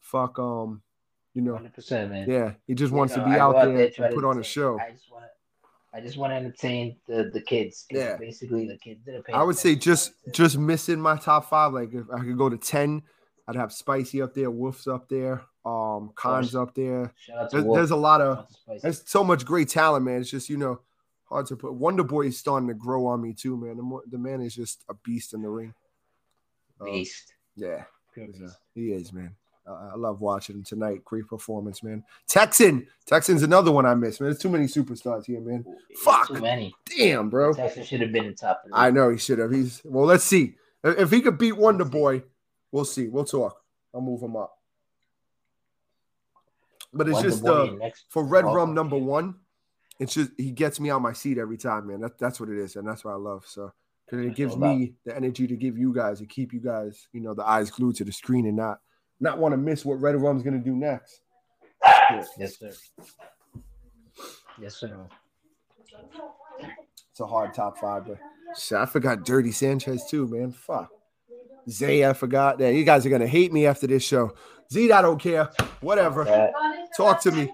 fuck. 0.00 0.38
Um, 0.38 0.82
you 1.34 1.42
know, 1.42 1.54
Hundred 1.56 1.74
percent, 1.74 2.10
man. 2.10 2.28
yeah, 2.28 2.52
he 2.66 2.74
just 2.74 2.92
You 2.92 2.98
wants 2.98 3.16
know, 3.16 3.24
to 3.24 3.28
be 3.30 3.36
I 3.36 3.40
out 3.40 3.52
there 3.64 3.90
and 3.98 4.14
put 4.14 4.24
on 4.24 4.38
a 4.38 4.42
show. 4.42 4.78
I 4.78 4.90
just 4.92 5.10
want 5.10 5.24
I 5.92 6.00
just 6.00 6.16
want 6.16 6.30
to 6.32 6.36
entertain 6.36 6.96
the 7.08 7.30
the 7.32 7.40
kids. 7.40 7.86
Yeah. 7.90 8.16
basically 8.16 8.66
the 8.68 8.78
kids. 8.78 9.00
I 9.32 9.42
would 9.42 9.56
say 9.56 9.74
just 9.74 10.12
just 10.32 10.56
missing 10.58 11.00
my 11.00 11.16
top 11.16 11.48
five. 11.50 11.72
Like 11.72 11.92
if 11.92 12.04
I 12.14 12.20
could 12.20 12.38
go 12.38 12.48
to 12.48 12.56
ten, 12.58 13.02
I'd 13.48 13.56
have 13.56 13.72
Spicy 13.72 14.22
up 14.22 14.32
there, 14.34 14.50
Wolf's 14.50 14.86
up 14.86 15.08
there, 15.08 15.42
um, 15.64 16.12
Khan's 16.14 16.54
up 16.54 16.74
there. 16.74 17.12
shout 17.18 17.38
out 17.38 17.50
to 17.50 17.62
There's, 17.62 17.74
there's 17.74 17.90
a 17.90 17.96
lot 17.96 18.20
of 18.20 18.38
out 18.38 18.48
to 18.48 18.54
Spicy. 18.54 18.80
there's 18.82 19.02
so 19.10 19.24
much 19.24 19.44
great 19.44 19.68
talent, 19.68 20.04
man. 20.04 20.20
It's 20.20 20.30
just 20.30 20.48
you 20.48 20.56
know 20.58 20.80
hard 21.28 21.46
to 21.46 21.56
put. 21.56 21.74
Wonder 21.74 22.04
Boy 22.04 22.26
is 22.26 22.38
starting 22.38 22.68
to 22.68 22.74
grow 22.74 23.06
on 23.06 23.20
me 23.20 23.34
too, 23.34 23.56
man. 23.56 23.76
The, 23.76 23.82
mo- 23.82 24.02
the 24.08 24.18
man 24.18 24.40
is 24.42 24.54
just 24.54 24.84
a 24.88 24.94
beast 24.94 25.34
in 25.34 25.42
the 25.42 25.48
ring. 25.48 25.74
Uh, 26.80 26.84
beast. 26.84 27.34
yeah, 27.56 27.84
he's 28.14 28.40
a- 28.40 28.56
he 28.74 28.92
is, 28.92 29.12
man. 29.12 29.34
I 29.66 29.94
love 29.96 30.20
watching 30.20 30.56
him 30.56 30.64
tonight. 30.64 31.04
Great 31.04 31.28
performance, 31.28 31.82
man. 31.82 32.02
Texan, 32.26 32.86
Texan's 33.06 33.42
another 33.42 33.70
one 33.70 33.86
I 33.86 33.94
miss, 33.94 34.20
man. 34.20 34.30
There's 34.30 34.42
too 34.42 34.48
many 34.48 34.64
superstars 34.64 35.26
here, 35.26 35.40
man. 35.40 35.64
It's 35.88 36.00
Fuck. 36.02 36.28
Too 36.28 36.40
many. 36.40 36.74
Damn, 36.96 37.30
bro. 37.30 37.52
Texas 37.52 37.86
should 37.86 38.00
have 38.00 38.12
been 38.12 38.24
in 38.24 38.34
top. 38.34 38.62
I 38.72 38.90
know 38.90 39.10
he 39.10 39.18
should 39.18 39.38
have. 39.38 39.52
He's 39.52 39.80
well. 39.84 40.06
Let's 40.06 40.24
see 40.24 40.54
if 40.82 41.10
he 41.10 41.20
could 41.20 41.38
beat 41.38 41.52
Wonder 41.56 41.84
Boy. 41.84 42.22
We'll 42.72 42.84
see. 42.84 43.08
We'll 43.08 43.24
talk. 43.24 43.62
I'll 43.94 44.00
move 44.00 44.22
him 44.22 44.36
up. 44.36 44.56
But 46.92 47.08
it's 47.08 47.14
Wonder 47.14 47.30
just 47.30 47.46
uh, 47.46 47.90
for 48.08 48.24
Red 48.24 48.44
Oh, 48.44 48.54
Rum 48.54 48.74
number 48.74 48.96
one. 48.96 49.36
It's 50.00 50.14
just 50.14 50.30
he 50.36 50.50
gets 50.50 50.80
me 50.80 50.90
out 50.90 51.02
my 51.02 51.12
seat 51.12 51.38
every 51.38 51.58
time, 51.58 51.86
man. 51.86 52.00
That, 52.00 52.18
that's 52.18 52.40
what 52.40 52.48
it 52.48 52.58
is, 52.58 52.76
and 52.76 52.88
that's 52.88 53.04
what 53.04 53.12
I 53.12 53.16
love. 53.16 53.44
So 53.46 53.72
'cause 54.08 54.18
it 54.18 54.34
gives 54.34 54.56
me 54.56 54.94
the 55.04 55.14
energy 55.14 55.46
to 55.46 55.54
give 55.54 55.78
you 55.78 55.92
guys 55.94 56.18
and 56.20 56.28
keep 56.28 56.52
you 56.52 56.60
guys, 56.60 57.06
you 57.12 57.20
know, 57.20 57.34
the 57.34 57.46
eyes 57.46 57.70
glued 57.70 57.94
to 57.96 58.04
the 58.04 58.10
screen 58.12 58.46
and 58.46 58.56
not 58.56 58.80
not 59.20 59.38
want 59.38 59.52
to 59.52 59.56
miss 59.58 59.84
what 59.84 60.00
Red 60.00 60.16
Rum's 60.16 60.42
gonna 60.42 60.58
do 60.58 60.74
next. 60.74 61.20
Yes, 62.38 62.58
sir. 62.58 62.72
Yes, 64.60 64.76
sir. 64.76 65.06
It's 67.10 67.20
a 67.20 67.26
hard 67.26 67.54
top 67.54 67.78
five, 67.78 68.06
but 68.06 68.18
shit, 68.58 68.78
I 68.78 68.86
forgot 68.86 69.24
Dirty 69.24 69.52
Sanchez 69.52 70.04
too, 70.08 70.26
man. 70.28 70.52
Fuck. 70.52 70.90
Zay, 71.68 72.06
I 72.08 72.12
forgot 72.14 72.58
that. 72.58 72.74
You 72.74 72.84
guys 72.84 73.04
are 73.06 73.10
gonna 73.10 73.26
hate 73.26 73.52
me 73.52 73.66
after 73.66 73.86
this 73.86 74.02
show. 74.02 74.32
Z, 74.72 74.90
I 74.92 75.02
don't 75.02 75.18
care. 75.20 75.48
Whatever. 75.80 76.24
That- 76.24 76.52
Talk 76.96 77.20
to 77.22 77.32
me. 77.32 77.52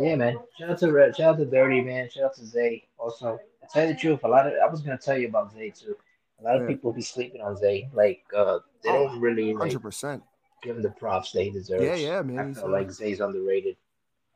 yeah, 0.00 0.16
man. 0.16 0.38
Shout 0.58 0.70
out 0.70 0.78
to 0.78 0.92
Red. 0.92 1.16
Shout 1.16 1.34
out 1.34 1.38
to 1.38 1.44
Dirty, 1.46 1.80
man. 1.80 2.08
Shout 2.10 2.24
out 2.24 2.34
to 2.36 2.44
Zay. 2.46 2.86
Also, 2.98 3.38
to 3.62 3.68
tell 3.72 3.86
you 3.86 3.94
the 3.94 3.98
truth, 3.98 4.20
a 4.24 4.28
lot 4.28 4.46
of 4.46 4.52
I 4.62 4.66
was 4.70 4.80
gonna 4.82 4.98
tell 4.98 5.16
you 5.18 5.28
about 5.28 5.52
Zay 5.52 5.70
too. 5.70 5.96
A 6.40 6.42
lot 6.44 6.56
of 6.56 6.62
Yeah. 6.62 6.68
people 6.68 6.92
be 6.92 7.02
sleeping 7.02 7.40
on 7.40 7.56
Zay. 7.56 7.88
Like, 7.92 8.22
uh, 8.34 8.60
they 8.82 8.90
Oh, 8.90 9.08
don't 9.08 9.20
really 9.20 9.52
like, 9.52 9.62
Hundred 9.62 9.82
percent. 9.82 10.22
give 10.62 10.76
him 10.76 10.82
the 10.82 10.90
props 10.90 11.32
that 11.32 11.42
he 11.42 11.50
deserves. 11.50 11.82
Yeah, 11.84 11.94
yeah, 11.94 12.22
man. 12.22 12.38
I 12.38 12.46
He's, 12.48 12.60
feel 12.60 12.70
like 12.70 12.90
Zay's 12.90 13.20
underrated. 13.20 13.76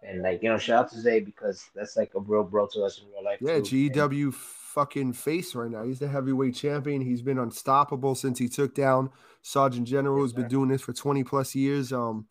And 0.02 0.20
like, 0.22 0.42
you 0.42 0.48
know, 0.48 0.58
shout 0.58 0.86
out 0.86 0.90
to 0.92 1.00
Zay 1.00 1.20
because 1.20 1.64
that's 1.76 1.96
like 1.96 2.12
a 2.16 2.20
real 2.20 2.42
bro 2.42 2.66
to 2.72 2.82
us 2.82 2.98
in 3.00 3.08
real 3.12 3.22
life. 3.24 3.38
Yeah, 3.40 3.60
too. 3.60 3.76
And 3.86 3.92
GW 3.94 4.32
fucking 4.34 5.12
face 5.12 5.54
right 5.54 5.70
now. 5.70 5.84
He's 5.84 6.00
the 6.00 6.08
heavyweight 6.08 6.56
champion. 6.56 7.02
He's 7.02 7.22
been 7.22 7.38
unstoppable 7.38 8.16
since 8.16 8.38
he 8.40 8.48
took 8.48 8.74
down 8.74 9.10
Sergeant 9.42 9.86
General, 9.86 10.16
who's 10.18 10.30
Yes, 10.32 10.36
been 10.36 10.44
sir. 10.46 10.48
doing 10.48 10.68
this 10.70 10.82
for 10.82 10.92
20 10.92 11.22
plus 11.22 11.54
years. 11.54 11.92
Um 11.92 12.26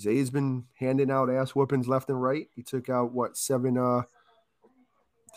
Zay's 0.00 0.30
been 0.30 0.66
handing 0.74 1.10
out 1.10 1.30
ass 1.30 1.54
whoopings 1.54 1.88
left 1.88 2.08
and 2.10 2.20
right. 2.22 2.48
He 2.54 2.62
took 2.62 2.88
out 2.88 3.12
what 3.12 3.36
seven 3.36 3.76
uh 3.78 4.02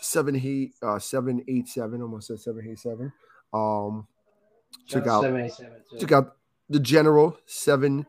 seven 0.00 0.36
eight 0.36 0.74
uh 0.82 0.98
seven 0.98 1.44
eight 1.48 1.66
seven, 1.68 2.02
almost 2.02 2.28
said 2.28 2.38
seven 2.40 2.68
eight 2.70 2.78
seven. 2.78 3.12
Um 3.52 4.06
took 4.88 5.06
out 5.06 5.22
787 5.22 5.98
took 5.98 6.12
out 6.12 6.36
the 6.68 6.80
general 6.80 7.38
seven 7.46 8.06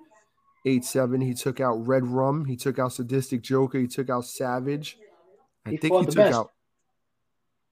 eight 0.66 0.84
seven. 0.84 1.22
He 1.22 1.34
took 1.34 1.60
out 1.60 1.76
Red 1.88 2.06
Rum. 2.06 2.46
He 2.46 2.56
took 2.58 2.80
out 2.80 2.94
Sadistic 2.94 3.42
Joker. 3.42 3.80
He 3.80 3.88
took 3.88 4.10
out 4.10 4.26
Savage. 4.26 4.98
I 5.66 5.72
He 5.72 5.78
think 5.78 5.96
he 5.96 6.06
took 6.06 6.16
best. 6.16 6.36
out. 6.36 6.52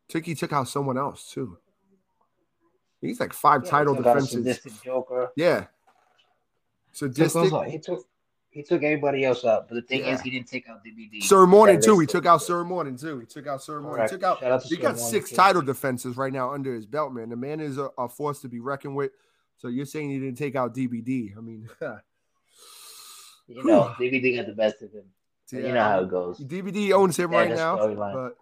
Took 0.08 0.26
he 0.26 0.36
took 0.36 0.54
out 0.54 0.68
someone 0.70 0.98
else 0.98 1.30
too. 1.32 1.58
He's 3.02 3.20
like 3.20 3.34
five 3.34 3.64
Yeah, 3.66 3.70
title 3.70 3.94
he 3.94 3.98
took 4.00 4.08
out 4.08 4.18
a 4.18 4.22
defenses. 4.22 4.82
Joker. 4.84 5.32
Yeah. 5.36 5.66
Sadistic. 6.94 7.52
He 7.70 7.78
took 7.80 8.08
he 8.58 8.64
took 8.64 8.84
everybody 8.84 9.24
else 9.24 9.46
out. 9.46 9.68
But 9.70 9.76
the 9.76 9.82
thing 9.84 10.00
Yeah. 10.02 10.16
is, 10.16 10.22
he 10.22 10.30
didn't 10.32 10.48
take 10.48 10.68
out 10.68 10.84
DBD. 10.84 11.22
Sir 11.24 11.46
Morning 11.46 11.80
too. 11.82 12.00
He 12.00 12.06
took 12.08 12.26
out 12.26 12.42
Sir 12.42 12.64
Morning 12.64 12.98
too. 12.98 13.20
He 13.20 13.26
took 13.26 13.48
out 13.48 13.62
Sir 13.64 13.80
Morning. 13.80 13.98
Correct. 13.98 14.12
He 14.12 14.18
took 14.18 14.24
out. 14.24 14.44
Out 14.44 14.62
to 14.64 14.68
He 14.68 14.76
Sir 14.76 14.82
got 14.82 14.96
Morning, 14.96 15.12
six 15.12 15.30
too. 15.30 15.36
title 15.36 15.62
defenses 15.62 16.18
right 16.18 16.34
now 16.34 16.52
under 16.52 16.74
his 16.74 16.86
belt, 16.86 17.14
man. 17.14 17.30
The 17.30 17.36
man 17.36 17.60
is 17.60 17.78
a, 17.78 17.90
a 17.98 18.10
force 18.10 18.42
to 18.42 18.50
be 18.50 18.60
reckoned 18.60 18.96
with. 18.96 19.12
So 19.58 19.68
you're 19.70 19.86
saying 19.86 20.10
he 20.10 20.20
didn't 20.20 20.38
take 20.38 20.56
out 20.56 20.74
DBD? 20.76 21.38
I 21.38 21.42
mean, 21.42 21.70
You 23.48 23.64
know, 23.64 23.94
DBD 23.98 24.36
got 24.36 24.46
the 24.46 24.54
best 24.54 24.82
of 24.82 24.92
him. 24.92 25.06
yeah, 25.54 25.60
you 25.60 25.74
know 25.74 25.80
how 25.84 26.00
it 26.02 26.10
goes. 26.10 26.40
DBD 26.40 26.92
owns 26.92 27.16
him 27.18 27.32
right 27.32 27.50
now, 27.50 27.78
but 27.96 28.36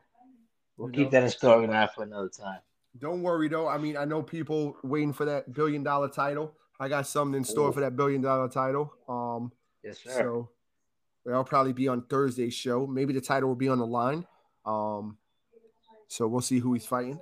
We'll 0.77 0.89
keep 0.89 1.05
know. 1.05 1.09
that 1.11 1.23
in 1.23 1.29
storyline 1.29 1.89
for 1.93 2.03
another 2.03 2.27
time. 2.29 2.59
Don't 2.97 3.21
worry 3.21 3.47
though. 3.47 3.67
I 3.67 3.77
mean, 3.77 3.97
I 3.97 4.05
know 4.05 4.21
people 4.23 4.77
waiting 4.83 5.13
for 5.13 5.25
that 5.25 5.53
billion 5.53 5.83
dollar 5.83 6.09
title. 6.09 6.53
I 6.79 6.89
got 6.89 7.07
something 7.07 7.37
in 7.37 7.43
store 7.43 7.69
Ooh. 7.69 7.71
for 7.73 7.79
that 7.81 7.95
billion 7.95 8.21
dollar 8.21 8.49
title. 8.49 8.91
Um, 9.07 9.51
Yes, 9.85 9.99
sir. 10.03 10.11
so 10.11 10.49
that'll 11.25 11.43
probably 11.43 11.73
be 11.73 11.87
on 11.87 12.01
Thursday's 12.03 12.53
show. 12.53 12.87
Maybe 12.87 13.13
the 13.13 13.21
title 13.21 13.49
will 13.49 13.55
be 13.55 13.69
on 13.69 13.77
the 13.77 13.85
line. 13.85 14.25
Um, 14.65 15.17
so 16.07 16.27
we'll 16.27 16.41
see 16.41 16.59
who 16.59 16.73
he's 16.73 16.85
fighting. 16.85 17.19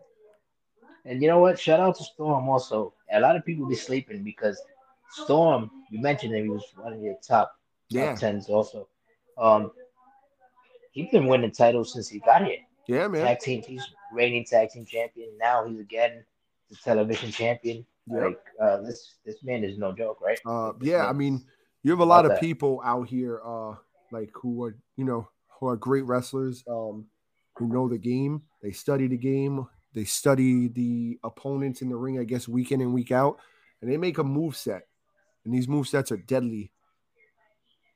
And 1.05 1.21
you 1.21 1.27
know 1.27 1.39
what? 1.39 1.59
Shout 1.59 1.79
out 1.81 1.97
to 1.97 2.03
Storm 2.03 2.47
also. 2.47 2.93
A 3.11 3.19
lot 3.19 3.35
of 3.35 3.45
people 3.45 3.67
be 3.67 3.75
sleeping 3.75 4.23
because 4.23 4.61
Storm, 5.11 5.69
you 5.91 6.01
mentioned 6.01 6.33
him, 6.33 6.43
he 6.45 6.49
was 6.49 6.63
one 6.77 6.93
of 6.93 7.01
your 7.01 7.15
top 7.21 7.53
Yeah, 7.89 8.11
top 8.11 8.19
tens 8.19 8.49
also. 8.49 8.87
Um 9.37 9.71
he's 10.91 11.09
been 11.11 11.27
winning 11.27 11.51
titles 11.51 11.91
since 11.93 12.07
he 12.07 12.19
got 12.19 12.45
here. 12.45 12.59
yeah, 12.87 13.07
man. 13.07 13.25
Tag 13.25 13.39
team, 13.39 13.63
he's 13.67 13.83
reigning 14.13 14.45
tag 14.45 14.69
team 14.69 14.85
champion. 14.85 15.29
Now 15.37 15.65
he's 15.67 15.79
again 15.79 16.23
the 16.69 16.77
television 16.77 17.31
champion. 17.31 17.85
Yep. 18.07 18.21
Like 18.23 18.39
uh 18.61 18.77
this 18.81 19.15
this 19.25 19.43
man 19.43 19.63
is 19.63 19.77
no 19.77 19.91
joke, 19.91 20.19
right? 20.21 20.39
Uh, 20.45 20.71
yeah, 20.81 20.99
man 20.99 21.09
I 21.09 21.13
mean, 21.13 21.45
you 21.83 21.91
have 21.91 21.99
a 21.99 22.05
lot 22.05 22.25
of 22.25 22.31
that. 22.31 22.39
people 22.39 22.81
out 22.83 23.07
here, 23.07 23.41
uh, 23.45 23.75
like 24.11 24.29
who 24.33 24.63
are 24.63 24.75
you 24.95 25.05
know 25.05 25.27
who 25.59 25.67
are 25.67 25.75
great 25.75 26.05
wrestlers, 26.05 26.63
um, 26.67 27.05
who 27.57 27.67
know 27.67 27.87
the 27.87 27.97
game. 27.97 28.41
They 28.61 28.71
study 28.71 29.07
the 29.07 29.17
game. 29.17 29.67
They 29.93 30.05
study 30.05 30.69
the 30.69 31.19
opponents 31.23 31.81
in 31.81 31.89
the 31.89 31.95
ring, 31.95 32.19
I 32.19 32.23
guess, 32.23 32.47
week 32.47 32.71
in 32.71 32.81
and 32.81 32.93
week 32.93 33.11
out, 33.11 33.39
and 33.81 33.91
they 33.91 33.97
make 33.97 34.17
a 34.17 34.23
move 34.23 34.55
set. 34.55 34.87
And 35.45 35.53
these 35.53 35.67
move 35.67 35.87
sets 35.87 36.11
are 36.11 36.17
deadly. 36.17 36.71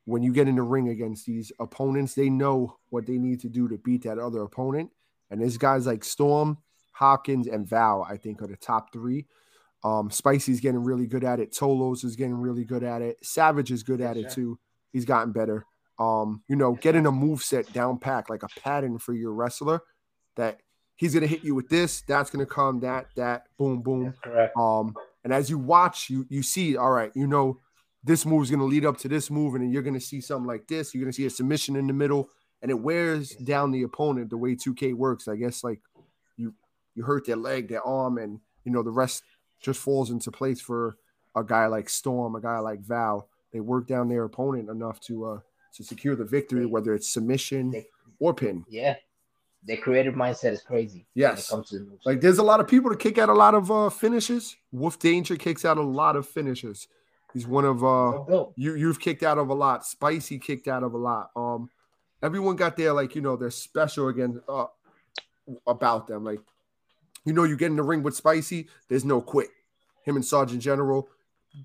When 0.05 0.21
you 0.21 0.31
get 0.31 0.47
in 0.47 0.55
the 0.55 0.61
ring 0.61 0.89
against 0.89 1.25
these 1.25 1.51
opponents, 1.59 2.13
they 2.13 2.29
know 2.29 2.77
what 2.89 3.05
they 3.05 3.17
need 3.17 3.41
to 3.41 3.49
do 3.49 3.67
to 3.67 3.77
beat 3.77 4.03
that 4.03 4.19
other 4.19 4.41
opponent. 4.43 4.91
And 5.29 5.41
there's 5.41 5.57
guys 5.57 5.85
like 5.85 6.03
Storm, 6.03 6.57
Hopkins, 6.91 7.47
and 7.47 7.67
Val, 7.67 8.03
I 8.03 8.17
think, 8.17 8.41
are 8.41 8.47
the 8.47 8.55
top 8.55 8.93
three. 8.93 9.25
Um, 9.83 10.09
Spicy's 10.09 10.59
getting 10.59 10.83
really 10.83 11.07
good 11.07 11.23
at 11.23 11.39
it. 11.39 11.51
Tolos 11.51 12.03
is 12.03 12.15
getting 12.15 12.35
really 12.35 12.63
good 12.63 12.83
at 12.83 13.01
it. 13.01 13.17
Savage 13.23 13.71
is 13.71 13.83
good 13.83 14.01
at 14.01 14.17
it 14.17 14.31
too. 14.31 14.59
He's 14.91 15.05
gotten 15.05 15.31
better. 15.31 15.65
Um, 15.99 16.43
you 16.47 16.55
know, 16.55 16.73
getting 16.73 17.05
a 17.05 17.11
move 17.11 17.43
set 17.43 17.71
down 17.73 17.97
pack 17.99 18.29
like 18.29 18.43
a 18.43 18.47
pattern 18.59 18.99
for 18.99 19.13
your 19.13 19.33
wrestler 19.33 19.81
that 20.35 20.59
he's 20.95 21.13
gonna 21.13 21.27
hit 21.27 21.43
you 21.43 21.55
with 21.55 21.69
this, 21.69 22.01
that's 22.01 22.29
gonna 22.29 22.45
come, 22.45 22.79
that, 22.81 23.07
that, 23.15 23.45
boom, 23.57 23.81
boom. 23.81 24.13
Um, 24.55 24.95
and 25.23 25.33
as 25.33 25.49
you 25.49 25.57
watch, 25.57 26.09
you 26.09 26.25
you 26.29 26.43
see, 26.43 26.77
all 26.77 26.91
right, 26.91 27.11
you 27.15 27.27
know, 27.27 27.59
this 28.03 28.25
move 28.25 28.43
is 28.43 28.51
gonna 28.51 28.65
lead 28.65 28.85
up 28.85 28.97
to 28.99 29.07
this 29.07 29.31
move, 29.31 29.55
and 29.55 29.63
then 29.63 29.71
you're 29.71 29.83
gonna 29.83 29.99
see 29.99 30.21
something 30.21 30.47
like 30.47 30.67
this. 30.67 30.93
You're 30.93 31.03
gonna 31.03 31.13
see 31.13 31.25
a 31.25 31.29
submission 31.29 31.75
in 31.75 31.87
the 31.87 31.93
middle, 31.93 32.29
and 32.61 32.69
it 32.71 32.79
wears 32.79 33.31
down 33.31 33.71
the 33.71 33.83
opponent 33.83 34.29
the 34.29 34.37
way 34.37 34.55
2K 34.55 34.93
works. 34.93 35.27
I 35.27 35.35
guess 35.35 35.63
like 35.63 35.79
you 36.35 36.53
you 36.95 37.03
hurt 37.03 37.25
their 37.25 37.35
leg, 37.35 37.69
their 37.69 37.83
arm, 37.83 38.17
and 38.17 38.39
you 38.63 38.71
know 38.71 38.83
the 38.83 38.91
rest 38.91 39.23
just 39.59 39.79
falls 39.79 40.09
into 40.11 40.31
place 40.31 40.61
for 40.61 40.97
a 41.35 41.43
guy 41.43 41.67
like 41.67 41.89
Storm, 41.89 42.35
a 42.35 42.41
guy 42.41 42.59
like 42.59 42.79
Val. 42.81 43.27
They 43.51 43.59
work 43.59 43.87
down 43.87 44.09
their 44.09 44.23
opponent 44.23 44.69
enough 44.69 44.99
to 45.01 45.25
uh 45.25 45.39
to 45.75 45.83
secure 45.83 46.15
the 46.15 46.25
victory, 46.25 46.65
whether 46.65 46.93
it's 46.93 47.07
submission 47.09 47.71
They- 47.71 47.87
or 48.19 48.33
pin. 48.33 48.65
Yeah. 48.69 48.95
Their 49.63 49.77
creative 49.77 50.13
mindset 50.15 50.53
is 50.53 50.61
crazy. 50.61 51.05
Yes. 51.13 51.51
When 51.51 51.59
it 51.59 51.61
comes 51.61 51.69
to 51.69 51.79
the. 51.79 51.97
Like 52.05 52.21
there's 52.21 52.37
a 52.37 52.43
lot 52.43 52.59
of 52.59 52.67
people 52.67 52.89
that 52.89 52.99
kick 52.99 53.17
out 53.17 53.29
a 53.29 53.33
lot 53.33 53.53
of 53.55 53.69
uh 53.71 53.89
finishes. 53.89 54.55
Wolf 54.71 54.97
Danger 54.99 55.35
kicks 55.35 55.65
out 55.65 55.77
a 55.77 55.81
lot 55.81 56.15
of 56.15 56.27
finishes. 56.27 56.87
He's 57.33 57.45
one 57.45 57.65
of 57.65 57.83
uh 57.83 58.45
you 58.55 58.75
you've 58.75 58.99
kicked 58.99 59.23
out 59.23 59.37
of 59.37 59.49
a 59.49 59.53
lot. 59.53 59.85
Spicy 59.85 60.39
kicked 60.39 60.67
out 60.67 60.83
of 60.83 60.93
a 60.93 60.97
lot. 60.97 61.31
Um 61.35 61.69
everyone 62.23 62.55
got 62.55 62.75
their 62.77 62.93
like 62.93 63.13
you 63.15 63.21
know 63.21 63.35
their 63.35 63.51
special 63.51 64.07
again 64.07 64.41
uh 64.47 64.65
about 65.65 66.07
them. 66.07 66.23
Like 66.23 66.39
you 67.27 67.33
know 67.33 67.43
you 67.43 67.57
get 67.57 67.67
in 67.67 67.75
the 67.75 67.83
ring 67.83 68.03
with 68.03 68.15
Spicy, 68.15 68.69
there's 68.87 69.05
no 69.05 69.21
quit. 69.21 69.49
Him 70.03 70.15
and 70.15 70.25
Sergeant 70.25 70.61
General, 70.61 71.09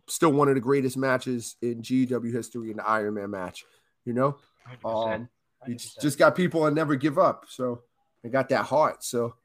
still 0.08 0.32
one 0.32 0.48
of 0.48 0.54
the 0.54 0.60
greatest 0.60 0.96
matches 0.96 1.56
in 1.62 1.80
GW 1.82 2.32
history 2.32 2.70
in 2.72 2.78
the 2.78 2.88
Iron 2.88 3.14
Man 3.14 3.30
match. 3.30 3.64
You 4.04 4.12
know, 4.12 4.38
100%, 4.84 5.14
um, 5.14 5.28
you 5.68 5.76
just 5.76 6.18
got 6.18 6.34
people 6.34 6.64
that 6.64 6.74
never 6.74 6.96
give 6.96 7.18
up. 7.18 7.46
So 7.48 7.82
they 8.22 8.28
got 8.28 8.48
that 8.48 8.64
heart. 8.64 9.04
So 9.04 9.36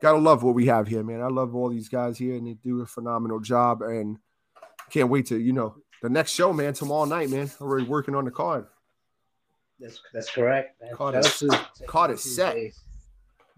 gotta 0.00 0.16
love 0.16 0.42
what 0.42 0.54
we 0.54 0.66
have 0.66 0.88
here, 0.88 1.02
man. 1.02 1.20
I 1.20 1.28
love 1.28 1.54
all 1.54 1.68
these 1.68 1.90
guys 1.90 2.16
here, 2.16 2.36
and 2.36 2.46
they 2.46 2.54
do 2.54 2.80
a 2.80 2.86
phenomenal 2.86 3.40
job. 3.40 3.82
And 3.82 4.16
can't 4.90 5.10
wait 5.10 5.26
to 5.26 5.38
you 5.38 5.52
know 5.52 5.76
the 6.00 6.08
next 6.08 6.32
show, 6.32 6.54
man. 6.54 6.72
Tomorrow 6.72 7.04
night, 7.04 7.28
man. 7.28 7.50
Already 7.60 7.86
working 7.86 8.14
on 8.14 8.24
the 8.24 8.30
card. 8.30 8.66
That's 9.78 10.00
that's 10.14 10.30
correct. 10.30 10.80
Man. 10.80 10.94
Card 10.94 11.16
is- 11.16 11.44
card 11.86 12.10
is 12.12 12.22
set. 12.34 12.56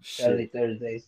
Saturday, 0.01 0.47
Thursdays. 0.47 1.07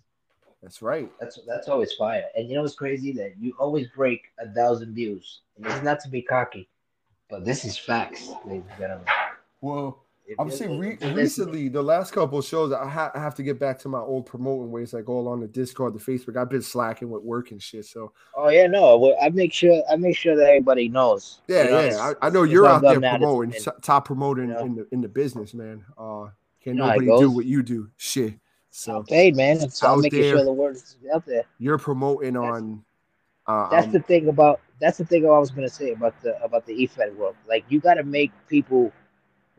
That's 0.64 0.82
right. 0.82 1.12
That's 1.20 1.38
that's 1.48 1.68
always 1.68 1.94
fire. 1.94 2.24
And 2.36 2.50
you 2.50 2.56
know 2.56 2.62
what's 2.64 2.74
crazy? 2.76 3.12
That 3.12 3.34
you 3.40 3.54
always 3.60 3.88
break 3.96 4.22
a 4.40 4.48
thousand 4.50 4.96
views. 4.96 5.42
And 5.58 5.66
it's 5.68 5.84
not 5.84 6.00
to 6.02 6.10
be 6.10 6.22
cocky, 6.24 6.68
but 7.30 7.46
this 7.46 7.64
is 7.66 7.78
facts, 7.78 8.30
ladies 8.46 8.64
and 8.72 8.80
gentlemen. 8.80 9.06
Well, 9.62 10.00
It- 10.26 10.38
I'm 10.40 10.50
saying 10.50 10.80
re- 10.80 10.98
recently, 11.14 11.68
the 11.68 11.82
last 11.84 12.12
couple 12.14 12.40
of 12.40 12.46
shows, 12.46 12.72
I, 12.72 12.88
ha- 12.88 13.12
I 13.14 13.20
have 13.20 13.36
to 13.36 13.44
get 13.44 13.60
back 13.60 13.78
to 13.80 13.90
my 13.90 14.00
old 14.00 14.26
promoting 14.26 14.72
ways, 14.72 14.94
like 14.94 15.10
all 15.10 15.28
on 15.28 15.42
the 15.42 15.48
Discord, 15.48 15.94
the 15.94 16.00
Facebook. 16.00 16.38
I've 16.38 16.50
been 16.50 16.62
slacking 16.62 17.10
with 17.10 17.24
work 17.24 17.52
and 17.52 17.62
shit. 17.62 17.86
So 17.86 18.14
Oh 18.36 18.48
yeah, 18.48 18.68
no. 18.68 18.98
Well, 18.98 19.16
I 19.22 19.30
make 19.30 19.52
sure 19.54 19.84
I 19.92 19.98
make 19.98 20.16
sure 20.16 20.36
that 20.38 20.48
everybody 20.48 20.88
knows. 20.88 21.42
yeah, 21.50 21.66
You 21.66 21.72
know, 21.72 21.80
yeah. 21.82 22.14
I, 22.22 22.28
I 22.28 22.30
know 22.30 22.44
you're 22.44 22.66
out 22.66 22.82
there 22.82 23.00
promoting, 23.02 23.54
top 23.82 24.06
promoting 24.06 24.48
you 24.48 24.54
know. 24.54 24.60
in 24.62 24.76
the 24.76 24.88
in 24.94 25.02
the 25.02 25.10
business, 25.10 25.54
man. 25.54 25.84
Uh, 25.98 26.30
can't 26.64 26.76
You 26.78 26.82
know 26.82 26.88
nobody 26.88 27.08
do 27.08 27.30
what 27.30 27.46
you 27.46 27.62
do. 27.62 27.90
Shit. 27.98 28.36
So 28.76 29.04
paid, 29.04 29.36
man. 29.36 29.70
So 29.70 29.88
I'm 29.94 30.02
making 30.02 30.22
there. 30.22 30.36
sure 30.36 30.44
the 30.44 30.52
word 30.52 30.76
is 30.78 30.98
out 31.14 31.28
there. 31.28 31.44
you're 31.60 31.78
promoting 31.78 32.34
That's- 32.34 32.54
on. 32.54 32.84
Uh, 33.46 33.70
That's 33.70 33.88
um, 33.88 33.92
the 33.92 34.00
thing 34.00 34.30
about 34.30 34.62
that's 34.80 34.98
the 34.98 35.06
thing 35.06 35.26
I 35.26 35.38
was 35.38 35.52
gonna 35.52 35.70
say 35.70 35.92
about 35.92 36.20
the 36.24 36.42
about 36.42 36.66
the 36.66 36.74
EFED 36.74 37.16
world. 37.18 37.36
Like 37.48 37.66
you 37.70 37.80
gotta 37.82 38.04
make 38.04 38.32
people 38.48 38.92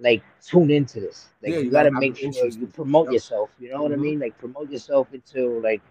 like 0.00 0.22
tune 0.42 0.70
into 0.70 1.00
this. 1.00 1.28
Like 1.42 1.52
Yeah, 1.52 1.58
you, 1.58 1.64
you 1.66 1.70
gotta, 1.70 1.90
gotta 1.90 2.00
make 2.00 2.16
sure 2.16 2.46
you 2.48 2.66
promote 2.66 3.06
Yep. 3.08 3.12
yourself. 3.12 3.50
You 3.60 3.70
know 3.70 3.82
what 3.82 3.92
I 3.92 3.96
Mhm. 3.96 4.00
mean? 4.00 4.18
Like 4.20 4.36
promote 4.38 4.70
yourself 4.70 5.08
into 5.12 5.60
like, 5.60 5.82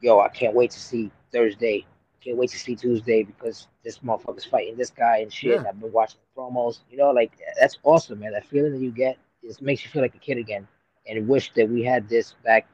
yo, 0.00 0.20
I 0.20 0.28
can't 0.28 0.54
wait 0.54 0.70
to 0.70 0.78
see 0.80 1.10
Thursday. 1.32 1.84
Can't 2.22 2.36
wait 2.38 2.50
to 2.50 2.58
see 2.58 2.76
Tuesday 2.76 3.24
because 3.24 3.66
this 3.82 3.98
motherfucker's 3.98 4.44
fighting 4.46 4.76
this 4.76 4.90
guy 4.90 5.18
and 5.18 5.32
shit. 5.32 5.60
Yeah. 5.60 5.68
I've 5.68 5.80
been 5.80 5.92
watching 5.92 6.20
promos. 6.36 6.78
You 6.90 6.98
know, 6.98 7.10
like 7.10 7.32
that's 7.58 7.78
awesome, 7.82 8.20
man. 8.20 8.32
That 8.32 8.46
feeling 8.46 8.72
that 8.72 8.80
you 8.80 8.92
get 8.92 9.18
it 9.42 9.60
makes 9.60 9.84
you 9.84 9.90
feel 9.90 10.02
like 10.02 10.14
a 10.14 10.18
kid 10.18 10.38
again. 10.38 10.68
And 11.10 11.26
wish 11.26 11.52
that 11.54 11.68
we 11.68 11.82
had 11.82 12.08
this 12.08 12.34
back 12.44 12.68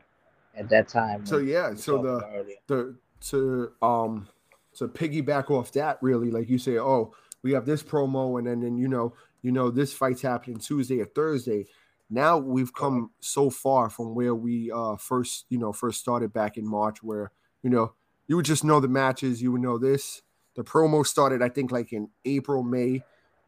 at 0.56 0.68
that 0.68 0.88
time. 0.88 1.24
So 1.24 1.38
yeah, 1.38 1.74
so 1.74 2.02
the 2.02 2.56
the 2.66 2.96
to 3.28 3.72
um 3.82 4.28
to 4.74 4.88
piggyback 4.88 5.50
off 5.50 5.72
that 5.72 5.98
really 6.02 6.30
like 6.30 6.50
you 6.50 6.58
say 6.58 6.78
oh 6.78 7.12
we 7.42 7.52
have 7.52 7.64
this 7.64 7.82
promo 7.82 8.38
and 8.38 8.46
then 8.46 8.60
then 8.60 8.76
you 8.76 8.88
know 8.88 9.14
you 9.42 9.50
know 9.50 9.70
this 9.70 9.92
fight's 9.92 10.22
happening 10.22 10.58
tuesday 10.58 11.00
or 11.00 11.06
thursday. 11.06 11.66
Now 12.08 12.38
we've 12.38 12.72
come 12.72 13.10
so 13.20 13.50
far 13.50 13.88
from 13.90 14.14
where 14.14 14.34
we 14.34 14.70
uh 14.70 14.96
first 14.96 15.46
you 15.48 15.58
know 15.58 15.72
first 15.72 16.00
started 16.00 16.32
back 16.32 16.56
in 16.56 16.68
march 16.68 17.02
where 17.02 17.32
you 17.62 17.70
know 17.70 17.94
you 18.28 18.36
would 18.36 18.44
just 18.44 18.64
know 18.64 18.80
the 18.80 18.88
matches 18.88 19.40
you 19.40 19.52
would 19.52 19.62
know 19.62 19.78
this. 19.78 20.22
The 20.54 20.64
promo 20.64 21.06
started 21.06 21.42
i 21.42 21.50
think 21.50 21.70
like 21.70 21.92
in 21.92 22.08
april 22.24 22.62
may 22.62 23.02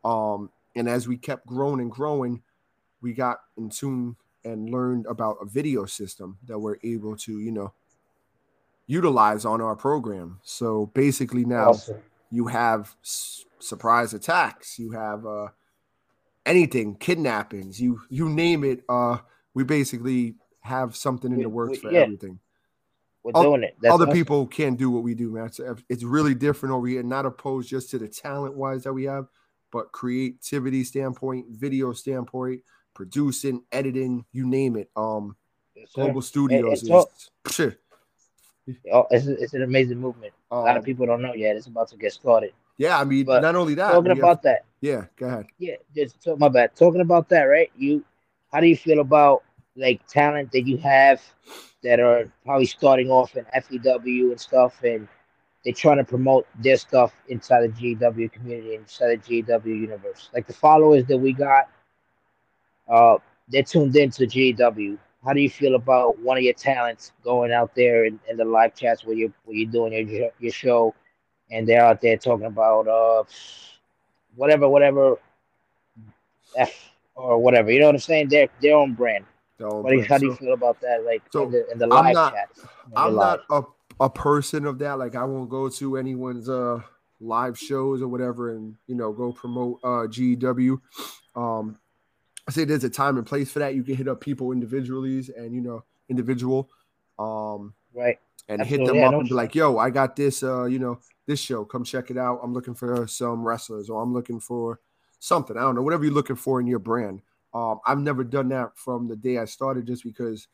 um 0.04 0.50
and 0.76 0.86
as 0.86 1.08
we 1.08 1.16
kept 1.16 1.46
growing 1.46 1.80
and 1.80 1.90
growing 1.90 2.42
we 3.00 3.14
got 3.14 3.38
in 3.56 3.70
tune 3.70 4.16
and 4.48 4.70
learned 4.70 5.06
about 5.06 5.36
a 5.40 5.44
video 5.46 5.84
system 5.86 6.38
that 6.46 6.58
we're 6.58 6.76
able 6.82 7.16
to 7.16 7.38
you 7.40 7.52
know 7.52 7.72
utilize 8.86 9.44
on 9.44 9.60
our 9.60 9.76
program. 9.76 10.40
So 10.42 10.86
basically 10.94 11.44
now 11.44 11.70
Awesome. 11.70 11.98
you 12.30 12.46
have 12.46 12.94
s- 13.02 13.44
surprise 13.58 14.14
attacks, 14.14 14.78
you 14.78 14.90
have 14.92 15.26
uh 15.26 15.48
anything, 16.46 16.94
kidnappings, 16.96 17.80
you 17.80 18.00
you 18.08 18.28
name 18.28 18.64
it, 18.64 18.82
uh 18.88 19.18
we 19.54 19.64
basically 19.64 20.34
have 20.60 20.96
something 20.96 21.30
in 21.32 21.38
We- 21.38 21.44
the 21.44 21.48
works 21.50 21.70
we- 21.72 21.78
for 21.78 21.92
yeah. 21.92 22.00
everything. 22.00 22.38
We're 23.24 23.32
doing 23.42 23.62
it. 23.64 23.76
That's 23.82 23.92
Other 23.92 24.04
awesome. 24.04 24.14
people 24.16 24.46
can't 24.46 24.78
do 24.78 24.90
what 24.90 25.02
we 25.02 25.14
do, 25.14 25.30
man. 25.32 25.46
It's, 25.46 25.60
it's 25.90 26.02
really 26.04 26.34
different 26.34 26.74
over 26.74 26.86
here, 26.86 27.02
not 27.02 27.26
opposed 27.26 27.68
just 27.68 27.90
to 27.90 27.98
the 27.98 28.08
talent 28.08 28.54
wise 28.56 28.84
that 28.84 28.92
we 28.94 29.04
have, 29.04 29.26
but 29.70 29.92
creativity 29.92 30.82
standpoint, 30.84 31.46
video 31.50 31.92
standpoint, 31.92 32.62
producing, 32.98 33.62
editing, 33.70 34.24
you 34.32 34.44
name 34.46 34.74
it. 34.76 34.90
Um 34.96 35.36
Yes. 35.76 35.90
Global 35.94 36.20
Studios 36.22 36.82
it's 36.82 37.56
is. 37.56 37.72
Oh, 38.92 39.06
it's, 39.10 39.26
it's 39.26 39.54
an 39.54 39.62
amazing 39.62 39.98
movement. 39.98 40.32
A 40.50 40.56
lot 40.56 40.70
Um, 40.72 40.76
of 40.78 40.84
people 40.84 41.06
don't 41.06 41.22
know 41.22 41.32
yet. 41.34 41.56
It's 41.56 41.68
about 41.68 41.88
to 41.88 41.96
get 41.96 42.12
started. 42.12 42.52
Yeah, 42.76 42.98
I 43.00 43.04
mean, 43.04 43.24
But 43.24 43.40
not 43.40 43.54
only 43.56 43.74
that, 43.74 43.92
Talking 43.92 44.02
we 44.02 44.08
have- 44.10 44.18
about 44.18 44.42
that, 44.42 44.64
yeah, 44.82 45.04
go 45.16 45.26
ahead. 45.26 45.46
yeah, 45.58 45.76
just 45.94 46.22
talk, 46.22 46.38
my 46.38 46.48
bad. 46.48 46.74
Talking 46.76 47.00
about 47.00 47.28
that, 47.30 47.44
right? 47.44 47.70
You, 47.78 48.04
how 48.52 48.60
do 48.60 48.66
you 48.66 48.76
feel 48.76 48.98
about 49.00 49.42
like 49.76 50.04
talent 50.08 50.50
that 50.52 50.66
you 50.66 50.76
have 50.78 51.22
that 51.84 51.98
are 52.00 52.30
probably 52.44 52.66
starting 52.66 53.10
off 53.10 53.36
in 53.36 53.46
FEW 53.54 54.32
and 54.32 54.40
stuff, 54.40 54.82
and 54.82 55.08
they're 55.64 55.72
trying 55.72 55.96
to 55.98 56.04
promote 56.04 56.46
their 56.60 56.76
stuff 56.76 57.12
inside 57.28 57.62
the 57.62 57.68
GW 57.96 58.30
community, 58.32 58.74
inside 58.74 59.22
the 59.22 59.42
GW 59.42 59.66
universe? 59.66 60.28
Like 60.34 60.46
the 60.46 60.52
followers 60.52 61.04
that 61.06 61.16
we 61.18 61.32
got, 61.32 61.68
uh, 62.88 63.16
they're 63.48 63.62
tuned 63.62 63.96
into 63.96 64.24
GW. 64.24 64.98
How 65.24 65.32
do 65.32 65.40
you 65.40 65.50
feel 65.50 65.74
about 65.74 66.18
one 66.20 66.36
of 66.36 66.42
your 66.42 66.54
talents 66.54 67.12
going 67.24 67.52
out 67.52 67.74
there 67.74 68.04
in, 68.04 68.20
in 68.28 68.36
the 68.36 68.44
live 68.44 68.74
chats 68.74 69.04
where 69.04 69.16
you're 69.16 69.32
where 69.44 69.56
you're 69.56 69.70
doing 69.70 69.92
your 70.08 70.30
your 70.38 70.52
show, 70.52 70.94
and 71.50 71.66
they're 71.66 71.84
out 71.84 72.00
there 72.00 72.16
talking 72.16 72.46
about 72.46 72.86
uh 72.86 73.24
whatever 74.36 74.68
whatever 74.68 75.16
F 76.56 76.92
or 77.14 77.38
whatever. 77.38 77.70
You 77.70 77.80
know 77.80 77.86
what 77.86 77.96
I'm 77.96 78.00
saying? 78.00 78.28
Their 78.28 78.48
their 78.62 78.76
own 78.76 78.94
brand. 78.94 79.24
Do 79.58 80.04
how 80.08 80.18
do 80.18 80.26
you 80.26 80.32
so 80.32 80.38
feel 80.38 80.52
about 80.52 80.80
that? 80.82 81.04
Like 81.04 81.22
so 81.32 81.44
in 81.44 81.50
the 81.50 81.70
in 81.72 81.78
the 81.78 81.84
I'm 81.86 81.90
live 81.90 82.14
not- 82.14 82.32
chats. 82.34 82.60
I'm 82.94 83.14
live? 83.14 83.40
not 83.50 83.66
a, 83.98 84.04
a 84.04 84.10
person 84.10 84.66
of 84.66 84.78
that. 84.78 84.98
Like 84.98 85.16
I 85.16 85.24
won't 85.24 85.50
go 85.50 85.68
to 85.68 85.96
anyone's 85.96 86.48
uh 86.48 86.80
live 87.20 87.58
shows 87.58 88.00
or 88.00 88.06
whatever 88.06 88.54
and 88.54 88.76
you 88.86 88.94
know 88.94 89.12
go 89.12 89.32
promote 89.32 89.80
uh 89.82 90.06
GW. 90.06 90.80
Um 91.34 91.76
I 92.48 92.50
say 92.50 92.64
there's 92.64 92.84
a 92.84 92.90
time 92.90 93.18
and 93.18 93.26
place 93.26 93.52
for 93.52 93.58
that. 93.58 93.74
You 93.74 93.82
can 93.84 93.94
hit 93.94 94.08
up 94.08 94.22
people 94.22 94.52
individually 94.52 95.22
and 95.36 95.54
you 95.54 95.60
know 95.60 95.84
individual 96.08 96.70
um 97.18 97.74
right. 97.94 98.18
and 98.48 98.64
hit 98.64 98.84
them 98.86 98.96
yeah, 98.96 99.06
up 99.06 99.12
no 99.12 99.20
and 99.20 99.28
be 99.28 99.34
like, 99.34 99.54
yo, 99.54 99.76
I 99.76 99.90
got 99.90 100.16
this 100.16 100.42
uh, 100.42 100.64
you 100.64 100.78
know, 100.78 100.98
this 101.26 101.40
show. 101.40 101.64
Come 101.64 101.84
check 101.84 102.10
it 102.10 102.16
out. 102.16 102.40
I'm 102.42 102.54
looking 102.54 102.74
for 102.74 103.06
some 103.06 103.44
wrestlers 103.44 103.90
or 103.90 104.02
I'm 104.02 104.14
looking 104.14 104.40
for 104.40 104.80
something. 105.20 105.56
I 105.56 105.60
don't 105.60 105.74
know, 105.74 105.82
whatever 105.82 106.04
you're 106.04 106.14
looking 106.14 106.36
for 106.36 106.58
in 106.58 106.66
your 106.66 106.78
brand. 106.78 107.20
Um, 107.52 107.80
I've 107.86 107.98
never 107.98 108.24
done 108.24 108.48
that 108.50 108.76
from 108.76 109.08
the 109.08 109.16
day 109.16 109.38
I 109.38 109.44
started 109.44 109.86
just 109.86 110.04
because 110.04 110.48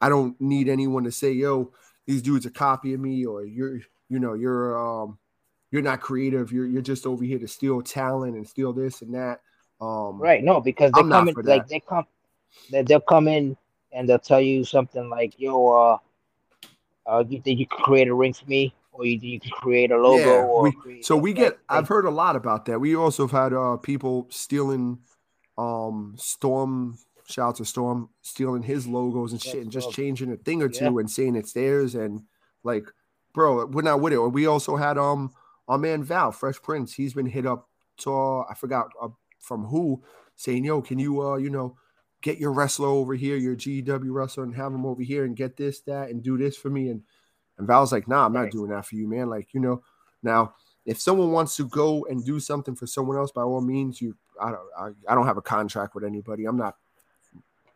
I 0.00 0.08
don't 0.08 0.40
need 0.40 0.68
anyone 0.68 1.04
to 1.04 1.12
say, 1.12 1.32
yo, 1.32 1.72
these 2.06 2.22
dudes 2.22 2.46
are 2.46 2.50
copying 2.50 3.02
me 3.02 3.26
or 3.26 3.44
you're, 3.44 3.80
you 4.08 4.18
know, 4.18 4.34
you're 4.34 4.76
um 4.78 5.18
you're 5.70 5.82
not 5.82 6.00
creative. 6.00 6.50
You're 6.50 6.66
you're 6.66 6.82
just 6.82 7.06
over 7.06 7.24
here 7.24 7.38
to 7.38 7.46
steal 7.46 7.82
talent 7.82 8.34
and 8.34 8.48
steal 8.48 8.72
this 8.72 9.02
and 9.02 9.14
that. 9.14 9.42
Um 9.80 10.18
Right. 10.20 10.42
No, 10.44 10.60
because 10.60 10.92
they 10.92 11.00
I'm 11.00 11.10
come 11.10 11.28
in 11.28 11.34
like 11.44 11.66
they 11.68 11.80
come 11.80 12.04
they 12.70 12.82
they'll 12.82 13.00
come 13.00 13.28
in 13.28 13.56
and 13.92 14.08
they'll 14.08 14.18
tell 14.18 14.40
you 14.40 14.64
something 14.64 15.08
like, 15.08 15.38
yo, 15.38 15.66
uh 15.68 15.98
uh 17.06 17.24
you 17.28 17.40
think 17.40 17.58
you 17.58 17.66
could 17.66 17.80
create 17.82 18.08
a 18.08 18.14
ring 18.14 18.32
for 18.32 18.46
me? 18.46 18.74
Or 18.92 19.06
you 19.06 19.18
you 19.22 19.40
could 19.40 19.52
create 19.52 19.90
a 19.90 19.96
logo 19.96 20.18
Yeah, 20.22 20.44
or 20.44 20.62
we- 20.84 21.02
So 21.02 21.16
we 21.16 21.32
get 21.32 21.52
like- 21.52 21.60
I've 21.70 21.88
heard 21.88 22.04
a 22.04 22.10
lot 22.10 22.36
about 22.36 22.66
that. 22.66 22.80
We 22.80 22.94
also 22.94 23.26
have 23.26 23.30
had 23.42 23.52
uh 23.52 23.76
people 23.78 24.26
stealing 24.30 24.98
um 25.58 26.14
Storm 26.18 26.98
shout 27.26 27.50
out 27.50 27.56
to 27.56 27.64
Storm 27.64 28.08
stealing 28.22 28.62
his 28.64 28.86
logos 28.88 29.32
and 29.32 29.44
Yeah, 29.44 29.52
shit 29.52 29.62
and 29.62 29.70
just 29.70 29.92
changing 29.92 30.32
a 30.32 30.36
thing 30.36 30.62
or 30.62 30.68
Yeah. 30.68 30.78
two 30.78 30.98
and 30.98 31.10
saying 31.10 31.36
it's 31.36 31.52
theirs 31.52 31.94
and 31.94 32.22
like 32.64 32.84
bro, 33.32 33.64
we're 33.66 33.82
not 33.82 34.00
with 34.00 34.12
it. 34.12 34.16
Or 34.16 34.28
we 34.28 34.46
also 34.46 34.76
had 34.76 34.98
um 34.98 35.32
our 35.68 35.78
man 35.78 36.02
Val, 36.02 36.32
Fresh 36.32 36.60
Prince, 36.62 36.94
he's 36.94 37.14
been 37.14 37.26
hit 37.26 37.46
up 37.46 37.68
to 37.98 38.12
I 38.50 38.54
forgot 38.56 38.90
uh, 39.00 39.08
from 39.40 39.64
who 39.64 40.02
saying, 40.36 40.64
yo, 40.64 40.80
can 40.80 40.98
you 40.98 41.22
uh, 41.22 41.36
you 41.36 41.50
know, 41.50 41.76
get 42.22 42.38
your 42.38 42.52
wrestler 42.52 42.88
over 42.88 43.14
here, 43.14 43.36
your 43.36 43.56
GW 43.56 44.12
wrestler, 44.12 44.44
and 44.44 44.54
have 44.54 44.72
him 44.72 44.86
over 44.86 45.02
here 45.02 45.24
and 45.24 45.36
get 45.36 45.56
this, 45.56 45.80
that, 45.82 46.10
and 46.10 46.22
do 46.22 46.38
this 46.38 46.56
for 46.56 46.70
me. 46.70 46.88
And 46.88 47.02
and 47.58 47.66
Val's 47.66 47.92
like, 47.92 48.08
nah, 48.08 48.24
I'm 48.26 48.32
not 48.32 48.50
doing 48.50 48.70
that 48.70 48.86
for 48.86 48.94
you, 48.94 49.06
man. 49.08 49.28
Like, 49.28 49.52
you 49.52 49.60
know, 49.60 49.82
now 50.22 50.54
if 50.86 50.98
someone 51.00 51.30
wants 51.30 51.56
to 51.56 51.66
go 51.68 52.06
and 52.08 52.24
do 52.24 52.40
something 52.40 52.74
for 52.74 52.86
someone 52.86 53.16
else, 53.16 53.32
by 53.32 53.42
all 53.42 53.60
means, 53.60 54.00
you 54.00 54.16
I 54.40 54.50
don't 54.50 54.60
I, 54.78 55.12
I 55.12 55.14
don't 55.14 55.26
have 55.26 55.36
a 55.36 55.42
contract 55.42 55.94
with 55.94 56.04
anybody. 56.04 56.46
I'm 56.46 56.56
not 56.56 56.76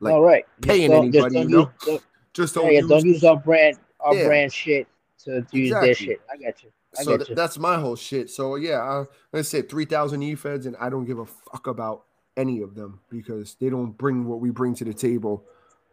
like 0.00 0.14
all 0.14 0.22
right. 0.22 0.44
Paying 0.62 0.92
anybody, 0.92 1.38
you 1.38 1.48
know? 1.48 1.58
use- 1.58 1.68
don't- 1.86 2.02
just 2.32 2.54
don't 2.54 2.72
yeah, 2.72 2.80
use 2.80 2.88
don't 2.88 3.04
use 3.04 3.24
our 3.24 3.36
brand 3.36 3.78
our 4.00 4.14
Yeah. 4.14 4.26
brand 4.26 4.52
shit 4.52 4.88
to, 5.20 5.42
to 5.42 5.58
use 5.58 5.70
their 5.70 5.94
shit. 5.94 6.20
I 6.30 6.36
got 6.36 6.62
you. 6.64 6.70
So 6.96 7.16
th- 7.16 7.36
that's 7.36 7.58
my 7.58 7.78
whole 7.78 7.96
shit. 7.96 8.30
So 8.30 8.56
yeah, 8.56 8.80
I, 8.80 9.04
let's 9.32 9.48
say 9.48 9.62
three 9.62 9.84
thousand 9.84 10.22
e 10.22 10.34
feds, 10.34 10.66
and 10.66 10.76
I 10.76 10.88
don't 10.90 11.04
give 11.04 11.18
a 11.18 11.26
fuck 11.26 11.66
about 11.66 12.04
any 12.36 12.60
of 12.60 12.74
them 12.74 13.00
because 13.10 13.56
they 13.60 13.70
don't 13.70 13.92
bring 13.92 14.26
what 14.26 14.40
we 14.40 14.50
bring 14.50 14.74
to 14.76 14.84
the 14.84 14.94
table. 14.94 15.44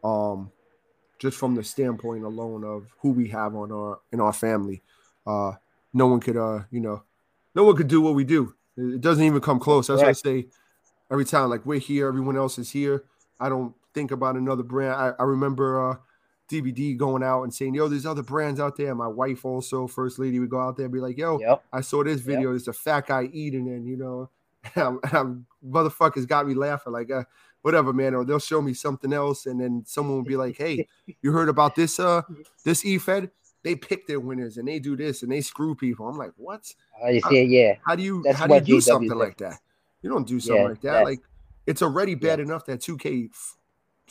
Um, 0.04 0.52
just 1.20 1.38
from 1.38 1.54
the 1.56 1.64
standpoint 1.64 2.24
alone 2.24 2.64
of 2.64 2.88
who 3.02 3.12
we 3.12 3.28
have 3.28 3.56
on 3.56 3.72
our 3.72 4.00
in 4.12 4.20
our 4.20 4.34
family, 4.34 4.82
uh, 5.28 5.54
no 5.94 6.08
one 6.08 6.20
could 6.20 6.38
uh 6.38 6.64
you 6.72 6.80
know 6.80 7.04
no 7.54 7.64
one 7.64 7.76
could 7.76 7.88
do 7.88 8.02
what 8.02 8.16
we 8.16 8.24
do. 8.24 8.56
It 8.78 9.02
doesn't 9.02 9.24
even 9.24 9.42
come 9.42 9.60
close. 9.60 9.88
That's 9.88 10.02
Correct. 10.02 10.26
what 10.26 10.32
I 10.32 10.40
say 10.42 10.48
every 11.12 11.26
time. 11.26 11.50
Like 11.50 11.66
we're 11.66 11.80
here, 11.80 12.08
everyone 12.08 12.38
else 12.38 12.58
is 12.58 12.72
here. 12.72 13.04
I 13.40 13.50
don't 13.50 13.76
think 13.94 14.12
about 14.12 14.36
another 14.36 14.64
brand. 14.64 14.94
I, 14.94 15.14
I 15.20 15.24
remember 15.24 15.92
uh, 15.92 15.96
DBD 16.52 16.98
going 16.98 17.24
out 17.24 17.44
and 17.44 17.54
saying, 17.54 17.74
"Yo, 17.74 17.88
there's 17.88 18.06
other 18.06 18.22
brands 18.24 18.60
out 18.60 18.76
there." 18.78 18.94
My 18.94 19.08
wife 19.08 19.46
also, 19.46 19.88
first 19.88 20.20
lady, 20.20 20.40
would 20.40 20.50
go 20.50 20.60
out 20.60 20.76
there 20.78 20.86
and 20.86 20.94
be 20.94 21.00
like, 21.00 21.18
"Yo, 21.18 21.40
Yep. 21.40 21.64
I 21.74 21.82
saw 21.82 22.04
this 22.04 22.22
video. 22.22 22.50
There's 22.52 22.68
a 22.68 22.74
fat 22.74 23.08
guy 23.08 23.30
eating, 23.34 23.68
and 23.70 23.88
you 23.88 23.98
know, 23.98 24.30
I'm, 24.76 25.00
I'm- 25.12 25.46
motherfuckers 25.66 26.28
got 26.28 26.48
me 26.48 26.54
laughing. 26.54 26.94
Like, 26.94 27.10
uh, 27.12 27.24
whatever, 27.62 27.94
man. 27.94 28.14
Or 28.16 28.24
they'll 28.26 28.40
show 28.40 28.62
me 28.62 28.74
something 28.74 29.14
else, 29.14 29.46
and 29.46 29.60
then 29.60 29.84
someone 29.86 30.18
will 30.18 30.24
be 30.24 30.38
like, 30.38 30.58
"Hey, 30.58 30.88
you 31.22 31.32
heard 31.32 31.50
about 31.50 31.76
this? 31.76 32.00
Uh, 32.00 32.22
this 32.64 32.86
E-Fed? 32.86 33.32
They 33.64 33.76
pick 33.76 34.08
their 34.08 34.20
winners, 34.20 34.58
and 34.58 34.68
they 34.68 34.80
do 34.80 34.96
this, 34.96 35.24
and 35.24 35.32
they 35.32 35.42
screw 35.42 35.76
people." 35.76 36.08
I'm 36.08 36.18
like, 36.18 36.34
"What? 36.38 36.74
You 37.08 37.22
see 37.22 37.38
it, 37.40 37.50
yeah. 37.50 37.76
How 37.86 37.96
do 37.96 38.04
you 38.04 38.22
That's 38.24 38.38
how 38.38 38.48
do 38.48 38.56
you 38.56 38.62
do 38.62 38.82
something 38.82 39.18
like 39.18 39.38
that? 39.38 39.60
You 40.02 40.10
don't 40.10 40.28
do 40.28 40.40
something 40.40 40.64
Yeah, 40.64 40.70
like 40.70 40.82
that. 40.82 41.04
Like, 41.04 41.20
it's 41.68 41.82
already 41.84 42.16
bad 42.16 42.40
enough 42.40 42.66
that 42.66 42.80
2K 42.82 43.30
f- 43.30 43.58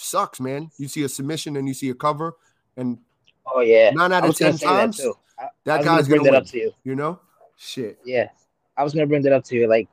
sucks, 0.01 0.41
man. 0.41 0.71
You 0.79 0.89
see 0.89 1.03
a 1.03 1.09
submission 1.09 1.57
and 1.57 1.69
you 1.69 1.75
see 1.75 1.91
a 1.91 1.95
cover, 1.95 2.37
and 2.77 2.99
Oh 3.47 3.61
yeah. 3.61 3.91
nine 3.91 4.13
out 4.13 4.29
of 4.29 4.37
ten 4.37 4.53
that 4.53 4.61
times, 4.61 4.99
too. 4.99 5.15
I, 5.39 5.49
that 5.65 5.81
I 5.81 5.83
guy's 5.83 6.09
gonna 6.09 6.09
bring 6.09 6.19
gonna 6.19 6.31
that 6.33 6.37
up 6.37 6.43
win. 6.45 6.51
to 6.51 6.59
you. 6.59 6.73
you 6.85 6.95
know, 6.95 7.19
shit. 7.57 7.99
Yeah, 8.05 8.29
I 8.77 8.85
was 8.85 8.93
gonna 8.95 9.07
bring 9.07 9.23
that 9.23 9.33
up 9.33 9.45
to 9.45 9.57
you. 9.57 9.69
Like, 9.69 9.89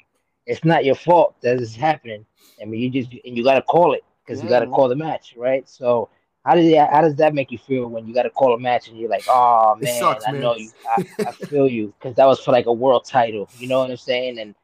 it's 0.45 0.63
not 0.63 0.85
your 0.85 0.95
fault 0.95 1.35
that 1.41 1.59
it's 1.59 1.75
happening. 1.75 2.25
I 2.61 2.65
mean, 2.65 2.81
you 2.81 2.89
just 2.89 3.11
and 3.25 3.37
you 3.37 3.43
gotta 3.43 3.61
call 3.61 3.93
it 3.93 4.03
because 4.25 4.41
you 4.41 4.49
gotta 4.49 4.67
call 4.67 4.89
the 4.89 4.95
match, 4.95 5.35
right? 5.37 5.67
So, 5.67 6.09
how 6.45 6.55
does 6.55 6.69
that 6.71 6.91
how 6.91 7.01
does 7.01 7.15
that 7.15 7.33
make 7.33 7.51
you 7.51 7.57
feel 7.57 7.87
when 7.87 8.07
you 8.07 8.13
gotta 8.13 8.29
call 8.29 8.53
a 8.53 8.59
match 8.59 8.89
and 8.89 8.97
you're 8.97 9.09
like, 9.09 9.25
oh 9.27 9.75
man, 9.75 9.99
sucks, 9.99 10.25
I 10.27 10.31
man. 10.31 10.41
know 10.41 10.55
you, 10.55 10.71
I, 10.87 11.03
I 11.27 11.31
feel 11.31 11.67
you, 11.67 11.93
because 11.97 12.15
that 12.15 12.25
was 12.25 12.39
for 12.39 12.51
like 12.51 12.65
a 12.65 12.73
world 12.73 13.05
title. 13.05 13.49
You 13.57 13.67
know 13.67 13.79
what 13.79 13.91
I'm 13.91 13.97
saying? 13.97 14.39
And 14.39 14.55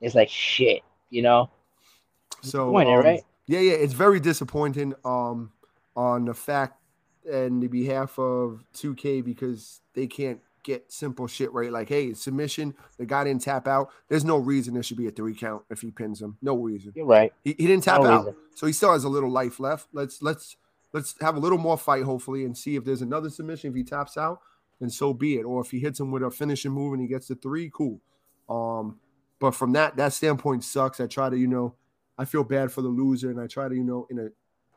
it's 0.00 0.14
like 0.14 0.28
shit, 0.28 0.82
you 1.10 1.22
know. 1.22 1.50
So 2.40 2.76
um, 2.76 3.04
right? 3.04 3.22
Yeah, 3.46 3.60
yeah, 3.60 3.72
it's 3.72 3.92
very 3.94 4.20
disappointing 4.20 4.94
um 5.04 5.52
on 5.96 6.24
the 6.26 6.34
fact 6.34 6.78
and 7.30 7.62
the 7.62 7.68
behalf 7.68 8.18
of 8.18 8.64
2K 8.74 9.24
because 9.24 9.80
they 9.94 10.06
can't 10.06 10.40
get 10.64 10.90
simple 10.92 11.26
shit 11.26 11.52
right. 11.52 11.70
Like, 11.70 11.88
hey, 11.88 12.14
submission, 12.14 12.74
the 12.98 13.06
guy 13.06 13.24
didn't 13.24 13.42
tap 13.42 13.68
out. 13.68 13.90
There's 14.08 14.24
no 14.24 14.36
reason 14.38 14.74
there 14.74 14.82
should 14.82 14.96
be 14.96 15.06
a 15.06 15.10
three 15.10 15.34
count 15.34 15.62
if 15.70 15.80
he 15.80 15.90
pins 15.90 16.20
him. 16.22 16.36
No 16.42 16.56
reason. 16.56 16.92
You're 16.96 17.06
right. 17.06 17.32
He, 17.44 17.50
he 17.58 17.66
didn't 17.66 17.84
tap 17.84 18.00
No 18.02 18.06
out, 18.10 18.18
reason. 18.26 18.36
so 18.54 18.66
he 18.66 18.72
still 18.72 18.92
has 18.92 19.04
a 19.04 19.08
little 19.08 19.30
life 19.30 19.60
left. 19.60 19.88
Let's 19.92 20.22
let's 20.22 20.56
let's 20.92 21.14
have 21.20 21.36
a 21.36 21.40
little 21.40 21.58
more 21.58 21.76
fight, 21.78 22.04
hopefully, 22.04 22.44
and 22.44 22.56
see 22.56 22.76
if 22.76 22.84
there's 22.84 23.02
another 23.02 23.30
submission. 23.30 23.70
If 23.70 23.76
he 23.76 23.84
taps 23.84 24.16
out, 24.16 24.40
then 24.80 24.90
so 24.90 25.12
be 25.12 25.36
it. 25.36 25.42
Or 25.44 25.60
if 25.60 25.70
he 25.70 25.78
hits 25.80 26.00
him 26.00 26.10
with 26.10 26.22
a 26.22 26.30
finishing 26.30 26.72
move 26.72 26.92
and 26.92 27.02
he 27.02 27.08
gets 27.08 27.28
the 27.28 27.34
three, 27.34 27.70
cool. 27.72 28.00
Um, 28.48 28.98
but 29.38 29.52
from 29.52 29.72
that 29.72 29.96
that 29.96 30.12
standpoint 30.12 30.64
sucks. 30.64 31.00
I 31.00 31.06
try 31.06 31.28
to 31.30 31.36
you 31.36 31.46
know, 31.48 31.74
I 32.22 32.24
feel 32.24 32.44
bad 32.44 32.70
for 32.70 32.82
the 32.82 32.88
loser, 32.88 33.30
and 33.30 33.40
I 33.40 33.46
try 33.46 33.68
to 33.68 33.74
you 33.74 33.84
know 33.84 34.06
in 34.10 34.18
a 34.18 34.22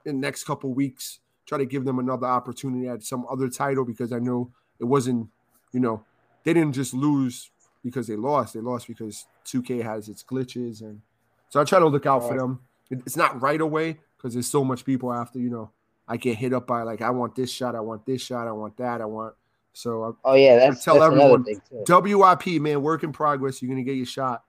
in 0.09 0.19
the 0.19 0.27
next 0.27 0.43
couple 0.45 0.73
weeks 0.73 1.19
try 1.45 1.57
to 1.59 1.65
give 1.65 1.85
them 1.85 1.99
another 1.99 2.25
opportunity 2.25 2.87
at 2.87 3.03
some 3.03 3.25
other 3.29 3.47
title 3.49 3.85
because 3.85 4.11
I 4.11 4.17
know 4.19 4.51
it 4.79 4.85
wasn't 4.85 5.29
you 5.71 5.79
know 5.79 6.03
they 6.43 6.53
didn't 6.53 6.73
just 6.73 6.93
lose 6.93 7.51
because 7.83 8.07
they 8.07 8.15
lost. 8.15 8.55
They 8.55 8.61
lost 8.61 8.87
because 8.87 9.25
2K 9.45 9.83
has 9.83 10.09
its 10.09 10.23
glitches 10.23 10.81
and 10.81 11.01
so 11.49 11.61
I 11.61 11.63
try 11.63 11.79
to 11.79 11.87
look 11.87 12.05
out 12.07 12.23
for 12.27 12.35
them. 12.35 12.59
It's 12.89 13.15
not 13.15 13.41
right 13.41 13.61
away 13.61 13.99
because 14.17 14.33
there's 14.33 14.47
so 14.47 14.63
much 14.63 14.83
people 14.85 15.13
after, 15.13 15.39
you 15.39 15.49
know, 15.49 15.69
I 16.07 16.17
get 16.17 16.37
hit 16.37 16.51
up 16.53 16.65
by 16.67 16.81
like, 16.81 17.01
I 17.01 17.11
want 17.11 17.35
this 17.35 17.51
shot, 17.51 17.75
I 17.75 17.79
want 17.79 18.05
this 18.05 18.21
shot, 18.21 18.47
I 18.47 18.51
want 18.51 18.75
that, 18.77 19.01
I 19.01 19.05
want. 19.05 19.35
So 19.73 20.17
Oh 20.23 20.33
yeah, 20.33 20.57
that's, 20.57 20.83
tell 20.83 20.95
that's 20.95 21.05
everyone- 21.05 21.27
another 21.27 21.43
thing 21.43 21.61
too. 21.85 22.17
WIP, 22.17 22.61
man, 22.61 22.81
work 22.81 23.03
in 23.03 23.11
progress. 23.11 23.61
You're 23.61 23.69
gonna 23.69 23.83
get 23.83 23.95
your 23.95 24.05
shot. 24.05 24.43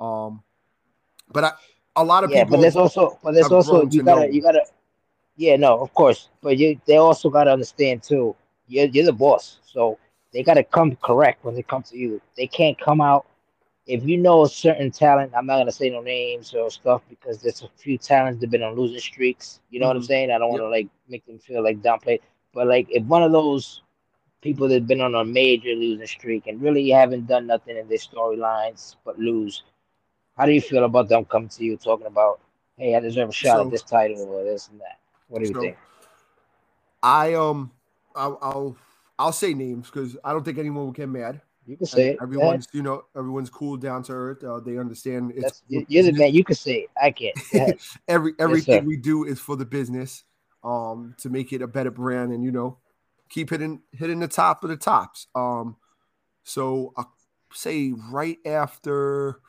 Um, 0.00 0.42
but 1.32 1.44
I, 1.44 1.52
a 2.00 2.04
lot 2.04 2.24
of 2.24 2.30
Yeah, 2.30 2.42
people. 2.42 2.56
but 2.56 2.60
there's 2.60 2.76
also 2.76 3.18
but 3.22 3.32
there's 3.34 3.50
also 3.52 3.84
you 3.90 4.02
gotta 4.02 4.26
know. 4.26 4.32
you 4.32 4.42
gotta 4.42 4.62
yeah 5.36 5.56
no 5.56 5.78
of 5.80 5.92
course 5.94 6.28
but 6.42 6.56
you 6.58 6.80
they 6.86 6.96
also 6.96 7.30
gotta 7.30 7.52
understand 7.52 8.02
too 8.02 8.34
you're 8.68 8.86
you're 8.86 9.04
the 9.06 9.12
boss 9.12 9.58
so 9.64 9.98
they 10.32 10.42
gotta 10.42 10.64
come 10.64 10.96
correct 11.02 11.44
when 11.44 11.54
they 11.54 11.62
come 11.62 11.82
to 11.82 11.96
you 11.96 12.20
they 12.36 12.46
can't 12.46 12.78
come 12.80 13.00
out 13.00 13.26
if 13.86 14.04
you 14.04 14.16
know 14.18 14.42
a 14.44 14.48
certain 14.48 14.90
talent 14.90 15.32
I'm 15.36 15.46
not 15.46 15.58
gonna 15.58 15.72
say 15.72 15.90
no 15.90 16.00
names 16.00 16.54
or 16.54 16.70
stuff 16.70 17.02
because 17.08 17.42
there's 17.42 17.62
a 17.62 17.68
few 17.76 17.98
talents 17.98 18.40
that've 18.40 18.50
been 18.50 18.62
on 18.62 18.76
losing 18.76 19.00
streaks 19.00 19.60
you 19.70 19.80
know 19.80 19.86
what 19.88 19.96
I'm 19.96 20.02
Mhm. 20.02 20.06
saying 20.12 20.30
I 20.30 20.38
don't 20.38 20.50
want 20.50 20.62
to 20.62 20.68
like 20.68 20.88
make 21.08 21.26
them 21.26 21.38
feel 21.38 21.62
like 21.62 21.82
downplay 21.82 22.20
but 22.54 22.66
like 22.66 22.86
if 22.90 23.04
one 23.04 23.22
of 23.22 23.32
those 23.32 23.82
people 24.42 24.68
that've 24.68 24.86
been 24.86 25.00
on 25.00 25.14
a 25.14 25.24
major 25.24 25.74
losing 25.74 26.06
streak 26.06 26.46
and 26.46 26.60
really 26.62 26.88
haven't 26.90 27.26
done 27.26 27.46
nothing 27.46 27.76
in 27.76 27.88
their 27.88 27.98
storylines 27.98 28.96
but 29.04 29.18
lose 29.18 29.62
how 30.40 30.46
do 30.46 30.52
you 30.52 30.60
feel 30.62 30.84
about 30.84 31.06
them 31.08 31.26
coming 31.26 31.50
to 31.50 31.64
you 31.64 31.76
talking 31.76 32.06
about 32.06 32.40
hey, 32.78 32.94
I 32.96 33.00
deserve 33.00 33.28
a 33.28 33.32
shot 33.32 33.56
So- 33.58 33.64
at 33.66 33.70
this 33.70 33.82
title 33.82 34.22
or 34.22 34.42
this 34.42 34.68
and 34.68 34.80
that. 34.80 34.98
What 35.28 35.42
do 35.42 35.48
you 35.48 35.54
So, 35.54 35.60
think? 35.60 35.76
I 37.02 37.34
um, 37.34 37.70
I'll 38.16 38.38
I'll, 38.40 38.76
I'll 39.18 39.32
say 39.32 39.52
names 39.52 39.90
because 39.90 40.16
I 40.24 40.32
don't 40.32 40.42
think 40.42 40.58
anyone 40.58 40.84
will 40.86 40.92
get 40.92 41.08
mad. 41.10 41.42
You 41.66 41.76
can 41.76 41.86
say 41.86 42.10
it. 42.12 42.18
Everyone's 42.22 42.66
you 42.72 42.82
know 42.82 43.04
everyone's 43.14 43.50
cool, 43.50 43.76
down 43.76 44.02
to 44.04 44.12
earth. 44.12 44.42
Uh, 44.42 44.60
they 44.60 44.78
understand 44.78 45.32
it's 45.32 45.42
That's, 45.42 45.62
you- 45.68 45.84
you're 45.88 46.04
the 46.04 46.12
man. 46.12 46.32
You 46.32 46.42
can 46.42 46.56
say 46.56 46.86
it. 46.86 46.90
I 47.00 47.10
can't. 47.10 47.36
Every 48.08 48.32
everything 48.38 48.80
sir. 48.80 48.86
we 48.86 48.96
do 48.96 49.24
is 49.24 49.38
for 49.38 49.56
the 49.56 49.66
business 49.66 50.24
um 50.64 51.14
to 51.18 51.28
make 51.30 51.52
it 51.52 51.62
a 51.62 51.66
better 51.66 51.90
brand 51.90 52.32
and 52.32 52.42
you 52.42 52.50
know 52.50 52.78
keep 53.28 53.50
hitting 53.50 53.80
hitting 53.92 54.20
the 54.20 54.28
top 54.28 54.62
of 54.62 54.68
the 54.68 54.76
tops 54.76 55.26
um 55.34 55.74
so 56.44 56.92
i 56.98 57.04
say 57.54 57.92
right 58.12 58.36
after 58.44 59.40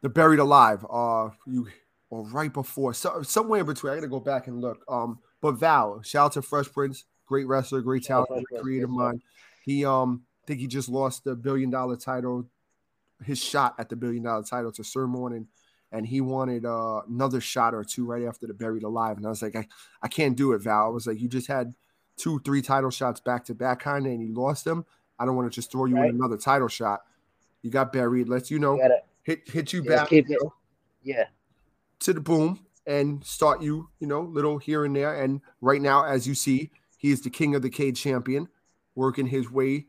the 0.00 0.08
buried 0.08 0.38
alive 0.40 0.84
uh 0.90 1.30
you 1.46 1.68
or 2.10 2.24
right 2.28 2.52
before 2.52 2.92
so 2.92 3.22
somewhere 3.22 3.60
in 3.60 3.66
between 3.66 3.92
i 3.92 3.96
gotta 3.96 4.08
go 4.08 4.20
back 4.20 4.46
and 4.46 4.60
look 4.60 4.84
um 4.88 5.18
but 5.40 5.52
val 5.52 6.02
shout 6.02 6.26
out 6.26 6.32
to 6.32 6.42
fresh 6.42 6.70
prince 6.72 7.04
great 7.26 7.46
wrestler 7.46 7.80
great 7.80 8.02
talent 8.02 8.28
great 8.28 8.60
creative 8.62 8.90
mind 8.90 9.22
he 9.64 9.84
um 9.84 10.22
I 10.42 10.44
think 10.46 10.58
he 10.60 10.66
just 10.66 10.88
lost 10.88 11.22
the 11.22 11.36
billion 11.36 11.70
dollar 11.70 11.96
title 11.96 12.46
his 13.24 13.38
shot 13.38 13.76
at 13.78 13.88
the 13.88 13.94
billion 13.94 14.24
dollar 14.24 14.42
title 14.42 14.72
to 14.72 14.82
Sir 14.82 15.06
Morning 15.06 15.46
and 15.92 16.04
he 16.06 16.20
wanted 16.20 16.64
uh, 16.64 17.02
another 17.08 17.40
shot 17.40 17.74
or 17.74 17.84
two 17.84 18.04
right 18.04 18.24
after 18.24 18.46
the 18.46 18.54
buried 18.54 18.82
alive. 18.82 19.18
And 19.18 19.26
I 19.26 19.28
was 19.28 19.42
like, 19.42 19.54
I, 19.54 19.68
I 20.02 20.08
can't 20.08 20.36
do 20.36 20.52
it, 20.52 20.62
Val. 20.62 20.86
I 20.86 20.88
was 20.88 21.06
like, 21.06 21.20
you 21.20 21.28
just 21.28 21.46
had 21.46 21.74
two, 22.16 22.40
three 22.46 22.62
title 22.62 22.90
shots 22.90 23.20
back 23.20 23.44
to 23.44 23.54
back, 23.54 23.80
kind 23.80 24.06
of, 24.06 24.12
and 24.12 24.22
you 24.22 24.34
lost 24.34 24.64
them. 24.64 24.86
I 25.18 25.26
don't 25.26 25.36
want 25.36 25.52
to 25.52 25.54
just 25.54 25.70
throw 25.70 25.84
you 25.84 25.96
Right. 25.96 26.08
in 26.08 26.16
another 26.16 26.38
title 26.38 26.66
shot. 26.68 27.02
You 27.62 27.70
got 27.70 27.92
buried. 27.92 28.28
Let's 28.28 28.50
you 28.50 28.58
know 28.58 28.74
You 28.74 28.82
gotta, 28.82 29.02
hit 29.22 29.48
hit 29.48 29.72
you 29.72 29.82
back 29.82 30.10
you 30.10 30.24
know, 30.28 30.52
Yeah. 31.02 31.26
to 32.00 32.12
the 32.12 32.20
boom 32.20 32.66
and 32.86 33.24
start 33.24 33.62
you, 33.62 33.88
you 34.00 34.06
know, 34.08 34.22
little 34.22 34.58
here 34.58 34.84
and 34.84 34.94
there. 34.94 35.22
And 35.22 35.40
right 35.60 35.80
now, 35.80 36.04
as 36.04 36.26
you 36.26 36.34
see, 36.34 36.70
he 36.98 37.10
is 37.10 37.20
the 37.22 37.30
king 37.30 37.54
of 37.54 37.62
the 37.62 37.70
cage 37.70 38.00
champion, 38.00 38.48
working 38.96 39.26
his 39.26 39.50
way. 39.50 39.86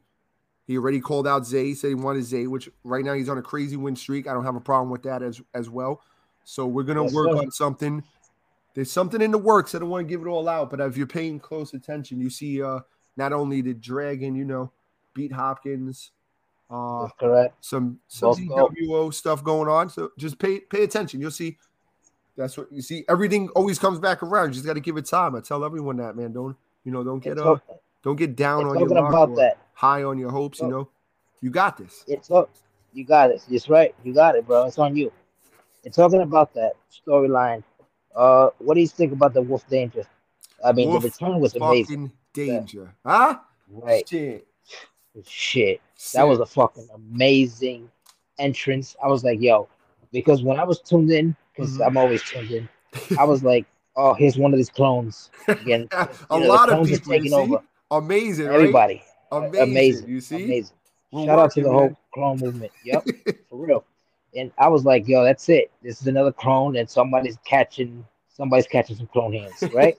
He 0.66 0.78
already 0.78 1.02
called 1.02 1.28
out 1.28 1.46
Zay, 1.46 1.66
he 1.66 1.76
said 1.76 1.90
he 1.90 1.96
wanted 1.96 2.24
Zay, 2.24 2.48
which 2.48 2.70
right 2.84 3.04
now 3.04 3.14
he's 3.14 3.28
on 3.28 3.38
a 3.38 3.42
crazy 3.42 3.76
win 3.76 3.96
streak. 3.96 4.28
I 4.28 4.34
don't 4.34 4.46
have 4.46 4.56
a 4.56 4.62
problem 4.62 4.90
with 4.90 5.04
that 5.04 5.22
as 5.22 5.42
as 5.54 5.70
well. 5.70 6.02
So 6.46 6.68
we're 6.68 6.84
gonna 6.84 7.04
Yes, 7.04 7.14
work 7.14 7.32
sir. 7.32 7.38
on 7.38 7.52
something. 7.52 8.04
There's 8.74 8.92
something 8.92 9.22
in 9.22 9.32
the 9.32 9.38
works. 9.38 9.76
I 9.76 9.80
don't 9.80 9.90
want 9.90 10.08
to 10.08 10.10
give 10.10 10.22
it 10.22 10.28
all 10.28 10.48
out, 10.48 10.70
but 10.72 10.80
if 10.80 10.98
you're 10.98 11.06
paying 11.06 11.40
close 11.40 11.74
attention, 11.74 12.20
you 12.20 12.30
see 12.30 12.62
uh 12.62 12.80
not 13.18 13.34
only 13.34 13.62
the 13.62 13.74
dragon, 13.74 14.36
you 14.36 14.46
know, 14.46 14.72
beat 15.14 15.32
Hopkins, 15.32 16.12
uh 16.74 17.08
correct. 17.20 17.54
some 17.62 18.00
some. 18.08 18.34
DWO 18.34 19.14
stuff 19.14 19.44
going 19.44 19.70
on. 19.70 19.90
So 19.90 20.12
just 20.18 20.40
pay 20.40 20.60
pay 20.60 20.84
attention. 20.84 21.22
You'll 21.22 21.32
see. 21.32 21.58
That's 22.36 22.58
what 22.58 22.72
you 22.72 22.82
see. 22.82 23.06
Everything 23.08 23.50
always 23.50 23.78
comes 23.78 24.00
back 24.00 24.24
around. 24.24 24.48
You 24.48 24.54
just 24.54 24.66
got 24.66 24.74
to 24.74 24.80
give 24.80 24.98
it 24.98 25.06
time. 25.06 25.36
I 25.36 25.42
tell 25.42 25.64
everyone 25.64 25.98
that, 25.98 26.16
man. 26.16 26.34
Don't 26.34 26.58
you 26.84 26.92
know? 26.92 27.04
Don't 27.04 27.24
get 27.24 27.34
It's, 27.34 27.42
uh, 27.42 27.58
don't 28.02 28.16
get 28.16 28.36
down 28.36 28.66
on 28.66 28.80
your 28.80 28.98
about 28.98 29.36
that. 29.36 29.60
high 29.74 30.04
on 30.04 30.18
your 30.18 30.32
hopes. 30.32 30.60
You 30.60 30.68
know, 30.68 30.90
you 31.42 31.52
got 31.52 31.78
this. 31.78 32.04
It's 32.08 32.28
talk, 32.28 32.50
you 32.92 33.06
got 33.06 33.30
it. 33.30 33.44
It's 33.52 33.70
right. 33.70 33.94
You 34.04 34.14
got 34.14 34.36
it, 34.36 34.48
bro. 34.48 34.66
It's 34.66 34.80
on 34.80 34.96
you. 34.96 35.12
And 35.86 35.94
talking 35.94 36.22
about 36.22 36.56
that 36.56 36.74
storyline, 36.92 37.64
uh, 38.16 38.50
what 38.58 38.74
do 38.74 38.82
you 38.82 38.88
think 38.88 39.12
about 39.12 39.34
the 39.36 39.42
Wolf 39.42 39.68
Danger? 39.70 40.06
I 40.66 40.72
mean, 40.72 40.90
Wolf 40.90 41.04
the 41.04 41.10
return 41.10 41.40
was 41.40 41.56
amazing. 41.56 42.12
Danger, 42.34 42.96
huh? 43.06 43.38
Right. 43.70 44.10
Shit. 44.10 44.48
Shit. 45.26 45.82
That 46.14 46.24
was 46.24 46.40
a 46.40 46.46
fucking 46.46 46.88
amazing 46.94 47.90
entrance. 48.40 48.96
I 49.04 49.08
was 49.08 49.24
like, 49.24 49.40
yo, 49.42 49.68
because 50.12 50.42
when 50.44 50.60
I 50.60 50.64
was 50.64 50.80
tuned 50.82 51.12
in, 51.12 51.36
because 51.56 51.78
Mhm. 51.78 51.86
I'm 51.88 51.98
always 51.98 52.24
tuned 52.24 52.52
in, 52.52 52.70
I 53.18 53.24
was 53.24 53.44
like, 53.44 53.66
oh, 53.96 54.14
here's 54.14 54.38
one 54.38 54.54
of 54.54 54.58
these 54.58 54.70
clones 54.70 55.30
again. 55.48 55.88
a 55.92 56.08
You 56.32 56.40
know, 56.42 56.48
lot 56.48 56.72
of 56.72 56.88
people. 56.88 57.14
Taking 57.14 57.34
over. 57.34 57.64
Amazing, 57.92 58.48
right? 58.48 58.56
Everybody. 58.56 59.04
Amazing. 59.32 59.62
amazing. 59.70 60.10
You 60.10 60.22
see? 60.22 60.44
Amazing. 60.46 60.76
We're 61.12 61.26
Shout 61.26 61.40
out 61.40 61.52
to 61.52 61.62
the 61.62 61.72
whole 61.72 61.98
clone 62.14 62.40
movement. 62.40 62.72
Yep, 62.84 63.06
for 63.50 63.58
real. 63.58 63.86
And 64.36 64.52
I 64.58 64.68
was 64.68 64.84
like, 64.84 65.08
yo, 65.08 65.24
that's 65.24 65.48
it. 65.50 65.72
This 65.84 66.02
is 66.02 66.08
another 66.08 66.32
clone, 66.32 66.76
and 66.78 66.90
somebody's 66.90 67.38
catching 67.46 68.04
somebody's 68.36 68.66
catching 68.66 68.96
some 68.96 69.06
clone 69.08 69.32
hands, 69.34 69.64
right? 69.74 69.96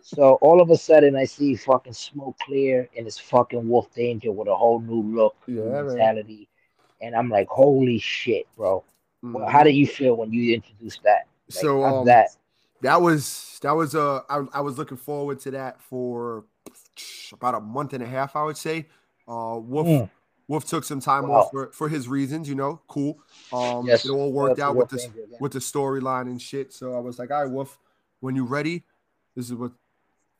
So 0.00 0.34
all 0.40 0.60
of 0.60 0.70
a 0.70 0.76
sudden 0.76 1.16
I 1.16 1.24
see 1.24 1.54
fucking 1.56 1.92
smoke 1.92 2.36
clear 2.40 2.88
and 2.96 3.06
it's 3.06 3.18
fucking 3.18 3.68
Wolf 3.68 3.92
Danger 3.94 4.32
with 4.32 4.48
a 4.48 4.54
whole 4.54 4.80
new 4.80 5.02
look, 5.02 5.36
Yeah, 5.46 5.82
mentality. 5.82 6.48
and 7.00 7.14
I'm 7.14 7.28
like, 7.28 7.48
holy 7.48 7.98
shit, 7.98 8.46
bro. 8.56 8.84
Well, 9.22 9.46
Mhm. 9.46 9.50
how 9.50 9.62
did 9.64 9.74
you 9.74 9.86
feel 9.86 10.16
when 10.16 10.32
you 10.32 10.54
introduced 10.54 11.02
that? 11.02 11.26
Like, 11.50 11.60
So, 11.62 11.84
um, 11.84 12.04
that 12.06 12.30
that 12.82 13.00
was 13.02 13.58
that 13.62 13.72
was 13.72 13.94
uh 13.94 14.20
I, 14.28 14.44
I 14.52 14.60
was 14.60 14.78
looking 14.78 14.96
forward 14.96 15.40
to 15.40 15.50
that 15.52 15.80
for 15.80 16.44
about 17.32 17.54
a 17.54 17.60
month 17.60 17.92
and 17.92 18.02
a 18.02 18.06
half, 18.06 18.36
I 18.36 18.44
would 18.44 18.56
say. 18.56 18.86
Uh 19.26 19.58
Wolf 19.60 19.86
Mm. 19.86 20.10
Wolf 20.46 20.64
took 20.64 20.84
some 20.84 21.00
time 21.00 21.28
Wow. 21.28 21.40
off 21.40 21.50
for, 21.50 21.70
for 21.72 21.88
his 21.90 22.08
reasons, 22.08 22.48
you 22.48 22.54
know, 22.54 22.80
cool. 22.88 23.18
Um 23.52 23.86
Yes. 23.86 24.04
it 24.04 24.10
all 24.10 24.32
worked 24.32 24.56
to 24.56 24.64
out 24.64 24.76
with 24.76 24.88
the 24.90 25.26
with 25.40 25.52
the 25.52 25.58
storyline 25.58 26.22
and 26.22 26.40
shit. 26.40 26.72
So 26.72 26.94
I 26.94 27.00
was 27.00 27.18
like, 27.18 27.30
all 27.30 27.44
right, 27.44 27.50
Wolf, 27.52 27.78
when 28.20 28.34
you 28.36 28.44
ready, 28.44 28.84
this 29.38 29.48
is 29.50 29.54
what 29.54 29.70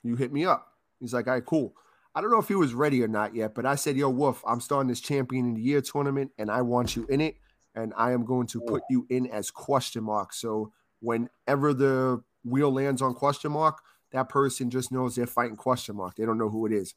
you 0.02 0.16
hit 0.16 0.32
me 0.32 0.44
up. 0.44 0.72
He's 0.98 1.14
like, 1.14 1.28
all 1.28 1.34
right, 1.34 1.46
cool. 1.46 1.72
I 2.16 2.20
don't 2.20 2.32
know 2.32 2.40
if 2.40 2.48
he 2.48 2.56
was 2.56 2.74
ready 2.74 3.00
or 3.00 3.06
not 3.06 3.32
yet, 3.32 3.54
but 3.54 3.64
I 3.64 3.76
said, 3.76 3.96
yo, 3.96 4.10
Wolf, 4.10 4.42
I'm 4.44 4.60
starting 4.60 4.88
this 4.88 5.00
champion 5.00 5.46
in 5.46 5.54
the 5.54 5.60
year 5.62 5.80
tournament 5.80 6.32
and 6.36 6.50
I 6.50 6.62
want 6.62 6.96
you 6.96 7.06
in 7.08 7.20
it. 7.20 7.36
And 7.76 7.92
I 7.96 8.10
am 8.10 8.24
going 8.24 8.48
to 8.48 8.60
put 8.60 8.82
you 8.90 9.06
in 9.08 9.28
as 9.28 9.52
question 9.52 10.02
mark. 10.02 10.32
So 10.32 10.72
whenever 11.00 11.72
the 11.72 12.24
wheel 12.44 12.72
lands 12.72 13.00
on 13.00 13.14
question 13.14 13.52
mark, 13.52 13.80
that 14.10 14.28
person 14.28 14.68
just 14.68 14.90
knows 14.90 15.14
they're 15.14 15.28
fighting 15.28 15.54
question 15.54 15.94
mark. 15.94 16.16
They 16.16 16.26
don't 16.26 16.38
know 16.38 16.48
who 16.48 16.66
it 16.66 16.72
is. 16.72 16.94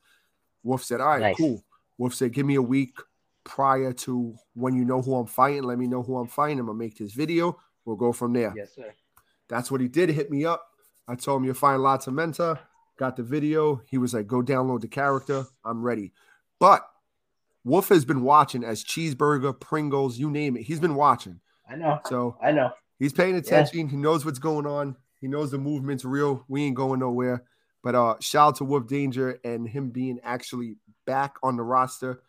Wolf 0.63 0.83
said, 0.83 1.01
all 1.01 1.07
right, 1.07 1.21
Nice. 1.21 1.37
cool. 1.37 1.63
Wolf 1.99 2.15
said, 2.15 2.33
give 2.33 2.47
me 2.47 2.55
a 2.55 2.61
week 2.63 2.97
prior 3.43 3.93
to 3.93 4.33
when 4.55 4.73
you 4.73 4.85
know 4.85 5.03
who 5.03 5.13
I'm 5.15 5.27
fighting. 5.27 5.63
Let 5.63 5.77
me 5.77 5.85
know 5.85 6.01
who 6.01 6.17
I'm 6.17 6.27
fighting. 6.27 6.57
I'm 6.59 6.65
gonna 6.65 6.79
make 6.79 6.97
this 6.97 7.13
video. 7.13 7.59
We'll 7.85 7.95
go 7.95 8.11
from 8.11 8.33
there. 8.33 8.53
Yes, 8.57 8.73
sir. 8.73 8.91
That's 9.49 9.69
what 9.69 9.81
he 9.81 9.87
did. 9.87 10.09
Hit 10.09 10.31
me 10.31 10.45
up. 10.45 10.70
I 11.07 11.15
told 11.15 11.41
him 11.41 11.45
you'll 11.45 11.53
find 11.55 11.81
lots 11.81 12.07
of 12.07 12.13
Menta. 12.13 12.59
Got 12.97 13.15
the 13.15 13.23
video. 13.23 13.81
He 13.87 13.97
was 13.97 14.13
like, 14.13 14.27
go 14.27 14.41
download 14.41 14.81
the 14.81 14.87
character. 14.87 15.45
I'm 15.65 15.81
ready. 15.81 16.13
But 16.59 16.85
Wolf 17.63 17.89
has 17.89 18.05
been 18.05 18.21
watching 18.21 18.63
as 18.63 18.83
cheeseburger, 18.83 19.59
Pringles, 19.59 20.17
you 20.17 20.29
name 20.29 20.57
it. 20.57 20.63
He's 20.63 20.79
been 20.79 20.95
watching. 20.95 21.39
I 21.69 21.75
know. 21.75 21.99
So 22.07 22.37
I 22.41 22.51
know. 22.51 22.71
he's 22.99 23.13
paying 23.13 23.35
attention. 23.35 23.87
He 23.87 23.97
knows 23.97 24.25
what's 24.25 24.39
going 24.39 24.65
on. 24.65 24.95
He 25.19 25.27
knows 25.27 25.51
the 25.51 25.57
movement's 25.57 26.03
real. 26.05 26.43
We 26.47 26.63
ain't 26.63 26.75
going 26.75 26.99
nowhere. 26.99 27.43
But 27.83 27.95
uh 27.95 28.15
shout 28.19 28.49
out 28.49 28.55
to 28.57 28.65
Wolf 28.65 28.87
Danger 28.87 29.39
and 29.43 29.67
him 29.67 29.89
being 29.89 30.19
actually 30.23 30.75
back 31.05 31.35
on 31.43 31.57
the 31.57 31.63
roster. 31.63 32.21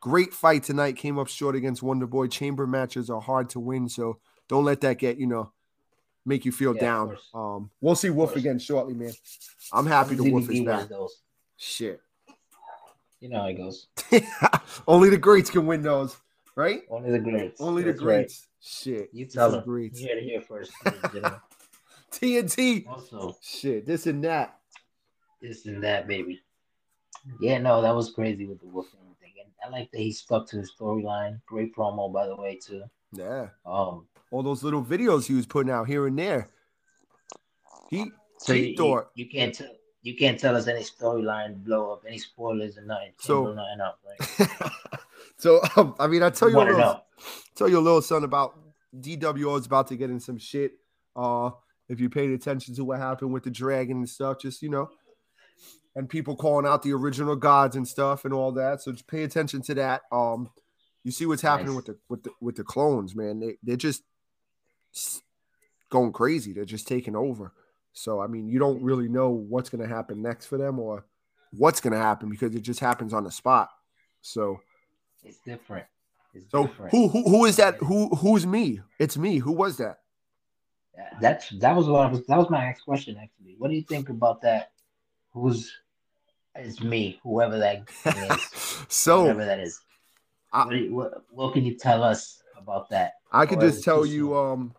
Great 0.00 0.32
fight 0.32 0.62
tonight. 0.62 0.96
Came 0.96 1.18
up 1.18 1.28
short 1.28 1.54
against 1.54 1.82
Wonder 1.82 2.06
Boy. 2.06 2.28
Chamber 2.28 2.66
matches 2.66 3.10
are 3.10 3.20
hard 3.20 3.50
to 3.50 3.60
win, 3.60 3.88
so 3.88 4.18
don't 4.48 4.64
let 4.64 4.80
that 4.80 4.98
get 4.98 5.18
you 5.18 5.26
know 5.26 5.52
make 6.26 6.44
you 6.44 6.52
feel 6.52 6.74
Yeah, 6.74 6.80
down. 6.80 7.16
Um, 7.34 7.70
we'll 7.80 7.94
see 7.94 8.10
Wolf 8.10 8.36
again 8.36 8.58
shortly, 8.58 8.94
man. 8.94 9.12
I'm 9.72 9.86
happy 9.86 10.14
the 10.14 10.30
Wolf 10.30 10.48
is 10.50 10.60
back. 10.62 10.88
those. 10.88 11.22
Shit, 11.56 12.00
You 13.20 13.28
know 13.28 13.40
how 13.40 13.46
it 13.46 13.54
goes. 13.54 13.86
only 14.88 15.10
the 15.10 15.18
greats 15.18 15.50
can 15.50 15.66
win 15.66 15.82
those, 15.82 16.16
right? 16.56 16.82
Only 16.90 17.10
the 17.10 17.18
greats. 17.18 17.60
Only 17.60 17.82
the 17.82 17.92
That's 17.92 18.02
right. 18.02 18.16
greats. 18.18 18.46
Shit, 18.60 19.10
You 19.12 19.26
tell 19.26 19.48
is 19.48 19.54
them. 19.54 19.64
greats. 19.64 20.00
You 20.00 20.08
heard 20.08 20.18
it 20.18 20.24
here 20.24 20.40
first. 20.40 20.72
You 21.14 21.20
know. 21.20 21.36
TNT. 22.12 22.86
also, 22.88 23.36
Shit, 23.40 23.86
this 23.86 24.06
and 24.06 24.24
that. 24.24 24.58
this 25.40 25.66
and 25.66 25.82
that, 25.84 26.06
baby. 26.08 26.40
Yeah, 27.40 27.58
no, 27.58 27.82
that 27.82 27.94
was 27.94 28.10
crazy 28.12 28.46
with 28.46 28.60
the 28.60 28.66
Wolf 28.66 28.86
thing. 28.90 29.32
And 29.42 29.52
I 29.64 29.68
like 29.78 29.90
that 29.92 29.98
he 30.00 30.12
stuck 30.12 30.46
to 30.48 30.56
his 30.58 30.72
storyline. 30.78 31.40
Great 31.46 31.74
promo, 31.74 32.12
by 32.12 32.26
the 32.26 32.34
way, 32.36 32.56
too. 32.56 32.82
Yeah, 33.12 33.48
Um, 33.66 34.06
all 34.30 34.42
those 34.42 34.62
little 34.62 34.84
videos 34.84 35.26
he 35.26 35.34
was 35.34 35.46
putting 35.46 35.72
out 35.72 35.86
here 35.86 36.06
and 36.06 36.18
there. 36.18 36.48
He 37.88 38.10
so 38.38 38.54
he 38.54 38.60
you, 38.60 38.66
you, 38.68 38.76
thought 38.76 39.10
you 39.14 39.28
can't 39.28 39.54
tell 39.54 39.68
you 40.02 40.16
can't 40.16 40.38
tell 40.38 40.56
us 40.56 40.66
any 40.66 40.82
storyline 40.82 41.62
blow 41.62 41.92
up, 41.92 42.04
any 42.06 42.18
spoilers 42.18 42.78
or 42.78 42.82
nothing. 42.82 43.12
So- 43.18 43.52
nothing 43.52 43.80
up, 43.80 43.98
right? 44.08 44.70
so. 45.36 45.60
Um, 45.76 45.94
I 45.98 46.06
mean, 46.06 46.22
I 46.22 46.30
tell 46.30 46.50
you, 46.50 46.58
a 46.58 46.62
little, 46.62 47.04
tell 47.54 47.68
you 47.68 47.78
a 47.78 47.80
little 47.80 48.02
son 48.02 48.24
about 48.24 48.58
DWO 48.98 49.58
is 49.58 49.66
about 49.66 49.88
to 49.88 49.96
get 49.96 50.10
in 50.10 50.20
some 50.20 50.38
shit. 50.38 50.72
Uh, 51.14 51.50
if 51.88 52.00
you 52.00 52.08
paid 52.08 52.30
attention 52.30 52.74
to 52.76 52.84
what 52.84 52.98
happened 52.98 53.32
with 53.32 53.44
the 53.44 53.50
dragon 53.50 53.98
and 53.98 54.08
stuff, 54.08 54.38
just 54.40 54.62
you 54.62 54.70
know, 54.70 54.88
and 55.94 56.08
people 56.08 56.36
calling 56.36 56.66
out 56.66 56.82
the 56.82 56.92
original 56.92 57.36
gods 57.36 57.76
and 57.76 57.86
stuff 57.86 58.24
and 58.24 58.32
all 58.32 58.52
that. 58.52 58.80
So 58.80 58.92
just 58.92 59.06
pay 59.06 59.24
attention 59.24 59.60
to 59.62 59.74
that. 59.74 60.02
Um, 60.10 60.50
you 61.02 61.10
see 61.10 61.26
what's 61.26 61.42
happening 61.42 61.74
Nice. 61.74 61.76
with 61.76 61.86
the 61.86 61.98
with 62.08 62.22
the 62.22 62.30
with 62.40 62.56
the 62.56 62.64
clones, 62.64 63.14
man. 63.14 63.40
They 63.40 63.56
they're 63.62 63.76
just 63.76 64.02
going 65.90 66.12
crazy. 66.12 66.52
They're 66.52 66.64
just 66.64 66.88
taking 66.88 67.16
over. 67.16 67.52
So 67.92 68.20
I 68.20 68.26
mean, 68.26 68.48
you 68.48 68.58
don't 68.58 68.82
really 68.82 69.08
know 69.08 69.30
what's 69.30 69.68
gonna 69.70 69.86
happen 69.88 70.22
next 70.22 70.46
for 70.46 70.56
them 70.56 70.78
or 70.78 71.04
what's 71.52 71.80
gonna 71.80 71.98
happen 71.98 72.28
because 72.28 72.54
it 72.54 72.62
just 72.62 72.80
happens 72.80 73.12
on 73.12 73.24
the 73.24 73.30
spot. 73.30 73.70
So 74.20 74.60
It's 75.24 75.38
different. 75.44 75.86
It's 76.32 76.50
so 76.50 76.66
different. 76.66 76.92
who 76.92 77.08
who 77.08 77.28
who 77.28 77.44
is 77.46 77.56
that? 77.56 77.76
Who 77.78 78.08
who's 78.14 78.46
me? 78.46 78.80
It's 78.98 79.16
me. 79.16 79.38
Who 79.38 79.52
was 79.52 79.76
that? 79.78 79.98
That's 81.20 81.48
that 81.60 81.74
was 81.74 81.88
what 81.88 82.06
I 82.06 82.10
was. 82.10 82.26
That 82.26 82.38
was 82.38 82.50
my 82.50 82.64
next 82.64 82.82
question 82.82 83.16
actually. 83.20 83.56
What 83.58 83.68
do 83.70 83.76
you 83.76 83.82
think 83.82 84.08
about 84.08 84.42
that? 84.42 84.72
Who's 85.32 85.72
it's 86.54 86.80
me, 86.80 87.20
whoever 87.22 87.58
that 87.58 87.84
is, 88.04 88.84
so 88.88 89.22
whoever 89.24 89.44
that 89.44 89.60
is. 89.60 89.80
I- 90.52 90.66
what, 90.66 90.74
you, 90.76 90.94
what 90.94 91.12
what 91.30 91.52
can 91.52 91.64
you 91.64 91.76
tell 91.76 92.02
us 92.02 92.42
about 92.56 92.90
that? 92.90 93.14
I 93.32 93.46
could 93.46 93.60
just 93.60 93.84
tell 93.84 94.04
you 94.04 94.36
um 94.36 94.74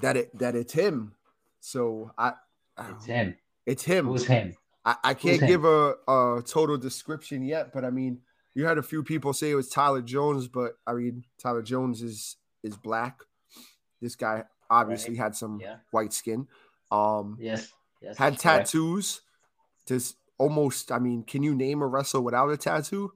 that 0.00 0.16
it 0.16 0.38
that 0.38 0.54
it's 0.54 0.72
him. 0.72 1.14
So 1.60 2.10
I 2.18 2.34
It's 2.78 3.04
him. 3.06 3.36
it's 3.64 3.82
him. 3.84 4.06
Who's 4.06 4.26
him? 4.26 4.54
I, 4.84 4.96
I 5.02 5.14
can't 5.14 5.40
him? 5.40 5.48
give 5.48 5.64
a, 5.64 5.94
a 6.06 6.42
total 6.46 6.76
description 6.78 7.42
yet, 7.42 7.72
but 7.72 7.84
I 7.84 7.90
mean, 7.90 8.20
you 8.54 8.64
had 8.66 8.78
a 8.78 8.82
few 8.82 9.02
people 9.02 9.32
say 9.32 9.50
it 9.50 9.54
was 9.54 9.68
Tyler 9.68 10.02
Jones, 10.02 10.46
but 10.48 10.78
I 10.86 10.92
mean, 10.92 11.24
Tyler 11.38 11.62
Jones 11.62 12.02
is 12.02 12.36
is 12.62 12.76
black. 12.76 13.20
This 14.00 14.14
guy 14.16 14.44
obviously 14.70 15.14
Right. 15.14 15.22
had 15.24 15.36
some 15.36 15.60
Yeah. 15.60 15.76
white 15.90 16.12
skin. 16.12 16.46
Um, 16.90 17.36
Yes. 17.40 17.72
Yes. 18.00 18.16
had 18.18 18.38
correct. 18.38 18.42
tattoos. 18.42 19.22
Just 19.86 20.16
almost. 20.38 20.92
I 20.92 20.98
mean, 20.98 21.22
can 21.24 21.42
you 21.42 21.54
name 21.54 21.82
a 21.82 21.86
wrestler 21.86 22.20
without 22.20 22.50
a 22.50 22.56
tattoo? 22.56 23.12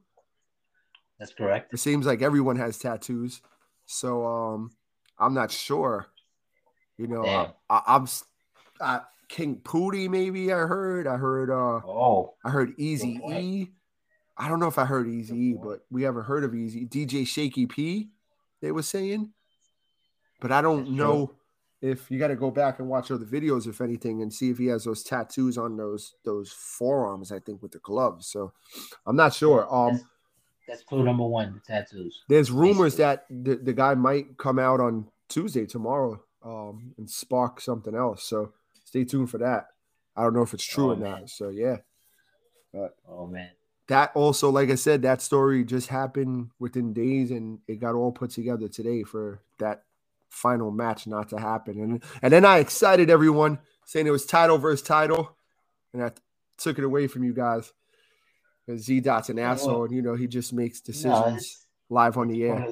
That's 1.19 1.33
correct. 1.33 1.73
It 1.73 1.77
seems 1.77 2.05
like 2.05 2.21
everyone 2.21 2.55
has 2.55 2.79
tattoos. 2.79 3.41
So 3.85 4.25
um, 4.25 4.71
I'm 5.19 5.33
not 5.33 5.51
sure. 5.51 6.07
You 7.01 7.07
know, 7.07 7.23
Damn. 7.23 7.47
I, 7.67 7.81
I, 7.87 7.95
I'm 7.95 8.07
uh, 8.79 8.99
King 9.27 9.55
Pooty. 9.63 10.07
Maybe 10.07 10.53
I 10.53 10.57
heard. 10.57 11.07
I 11.07 11.17
heard. 11.17 11.49
Uh, 11.49 11.81
Oh, 11.83 12.35
I 12.45 12.51
heard 12.51 12.73
Easy. 12.77 13.19
E. 13.27 13.69
I 14.37 14.47
don't 14.47 14.59
know 14.59 14.67
if 14.67 14.77
I 14.77 14.85
heard 14.85 15.07
Easy 15.07 15.35
E, 15.35 15.53
but 15.61 15.83
we 15.89 16.03
haven't 16.03 16.25
heard 16.25 16.43
of 16.43 16.53
Easy 16.53 16.85
DJ 16.85 17.25
Shaky 17.27 17.65
P. 17.65 18.09
They 18.61 18.71
were 18.71 18.83
saying, 18.83 19.31
but 20.39 20.51
I 20.51 20.61
don't 20.61 20.83
That's 20.83 20.91
know 20.91 21.33
if 21.81 22.11
you 22.11 22.19
got 22.19 22.27
to 22.27 22.35
go 22.35 22.51
back 22.51 22.77
and 22.77 22.87
watch 22.87 23.09
other 23.09 23.25
videos, 23.25 23.67
if 23.67 23.81
anything, 23.81 24.21
and 24.21 24.31
see 24.31 24.51
if 24.51 24.59
he 24.59 24.67
has 24.67 24.83
those 24.83 25.01
tattoos 25.01 25.57
on 25.57 25.77
those 25.77 26.13
those 26.23 26.51
forearms. 26.51 27.31
I 27.31 27.39
think 27.39 27.63
with 27.63 27.71
the 27.71 27.79
gloves. 27.79 28.27
So 28.27 28.53
I'm 29.07 29.15
not 29.15 29.33
sure. 29.33 29.67
Um, 29.73 29.93
that's, 29.93 30.03
that's 30.67 30.83
clue 30.83 31.03
number 31.03 31.25
one. 31.25 31.53
The 31.67 31.73
tattoos. 31.73 32.21
there's 32.29 32.51
rumors 32.51 32.95
Basically. 32.95 33.37
that 33.37 33.43
the, 33.43 33.55
the 33.63 33.73
guy 33.73 33.95
might 33.95 34.37
come 34.37 34.59
out 34.59 34.79
on 34.79 35.07
Tuesday 35.29 35.65
tomorrow 35.65 36.21
um, 36.43 36.93
and 36.97 37.09
spark 37.09 37.61
something 37.61 37.95
else. 37.95 38.23
So 38.23 38.53
stay 38.85 39.03
tuned 39.03 39.29
for 39.29 39.37
that. 39.39 39.67
I 40.15 40.23
don't 40.23 40.33
know 40.33 40.41
if 40.41 40.53
it's 40.53 40.63
true 40.65 40.87
Oh, 40.89 40.91
or 40.91 40.95
man. 40.97 41.11
not. 41.21 41.29
So 41.29 41.49
yeah. 41.49 41.77
Oh 43.07 43.27
man. 43.27 43.49
that 43.87 44.11
also, 44.15 44.49
like 44.49 44.69
I 44.69 44.75
said, 44.75 45.01
that 45.01 45.21
story 45.21 45.63
just 45.65 45.89
happened 45.89 46.51
within 46.59 46.93
days, 46.93 47.31
and 47.31 47.59
it 47.67 47.79
got 47.81 47.95
all 47.95 48.11
put 48.11 48.29
together 48.31 48.67
today 48.69 49.03
for 49.03 49.41
that 49.59 49.83
final 50.29 50.71
match 50.71 51.07
not 51.07 51.29
to 51.29 51.39
happen. 51.39 51.79
And 51.81 52.03
and 52.21 52.31
then 52.31 52.45
I 52.45 52.59
excited 52.59 53.09
everyone 53.09 53.59
saying 53.85 54.07
it 54.07 54.11
was 54.11 54.25
title 54.25 54.57
versus 54.57 54.81
title, 54.85 55.35
and 55.93 56.01
I 56.03 56.11
took 56.57 56.77
it 56.77 56.85
away 56.85 57.07
from 57.07 57.23
you 57.23 57.33
guys. 57.33 57.73
Z 58.73 59.01
Dot's 59.01 59.29
an 59.29 59.39
asshole, 59.39 59.73
well- 59.73 59.83
and 59.83 59.93
you 59.95 60.01
know 60.01 60.15
he 60.15 60.27
just 60.27 60.53
makes 60.53 60.79
decisions 60.79 61.41
it's, 61.43 61.65
live 61.89 62.17
on 62.17 62.29
the 62.29 62.43
air. 62.43 62.67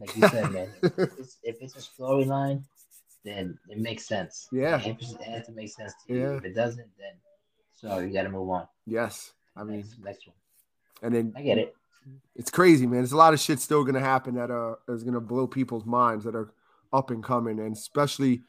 Of 0.00 0.06
the 0.06 0.12
storyline. 0.12 0.16
Like 0.16 0.16
you 0.16 0.28
said, 0.28 0.52
man. 0.52 0.68
if, 0.82 1.18
it's, 1.18 1.36
if 1.42 1.56
it's 1.62 1.76
a 1.76 2.02
storyline, 2.02 2.62
then 3.24 3.58
it 3.68 3.78
makes 3.78 4.06
sense. 4.06 4.48
Yeah. 4.52 4.76
It, 4.80 5.00
has- 5.00 5.46
to 5.46 5.52
make 5.52 5.70
sense 5.70 5.92
to 6.06 6.14
you. 6.14 6.20
Yeah. 6.20 6.36
If 6.36 6.44
it 6.44 6.54
doesn't, 6.54 6.88
then 6.98 7.12
so 7.74 7.98
you 7.98 8.12
got 8.12 8.22
to 8.22 8.30
move 8.30 8.48
on. 8.48 8.66
Yes, 8.86 9.32
I 9.56 9.62
mean, 9.64 9.78
next, 9.78 9.98
next 10.02 10.26
one. 10.26 10.36
and 11.02 11.14
then 11.14 11.32
I 11.36 11.42
get 11.42 11.58
it. 11.58 11.74
it's 12.34 12.50
crazy, 12.50 12.86
man. 12.86 13.00
There's 13.00 13.12
a 13.12 13.16
lot 13.16 13.34
of 13.34 13.40
shit 13.40 13.60
still 13.60 13.84
gonna 13.84 14.00
happen 14.00 14.34
that 14.36 14.50
uh 14.50 14.76
is 14.88 15.04
gonna 15.04 15.20
blow 15.20 15.46
people's 15.46 15.84
minds 15.84 16.24
that 16.24 16.34
are 16.34 16.52
up 16.92 17.10
and 17.10 17.22
coming, 17.22 17.58
and 17.58 17.76
especially, 17.76 18.42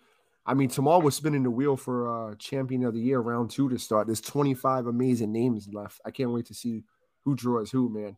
I 0.45 0.53
mean, 0.53 0.69
tomorrow 0.69 0.99
was 0.99 1.15
spinning 1.15 1.43
the 1.43 1.51
wheel 1.51 1.75
for 1.75 2.31
uh 2.31 2.35
champion 2.35 2.85
of 2.85 2.93
the 2.93 3.01
year 3.01 3.19
round 3.19 3.49
two 3.51 3.67
to 3.69 3.77
start. 3.77 4.07
There's 4.07 4.21
25 4.21 4.87
amazing 4.87 5.33
names 5.33 5.67
left. 5.73 5.99
I 6.05 6.11
can't 6.11 6.31
wait 6.31 6.45
to 6.45 6.53
see 6.53 6.83
who 7.25 7.35
draws 7.35 7.69
who, 7.71 7.89
man. 7.89 8.15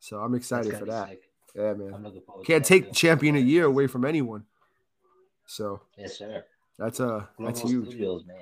So 0.00 0.18
I'm 0.18 0.34
excited 0.34 0.78
for 0.78 0.86
that. 0.86 1.08
sick. 1.10 1.27
Yeah, 1.54 1.74
man. 1.74 2.12
Can't 2.44 2.64
take 2.64 2.88
the 2.88 2.94
champion 2.94 3.36
a 3.36 3.40
year 3.40 3.64
away 3.64 3.86
from 3.86 4.04
anyone. 4.04 4.44
So 5.46 5.80
Yes, 5.96 6.18
sir. 6.18 6.44
that's 6.78 7.00
uh 7.00 7.24
Global 7.36 7.46
that's 7.54 7.62
huge. 7.70 7.88
Studios, 7.88 8.24
man. 8.26 8.36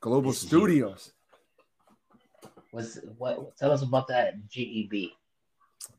Global 0.00 0.30
This 0.30 0.42
is 0.44 0.50
huge. 0.50 0.60
Studios. 0.60 1.12
What's 2.70 2.98
what? 3.18 3.56
Tell 3.56 3.70
us 3.72 3.82
about 3.82 4.08
that 4.08 4.34
GEB. 4.48 5.12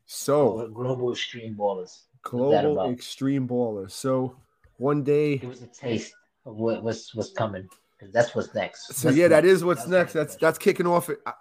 So 0.06 0.68
global 0.72 1.12
extreme 1.12 1.54
ballers. 1.54 2.02
global 2.22 2.90
extreme 2.90 3.46
Ballers. 3.48 3.92
So 3.92 4.36
one 4.78 5.02
day 5.02 5.38
Give 5.38 5.50
us 5.50 5.62
a 5.62 5.66
taste 5.66 6.14
of 6.44 6.56
what, 6.56 6.82
what's 6.82 7.14
what's 7.14 7.30
coming. 7.32 7.68
that's 8.12 8.34
what's 8.34 8.54
next. 8.54 8.94
So 8.94 9.08
What's 9.08 9.18
yeah, 9.18 9.28
that 9.28 9.44
next? 9.44 9.54
is 9.56 9.64
what's 9.64 9.80
That's 9.82 9.90
next. 9.90 10.12
That's 10.12 10.36
that's 10.36 10.58
kicking 10.58 10.86
off. 10.86 11.08
At, 11.10 11.18
I 11.26 11.32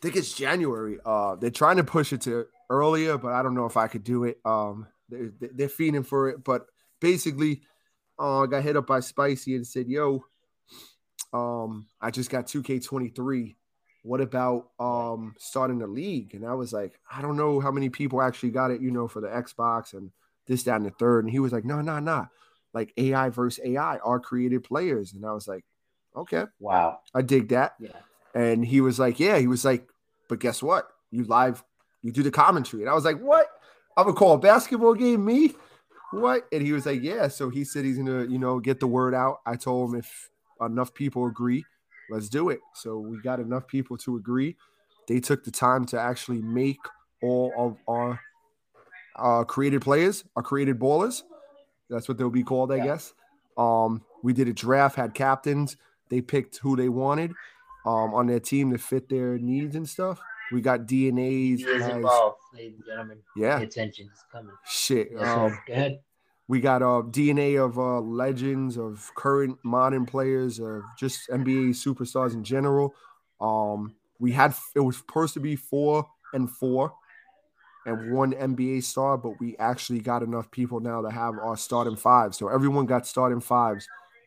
think 0.00 0.16
it's 0.16 0.32
January. 0.32 0.98
Uh, 1.04 1.34
they're 1.36 1.50
trying 1.50 1.76
to 1.78 1.84
push 1.84 2.12
it 2.12 2.20
to 2.22 2.46
earlier, 2.70 3.18
but 3.18 3.32
I 3.32 3.42
don't 3.42 3.54
know 3.54 3.66
if 3.66 3.76
I 3.76 3.88
could 3.88 4.04
do 4.04 4.24
it. 4.24 4.38
Um, 4.44 4.86
they're, 5.08 5.32
they're 5.40 5.68
feeding 5.68 6.02
for 6.02 6.28
it, 6.28 6.44
but 6.44 6.66
basically, 7.00 7.62
uh, 8.18 8.42
I 8.42 8.46
got 8.46 8.62
hit 8.62 8.76
up 8.76 8.86
by 8.86 9.00
Spicy 9.00 9.54
and 9.54 9.66
said, 9.66 9.88
"Yo, 9.88 10.24
um, 11.32 11.86
I 12.00 12.10
just 12.10 12.30
got 12.30 12.46
2K23. 12.46 13.56
What 14.02 14.20
about 14.20 14.70
um 14.78 15.34
starting 15.38 15.82
a 15.82 15.86
league?" 15.86 16.34
And 16.34 16.44
I 16.44 16.54
was 16.54 16.72
like, 16.72 16.98
"I 17.10 17.22
don't 17.22 17.36
know 17.36 17.60
how 17.60 17.70
many 17.70 17.88
people 17.88 18.20
actually 18.20 18.50
got 18.50 18.70
it, 18.70 18.80
you 18.80 18.90
know, 18.90 19.08
for 19.08 19.20
the 19.20 19.28
Xbox 19.28 19.92
and 19.94 20.10
this, 20.46 20.64
that, 20.64 20.76
and 20.76 20.86
the 20.86 20.90
third. 20.90 21.24
And 21.24 21.32
he 21.32 21.38
was 21.38 21.52
like, 21.52 21.64
"No, 21.64 21.80
no, 21.80 22.00
no, 22.00 22.26
like 22.74 22.92
AI 22.96 23.28
versus 23.30 23.64
AI, 23.64 23.98
our 23.98 24.20
created 24.20 24.64
players." 24.64 25.12
And 25.12 25.24
I 25.24 25.32
was 25.32 25.46
like, 25.48 25.64
"Okay." 26.16 26.44
Wow. 26.58 27.00
I 27.14 27.22
dig 27.22 27.48
that. 27.48 27.74
Yeah. 27.78 27.90
And 28.34 28.64
he 28.64 28.80
was 28.80 28.98
like, 28.98 29.18
Yeah, 29.18 29.38
he 29.38 29.46
was 29.46 29.64
like, 29.64 29.88
But 30.28 30.40
guess 30.40 30.62
what? 30.62 30.88
You 31.10 31.24
live, 31.24 31.64
you 32.02 32.12
do 32.12 32.22
the 32.22 32.30
commentary. 32.30 32.82
And 32.82 32.90
I 32.90 32.94
was 32.94 33.04
like, 33.04 33.18
What? 33.18 33.46
I'm 33.96 34.04
gonna 34.04 34.16
call 34.16 34.34
a 34.34 34.38
basketball 34.38 34.94
game, 34.94 35.24
me? 35.24 35.54
What? 36.12 36.46
And 36.52 36.62
he 36.62 36.72
was 36.72 36.86
like, 36.86 37.02
Yeah. 37.02 37.28
So 37.28 37.50
he 37.50 37.64
said 37.64 37.84
he's 37.84 37.98
gonna, 37.98 38.24
you 38.24 38.38
know, 38.38 38.60
get 38.60 38.80
the 38.80 38.86
word 38.86 39.14
out. 39.14 39.38
I 39.46 39.56
told 39.56 39.90
him 39.92 39.98
if 40.00 40.30
enough 40.60 40.94
people 40.94 41.26
agree, 41.26 41.64
let's 42.10 42.28
do 42.28 42.48
it. 42.50 42.60
So 42.74 42.98
we 42.98 43.20
got 43.20 43.40
enough 43.40 43.66
people 43.66 43.96
to 43.98 44.16
agree. 44.16 44.56
They 45.06 45.20
took 45.20 45.44
the 45.44 45.50
time 45.50 45.84
to 45.86 46.00
actually 46.00 46.42
make 46.42 46.78
all 47.22 47.52
of 47.56 47.76
our 47.88 48.20
uh, 49.16 49.44
created 49.44 49.82
players, 49.82 50.24
our 50.36 50.42
created 50.42 50.78
ballers. 50.78 51.22
That's 51.90 52.08
what 52.08 52.18
they'll 52.18 52.30
be 52.30 52.42
called, 52.42 52.70
I 52.72 52.76
Yeah. 52.76 52.84
guess. 52.84 53.14
Um, 53.56 54.04
we 54.22 54.32
did 54.32 54.48
a 54.48 54.52
draft, 54.52 54.96
had 54.96 55.14
captains. 55.14 55.76
They 56.10 56.20
picked 56.20 56.58
who 56.58 56.76
they 56.76 56.88
wanted 56.88 57.32
um, 57.86 58.14
on 58.14 58.26
their 58.26 58.40
team 58.40 58.70
to 58.72 58.78
fit 58.78 59.08
their 59.08 59.38
needs 59.38 59.74
and 59.74 59.88
stuff. 59.88 60.20
We 60.52 60.60
got 60.60 60.80
DNAs. 60.86 61.60
Is 61.60 61.82
as- 61.82 61.88
involved, 61.96 62.36
ladies 62.54 62.76
and 62.76 62.84
gentlemen. 62.86 63.18
yeah, 63.36 63.58
Pay 63.58 63.64
attention. 63.64 64.08
It's 64.12 64.24
coming. 64.32 64.54
shit. 64.66 65.10
Yes, 65.12 65.22
Um. 65.22 65.58
Go 65.66 65.72
ahead. 65.72 66.00
we 66.48 66.60
got 66.60 66.82
uh, 66.82 67.02
DNA 67.10 67.62
of 67.62 67.78
uh, 67.78 68.00
legends, 68.00 68.76
of 68.78 69.10
current 69.14 69.58
modern 69.62 70.06
players, 70.06 70.58
of 70.58 70.82
just 70.98 71.28
NBA 71.28 71.70
superstars 71.70 72.32
in 72.34 72.42
general. 72.44 72.94
Um, 73.40 73.94
we 74.18 74.32
had 74.32 74.54
it 74.74 74.80
was 74.80 74.96
supposed 74.96 75.34
to 75.34 75.40
be 75.40 75.54
four 75.56 76.06
and 76.32 76.50
four, 76.50 76.92
and 77.86 78.12
one 78.12 78.32
NBA 78.32 78.82
star, 78.84 79.16
but 79.18 79.38
we 79.40 79.56
actually 79.58 80.00
got 80.00 80.22
enough 80.22 80.50
people 80.50 80.80
now 80.80 81.02
to 81.02 81.10
have 81.10 81.34
our 81.38 81.56
starting 81.56 81.96
five. 81.96 82.34
So 82.34 82.48
everyone 82.48 82.86
got 82.86 83.06
starting 83.06 83.40
fives. 83.40 83.86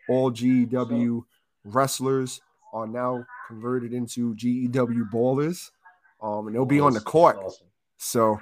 All 0.10 0.32
GEW 0.32 1.26
wrestlers 1.66 2.42
are 2.74 2.88
now 2.88 3.26
converted 3.48 3.94
into 3.94 4.34
GEW 4.36 5.06
ballers, 5.12 5.70
um, 6.22 6.48
and 6.48 6.56
they'll 6.56 6.66
be 6.66 6.80
on 6.80 6.94
the 6.94 7.00
court. 7.00 7.38
Awesome. 7.38 7.68
So 7.98 8.40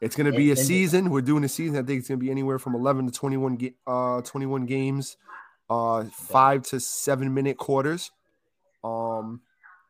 it's 0.00 0.16
going 0.16 0.30
to 0.30 0.36
be 0.36 0.50
a 0.50 0.56
season. 0.56 1.10
We're 1.10 1.22
doing 1.22 1.44
a 1.44 1.48
season. 1.48 1.76
I 1.76 1.82
think 1.82 2.00
it's 2.00 2.08
going 2.08 2.18
to 2.20 2.24
be 2.24 2.30
anywhere 2.30 2.58
from 2.58 2.74
11 2.74 3.06
to 3.06 3.12
21 3.12 3.56
ga- 3.56 3.74
uh 3.86 4.20
21 4.22 4.66
games, 4.66 5.16
uh 5.70 6.04
5 6.04 6.62
to 6.64 6.80
7 6.80 7.32
minute 7.32 7.56
quarters. 7.56 8.10
Um 8.82 9.40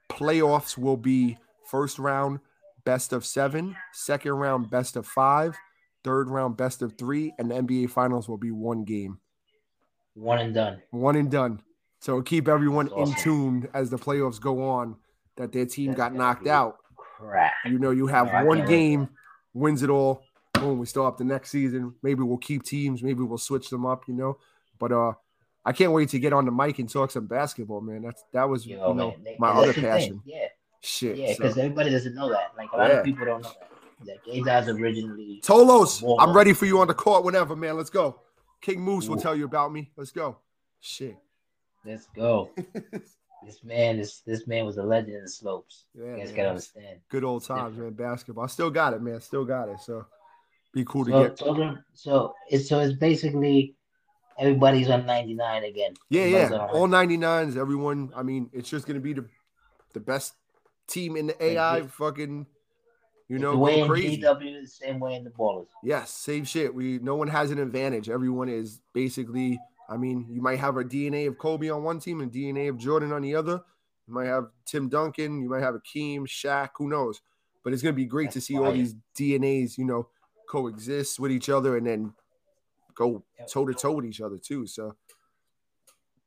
playoffs 0.09 0.79
will 0.79 0.97
be 0.97 1.39
first 1.69 1.99
round 1.99 2.41
best 2.85 3.13
of 3.13 3.25
7, 3.25 3.75
second 3.93 4.33
round 4.33 4.71
best 4.71 4.97
of 4.97 5.07
5, 5.07 5.57
third 6.05 6.29
round 6.29 6.57
best 6.57 6.83
of 6.83 6.97
3 6.97 7.33
and 7.39 7.51
the 7.51 7.55
NBA 7.57 7.91
finals 7.91 8.29
will 8.29 8.39
be 8.39 8.51
one 8.53 8.85
game. 8.85 9.19
One 10.15 10.39
and 10.39 10.55
done. 10.55 10.83
One 10.91 11.17
and 11.17 11.31
done. 11.31 11.61
So 12.01 12.23
keep 12.23 12.47
everyone 12.47 12.87
That's 12.87 12.97
in 12.97 13.03
awesome. 13.15 13.23
tune 13.23 13.69
as 13.75 13.91
the 13.91 13.97
playoffs 13.97 14.41
go 14.41 14.63
on 14.69 14.97
that 15.37 15.51
their 15.51 15.67
team 15.67 15.89
That's 15.89 15.97
got 15.97 16.15
knocked 16.15 16.47
out. 16.47 16.77
You 17.67 17.79
know, 17.79 17.91
you 17.91 18.07
have 18.07 18.29
I 18.29 18.43
one 18.45 18.65
game, 18.67 19.09
wins 19.53 19.83
it 19.83 19.91
all. 19.91 20.23
Boom, 20.55 20.79
we 20.79 20.87
start 20.87 21.09
up 21.13 21.19
the 21.19 21.25
next 21.25 21.51
season. 21.51 21.95
Maybe 22.03 22.23
we'll 22.23 22.39
keep 22.39 22.63
teams. 22.63 23.03
Maybe 23.03 23.23
we'll 23.23 23.39
switch 23.39 23.69
them 23.71 23.85
up. 23.87 24.05
You 24.09 24.15
know, 24.15 24.39
but 24.79 24.93
uh, 24.93 25.13
I 25.65 25.73
can't 25.73 25.93
wait 25.93 26.11
to 26.11 26.19
get 26.19 26.33
on 26.33 26.45
the 26.45 26.53
mic 26.53 26.79
and 26.79 26.89
talk 26.89 27.11
some 27.11 27.27
basketball, 27.27 27.81
man. 27.81 28.03
That's 28.03 28.23
that 28.33 28.49
was 28.49 28.65
You 28.67 28.77
you 28.77 28.81
know, 28.81 28.93
know 28.93 29.11
man. 29.13 29.25
they- 29.25 29.37
my 29.39 29.49
other 29.51 29.69
the 29.69 29.73
thing. 29.75 29.83
passion. 29.85 30.23
Yeah. 30.25 30.47
Shit. 30.81 31.17
Yeah, 31.17 31.33
so- 31.33 31.39
because 31.39 31.59
everybody 31.59 31.91
doesn't 31.91 32.15
know 32.15 32.29
that. 32.31 32.53
Like 32.57 32.71
a 32.73 32.77
lot 32.77 32.91
Yeah. 32.91 32.97
of 32.99 33.05
people 33.05 33.25
don't 33.27 33.43
know 33.43 33.51
that. 34.05 34.25
Gaydars 34.27 34.69
originally 34.69 35.41
Tolos, 35.43 36.03
I'm 36.21 36.37
ready 36.37 36.53
for 36.53 36.67
you 36.67 36.81
on 36.81 36.89
the 36.89 36.95
court 36.95 37.25
whenever, 37.25 37.57
man. 37.57 37.77
Let's 37.77 37.89
go. 37.91 38.21
King 38.61 38.81
Moose 38.83 39.09
will 39.09 39.17
tell 39.17 39.35
you 39.35 39.45
about 39.47 39.73
me. 39.73 39.91
Let's 39.97 40.11
go. 40.13 40.37
Shit. 40.81 41.17
let's 41.87 42.07
go. 42.15 42.51
this 43.47 43.63
man 43.65 43.99
is 43.99 44.23
this 44.27 44.47
man 44.47 44.65
was 44.67 44.77
a 44.79 44.83
legend 44.83 45.17
in 45.17 45.23
the 45.23 45.29
slopes. 45.29 45.85
Yeah, 45.95 46.13
You 46.13 46.17
guys 46.19 46.27
man, 46.29 46.37
gotta 46.37 46.49
understand. 46.51 46.99
good 47.09 47.25
old 47.25 47.45
times, 47.45 47.77
man. 47.77 47.91
Basketball. 47.93 48.45
I 48.45 48.49
still 48.49 48.71
got 48.71 48.95
it, 48.95 49.03
man. 49.03 49.21
Still 49.21 49.45
got 49.45 49.69
it. 49.69 49.81
So 49.81 50.07
be 50.73 50.85
cool 50.85 51.05
to 51.07 51.11
So, 51.11 51.23
get. 51.29 51.39
so, 51.39 51.77
so 51.95 52.35
it's 52.51 52.69
so 52.69 52.81
it's 52.81 52.95
basically 52.95 53.75
everybody's 54.39 54.91
on 54.91 55.07
99 55.07 55.65
again. 55.65 55.95
Yeah, 56.11 56.23
Everybody's 56.23 56.51
yeah. 56.51 56.67
All 56.79 56.89
99s, 56.89 57.57
everyone. 57.57 58.13
I 58.17 58.23
mean, 58.23 58.51
it's 58.53 58.69
just 58.69 58.87
gonna 58.87 59.01
be 59.01 59.13
the 59.13 59.27
the 59.93 60.01
best 60.01 60.35
team 60.89 61.17
in 61.17 61.29
the 61.29 61.45
AI. 61.45 61.83
Fucking, 61.83 62.47
you 63.29 63.39
know, 63.39 63.53
the 63.53 63.59
way 63.59 63.81
in 63.81 63.87
crazy. 63.89 64.21
GW, 64.23 64.63
the 64.63 64.67
same 64.67 64.99
way 64.99 65.15
in 65.15 65.25
the 65.25 65.31
ballers. 65.31 65.69
Yes, 65.83 66.11
same 66.11 66.45
shit. 66.45 66.75
We 66.75 66.99
no 66.99 67.15
one 67.15 67.29
has 67.29 67.51
an 67.51 67.59
advantage. 67.59 68.09
Everyone 68.11 68.49
is 68.49 68.81
basically. 68.93 69.59
I 69.89 69.97
mean, 69.97 70.27
you 70.31 70.41
might 70.41 70.59
have 70.59 70.77
a 70.77 70.85
DNA 70.85 71.29
of 71.29 71.39
Kobe 71.39 71.69
on 71.69 71.83
one 71.83 72.01
team 72.01 72.21
and 72.21 72.33
DNA 72.33 72.69
of 72.69 72.79
Jordan 72.79 73.13
on 73.13 73.23
the 73.23 73.35
other. 73.35 73.61
You 74.07 74.15
might 74.15 74.27
have 74.27 74.49
Tim 74.65 74.89
Duncan. 74.89 75.41
You 75.43 75.49
might 75.49 75.63
have 75.63 75.75
Akeem, 75.75 76.21
Shaq. 76.23 76.71
Who 76.77 76.89
knows? 76.89 77.21
But 77.63 77.73
it's 77.73 77.83
gonna 77.83 77.93
be 77.95 78.05
great 78.07 78.31
to 78.31 78.35
That's 78.39 78.47
see 78.47 78.59
all 78.59 78.73
these 78.73 78.95
DNAs, 79.17 79.79
you 79.79 79.85
know, 79.85 80.09
coexist 80.49 81.19
with 81.19 81.33
each 81.33 81.49
other 81.49 81.77
and 81.77 81.87
then 81.87 82.13
go 82.95 83.23
toe 83.49 83.67
to 83.67 83.75
toe 83.75 83.93
with 83.93 84.05
each 84.05 84.21
other 84.21 84.39
too. 84.39 84.67
So 84.67 84.95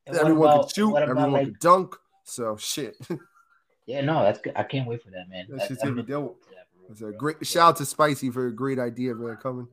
everyone 0.07 0.49
about- 0.49 0.61
can 0.61 0.69
shoot. 0.73 0.95
Everyone 0.95 1.31
like- 1.31 1.45
can 1.45 1.57
dunk. 1.59 1.95
So 2.23 2.57
shit. 2.57 2.97
Yeah, 3.89 4.01
no, 4.01 4.21
that's 4.21 4.41
good. 4.41 4.51
I 4.57 4.63
can't 4.63 4.85
wait 4.85 5.01
for 5.01 5.11
that, 5.11 5.29
man. 5.29 5.45
That 5.47 5.71
I- 5.71 5.75
gonna 5.75 5.95
be 5.95 6.01
dope. 6.01 6.09
forward 6.09 6.41
to 6.43 6.49
that, 6.49 6.67
for 6.73 6.81
real. 6.81 6.91
It's 6.91 7.01
a 7.03 7.17
great 7.17 7.47
shout 7.47 7.69
out 7.69 7.75
to 7.77 7.85
Spicy 7.85 8.29
for 8.29 8.47
a 8.47 8.51
great 8.53 8.79
idea, 8.79 9.15
man. 9.15 9.37
Coming. 9.37 9.69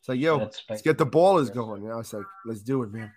It's 0.00 0.08
like, 0.10 0.20
yo, 0.20 0.36
let's 0.68 0.82
get 0.82 0.98
the 0.98 1.06
ballers 1.06 1.50
going. 1.50 1.84
And 1.84 1.90
I 1.90 1.96
was 1.96 2.12
like, 2.12 2.26
let's 2.44 2.60
do 2.60 2.82
it, 2.82 2.92
man. 2.92 3.10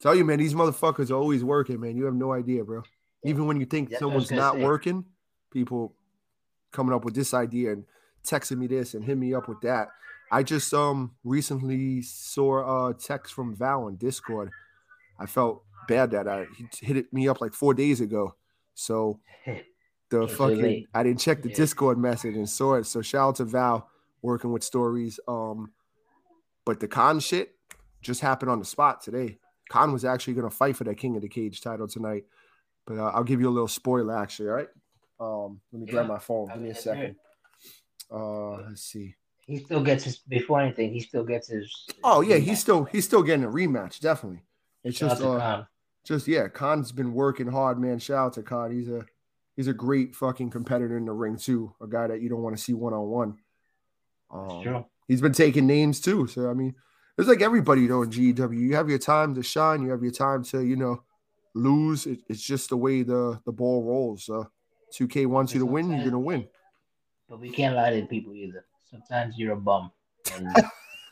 Tell 0.00 0.14
you, 0.14 0.24
man, 0.24 0.38
these 0.38 0.54
motherfuckers 0.54 1.10
are 1.10 1.14
always 1.14 1.42
working, 1.42 1.80
man. 1.80 1.96
You 1.96 2.04
have 2.04 2.14
no 2.14 2.32
idea, 2.32 2.64
bro. 2.64 2.82
Even 3.24 3.46
when 3.46 3.58
you 3.58 3.66
think 3.66 3.90
That's 3.90 4.02
what 4.02 4.12
I 4.12 4.14
was 4.16 4.28
someone's 4.28 4.42
not 4.44 4.54
say. 4.60 4.64
working, 4.64 5.04
people 5.52 5.94
coming 6.72 6.94
up 6.94 7.04
with 7.04 7.14
this 7.14 7.34
idea 7.34 7.72
and 7.72 7.84
texting 8.24 8.58
me 8.58 8.66
this 8.68 8.94
and 8.94 9.04
hit 9.04 9.18
me 9.18 9.34
up 9.34 9.48
with 9.48 9.60
that. 9.62 9.88
I 10.30 10.42
just 10.42 10.72
um 10.74 11.14
recently 11.24 12.02
saw 12.02 12.88
a 12.90 12.94
text 12.94 13.32
from 13.34 13.56
Val 13.56 13.84
on 13.84 13.96
Discord. 13.96 14.50
I 15.18 15.26
felt 15.26 15.64
bad 15.88 16.10
that 16.12 16.28
I 16.28 16.46
he 16.56 16.68
hit 16.86 17.12
me 17.12 17.26
up 17.28 17.40
like 17.40 17.54
four 17.54 17.74
days 17.74 18.00
ago. 18.00 18.34
So 18.74 19.18
the 20.10 20.22
It's 20.22 20.34
fucking. 20.34 20.86
I 20.94 21.02
didn't 21.02 21.18
check 21.20 21.42
the 21.42 21.48
Yeah. 21.48 21.56
Discord 21.56 21.98
message 21.98 22.36
and 22.36 22.48
saw 22.48 22.74
it. 22.74 22.84
So 22.84 23.02
shout 23.02 23.28
out 23.30 23.36
to 23.36 23.44
Val 23.46 23.88
working 24.22 24.52
with 24.52 24.62
stories. 24.62 25.18
Um, 25.26 25.72
but 26.64 26.78
the 26.80 26.88
Khan 26.88 27.18
shit 27.20 27.54
just 28.02 28.20
happened 28.20 28.50
on 28.50 28.58
the 28.58 28.64
spot 28.64 29.02
today. 29.02 29.38
Khan 29.68 29.92
was 29.92 30.04
actually 30.04 30.34
gonna 30.34 30.50
fight 30.50 30.76
for 30.76 30.84
that 30.84 30.96
King 30.96 31.16
of 31.16 31.22
the 31.22 31.28
Cage 31.28 31.60
title 31.60 31.88
tonight, 31.88 32.24
but 32.86 32.98
uh, 32.98 33.10
I'll 33.14 33.24
give 33.24 33.40
you 33.40 33.48
a 33.48 33.50
little 33.50 33.68
spoiler 33.68 34.16
actually. 34.16 34.48
All 34.48 34.54
right. 34.54 34.68
Um, 35.20 35.60
let 35.72 35.80
me 35.80 35.86
grab 35.86 36.06
my 36.06 36.18
phone. 36.18 36.48
Give 36.48 36.62
me 36.62 36.70
a 36.70 36.74
second. 36.74 37.16
Uh, 38.10 38.62
let's 38.68 38.82
see. 38.82 39.14
He 39.46 39.58
still 39.58 39.82
gets 39.82 40.04
his 40.04 40.18
before 40.18 40.60
anything. 40.60 40.92
He 40.92 41.00
still 41.00 41.24
gets 41.24 41.48
his. 41.48 41.72
Oh 42.04 42.20
yeah, 42.20 42.36
rematch. 42.36 42.42
he's 42.42 42.60
still 42.60 42.84
he's 42.84 43.04
still 43.04 43.22
getting 43.22 43.44
a 43.44 43.48
rematch. 43.48 44.00
Definitely. 44.00 44.42
It's 44.84 44.98
Shout 44.98 45.10
just 45.10 45.22
to 45.22 45.30
uh, 45.30 45.38
Khan. 45.38 45.66
just 46.04 46.28
yeah, 46.28 46.48
Khan's 46.48 46.92
been 46.92 47.12
working 47.12 47.48
hard, 47.48 47.80
man. 47.80 47.98
Shout 47.98 48.26
out 48.26 48.32
to 48.34 48.42
Khan. 48.42 48.70
He's 48.70 48.88
a 48.88 49.04
he's 49.56 49.68
a 49.68 49.72
great 49.72 50.14
fucking 50.14 50.50
competitor 50.50 50.96
in 50.96 51.06
the 51.06 51.12
ring 51.12 51.36
too. 51.36 51.74
A 51.80 51.86
guy 51.86 52.06
that 52.06 52.20
you 52.20 52.28
don't 52.28 52.42
want 52.42 52.56
to 52.56 52.62
see 52.62 52.74
one 52.74 52.92
on 52.92 53.08
one. 53.08 53.38
Um, 54.30 54.84
he's 55.08 55.20
been 55.20 55.32
taking 55.32 55.66
names 55.66 56.00
too. 56.00 56.26
So 56.26 56.50
I 56.50 56.54
mean, 56.54 56.74
it's 57.18 57.28
like 57.28 57.42
everybody 57.42 57.86
though 57.86 58.02
in 58.02 58.10
GW. 58.10 58.58
You 58.58 58.74
have 58.76 58.88
your 58.88 58.98
time 58.98 59.34
to 59.34 59.42
shine. 59.42 59.82
You 59.82 59.90
have 59.90 60.02
your 60.02 60.12
time 60.12 60.42
to 60.44 60.62
you 60.64 60.76
know 60.76 61.02
lose. 61.54 62.06
It, 62.06 62.20
it's 62.28 62.42
just 62.42 62.70
the 62.70 62.76
way 62.76 63.02
the 63.02 63.40
the 63.44 63.52
ball 63.52 63.84
rolls. 63.84 64.24
So 64.24 64.48
2K 64.98 65.26
wants 65.26 65.52
you 65.52 65.60
to 65.60 65.66
win. 65.66 65.90
You're 65.90 66.04
gonna 66.04 66.18
win. 66.18 66.48
But 67.28 67.40
we 67.40 67.50
can't 67.50 67.74
lie 67.76 67.90
to 68.00 68.06
people 68.06 68.34
either. 68.34 68.64
Sometimes 68.90 69.36
you're 69.36 69.52
a 69.52 69.56
bum. 69.56 69.90
And 70.34 70.48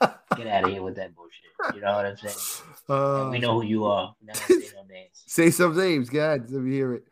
get 0.36 0.46
out 0.46 0.64
of 0.64 0.70
here 0.70 0.82
with 0.82 0.96
that 0.96 1.14
bullshit. 1.14 1.74
You 1.74 1.80
know 1.82 1.94
what 1.94 2.06
I'm 2.06 2.16
saying? 2.16 2.36
Uh, 2.88 3.22
And 3.22 3.30
we 3.32 3.38
know 3.38 3.60
who 3.60 3.66
you 3.66 3.84
are. 3.84 4.14
Say 4.34 4.54
no 4.74 4.82
names. 4.88 5.10
say 5.26 5.50
some 5.50 5.76
names, 5.76 6.08
God. 6.08 6.50
Let 6.50 6.62
me 6.62 6.70
hear 6.72 6.94
it. 6.94 7.04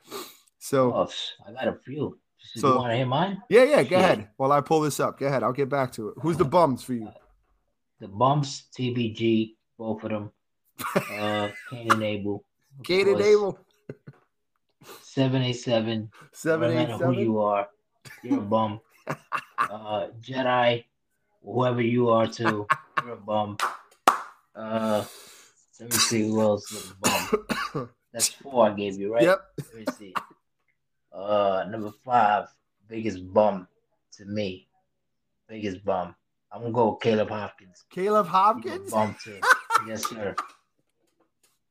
So 0.59 0.93
Oh, 0.95 1.09
I 1.47 1.53
got 1.53 1.69
a 1.69 1.75
few. 1.85 2.19
So, 2.57 2.69
you 2.69 2.75
want 2.79 2.93
to 2.93 2.97
hear 2.97 3.07
mine? 3.07 3.43
Yeah, 3.49 3.65
yeah. 3.65 3.83
Go 3.83 3.89
Shit. 3.89 3.93
ahead. 3.99 4.29
While 4.37 4.53
I 4.53 4.61
pull 4.61 4.81
this 4.83 5.01
up, 5.01 5.19
go 5.19 5.27
ahead. 5.27 5.43
I'll 5.43 5.53
get 5.53 5.69
back 5.69 5.93
to 5.93 6.09
it. 6.11 6.15
Who's 6.21 6.37
the 6.37 6.45
bums 6.45 6.83
for 6.85 6.93
you? 6.95 7.11
The 8.01 8.09
bumps, 8.09 8.65
TBG, 8.77 9.55
both 9.79 10.05
of 10.05 10.11
them. 10.11 10.33
Uh, 10.95 11.49
Cain 11.71 11.93
and 11.93 12.03
Abel. 12.03 12.45
Kate 12.83 13.07
and. 13.07 13.21
Abel. 13.21 13.59
Seven 15.03 15.43
eight 15.43 15.55
seven. 15.55 16.11
Seven 16.33 16.71
no 16.71 16.75
matter 16.75 17.07
who 17.07 17.13
you 17.13 17.41
are, 17.41 17.69
you're 18.23 18.39
a 18.39 18.43
bum. 18.43 18.81
uh, 19.59 20.09
Jedi, 20.21 20.85
whoever 21.43 21.81
you 21.81 22.11
are 22.11 22.27
too, 22.27 22.67
you're 23.03 23.15
a 23.15 23.17
bum. 23.17 23.57
Uh, 24.55 25.05
let 25.81 25.91
me 25.91 25.97
see 25.97 26.29
who 26.29 26.41
else 26.41 26.71
is 26.73 26.91
a 26.91 26.95
bum. 26.97 27.91
That's 28.13 28.29
four 28.29 28.67
I 28.67 28.75
gave 28.75 28.99
you, 28.99 29.13
right? 29.13 29.23
Yep. 29.23 29.41
Let 29.59 29.75
me 29.75 29.85
see. 29.99 30.15
Uh, 31.13 31.65
number 31.69 31.93
five, 32.05 32.49
biggest 32.89 33.33
bum 33.33 33.69
to 34.13 34.25
me. 34.25 34.69
Biggest 35.49 35.85
bum. 35.85 36.15
I'm 36.55 36.61
gonna 36.63 36.73
go 36.73 36.91
with 36.93 37.01
Caleb 37.01 37.29
Hopkins. 37.31 37.85
Caleb 37.91 38.27
Hopkins. 38.29 38.91
bum 38.91 39.17
too. 39.23 39.41
yes, 39.89 40.09
sir. 40.09 40.37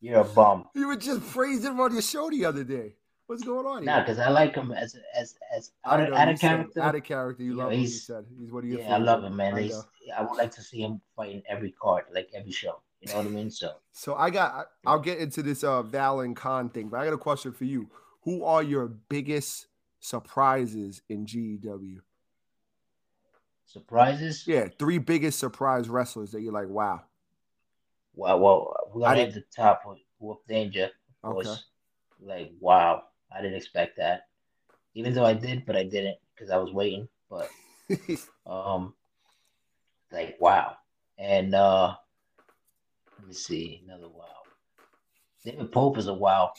You're 0.01 0.19
a 0.21 0.23
bum. 0.25 0.65
You 0.75 0.87
were 0.87 0.97
just 0.97 1.25
praising 1.31 1.71
him 1.71 1.79
on 1.79 1.93
your 1.93 2.01
show 2.01 2.29
the 2.29 2.43
other 2.45 2.65
day. 2.65 2.95
What's 3.25 3.41
going 3.43 3.65
on 3.65 3.85
Nah, 3.85 4.01
because 4.01 4.19
I 4.19 4.27
like 4.29 4.53
him 4.55 4.73
as 4.73 4.97
as 5.15 5.35
as 5.55 5.71
out 5.85 6.01
of, 6.01 6.13
out 6.13 6.27
you 6.27 6.33
of 6.33 6.39
character. 6.41 6.81
Out 6.81 6.95
of 6.95 7.03
character. 7.05 7.41
You 7.43 7.51
You 7.51 7.55
love 7.55 7.67
know, 7.67 7.71
him. 7.75 7.79
You 7.79 7.87
he's- 7.87 8.03
said 8.03 8.25
he's 8.37 8.51
of 8.51 8.65
your 8.65 8.79
Yeah, 8.81 8.95
I 8.95 8.97
love 8.97 9.23
him, 9.23 9.35
man. 9.37 9.55
I. 9.55 9.71
I 10.17 10.21
would 10.21 10.37
like 10.37 10.51
to 10.51 10.61
see 10.61 10.81
him 10.81 10.99
fight 11.15 11.31
in 11.31 11.41
every 11.47 11.71
card, 11.71 12.03
like 12.13 12.29
every 12.35 12.51
show. 12.51 12.81
You 12.99 13.09
know 13.11 13.19
what 13.19 13.25
I 13.27 13.29
mean? 13.29 13.49
So 13.49 13.71
So 13.93 14.15
I 14.15 14.29
got. 14.29 14.67
I'll 14.85 14.99
get 14.99 15.19
into 15.19 15.41
this 15.41 15.63
uh 15.63 15.81
Val 15.83 16.19
and 16.19 16.35
Khan 16.35 16.69
thing, 16.69 16.89
but 16.89 16.99
I 16.99 17.05
got 17.05 17.13
a 17.13 17.17
question 17.17 17.53
for 17.53 17.63
you. 17.63 17.89
Who 18.23 18.43
are 18.43 18.61
your 18.61 18.87
biggest 18.87 19.67
surprises 20.01 21.01
in 21.07 21.25
GEW? 21.25 22.01
Surprises. 23.73 24.43
Yeah, 24.47 24.67
three 24.79 24.99
biggest 24.99 25.39
surprise 25.39 25.89
wrestlers 25.89 26.31
that 26.31 26.41
you're 26.41 26.53
like, 26.53 26.69
wow. 26.69 27.01
Well, 28.15 28.39
well, 28.39 28.75
we're 28.93 29.07
I 29.07 29.15
gonna 29.15 29.31
the 29.31 29.43
top 29.55 29.81
with 29.85 29.97
Wolf 30.19 30.39
Danger. 30.47 30.91
Of 31.23 31.35
Okay. 31.35 31.47
course. 31.47 31.65
Like, 32.21 32.51
wow, 32.59 33.03
I 33.35 33.41
didn't 33.41 33.57
expect 33.57 33.97
that. 33.97 34.27
Even 34.93 35.13
though 35.13 35.25
I 35.25 35.33
did, 35.33 35.65
but 35.65 35.75
I 35.75 35.83
didn't 35.83 36.17
because 36.33 36.51
I 36.51 36.57
was 36.57 36.71
waiting. 36.71 37.07
But 37.29 37.49
um, 38.45 38.93
like, 40.11 40.37
wow. 40.39 40.75
And 41.17 41.55
uh, 41.55 41.95
let 43.17 43.27
me 43.27 43.33
see 43.33 43.81
another 43.85 44.09
wow. 44.09 44.27
David 45.43 45.71
Pope 45.71 45.97
is 45.97 46.07
a 46.07 46.13
wow. 46.13 46.53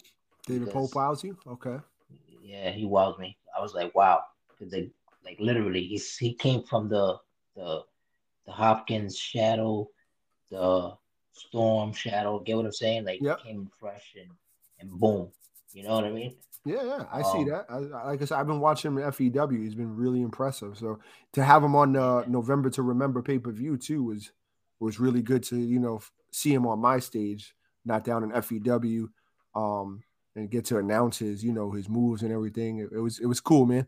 David 0.47 0.71
Pope 0.71 0.95
wows 0.95 1.23
you? 1.25 1.39
Okay. 1.47 1.79
yeah, 2.43 2.71
he 2.71 2.85
wows 2.85 3.19
me. 3.19 3.39
I 3.57 3.63
was 3.63 3.73
like, 3.73 3.95
wow, 3.95 4.21
because 4.51 4.73
they 4.73 4.91
like 5.25 5.39
literally 5.41 5.83
he's 5.85 6.17
he 6.17 6.35
came 6.35 6.63
from 6.63 6.89
the 6.89 7.17
the 7.57 7.83
the 8.47 8.53
Hopkins 8.53 9.17
shadow, 9.19 9.89
the 10.51 10.93
storm 11.33 11.93
shadow. 11.93 12.41
Get 12.41 12.57
what 12.57 12.67
I'm 12.67 12.73
saying? 12.73 13.05
Like 13.05 13.21
Yep. 13.23 13.41
came 13.43 13.71
fresh 13.81 14.15
and 14.21 14.31
and 14.81 14.91
boom. 14.91 15.29
You 15.73 15.85
know 15.85 15.95
what 15.95 16.05
I 16.05 16.11
mean? 16.11 16.37
Yeah, 16.67 16.83
yeah, 16.83 17.05
I 17.13 17.23
see 17.23 17.39
Um, 17.39 17.49
that. 17.49 17.67
I, 17.69 17.75
I- 17.77 18.11
like 18.11 18.23
I 18.23 18.25
said, 18.25 18.39
I've 18.39 18.47
been 18.47 18.61
watching 18.61 18.97
FEW. 18.99 19.61
He's 19.63 19.75
been 19.75 19.95
really 19.97 20.23
impressive. 20.23 20.79
So 20.79 20.99
to 21.35 21.45
have 21.45 21.63
him 21.63 21.75
on 21.77 21.97
uh, 21.97 22.25
November 22.27 22.71
to 22.71 22.83
Remember 22.83 23.23
pay 23.23 23.39
per 23.39 23.53
view 23.53 23.77
too 23.77 24.03
was 24.03 24.33
was 24.81 24.99
really 25.01 25.23
good 25.23 25.43
to 25.45 25.57
you 25.59 25.79
know 25.79 25.97
f- 25.97 26.13
see 26.33 26.53
him 26.53 26.67
on 26.67 26.79
my 26.79 26.99
stage, 26.99 27.55
not 27.85 28.05
down 28.05 28.23
in 28.25 28.31
FEW, 28.43 29.09
um, 29.55 30.03
and 30.37 30.51
get 30.51 30.65
to 30.67 30.79
announce 30.79 31.19
his 31.19 31.45
you 31.45 31.53
know 31.53 31.71
his 31.71 31.89
moves 31.89 32.23
and 32.23 32.33
everything. 32.33 32.79
It, 32.79 32.91
it 32.93 33.01
was 33.01 33.19
it 33.19 33.27
was 33.27 33.41
cool, 33.41 33.67
man. 33.67 33.87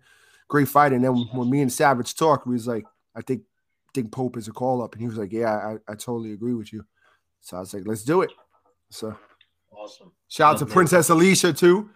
Great 0.49 0.68
fight. 0.68 0.92
And 0.92 1.03
then 1.05 1.12
when 1.32 1.51
me 1.51 1.61
and 1.62 1.72
Savage 1.72 2.14
talked, 2.14 2.47
we 2.47 2.55
was 2.55 2.66
like, 2.66 2.84
I 3.14 3.20
think 3.22 3.42
think 3.94 4.12
Pope 4.12 4.36
is 4.36 4.47
a 4.47 4.53
call 4.53 4.82
up, 4.82 4.92
and 4.92 5.01
he 5.01 5.09
was 5.09 5.16
like, 5.16 5.32
Yeah, 5.32 5.55
I, 5.55 5.92
I 5.92 5.94
totally 5.94 6.32
agree 6.32 6.55
with 6.55 6.72
you. 6.72 6.84
So 7.40 7.57
I 7.57 7.61
was 7.61 7.72
like, 7.74 7.86
Let's 7.86 8.05
do 8.05 8.22
it. 8.22 8.30
So. 8.90 9.16
Awesome. 9.72 10.12
Shout 10.28 10.55
out 10.55 10.59
to 10.61 10.66
Princess 10.66 11.11
Alicia 11.11 11.53
too, 11.53 11.90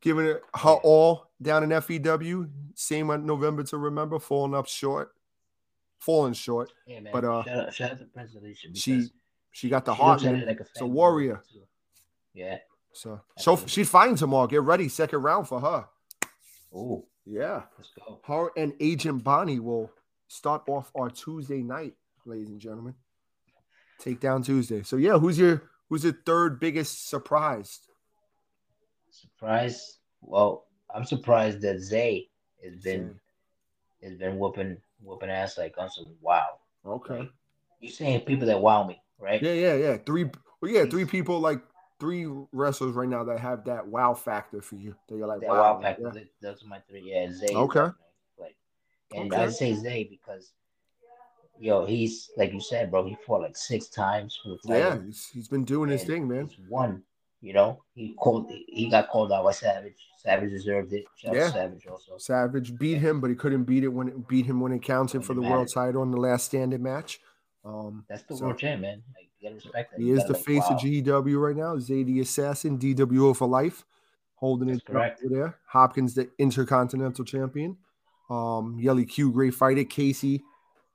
giving 0.00 0.26
it 0.26 0.42
her 0.54 0.74
all 0.82 1.30
down 1.40 1.62
in 1.64 1.80
FEW. 1.80 2.48
Same 2.74 3.10
on 3.10 3.24
November 3.26 3.62
to 3.64 3.78
remember, 3.78 4.18
falling 4.18 4.54
up 4.54 4.68
short, 4.68 5.12
falling 5.98 6.34
short. 6.34 6.70
Yeah. 6.86 7.00
But, 7.12 7.24
uh, 7.24 7.42
shout 7.42 7.56
out, 7.58 7.74
shout 7.74 7.90
out 7.92 7.98
to 8.00 8.04
Prince 8.06 8.34
Alicia. 8.34 8.68
She 8.74 9.08
she 9.50 9.68
got 9.68 9.84
the 9.84 9.94
she 9.94 10.02
heart, 10.02 10.22
man. 10.22 10.46
like 10.46 10.60
a, 10.60 10.62
It's 10.62 10.80
a 10.80 10.86
warrior. 10.86 11.42
too. 11.52 11.62
Yeah. 12.34 12.58
So 12.92 13.20
so 13.38 13.52
Absolutely. 13.52 13.68
she's 13.70 13.88
fighting 13.88 14.16
tomorrow. 14.16 14.46
Get 14.46 14.62
ready, 14.62 14.88
second 14.88 15.22
round 15.22 15.48
for 15.48 15.60
her. 15.60 15.86
Oh, 16.74 17.06
Yeah, 17.24 17.62
let's 17.78 17.90
go. 17.90 18.20
her 18.24 18.50
and 18.56 18.74
Agent 18.80 19.22
Bonnie 19.22 19.60
will 19.60 19.90
start 20.28 20.62
off 20.68 20.90
our 20.94 21.08
Tuesday 21.10 21.62
night, 21.62 21.94
ladies 22.24 22.48
and 22.48 22.60
gentlemen. 22.60 22.94
Take 23.98 24.20
down 24.20 24.42
Tuesday. 24.42 24.82
So 24.82 24.96
yeah, 24.96 25.18
who's 25.18 25.38
your 25.38 25.62
who's 25.88 26.04
your 26.04 26.14
third 26.26 26.58
biggest 26.58 27.08
surprise? 27.08 27.80
Surprise? 29.10 29.98
Well, 30.20 30.66
I'm 30.92 31.04
surprised 31.04 31.60
that 31.60 31.80
Zay 31.80 32.28
has 32.64 32.76
been 32.76 33.14
Zay. 34.02 34.08
has 34.08 34.18
been 34.18 34.38
whooping 34.38 34.78
whooping 35.02 35.30
ass 35.30 35.58
like 35.58 35.74
on 35.78 35.90
some 35.90 36.06
wow. 36.20 36.58
Okay. 36.84 37.18
Like, 37.18 37.30
you 37.80 37.90
saying 37.90 38.20
people 38.20 38.46
that 38.46 38.60
wow 38.60 38.84
me, 38.84 39.00
right? 39.18 39.42
Yeah, 39.42 39.52
yeah, 39.52 39.74
yeah. 39.74 39.96
Three, 40.06 40.24
well, 40.60 40.70
yeah, 40.70 40.84
three 40.84 41.04
people 41.04 41.40
like 41.40 41.60
three 42.02 42.26
wrestlers 42.50 42.96
right 42.96 43.08
now 43.08 43.22
that 43.22 43.38
have 43.38 43.64
that 43.66 43.86
wow 43.86 44.12
factor 44.12 44.60
for 44.60 44.74
you. 44.74 44.92
That 45.08 45.16
you're 45.16 45.28
like, 45.28 45.40
That 45.40 45.50
wow. 45.50 45.74
wow, 45.76 45.80
factor. 45.80 46.10
yeah. 46.12 46.22
Those 46.40 46.64
are 46.64 46.66
my 46.66 46.80
three. 46.88 47.02
Yeah, 47.04 47.30
Zay. 47.32 47.54
Okay. 47.54 47.86
Like, 48.36 48.56
and 49.14 49.32
Okay. 49.32 49.44
I 49.44 49.48
say 49.50 49.72
Zay 49.74 50.02
because, 50.10 50.50
yo, 51.60 51.86
he's 51.86 52.28
like 52.36 52.52
you 52.52 52.60
said, 52.60 52.90
bro. 52.90 53.04
He 53.04 53.16
fought 53.24 53.42
like 53.42 53.56
six 53.56 53.86
times 53.86 54.36
for 54.42 54.48
the 54.48 54.58
Yeah, 54.76 54.98
he's, 55.06 55.30
he's 55.32 55.46
been 55.46 55.64
doing 55.64 55.90
his 55.90 56.02
thing, 56.02 56.26
man. 56.26 56.48
He's 56.48 56.58
won. 56.68 57.04
You 57.40 57.52
know, 57.52 57.82
he 57.94 58.14
called. 58.14 58.50
He 58.50 58.88
got 58.90 59.08
called 59.08 59.30
out 59.32 59.44
by 59.44 59.52
Savage. 59.52 59.94
Savage 60.18 60.50
deserved 60.50 60.92
it. 60.92 61.04
Shout 61.16 61.34
Yeah. 61.36 61.50
Savage 61.50 61.86
also. 61.86 62.18
Savage 62.18 62.76
beat 62.76 62.98
him, 62.98 63.20
but 63.20 63.30
he 63.30 63.36
couldn't 63.36 63.62
beat 63.64 63.84
it 63.84 63.88
when 63.88 64.08
it 64.08 64.26
beat 64.26 64.46
him 64.46 64.60
when 64.60 64.72
it 64.72 64.82
counted 64.82 65.18
When 65.18 65.26
for 65.26 65.32
it 65.32 65.36
the 65.36 65.42
world 65.42 65.68
title 65.72 66.02
in 66.02 66.10
the 66.10 66.16
last 66.20 66.46
standing 66.46 66.82
match. 66.82 67.20
Um, 67.64 68.04
That's 68.08 68.22
the 68.24 68.36
So- 68.36 68.46
world 68.46 68.58
champ, 68.58 68.80
man. 68.82 69.02
Like 69.14 69.28
you 69.40 69.48
gotta 69.48 69.54
respect 69.56 69.92
that. 69.92 70.00
he 70.00 70.06
You 70.08 70.16
is 70.16 70.24
the 70.24 70.32
like, 70.34 70.42
face 70.44 70.62
wow. 70.68 70.76
of 70.76 70.80
GEW 70.80 71.38
right 71.38 71.56
now. 71.56 71.78
Zay 71.78 72.02
the 72.02 72.20
Assassin, 72.20 72.78
DWO 72.78 73.34
for 73.36 73.46
life, 73.46 73.84
holding 74.36 74.68
That's 74.68 74.82
it 75.22 75.30
there. 75.30 75.58
Hopkins, 75.66 76.14
the 76.14 76.28
Intercontinental 76.38 77.24
Champion. 77.24 77.76
Um, 78.30 78.78
Yelly 78.80 79.04
Q, 79.04 79.30
great 79.30 79.54
fighter. 79.54 79.84
Casey, 79.84 80.42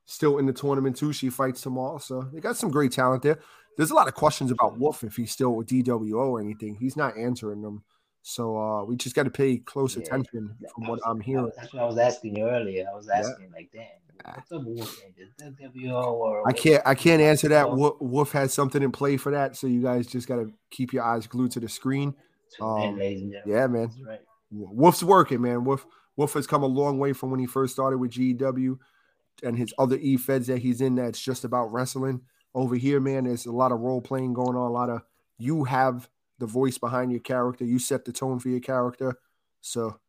still 0.06 0.38
in 0.40 0.46
the 0.46 0.54
tournament 0.54 0.96
too. 0.98 1.14
She 1.14 1.30
fights 1.30 1.62
tomorrow, 1.62 2.00
so 2.00 2.22
they 2.34 2.40
got 2.40 2.58
some 2.58 2.72
great 2.72 2.92
talent 2.92 3.24
there. 3.24 3.40
There's 3.78 3.92
a 3.92 3.96
lot 3.96 4.08
of 4.08 4.16
questions 4.16 4.50
about 4.50 4.80
Wolf 4.80 5.04
if 5.04 5.16
he's 5.18 5.32
still 5.32 5.54
with 5.56 5.68
DWO 5.68 6.16
or 6.32 6.40
anything. 6.42 6.76
He's 6.80 6.98
not 6.98 7.16
answering 7.16 7.62
them, 7.62 7.84
so 8.30 8.58
uh, 8.58 8.84
we 8.84 8.98
just 8.98 9.16
got 9.16 9.24
to 9.24 9.30
pay 9.30 9.58
close 9.58 9.96
Yeah. 9.96 10.04
attention 10.04 10.54
from 10.76 10.84
I 10.84 10.90
what 10.90 11.00
I'm 11.06 11.22
hearing. 11.22 11.50
That's 11.56 11.72
what 11.74 11.82
I 11.82 11.86
was 11.86 11.98
asking 11.98 12.36
you 12.36 12.44
earlier. 12.50 12.86
I 12.92 12.94
was 12.94 13.08
Yeah. 13.08 13.20
asking, 13.20 13.52
like, 13.54 13.70
damn, 13.72 13.88
what's 14.36 14.52
up 14.52 14.64
Wolf 14.66 15.00
or 15.96 16.48
I 16.48 16.52
can't 16.52 16.84
I 16.86 16.94
can't 16.94 17.22
answer 17.22 17.48
that. 17.50 17.72
Wolf, 17.72 17.96
Wolf 18.02 18.32
has 18.34 18.54
something 18.54 18.84
in 18.84 18.92
play 18.92 19.16
for 19.16 19.32
that, 19.32 19.56
so 19.56 19.66
you 19.68 19.82
guys 19.82 20.08
just 20.08 20.28
got 20.28 20.38
to 20.38 20.52
keep 20.72 20.92
your 20.92 21.04
eyes 21.04 21.26
glued 21.26 21.52
to 21.52 21.62
the 21.62 21.70
screen. 21.70 22.16
Um, 22.62 23.00
gentlemen. 23.00 23.34
Yeah, 23.46 23.68
man. 23.68 23.84
That's 23.88 24.02
right. 24.02 24.20
Wolf's 24.52 25.04
working, 25.04 25.42
man. 25.42 25.64
Wolf 25.64 25.86
Wolf 26.18 26.34
has 26.34 26.48
come 26.48 26.64
a 26.64 26.68
long 26.68 27.00
way 27.00 27.14
from 27.14 27.32
when 27.32 27.40
he 27.40 27.46
first 27.46 27.74
started 27.74 27.98
with 28.00 28.12
GEW 28.12 28.78
and 29.44 29.58
his 29.58 29.74
other 29.78 29.96
E 29.98 30.18
feds 30.18 30.48
that 30.48 30.60
he's 30.60 30.82
in 30.82 30.96
that's 30.96 31.22
just 31.22 31.46
about 31.46 31.72
wrestling. 31.72 32.22
Over 32.54 32.76
here, 32.76 33.00
man, 33.00 33.26
there's 33.26 33.46
a 33.46 33.52
lot 33.52 33.72
of 33.72 33.80
role 33.80 34.02
playing 34.02 34.34
going 34.34 34.58
on. 34.58 34.68
A 34.70 34.74
lot 34.74 34.90
of 34.90 35.02
you 35.38 35.64
have 35.66 36.10
the 36.40 36.46
voice 36.46 36.78
behind 36.78 37.12
your 37.12 37.20
character. 37.22 37.66
You 37.66 37.80
set 37.80 38.06
the 38.06 38.12
tone 38.12 38.40
for 38.40 38.50
your 38.50 38.60
character. 38.60 39.16
So 39.62 40.00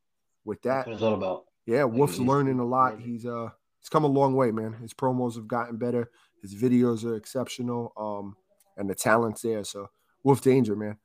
with 0.44 0.62
That's 0.62 0.84
that, 0.84 0.86
what 0.90 0.94
it's 0.94 1.02
all 1.02 1.14
about. 1.14 1.44
yeah, 1.66 1.84
Wolf's 1.84 2.18
learning 2.18 2.58
a 2.58 2.64
lot. 2.66 3.00
He's 3.00 3.24
uh 3.26 3.48
he's 3.80 3.88
come 3.88 4.04
a 4.04 4.08
long 4.08 4.34
way, 4.34 4.50
man. 4.50 4.74
His 4.74 4.94
promos 4.94 5.36
have 5.36 5.48
gotten 5.48 5.76
better. 5.76 6.10
His 6.42 6.54
videos 6.54 7.04
are 7.04 7.16
exceptional. 7.16 7.92
Um, 7.96 8.36
and 8.76 8.88
the 8.88 8.94
talent's 8.94 9.42
there. 9.42 9.64
So 9.64 9.88
Wolf 10.22 10.40
Danger, 10.40 10.76
man. 10.76 10.96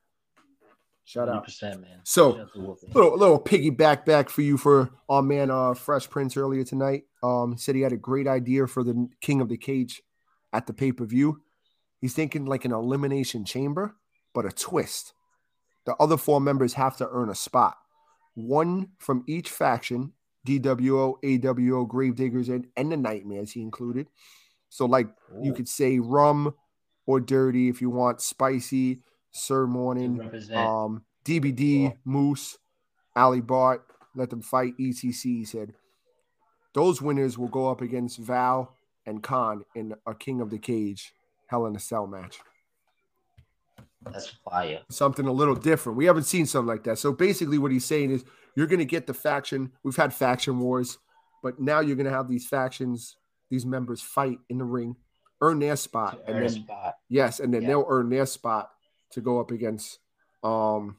Shout 1.05 1.27
out. 1.27 1.45
100%, 1.45 1.81
man. 1.81 1.99
So, 2.03 2.31
Shout 2.31 2.41
out 2.41 2.53
to 2.53 2.59
Wolf 2.61 2.81
Danger. 2.81 2.93
little 2.99 3.17
little 3.17 3.39
piggyback 3.39 4.05
back 4.05 4.29
for 4.29 4.41
you 4.41 4.57
for 4.57 4.89
our 5.09 5.21
man 5.21 5.51
uh 5.51 5.73
Fresh 5.73 6.09
Prince 6.09 6.37
earlier 6.37 6.63
tonight. 6.63 7.03
Um 7.21 7.57
said 7.57 7.75
he 7.75 7.81
had 7.81 7.91
a 7.93 7.97
great 7.97 8.27
idea 8.27 8.67
for 8.67 8.83
the 8.83 9.09
King 9.21 9.41
of 9.41 9.49
the 9.49 9.57
Cage 9.57 10.01
at 10.53 10.67
the 10.67 10.73
pay-per-view. 10.73 11.41
He's 11.99 12.13
thinking 12.13 12.45
like 12.45 12.63
an 12.65 12.71
elimination 12.73 13.43
chamber, 13.43 13.95
but 14.33 14.45
a 14.45 14.51
twist. 14.51 15.13
The 15.85 15.95
other 15.95 16.17
four 16.17 16.39
members 16.39 16.73
have 16.73 16.97
to 16.97 17.09
earn 17.09 17.29
a 17.29 17.35
spot. 17.35 17.77
One 18.35 18.89
from 18.97 19.23
each 19.27 19.49
faction, 19.49 20.13
DWO, 20.47 21.21
AWO, 21.23 21.87
Gravediggers, 21.87 22.49
and, 22.49 22.67
and 22.75 22.91
the 22.91 22.97
Nightmares, 22.97 23.51
he 23.51 23.61
included. 23.61 24.07
So, 24.69 24.85
like 24.85 25.07
you 25.41 25.53
could 25.53 25.69
say 25.69 25.99
rum 25.99 26.55
or 27.05 27.19
dirty 27.19 27.69
if 27.69 27.81
you 27.81 27.89
want 27.89 28.21
spicy, 28.21 29.01
Sir 29.31 29.67
Morning, 29.67 30.19
um, 30.53 31.03
DBD, 31.25 31.89
Cool. 31.89 31.97
Moose, 32.05 32.57
Ali 33.15 33.41
Bart, 33.41 33.85
let 34.15 34.29
them 34.29 34.41
fight. 34.41 34.73
ETC, 34.79 35.21
he 35.21 35.45
said 35.45 35.73
those 36.73 37.01
winners 37.01 37.37
will 37.37 37.47
go 37.47 37.69
up 37.69 37.81
against 37.81 38.17
Val 38.17 38.75
and 39.05 39.21
Khan 39.21 39.63
in 39.75 39.93
a 40.05 40.15
King 40.15 40.41
of 40.41 40.49
the 40.49 40.57
Cage 40.57 41.13
Hell 41.47 41.65
in 41.65 41.75
a 41.75 41.79
Cell 41.79 42.07
match. 42.07 42.39
That's 44.11 44.27
fire. 44.49 44.81
Something 44.89 45.27
a 45.27 45.31
little 45.31 45.55
different. 45.55 45.97
We 45.97 46.05
haven't 46.05 46.23
seen 46.23 46.45
something 46.45 46.67
like 46.67 46.83
that. 46.83 46.99
So 46.99 47.11
basically, 47.13 47.57
what 47.57 47.71
he's 47.71 47.85
saying 47.85 48.11
is 48.11 48.23
you're 48.55 48.67
going 48.67 48.79
to 48.79 48.85
get 48.85 49.07
the 49.07 49.13
faction. 49.13 49.71
We've 49.83 49.95
had 49.95 50.13
faction 50.13 50.59
wars, 50.59 50.97
but 51.41 51.59
now 51.59 51.79
you're 51.79 51.95
going 51.95 52.05
to 52.05 52.11
have 52.11 52.27
these 52.27 52.47
factions, 52.47 53.15
these 53.49 53.65
members 53.65 54.01
fight 54.01 54.39
in 54.49 54.57
the 54.59 54.65
ring, 54.65 54.95
earn 55.41 55.59
their 55.59 55.75
spot, 55.75 56.13
To 56.25 56.31
and 56.31 56.35
earn 56.37 56.45
a 56.45 56.49
then 56.49 56.63
spot. 56.63 56.95
yes, 57.09 57.39
and 57.39 57.53
then 57.53 57.61
Yeah. 57.63 57.69
they'll 57.69 57.85
earn 57.89 58.09
their 58.09 58.25
spot 58.25 58.69
to 59.11 59.21
go 59.21 59.39
up 59.39 59.51
against 59.51 59.99
um 60.43 60.97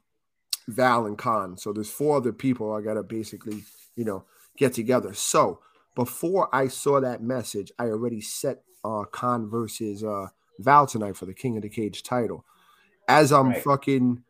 Val 0.69 1.07
and 1.07 1.19
Khan. 1.19 1.57
So 1.59 1.73
there's 1.73 1.91
four 1.91 2.17
other 2.17 2.33
people 2.33 2.73
I 2.73 2.81
gotta 2.81 3.03
basically, 3.03 3.65
you 3.97 4.05
know, 4.05 4.25
get 4.57 4.73
together. 4.73 5.13
So 5.15 5.61
before 5.95 6.49
I 6.55 6.69
saw 6.69 7.01
that 7.01 7.23
message, 7.23 7.71
I 7.79 7.87
already 7.87 8.21
set 8.21 8.63
uh 8.85 9.05
Khan 9.05 9.49
versus 9.51 10.03
uh 10.03 10.29
Val 10.59 10.87
tonight 10.87 11.17
for 11.17 11.27
the 11.27 11.35
King 11.35 11.57
of 11.57 11.63
the 11.63 11.69
Cage 11.69 12.03
title. 12.03 12.45
As 13.09 13.33
I'm 13.33 13.49
Right. 13.51 13.63
fucking 13.63 14.25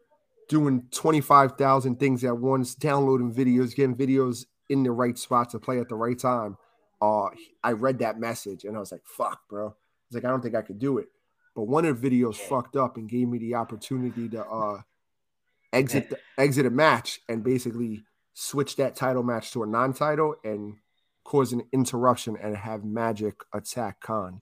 doing 0.48 0.88
25,000 0.90 1.98
things 1.98 2.24
at 2.24 2.38
once, 2.38 2.74
downloading 2.74 3.32
videos, 3.32 3.74
getting 3.74 3.96
videos 3.96 4.46
in 4.68 4.82
the 4.82 4.90
right 4.90 5.16
spot 5.18 5.50
to 5.50 5.58
play 5.58 5.78
at 5.80 5.88
the 5.88 5.94
right 5.94 6.18
time. 6.18 6.56
Uh, 7.00 7.28
I 7.62 7.72
read 7.72 7.98
that 8.00 8.18
message 8.18 8.64
and 8.64 8.76
I 8.76 8.80
was 8.80 8.92
like, 8.92 9.04
fuck, 9.04 9.46
bro. 9.48 9.68
I 9.68 9.70
was 10.08 10.14
like, 10.14 10.24
I 10.24 10.28
don't 10.28 10.42
think 10.42 10.54
I 10.54 10.62
could 10.62 10.78
do 10.78 10.98
it. 10.98 11.08
But 11.54 11.64
one 11.64 11.84
of 11.84 12.00
the 12.00 12.10
videos 12.10 12.38
Yeah. 12.40 12.48
fucked 12.48 12.76
up 12.76 12.96
and 12.96 13.08
gave 13.08 13.28
me 13.28 13.38
the 13.38 13.54
opportunity 13.54 14.28
to 14.30 14.44
uh 14.44 14.82
exit 15.72 16.10
the, 16.10 16.18
exit 16.38 16.66
a 16.66 16.70
match 16.70 17.20
and 17.28 17.42
basically 17.42 18.04
switch 18.32 18.76
that 18.76 18.96
title 18.96 19.22
match 19.22 19.50
to 19.52 19.62
a 19.62 19.66
non-title 19.66 20.36
and 20.44 20.76
cause 21.24 21.52
an 21.52 21.62
interruption 21.72 22.36
and 22.40 22.56
have 22.56 22.84
Magic 22.84 23.42
attack 23.52 24.00
Khan. 24.00 24.40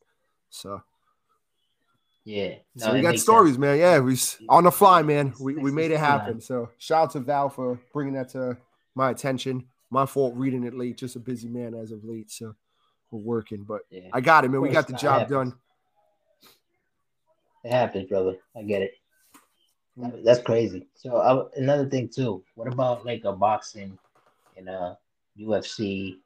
So, 0.51 0.83
Yeah. 2.25 2.55
No, 2.77 2.87
so 2.87 2.93
we 2.93 3.01
got 3.01 3.19
stories, 3.19 3.55
sense. 3.55 3.61
man. 3.61 3.79
Yeah, 3.79 3.99
we 3.99 4.17
on 4.49 4.65
the 4.65 4.71
fly, 4.71 5.03
man. 5.03 5.35
We, 5.41 5.57
we 5.57 5.73
made 5.73 5.91
it 5.91 5.99
happen. 5.99 6.41
So 6.41 6.71
shout 6.79 7.05
out 7.05 7.11
to 7.13 7.21
Val 7.21 7.49
for 7.49 7.81
bringing 7.93 8.15
that 8.15 8.29
to 8.31 8.57
my 8.95 9.11
attention. 9.11 9.65
My 9.91 10.07
fault 10.07 10.35
reading 10.37 10.65
it 10.65 10.75
late. 10.75 10.97
Just 10.97 11.17
a 11.17 11.21
busy 11.21 11.49
man 11.49 11.75
as 11.75 11.91
of 11.91 12.05
late. 12.05 12.31
So 12.31 12.55
we're 13.11 13.21
working, 13.21 13.65
but 13.65 13.83
Yeah. 13.91 14.09
I 14.13 14.21
got 14.21 14.45
it, 14.45 14.51
man. 14.51 14.61
We 14.61 14.71
got 14.71 14.87
the 14.87 14.95
job 14.95 15.29
done. 15.29 15.55
It 17.65 17.71
happens, 17.71 18.09
brother. 18.09 18.37
I 18.57 18.63
get 18.63 18.83
it. 18.83 18.95
Mm. 19.99 20.25
That's 20.25 20.41
crazy. 20.43 20.87
So 20.95 21.17
uh, 21.17 21.49
another 21.57 21.89
thing 21.89 22.09
too. 22.09 22.43
What 22.55 22.73
about 22.73 23.05
like 23.05 23.23
a 23.25 23.33
boxing 23.33 23.99
in 24.57 24.69
a 24.69 24.97
UFC 25.39 26.17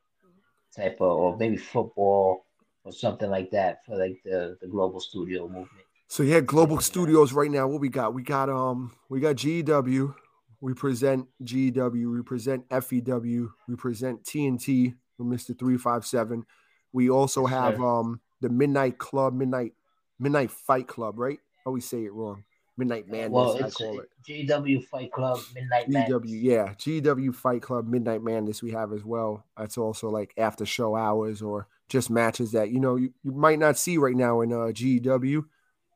type 0.74 1.00
of, 1.00 1.08
or 1.08 1.36
maybe 1.36 1.56
football 1.56 2.44
or 2.84 2.92
something 2.92 3.28
like 3.28 3.50
that 3.50 3.84
for 3.84 3.96
like 3.96 4.20
the 4.24 4.56
the 4.60 4.68
global 4.68 5.00
studio 5.00 5.48
movement? 5.48 5.85
So 6.08 6.22
yeah, 6.22 6.40
Global 6.40 6.80
Studios 6.80 7.32
right 7.32 7.50
now. 7.50 7.66
What 7.66 7.80
we 7.80 7.88
got? 7.88 8.14
We 8.14 8.22
got 8.22 8.48
um, 8.48 8.92
we 9.08 9.20
got 9.20 9.36
GEW. 9.36 10.14
We 10.60 10.74
present 10.74 11.28
GEW. 11.42 12.10
We 12.10 12.22
present 12.22 12.64
FEW. 12.70 13.50
We 13.68 13.76
present 13.76 14.24
TNT 14.24 14.94
with 15.18 15.26
Mister 15.26 15.52
Three 15.54 15.76
Five 15.76 16.06
Seven. 16.06 16.44
We 16.92 17.10
also 17.10 17.46
have 17.46 17.80
um 17.80 18.20
the 18.40 18.48
Midnight 18.48 18.98
Club, 18.98 19.34
Midnight 19.34 19.72
Midnight 20.18 20.50
Fight 20.50 20.86
Club, 20.88 21.18
right? 21.18 21.38
I 21.38 21.68
always 21.68 21.88
say 21.88 22.04
it 22.04 22.12
wrong. 22.12 22.44
Midnight 22.78 23.08
Madness, 23.08 23.30
well, 23.32 23.64
I 23.64 23.70
call 23.70 24.00
it. 24.00 24.08
GW 24.28 24.84
Fight 24.84 25.10
Club 25.10 25.40
Midnight 25.54 25.88
Madness. 25.88 26.20
GW, 26.20 26.42
yeah, 26.42 26.74
GW 26.74 27.34
Fight 27.34 27.62
Club 27.62 27.88
Midnight 27.88 28.22
Madness 28.22 28.62
we 28.62 28.72
have 28.72 28.92
as 28.92 29.04
well. 29.04 29.44
That's 29.56 29.78
also 29.78 30.10
like 30.10 30.34
after 30.36 30.66
show 30.66 30.94
hours 30.94 31.40
or 31.40 31.68
just 31.88 32.10
matches 32.10 32.52
that 32.52 32.70
you 32.70 32.80
know 32.80 32.96
you, 32.96 33.14
you 33.22 33.32
might 33.32 33.58
not 33.58 33.78
see 33.78 33.96
right 33.98 34.14
now 34.14 34.40
in 34.42 34.52
uh 34.52 34.72
GW. 34.72 35.44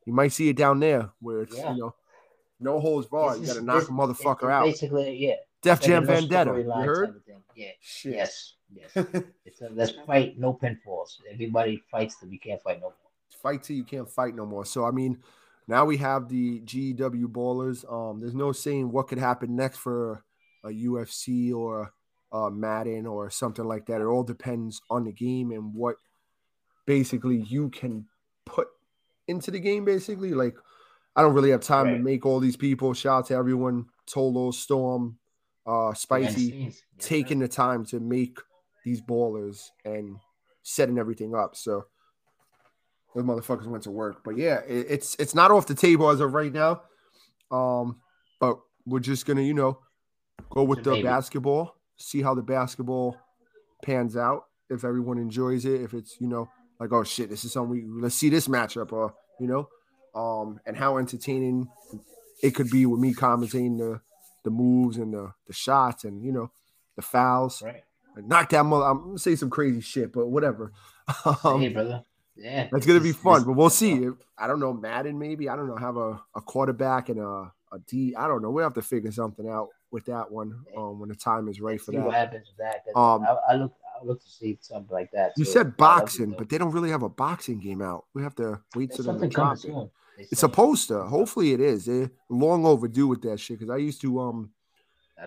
You 0.07 0.13
might 0.13 0.33
see 0.33 0.49
it 0.49 0.57
down 0.57 0.81
there 0.81 1.11
where 1.21 1.43
it's 1.43 1.57
Yeah. 1.57 1.73
you 1.75 1.81
know 1.81 1.95
no 2.61 2.79
holds 2.79 3.07
barred. 3.07 3.41
You 3.41 3.47
got 3.47 3.57
to 3.57 3.63
knock 3.63 3.89
a 3.89 3.93
motherfucker 3.93 4.51
out. 4.53 4.65
Basically, 4.65 5.17
yeah. 5.17 5.37
Def 5.63 5.81
Jam 5.81 6.07
Vendetta. 6.07 6.53
You 6.57 6.71
heard? 6.71 7.07
type 7.07 7.17
of 7.17 7.25
thing. 7.25 7.43
Yeah. 7.55 7.71
Shit. 7.81 8.15
Yes. 8.15 8.55
Yes. 8.73 8.91
it's 9.45 9.61
a, 9.63 9.69
let's 9.71 9.93
fight, 10.07 10.39
no 10.39 10.55
pinfalls. 10.55 11.19
Everybody 11.33 11.83
fights 11.91 12.17
till 12.21 12.29
we 12.29 12.39
can't 12.39 12.63
fight 12.63 12.77
no 12.81 12.89
more. 12.89 12.95
fight 13.43 13.63
till 13.63 13.77
you 13.77 13.85
can't 13.85 14.09
fight 14.09 14.35
no 14.35 14.47
more. 14.47 14.65
So 14.65 14.85
I 14.85 14.91
mean, 14.91 15.19
now 15.67 15.85
we 15.85 15.97
have 15.99 16.29
the 16.29 16.61
GW 16.61 17.27
ballers. 17.27 17.91
Um, 17.91 18.21
there's 18.21 18.35
no 18.35 18.53
saying 18.53 18.93
what 18.93 19.09
could 19.09 19.19
happen 19.19 19.57
next 19.57 19.79
for 19.79 20.23
a 20.65 20.69
UFC 20.69 21.55
or 21.55 21.93
uh, 22.33 22.51
Madden 22.51 23.07
or 23.07 23.31
something 23.31 23.65
like 23.65 23.87
that. 23.87 24.01
It 24.01 24.05
all 24.05 24.23
depends 24.23 24.83
on 24.91 25.05
the 25.05 25.13
game 25.13 25.51
and 25.51 25.75
what 25.75 25.97
basically 26.87 27.39
you 27.39 27.71
can 27.71 28.07
put 28.45 28.69
into 29.31 29.51
the 29.51 29.61
game. 29.61 29.85
Basically, 29.85 30.33
like 30.35 30.57
I 31.17 31.23
don't 31.23 31.35
really 31.35 31.51
have 31.51 31.63
time 31.63 31.87
to 31.87 31.99
make 31.99 32.27
all 32.27 32.41
these 32.41 32.57
people. 32.57 32.93
Shout 32.95 33.19
out 33.19 33.27
to 33.27 33.35
everyone, 33.35 33.87
Tolo, 34.07 34.53
Storm, 34.53 35.19
uh, 35.67 35.95
Spicy, 35.95 36.43
Yes, 36.43 36.75
sir. 36.75 36.81
taking 36.99 37.39
the 37.39 37.49
time 37.49 37.85
to 37.87 38.01
make 38.01 38.39
these 38.85 39.01
ballers 39.01 39.69
and 39.85 40.17
setting 40.63 40.99
everything 40.99 41.35
up. 41.35 41.57
So 41.57 41.85
those 43.15 43.25
motherfuckers 43.25 43.67
went 43.67 43.85
to 43.85 43.91
work. 43.91 44.23
But 44.25 44.37
yeah, 44.37 44.61
it, 44.67 44.87
it's 44.89 45.17
it's 45.19 45.35
not 45.35 45.51
off 45.51 45.67
the 45.67 45.75
table 45.75 46.11
as 46.11 46.21
of 46.21 46.35
right 46.35 46.53
now. 46.53 46.83
Um, 47.51 48.01
but 48.39 48.59
we're 48.87 49.01
just 49.01 49.27
gonna, 49.27 49.43
you 49.43 49.55
know, 49.55 49.79
go 50.51 50.63
with 50.63 50.85
the 50.85 50.93
maybe. 50.93 51.03
basketball, 51.03 51.77
see 51.97 52.23
how 52.23 52.35
the 52.35 52.43
basketball 52.43 53.17
pans 53.85 54.17
out. 54.17 54.45
If 54.69 54.85
everyone 54.85 55.19
enjoys 55.19 55.65
it, 55.65 55.81
if 55.81 55.95
it's 55.95 56.17
you 56.21 56.29
know 56.29 56.49
like 56.79 56.93
oh 56.93 57.05
shit, 57.05 57.29
this 57.29 57.45
is 57.45 57.53
something 57.53 57.71
we 57.71 57.85
let's 58.01 58.15
see 58.15 58.29
this 58.29 58.47
matchup, 58.49 58.93
or 58.93 59.15
you 59.41 59.47
know, 59.47 59.69
um, 60.15 60.61
and 60.67 60.77
how 60.77 60.99
entertaining 60.99 61.69
it 62.43 62.55
could 62.55 62.71
be 62.71 62.87
with 62.87 63.01
me 63.01 63.15
commentating 63.15 63.79
the 63.79 64.01
the 64.45 64.51
moves 64.51 64.97
and 64.97 65.13
the 65.13 65.33
the 65.47 65.53
shots 65.53 66.05
and 66.05 66.25
you 66.25 66.33
know 66.33 66.51
the 66.97 67.03
fouls. 67.03 67.63
Right. 67.63 67.83
Knock 68.17 68.51
that 68.51 68.65
mother. 68.65 68.87
I'm 68.87 68.99
gonna 68.99 69.19
say 69.19 69.37
some 69.37 69.51
crazy 69.51 69.81
shit, 69.81 70.13
but 70.13 70.27
whatever. 70.29 70.73
Um, 71.43 71.61
hey, 71.61 71.71
brother. 71.71 72.05
Yeah. 72.37 72.69
that's 72.71 72.87
gonna 72.87 73.01
be 73.01 73.11
fun, 73.11 73.43
but 73.43 73.55
we'll 73.55 73.69
see. 73.69 74.09
I 74.39 74.47
don't 74.47 74.61
know, 74.61 74.73
Madden 74.73 75.19
maybe. 75.19 75.49
I 75.49 75.57
don't 75.57 75.67
know. 75.67 75.75
Have 75.77 75.97
a, 75.97 76.21
a 76.37 76.41
quarterback 76.41 77.09
and 77.09 77.19
a, 77.19 77.53
a 77.73 77.79
D. 77.89 78.15
I 78.17 78.29
don't 78.29 78.43
know. 78.43 78.51
We'll 78.51 78.63
have 78.63 78.75
to 78.75 78.83
figure 78.83 79.11
something 79.11 79.49
out 79.49 79.71
with 79.91 80.05
that 80.07 80.31
one 80.31 80.65
um, 80.77 81.01
when 81.01 81.09
the 81.09 81.17
time 81.17 81.49
is 81.49 81.61
right 81.61 81.81
for 81.81 81.91
see 81.91 81.99
what 81.99 82.13
that. 82.13 82.33
happens 82.33 82.47
with 82.47 82.59
that. 82.59 82.99
Um, 82.99 83.25
I, 83.25 83.53
I 83.53 83.57
look, 83.57 83.73
I 84.01 84.05
look 84.05 84.23
to 84.23 84.29
see 84.29 84.59
something 84.61 84.93
like 84.93 85.11
that. 85.13 85.33
You 85.37 85.45
too. 85.45 85.51
said 85.51 85.67
Yeah, 85.67 85.73
boxing, 85.77 86.35
but 86.37 86.49
they 86.49 86.59
don't 86.59 86.71
really 86.71 86.91
have 86.91 87.03
a 87.03 87.09
boxing 87.09 87.61
game 87.61 87.83
out. 87.83 88.07
We 88.15 88.23
have 88.23 88.35
to 88.37 88.61
wait 88.75 88.93
till 88.93 89.05
them 89.05 89.21
to 89.21 89.29
drop 89.29 89.59
it. 89.63 89.91
It's 90.19 90.41
supposed 90.41 90.89
to. 90.89 91.03
Hopefully, 91.05 91.53
it 91.53 91.61
is. 91.61 91.87
They're 91.87 92.11
long 92.29 92.65
overdue 92.65 93.07
with 93.07 93.23
that 93.23 93.41
shit. 93.41 93.59
Because 93.59 93.73
I 93.73 93.79
used 93.79 94.01
to 94.03 94.21
um 94.21 94.51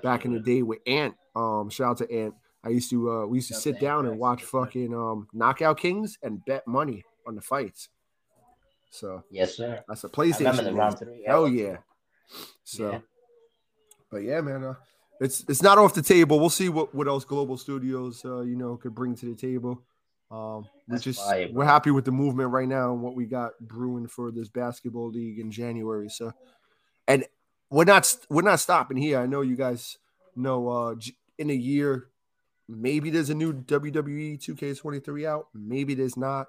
back 0.02 0.26
in 0.26 0.34
the 0.34 0.40
day 0.40 0.62
with 0.62 0.80
Ant. 0.88 1.16
Um, 1.36 1.70
shout 1.70 1.92
out 1.92 1.98
to 1.98 2.12
Ant. 2.14 2.36
I 2.64 2.70
used 2.70 2.90
to 2.92 3.12
uh 3.12 3.26
we 3.26 3.40
used 3.40 3.50
to 3.50 3.56
sit 3.56 3.80
down 3.80 4.06
and 4.06 4.18
watch 4.18 4.44
fucking 4.44 4.94
um 4.94 5.28
knockout 5.34 5.80
kings 5.80 6.18
and 6.24 6.44
bet 6.46 6.66
money 6.68 7.04
on 7.28 7.36
the 7.36 7.42
fights. 7.42 7.90
So 8.90 9.24
Yes, 9.32 9.56
sir. 9.56 9.84
that's 9.88 10.04
a 10.04 10.10
PlayStation. 10.10 10.40
remember 10.40 10.64
the 10.64 10.70
game. 10.70 10.78
round 10.78 11.00
three. 11.00 11.24
Hell 11.26 11.48
yeah. 11.48 11.78
So 12.64 12.92
Yeah. 12.92 13.00
but 14.12 14.18
yeah, 14.18 14.42
man, 14.42 14.64
uh, 14.64 14.76
it's 15.24 15.46
it's 15.48 15.62
not 15.62 15.78
off 15.78 15.94
the 15.94 16.02
table. 16.02 16.40
We'll 16.40 16.50
see 16.50 16.70
what 16.70 16.94
what 16.94 17.08
else 17.08 17.26
Global 17.26 17.58
Studios 17.58 18.24
uh, 18.26 18.42
you 18.42 18.56
know 18.56 18.78
could 18.78 18.96
bring 18.96 19.16
to 19.16 19.26
the 19.26 19.36
table. 19.36 19.82
Um, 20.32 20.66
we 20.88 20.98
just 20.98 21.24
fire, 21.24 21.48
we're 21.52 21.66
happy 21.66 21.92
with 21.92 22.06
the 22.06 22.12
movement 22.12 22.50
right 22.52 22.68
now 22.68 22.92
and 22.92 23.02
what 23.02 23.16
we 23.16 23.26
got 23.26 23.52
brewing 23.62 24.08
for 24.08 24.32
this 24.32 24.50
basketball 24.50 25.10
league 25.10 25.40
in 25.40 25.52
January. 25.52 26.10
So, 26.10 26.34
and 27.08 27.26
we're 27.70 27.86
not 27.86 28.16
we're 28.30 28.42
not 28.42 28.60
stopping 28.60 28.98
here. 28.98 29.20
I 29.20 29.26
know 29.28 29.42
you 29.42 29.56
guys 29.56 29.98
know 30.36 30.68
uh, 30.70 30.96
in 31.38 31.50
a 31.50 31.54
year 31.54 32.08
maybe 32.68 33.10
there's 33.10 33.30
a 33.30 33.36
new 33.36 33.54
WWE 33.54 34.40
2K23 34.40 35.26
out, 35.26 35.48
maybe 35.54 35.96
there's 35.96 36.18
not, 36.18 36.48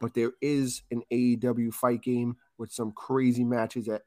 but 0.00 0.14
there 0.14 0.32
is 0.40 0.82
an 0.90 1.02
AEW 1.12 1.72
fight 1.72 2.02
game 2.02 2.36
with 2.58 2.72
some 2.72 2.92
crazy 2.92 3.44
matches 3.44 3.86
that 3.86 4.02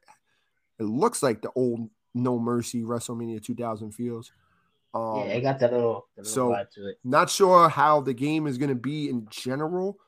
it 0.80 0.84
looks 0.84 1.24
like 1.24 1.42
the 1.42 1.52
old 1.56 1.90
No 2.18 2.40
Mercy 2.40 2.84
WrestleMania 2.84 3.42
2000 3.44 3.92
feels. 3.92 4.32
Um, 4.94 5.18
yeah, 5.18 5.34
it 5.34 5.42
got 5.42 5.60
that 5.60 5.72
little, 5.74 6.08
the 6.16 6.24
little 6.24 6.34
so- 6.34 6.50
vibe 6.50 6.72
to 6.72 6.90
it. 6.90 7.00
not 7.04 7.30
sure 7.30 7.70
how 7.70 8.02
the 8.02 8.14
game 8.14 8.48
is 8.48 8.58
going 8.58 8.70
to 8.70 8.76
be 8.76 9.10
in 9.10 9.28
general, 9.30 10.00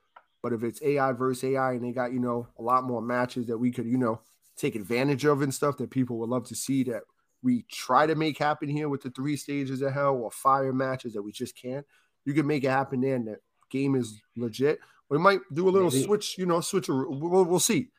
but 0.41 0.53
if 0.53 0.64
it's 0.64 0.82
AI 0.82 1.12
versus 1.12 1.43
AI 1.43 1.74
and 1.74 1.84
they 1.84 1.91
got, 1.91 2.14
you 2.14 2.20
know, 2.20 2.47
a 2.57 2.62
lot 2.62 2.84
more 2.84 3.01
matches 3.01 3.47
that 3.47 3.57
we 3.57 3.72
could, 3.72 3.86
you 3.86 3.97
know, 3.97 4.22
take 4.55 4.76
advantage 4.76 5.26
of 5.26 5.41
and 5.41 5.53
stuff 5.53 5.78
that 5.78 5.89
people 5.89 6.18
would 6.18 6.30
love 6.30 6.45
to 6.47 6.55
see 6.55 6.84
that 6.84 7.03
we 7.41 7.64
try 7.72 8.05
to 8.05 8.16
make 8.16 8.38
happen 8.38 8.68
here 8.68 8.89
with 8.89 9.01
the 9.01 9.10
three 9.12 9.38
stages 9.38 9.82
of 9.82 9.93
hell 9.93 10.16
or 10.16 10.32
fire 10.32 10.74
matches 10.74 11.14
that 11.14 11.22
we 11.22 11.32
just 11.32 11.55
can't. 11.55 11.86
You 12.26 12.34
can 12.34 12.45
make 12.45 12.64
it 12.64 12.70
happen 12.70 12.99
there 12.99 13.16
and 13.16 13.28
the 13.28 13.38
game 13.70 13.95
is 13.95 14.22
legit. 14.36 14.80
We 15.10 15.18
might 15.18 15.39
do 15.53 15.68
a 15.68 15.72
little 15.72 15.89
Maybe. 15.89 16.03
switch, 16.03 16.38
you 16.38 16.45
know, 16.45 16.62
switch. 16.62 16.89
We'll, 16.89 17.45
we'll 17.45 17.60
see. 17.60 17.89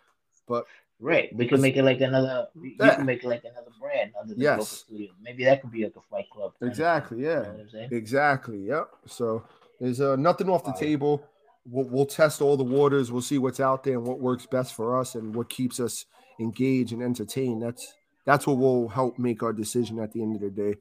But 0.47 0.67
Right. 1.01 1.35
We 1.35 1.49
can 1.49 1.61
make 1.63 1.77
it 1.77 1.83
like 1.83 2.01
another. 2.01 2.49
You 2.61 2.75
Yeah. 2.79 2.97
can 2.97 3.07
make 3.07 3.25
it 3.25 3.29
like 3.29 3.45
another 3.45 3.71
brand 3.81 4.13
under 4.21 4.35
the 4.35 4.41
Yes. 4.41 4.57
Global 4.57 4.65
Studio. 4.67 5.13
Maybe 5.23 5.45
that 5.45 5.63
could 5.63 5.71
be 5.71 5.85
like 5.85 5.97
a 5.97 6.01
fight 6.11 6.27
club 6.31 6.53
Exactly. 6.61 7.23
Yeah. 7.23 7.29
You 7.29 7.35
know 7.35 7.41
what 7.53 7.61
I'm 7.61 7.71
saying? 7.71 7.89
Exactly. 7.93 8.59
Yep. 8.67 8.89
So 9.07 9.43
there's 9.81 10.01
uh, 10.01 10.17
nothing 10.17 10.51
off 10.51 10.65
the 10.65 10.73
table. 10.73 11.25
We'll, 11.67 11.87
we'll 11.89 12.07
test 12.07 12.43
all 12.43 12.57
the 12.57 12.65
waters. 12.65 13.11
We'll 13.11 13.23
see 13.23 13.39
what's 13.39 13.61
out 13.61 13.83
there 13.85 13.95
and 13.95 14.07
what 14.07 14.21
works 14.21 14.47
best 14.47 14.75
for 14.75 14.99
us 14.99 15.15
and 15.15 15.35
what 15.35 15.49
keeps 15.49 15.81
us 15.81 16.05
engaged 16.39 16.93
and 16.93 17.03
entertained. 17.03 17.63
That's 17.63 17.95
that's 18.27 18.47
what 18.47 18.59
will 18.59 18.89
help 18.89 19.19
make 19.19 19.43
our 19.43 19.53
decision 19.53 19.99
at 19.99 20.13
the 20.13 20.23
end 20.23 20.35
of 20.37 20.43
the 20.43 20.51
day. 20.51 20.77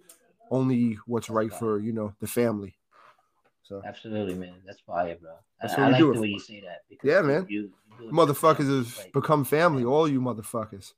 Only 0.51 0.97
what's 1.05 1.29
right 1.29 1.51
for 1.53 1.79
you 1.79 1.93
know 1.93 2.13
the 2.19 2.27
family. 2.27 2.75
So 3.69 3.83
Absolutely, 3.85 4.33
man. 4.33 4.55
That's 4.65 4.79
fire, 4.79 5.15
bro. 5.21 5.29
That's 5.61 5.75
I, 5.75 5.81
what 5.81 5.83
I 5.83 5.87
we 5.87 5.91
like 5.93 5.99
do 6.01 6.13
the 6.15 6.21
way 6.21 6.27
you 6.29 6.39
say 6.39 6.61
that. 6.61 6.85
Because 6.89 7.07
Yeah, 7.07 7.21
man. 7.21 7.45
You, 7.47 7.69
you 8.01 8.09
motherfuckers 8.11 8.67
have 8.77 8.97
like- 8.97 9.13
become 9.13 9.45
family. 9.45 9.83
All 9.85 10.07
you 10.07 10.19
motherfuckers. 10.19 10.93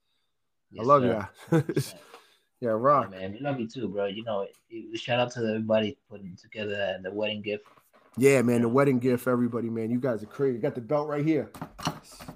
Yes, 0.71 0.79
I 0.79 0.83
love 0.83 1.01
sir. 1.01 1.29
you. 1.51 1.57
100%. 1.57 1.93
yeah, 2.61 2.69
Yeah, 2.69 3.09
man. 3.09 3.33
We 3.33 3.39
love 3.41 3.59
you 3.59 3.67
too, 3.67 3.89
bro. 3.89 4.05
You 4.05 4.23
know, 4.23 4.47
shout 4.95 5.19
out 5.19 5.31
to 5.33 5.39
everybody 5.41 5.97
putting 6.09 6.37
together 6.41 6.97
the 7.03 7.11
wedding 7.11 7.41
gift. 7.41 7.65
Yeah, 8.17 8.41
man. 8.41 8.61
The 8.61 8.69
wedding 8.69 8.99
gift, 8.99 9.27
everybody, 9.27 9.69
man. 9.69 9.91
You 9.91 9.99
guys 9.99 10.23
are 10.23 10.27
crazy. 10.27 10.57
Got 10.57 10.75
the 10.75 10.81
belt 10.81 11.09
right 11.09 11.25
here. 11.25 11.51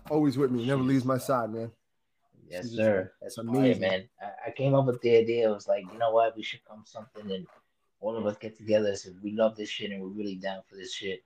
Always 0.10 0.38
with 0.38 0.52
me. 0.52 0.66
Never 0.66 0.84
leaves 0.84 1.06
my 1.06 1.18
side, 1.18 1.50
man. 1.54 1.72
Yes, 2.50 2.72
sir. 2.72 3.14
That's 3.22 3.36
fire, 3.36 3.46
amazing. 3.48 3.82
man. 3.82 4.04
I, 4.22 4.50
I 4.50 4.52
came 4.52 4.76
up 4.76 4.86
with 4.86 5.02
the 5.02 5.16
idea. 5.16 5.48
I 5.50 5.54
was 5.54 5.70
like, 5.70 5.86
you 5.94 5.98
know 5.98 6.12
what? 6.12 6.36
We 6.36 6.44
should 6.44 6.64
come 6.66 6.84
something 6.86 7.32
and 7.32 7.48
all 8.06 8.16
of 8.18 8.26
us 8.26 8.38
get 8.38 8.56
together. 8.56 8.90
and 8.90 8.98
say 8.98 9.10
we 9.24 9.32
love 9.32 9.56
this 9.56 9.70
shit 9.70 9.92
and 9.92 10.02
we're 10.02 10.10
really 10.10 10.36
down 10.36 10.62
for 10.70 10.76
this 10.76 10.94
shit. 10.94 11.24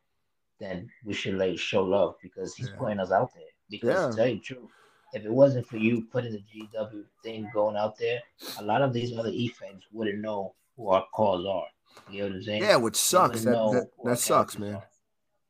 Then 0.59 0.89
we 1.05 1.13
should 1.13 1.35
like 1.35 1.57
show 1.59 1.83
love 1.83 2.15
because 2.21 2.55
he's 2.55 2.69
Yeah. 2.69 2.75
putting 2.77 2.99
us 2.99 3.11
out 3.11 3.33
there. 3.33 3.43
Because 3.69 3.89
Yeah. 3.89 4.09
to 4.09 4.15
tell 4.15 4.27
you 4.27 4.35
the 4.35 4.41
truth, 4.41 4.71
if 5.13 5.25
it 5.25 5.31
wasn't 5.31 5.67
for 5.67 5.77
you 5.77 6.05
putting 6.05 6.31
the 6.33 6.43
GW 6.51 7.05
thing 7.23 7.49
going 7.53 7.75
out 7.75 7.97
there, 7.97 8.21
a 8.59 8.63
lot 8.63 8.81
of 8.81 8.93
these 8.93 9.17
other 9.17 9.29
E 9.29 9.47
fans 9.49 9.83
wouldn't 9.91 10.19
know 10.19 10.55
who 10.75 10.89
our 10.89 11.05
cause 11.13 11.45
are. 11.45 11.67
You 12.09 12.19
know 12.19 12.27
what 12.27 12.35
I'm 12.35 12.43
saying? 12.43 12.61
Yeah, 12.63 12.75
which 12.77 12.95
sucks. 12.95 13.43
That 13.43 13.51
that, 13.73 13.89
that 14.05 14.19
sucks, 14.19 14.57
man. 14.57 14.75
are, 14.75 14.87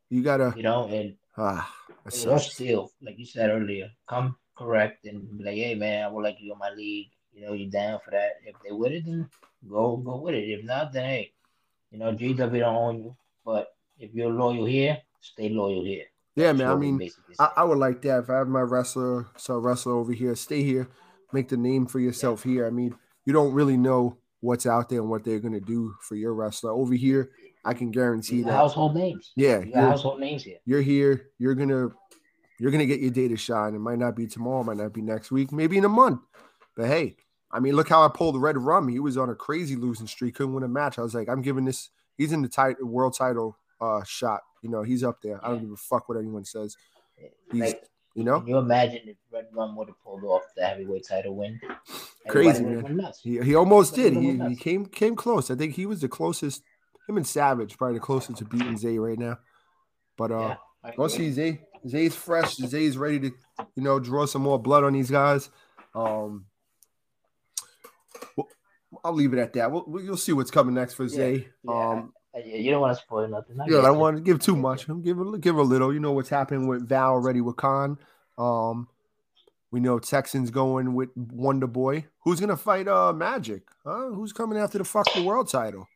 You 0.09 0.23
gotta 0.23 0.53
You 0.57 0.63
know, 0.63 0.87
and 0.87 1.15
ah 1.37 1.71
that 2.05 2.41
still, 2.41 2.91
like 3.01 3.17
you 3.19 3.25
said 3.25 3.49
earlier, 3.51 3.91
come 4.07 4.37
correct 4.55 5.05
and 5.05 5.37
be 5.37 5.43
like, 5.43 5.55
hey 5.55 5.75
man, 5.75 6.05
I 6.05 6.07
would 6.07 6.23
like 6.23 6.37
you 6.39 6.53
in 6.53 6.59
my 6.59 6.71
league. 6.71 7.11
You 7.33 7.45
know, 7.45 7.53
you're 7.53 7.69
down 7.69 7.99
for 8.03 8.11
that. 8.11 8.37
If 8.45 8.55
they 8.63 8.71
with 8.71 8.91
it, 8.91 9.05
then 9.05 9.29
go 9.69 9.97
go 9.97 10.17
with 10.17 10.35
it. 10.35 10.49
If 10.49 10.65
not, 10.65 10.93
then 10.93 11.05
hey, 11.05 11.31
you 11.91 11.99
know, 11.99 12.13
GW 12.13 12.37
don't 12.37 12.75
own 12.75 13.03
you. 13.03 13.15
But 13.45 13.67
if 13.97 14.13
you're 14.13 14.31
loyal 14.31 14.65
here, 14.65 14.97
stay 15.21 15.49
loyal 15.49 15.83
here. 15.83 16.05
Yeah, 16.35 16.53
man. 16.53 16.67
I 16.67 16.75
mean, 16.75 17.09
I. 17.39 17.49
I 17.57 17.63
would 17.63 17.77
like 17.77 18.01
that. 18.03 18.23
If 18.23 18.29
I 18.29 18.37
have 18.37 18.47
my 18.47 18.61
wrestler, 18.61 19.27
so 19.37 19.57
wrestler 19.57 19.93
over 19.93 20.13
here, 20.13 20.35
stay 20.35 20.63
here, 20.63 20.87
make 21.33 21.49
the 21.49 21.57
name 21.57 21.85
for 21.85 21.99
yourself 21.99 22.43
here. 22.43 22.65
I 22.65 22.69
mean, 22.69 22.95
you 23.25 23.33
don't 23.33 23.53
really 23.53 23.77
know 23.77 24.17
what's 24.41 24.65
out 24.65 24.89
there 24.89 25.01
and 25.01 25.09
what 25.09 25.23
they're 25.23 25.39
gonna 25.39 25.59
do 25.59 25.93
for 26.01 26.15
your 26.15 26.33
wrestler 26.33 26.71
over 26.71 26.93
here. 26.93 27.31
I 27.65 27.73
can 27.73 27.91
guarantee 27.91 28.41
that. 28.43 28.53
household 28.53 28.95
names. 28.95 29.31
Yeah, 29.35 29.63
household 29.75 30.19
names 30.19 30.43
here. 30.43 30.59
you're 30.65 30.81
here. 30.81 31.29
You're 31.37 31.55
gonna 31.55 31.89
you're 32.59 32.71
gonna 32.71 32.85
get 32.85 33.01
your 33.01 33.11
day 33.11 33.27
to 33.27 33.37
shine. 33.37 33.75
It 33.75 33.79
might 33.79 33.99
not 33.99 34.15
be 34.15 34.27
tomorrow, 34.27 34.63
might 34.63 34.77
not 34.77 34.93
be 34.93 35.01
next 35.01 35.31
week, 35.31 35.51
maybe 35.51 35.77
in 35.77 35.85
a 35.85 35.89
month. 35.89 36.21
But 36.75 36.87
hey, 36.87 37.15
I 37.51 37.59
mean, 37.59 37.75
look 37.75 37.89
how 37.89 38.03
I 38.03 38.09
pulled 38.09 38.41
Red 38.41 38.57
Rum. 38.57 38.87
He 38.87 38.99
was 38.99 39.17
on 39.17 39.29
a 39.29 39.35
crazy 39.35 39.75
losing 39.75 40.07
streak, 40.07 40.35
couldn't 40.35 40.53
win 40.53 40.63
a 40.63 40.67
match. 40.67 40.99
I 40.99 41.01
was 41.01 41.15
like, 41.15 41.29
I'm 41.29 41.41
giving 41.41 41.65
this. 41.65 41.89
He's 42.17 42.31
in 42.31 42.41
the 42.41 42.49
title 42.49 42.87
world 42.87 43.15
title 43.15 43.57
uh 43.81 44.03
shot. 44.03 44.41
You 44.61 44.69
know, 44.69 44.83
he's 44.83 45.03
up 45.03 45.21
there. 45.21 45.43
I 45.43 45.49
don't 45.49 45.61
give 45.61 45.71
a 45.71 45.77
fuck 45.77 46.09
what 46.09 46.17
anyone 46.17 46.45
says. 46.45 46.75
He's 47.51 47.61
Like, 47.61 47.83
you 48.15 48.23
know, 48.23 48.39
can 48.39 48.49
you 48.49 48.57
imagine 48.57 49.01
if 49.05 49.17
Red 49.31 49.47
Rum 49.53 49.75
would 49.77 49.87
have 49.87 49.99
pulled 50.03 50.23
off 50.23 50.43
the 50.55 50.65
heavyweight 50.65 51.07
title 51.07 51.35
win? 51.35 51.59
Crazy, 52.27 52.63
man. 52.63 53.11
He, 53.23 53.39
he 53.39 53.55
almost 53.55 53.95
did. 53.95 54.13
He, 54.13 54.37
he 54.37 54.55
came 54.55 54.85
came 54.85 55.15
close. 55.15 55.49
I 55.49 55.55
think 55.55 55.75
he 55.75 55.85
was 55.85 56.01
the 56.01 56.09
closest. 56.09 56.63
Him 57.07 57.17
and 57.17 57.25
Savage 57.25 57.77
probably 57.77 57.95
the 57.95 58.01
closest 58.01 58.37
to 58.39 58.45
beating 58.45 58.77
Zay 58.77 58.99
right 58.99 59.17
now. 59.17 59.39
But 60.17 60.31
uh, 60.31 60.55
Yeah, 60.83 60.91
we'll 60.97 61.09
see. 61.09 61.31
Zay 61.31 61.61
Zay's 61.87 62.15
fresh. 62.15 62.55
Zay's 62.55 62.97
ready 62.97 63.19
to 63.19 63.31
you 63.75 63.83
know 63.83 63.99
draw 63.99 64.25
some 64.25 64.41
more 64.41 64.59
blood 64.59 64.83
on 64.83 64.93
these 64.93 65.09
guys. 65.09 65.49
Um, 65.95 66.45
I'll 69.03 69.13
leave 69.13 69.33
it 69.33 69.39
at 69.39 69.53
that. 69.53 69.71
We'll, 69.71 69.83
we'll- 69.87 70.03
you'll 70.03 70.17
see 70.17 70.33
what's 70.33 70.51
coming 70.51 70.75
next 70.75 70.93
for 70.95 71.03
Yeah, 71.03 71.09
Zay. 71.09 71.47
yeah. 71.63 71.89
Um, 71.89 72.13
You 72.45 72.71
don't 72.71 72.81
want 72.81 72.97
to 72.97 73.03
spoil 73.03 73.27
nothing. 73.27 73.59
I 73.59 73.65
yeah, 73.67 73.79
I 73.79 73.81
don't 73.83 73.99
want 73.99 74.17
to 74.17 74.21
give 74.23 74.39
too 74.39 74.55
much. 74.55 74.87
Give 75.03 75.19
a 75.19 75.37
give 75.37 75.57
a 75.57 75.61
little. 75.61 75.93
You 75.93 75.99
know 75.99 76.11
what's 76.11 76.29
happening 76.29 76.67
with 76.67 76.87
Val 76.87 77.11
already 77.11 77.41
with 77.41 77.55
Khan. 77.57 77.97
Um, 78.37 78.87
we 79.71 79.79
know 79.79 79.99
Texans 79.99 80.49
going 80.49 80.93
with 80.95 81.09
Wonder 81.15 81.67
Boy. 81.67 82.05
Who's 82.23 82.39
gonna 82.39 82.57
fight 82.57 82.87
uh 82.87 83.13
Magic? 83.13 83.63
Huh? 83.85 84.09
Who's 84.09 84.31
coming 84.33 84.57
after 84.57 84.77
the 84.77 84.83
fucking 84.83 85.25
world 85.25 85.49
title? 85.49 85.87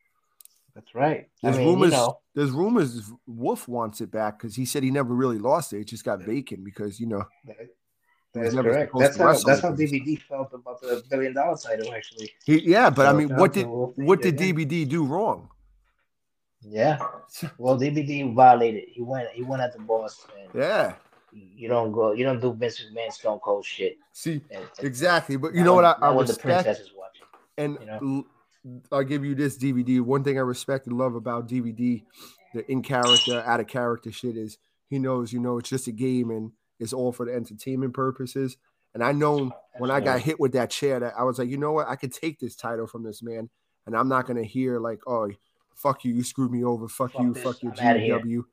That's 0.74 0.94
right. 0.94 1.28
There's 1.42 1.54
I 1.56 1.58
mean, 1.60 1.68
rumors. 1.68 1.92
you 1.92 1.96
know, 1.96 2.18
There's 2.34 2.50
rumors 2.50 3.10
Wolf 3.26 3.68
wants 3.68 4.00
it 4.00 4.10
back 4.10 4.38
because 4.38 4.56
he 4.56 4.64
said 4.64 4.82
he 4.82 4.90
never 4.90 5.14
really 5.14 5.38
lost 5.38 5.72
it. 5.72 5.78
It 5.80 5.84
just 5.86 6.04
got 6.04 6.20
vacant 6.22 6.64
because 6.64 6.98
you 7.00 7.06
know 7.06 7.24
that- 7.46 7.56
he 7.58 7.62
was 7.62 7.68
that's 8.34 8.54
correct. 8.54 8.92
That's 8.98 9.16
how 9.16 9.32
that's 9.32 9.60
how. 9.60 9.72
DBD 9.72 10.20
felt 10.22 10.52
about 10.52 10.80
the 10.80 11.02
billion 11.08 11.34
dollar 11.34 11.56
title, 11.56 11.92
actually. 11.94 12.32
He, 12.44 12.60
yeah, 12.60 12.90
but 12.90 13.06
I 13.06 13.12
mean, 13.12 13.34
what 13.36 13.52
did 13.52 13.66
what 13.66 14.22
did 14.22 14.36
DBD. 14.36 14.88
Do 14.88 15.04
wrong? 15.04 15.48
Yeah. 16.62 16.98
Well, 17.58 17.76
DBD 17.76 18.32
violated. 18.32 18.84
He 18.88 19.02
went. 19.02 19.28
He 19.30 19.42
went 19.42 19.60
at 19.60 19.72
the 19.72 19.80
boss. 19.80 20.24
And 20.38 20.48
Yeah. 20.54 20.94
You 21.32 21.66
don't 21.66 21.90
go. 21.90 22.12
You 22.12 22.24
don't 22.24 22.40
do 22.40 22.52
Vince 22.52 22.80
McMahon 22.80 23.12
Stone 23.12 23.40
Cold 23.40 23.64
shit. 23.64 23.98
See, 24.12 24.40
And, 24.50 24.64
and 24.78 24.86
exactly. 24.86 25.36
But 25.36 25.52
you 25.52 25.64
know 25.64 25.74
what? 25.74 25.84
I, 25.84 25.96
I 26.00 26.12
not 26.12 26.12
the 26.12 26.18
respect. 26.20 26.42
princess 26.42 26.78
is 26.78 26.92
watching. 26.96 27.26
And 27.58 27.76
you 27.80 27.86
know? 27.86 28.26
I'll 28.92 29.02
give 29.02 29.24
you 29.24 29.34
this 29.34 29.58
DBD. 29.58 30.00
One 30.00 30.22
thing 30.22 30.38
I 30.38 30.42
respect 30.42 30.86
and 30.86 30.96
love 30.96 31.16
about 31.16 31.48
DBD, 31.48 32.04
the 32.54 32.70
in 32.70 32.82
character, 32.82 33.42
out 33.44 33.60
of 33.60 33.66
character 33.66 34.12
shit 34.12 34.36
is 34.36 34.58
he 34.88 34.98
knows, 34.98 35.32
you 35.32 35.40
know, 35.40 35.58
it's 35.58 35.68
just 35.68 35.88
a 35.88 35.92
game 35.92 36.30
and 36.30 36.52
it's 36.80 36.92
all 36.92 37.12
for 37.12 37.26
the 37.26 37.32
entertainment 37.34 37.94
purposes. 37.94 38.56
And 38.94 39.02
I 39.02 39.12
know 39.12 39.50
when 39.78 39.90
I 39.90 40.00
got 40.00 40.20
hit 40.20 40.38
with 40.38 40.52
that 40.52 40.70
chair 40.70 41.00
that 41.00 41.14
I 41.18 41.24
was 41.24 41.38
like, 41.38 41.48
you 41.48 41.56
know 41.56 41.72
what? 41.72 41.88
I 41.88 41.96
could 41.96 42.12
take 42.12 42.38
this 42.38 42.54
title 42.54 42.86
from 42.86 43.02
this 43.02 43.22
man 43.22 43.50
and 43.86 43.96
I'm 43.96 44.08
not 44.08 44.26
gonna 44.26 44.44
hear 44.44 44.78
like, 44.78 45.00
oh, 45.06 45.30
fuck 45.74 46.04
you, 46.04 46.12
you 46.14 46.22
screwed 46.22 46.52
me 46.52 46.62
over, 46.64 46.86
fuck, 46.88 47.12
Fuck 47.12 47.22
you, 47.22 47.32
this, 47.34 47.42
fuck 47.42 47.62
your 47.62 47.72
I'm. 47.72 47.96
GW. 47.98 48.44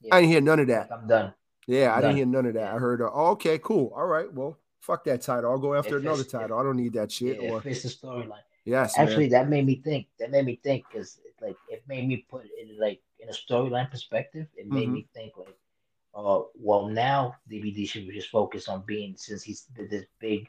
Yeah. 0.00 0.14
I 0.14 0.20
didn't 0.20 0.32
hear 0.32 0.40
none 0.40 0.58
of 0.60 0.66
that. 0.68 0.90
I'm 0.92 1.06
done. 1.06 1.34
Yeah, 1.68 1.92
I 1.92 1.96
didn't 1.96 2.10
Done. 2.10 2.16
hear 2.16 2.26
none 2.26 2.46
of 2.46 2.54
that. 2.54 2.74
I 2.74 2.78
heard, 2.78 3.00
oh, 3.02 3.26
okay, 3.32 3.58
cool. 3.58 3.92
All 3.96 4.06
right, 4.06 4.32
well, 4.32 4.58
fuck 4.80 5.04
that 5.04 5.22
title. 5.22 5.50
I'll 5.50 5.58
go 5.58 5.74
after 5.74 5.96
If 5.96 6.02
another 6.02 6.20
it's- 6.22 6.32
title. 6.32 6.58
I 6.58 6.62
don't 6.62 6.76
need 6.76 6.92
that 6.94 7.10
shit. 7.10 7.42
Yeah, 7.42 7.50
or 7.52 7.58
it 7.58 7.62
fits 7.64 7.82
the 7.82 7.88
storyline. 7.88 8.38
yes, 8.64 8.96
man. 8.96 9.06
Actually, 9.08 9.28
that 9.30 9.48
made 9.48 9.66
me 9.66 9.80
think. 9.84 10.06
That 10.20 10.30
made 10.30 10.44
me 10.46 10.60
think 10.62 10.84
because 10.90 11.18
like 11.42 11.56
it 11.68 11.82
made 11.88 12.06
me 12.08 12.24
put 12.30 12.44
it 12.44 12.78
like 12.80 13.00
in 13.20 13.28
a 13.28 13.32
storyline 13.32 13.90
perspective. 13.90 14.46
It 14.56 14.68
made 14.68 14.88
Mhm. 14.88 14.92
me 14.92 15.08
think 15.12 15.32
like, 15.36 15.56
uh, 16.16 16.40
well 16.58 16.88
now 16.88 17.34
DBD 17.50 17.86
should 17.88 18.08
just 18.12 18.30
focus 18.30 18.68
on 18.68 18.82
being 18.86 19.14
since 19.16 19.42
he's 19.42 19.66
this 19.76 20.04
big 20.18 20.48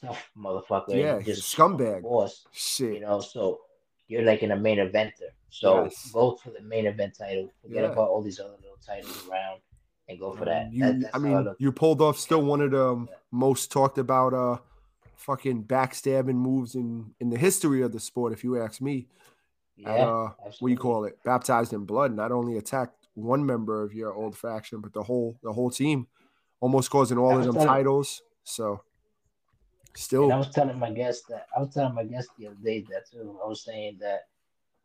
tough 0.00 0.30
motherfucker. 0.36 0.94
Yeah, 0.94 1.18
he's 1.20 1.28
a 1.28 1.40
just 1.40 1.56
scumbag. 1.56 2.02
boss. 2.02 2.44
Shit. 2.52 2.94
You 2.94 3.00
know, 3.00 3.20
so 3.20 3.60
you're 4.08 4.22
like 4.22 4.42
in 4.42 4.50
a 4.52 4.56
main 4.56 4.78
eventer. 4.78 5.30
So 5.48 5.84
Yes. 5.84 6.10
go 6.12 6.36
for 6.36 6.50
the 6.50 6.60
main 6.60 6.86
event 6.86 7.16
title. 7.18 7.50
Forget 7.62 7.84
Yeah. 7.84 7.92
about 7.92 8.10
all 8.10 8.22
these 8.22 8.38
other 8.38 8.56
little 8.60 8.76
titles 8.86 9.26
around 9.28 9.60
and 10.08 10.20
go 10.20 10.34
for 10.36 10.44
that. 10.44 10.70
You, 10.72 11.00
That- 11.00 11.10
I 11.14 11.18
mean, 11.18 11.48
you 11.58 11.72
pulled 11.72 12.02
off 12.02 12.18
still 12.18 12.42
one 12.44 12.60
of 12.60 12.70
the 12.72 12.94
Yeah. 12.96 13.16
most 13.30 13.72
talked 13.72 13.96
about 13.98 14.34
uh 14.34 14.58
fucking 15.16 15.64
backstabbing 15.64 16.34
moves 16.36 16.74
in 16.74 17.14
in 17.20 17.30
the 17.30 17.38
history 17.38 17.80
of 17.82 17.90
the 17.92 17.98
sport, 18.00 18.32
if 18.34 18.44
you 18.44 18.60
ask 18.60 18.80
me. 18.82 19.08
yeah, 19.78 19.90
uh, 19.92 20.32
what 20.60 20.68
do 20.68 20.68
you 20.68 20.76
call 20.76 21.04
it? 21.04 21.18
Baptized 21.24 21.72
in 21.72 21.84
blood. 21.84 22.14
Not 22.14 22.32
only 22.32 22.56
attacked 22.58 23.05
one 23.16 23.44
member 23.44 23.82
of 23.82 23.92
your 23.92 24.12
old 24.14 24.36
faction, 24.36 24.80
but 24.80 24.92
the 24.92 25.02
whole 25.02 25.36
the 25.42 25.52
whole 25.52 25.70
team, 25.70 26.06
almost 26.60 26.90
causing 26.90 27.18
all 27.18 27.36
of 27.36 27.44
them 27.44 27.54
telling- 27.54 27.66
titles. 27.68 28.22
So, 28.44 28.82
still, 29.96 30.24
And 30.24 30.32
I 30.34 30.36
was 30.38 30.50
telling 30.50 30.78
my 30.78 30.90
guest 30.92 31.26
that 31.28 31.46
I 31.56 31.60
was 31.60 31.74
telling 31.74 31.94
my 31.94 32.04
guest 32.04 32.28
the 32.38 32.46
other 32.48 32.56
day 32.62 32.82
that 32.90 33.10
too. 33.10 33.38
I 33.42 33.48
was 33.48 33.64
saying 33.64 33.98
that 34.00 34.20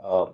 uh, 0.04 0.32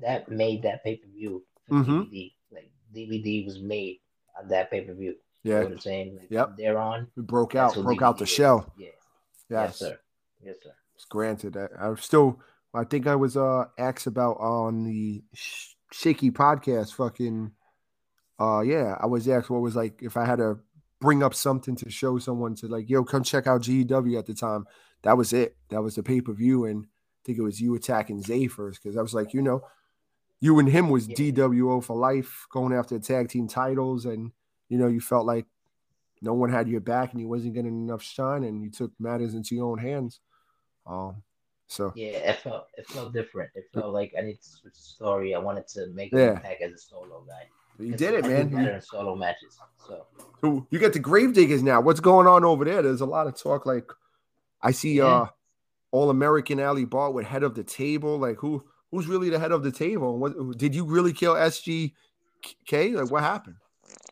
that 0.00 0.28
made 0.30 0.62
that 0.62 0.84
pay 0.84 0.96
per 0.96 1.08
view 1.08 1.42
Mhm. 1.70 2.10
DBD. 2.10 2.34
Like 2.52 2.70
DBD 2.94 3.44
was 3.46 3.60
made 3.60 4.00
on 4.38 4.48
that 4.48 4.70
pay 4.70 4.82
per 4.82 4.92
view. 4.92 5.14
You 5.42 5.52
yeah, 5.52 5.58
know 5.60 5.64
what 5.66 5.72
I'm 5.74 5.78
saying? 5.78 6.16
Like, 6.18 6.30
Yep. 6.30 6.56
there 6.58 6.76
on, 6.78 7.08
we 7.16 7.22
broke 7.22 7.54
out, 7.54 7.74
broke 7.74 8.02
out 8.02 8.18
the 8.18 8.24
DBD 8.24 8.28
is. 8.30 8.36
shell. 8.36 8.72
Yeah. 8.76 8.86
Yes, 8.88 8.96
Yes, 9.48 9.76
sir. 9.78 9.98
Yes, 10.42 10.56
sir. 10.62 10.74
It's 10.96 11.04
granted. 11.04 11.56
I, 11.56 11.68
I 11.80 11.94
still, 11.94 12.40
I 12.74 12.84
think 12.84 13.06
I 13.06 13.14
was 13.14 13.36
uh 13.36 13.66
asked 13.78 14.06
about 14.08 14.38
on 14.38 14.84
the 14.84 15.22
Sh- 15.32 15.75
Shaky 15.92 16.30
podcast. 16.30 16.94
Fucking, 16.94 17.52
uh, 18.38 18.60
yeah, 18.60 18.96
I 19.00 19.06
was 19.06 19.28
asked 19.28 19.50
what 19.50 19.62
was 19.62 19.76
like 19.76 20.02
if 20.02 20.16
I 20.16 20.24
had 20.24 20.38
to 20.38 20.58
bring 21.00 21.22
up 21.22 21.34
something 21.34 21.76
to 21.76 21.90
show 21.90 22.18
someone 22.18 22.54
to 22.56 22.66
like, 22.68 22.88
yo, 22.88 23.04
come 23.04 23.22
check 23.22 23.46
out 23.46 23.62
GEW 23.62 24.18
at 24.18 24.26
the 24.26 24.34
time. 24.34 24.66
That 25.02 25.16
was 25.16 25.32
it. 25.32 25.56
That 25.70 25.82
was 25.82 25.94
the 25.94 26.02
pay 26.02 26.20
per 26.20 26.32
view, 26.32 26.64
and 26.64 26.84
I 26.86 27.20
think 27.24 27.38
it 27.38 27.42
was 27.42 27.60
you 27.60 27.74
attacking 27.74 28.22
Zay 28.22 28.46
first 28.48 28.82
because 28.82 28.96
I 28.96 29.02
was 29.02 29.14
like, 29.14 29.34
you 29.34 29.42
know, 29.42 29.62
you 30.40 30.58
and 30.58 30.68
him 30.68 30.88
was 30.88 31.08
Yeah. 31.08 31.16
DWO 31.16 31.82
for 31.82 31.96
life, 31.96 32.46
going 32.50 32.72
after 32.72 32.98
tag 32.98 33.28
team 33.28 33.48
titles, 33.48 34.04
and 34.06 34.32
you 34.68 34.78
know, 34.78 34.88
you 34.88 35.00
felt 35.00 35.26
like 35.26 35.46
no 36.22 36.34
one 36.34 36.50
had 36.50 36.68
your 36.68 36.80
back 36.80 37.12
and 37.12 37.20
you 37.20 37.28
wasn't 37.28 37.54
getting 37.54 37.84
enough 37.84 38.02
shine, 38.02 38.42
and 38.42 38.62
you 38.62 38.70
took 38.70 38.90
matters 38.98 39.34
into 39.34 39.54
your 39.54 39.70
own 39.70 39.78
hands. 39.78 40.20
Um, 40.86 41.22
So 41.68 41.92
Yeah, 41.96 42.08
it 42.30 42.38
felt 42.40 42.66
it 42.76 42.86
felt 42.88 43.12
different. 43.12 43.50
It 43.54 43.64
felt 43.74 43.92
like 43.92 44.14
I 44.18 44.22
need 44.22 44.40
to 44.40 44.48
switch 44.48 44.74
the 44.74 44.80
story. 44.80 45.34
I 45.34 45.38
wanted 45.38 45.66
to 45.68 45.88
make 45.88 46.12
an 46.12 46.18
impact 46.20 46.62
as 46.62 46.72
a 46.72 46.78
solo 46.78 47.24
guy. 47.26 47.48
you 47.78 47.94
did 47.96 48.14
it, 48.14 48.24
I 48.24 48.28
man. 48.28 48.48
Better 48.48 48.74
in 48.76 48.80
solo 48.82 49.16
matches. 49.16 49.58
So 49.86 50.06
So 50.40 50.66
you 50.70 50.78
get 50.78 50.92
the 50.92 51.00
Gravediggers 51.00 51.62
now. 51.62 51.80
What's 51.80 52.00
going 52.00 52.26
on 52.26 52.44
over 52.44 52.64
there? 52.64 52.82
There's 52.82 53.00
a 53.00 53.06
lot 53.06 53.26
of 53.26 53.36
talk. 53.36 53.66
Like 53.66 53.90
I 54.62 54.70
see 54.70 54.98
Yeah. 54.98 55.06
uh 55.06 55.26
All 55.90 56.10
American 56.10 56.60
Ali 56.60 56.84
Bart 56.84 57.14
with 57.14 57.26
head 57.26 57.42
of 57.42 57.54
the 57.54 57.64
table. 57.64 58.16
Like 58.18 58.36
who 58.38 58.64
who's 58.92 59.06
really 59.08 59.30
the 59.30 59.38
head 59.38 59.52
of 59.52 59.62
the 59.64 59.72
table? 59.72 60.18
What 60.18 60.58
did 60.58 60.74
you 60.74 60.84
really 60.84 61.12
kill 61.12 61.34
SGK? 61.34 62.94
Like 62.94 63.10
what 63.10 63.22
happened? 63.22 63.56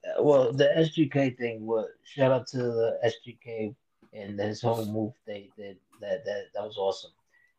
Uh, 0.05 0.23
well, 0.23 0.53
the 0.53 0.69
SGK 0.77 1.37
thing 1.39 1.67
was 1.67 1.87
shout 2.05 2.33
out 2.33 2.47
to 2.49 2.59
the 2.59 2.99
SGK 3.05 3.75
and 4.13 4.39
his 4.39 4.61
whole 4.63 4.85
move 4.87 5.13
they 5.27 5.51
did. 5.57 5.77
That 6.01 6.25
that 6.25 6.47
that 6.55 6.63
was 6.65 6.77
awesome. 6.77 7.13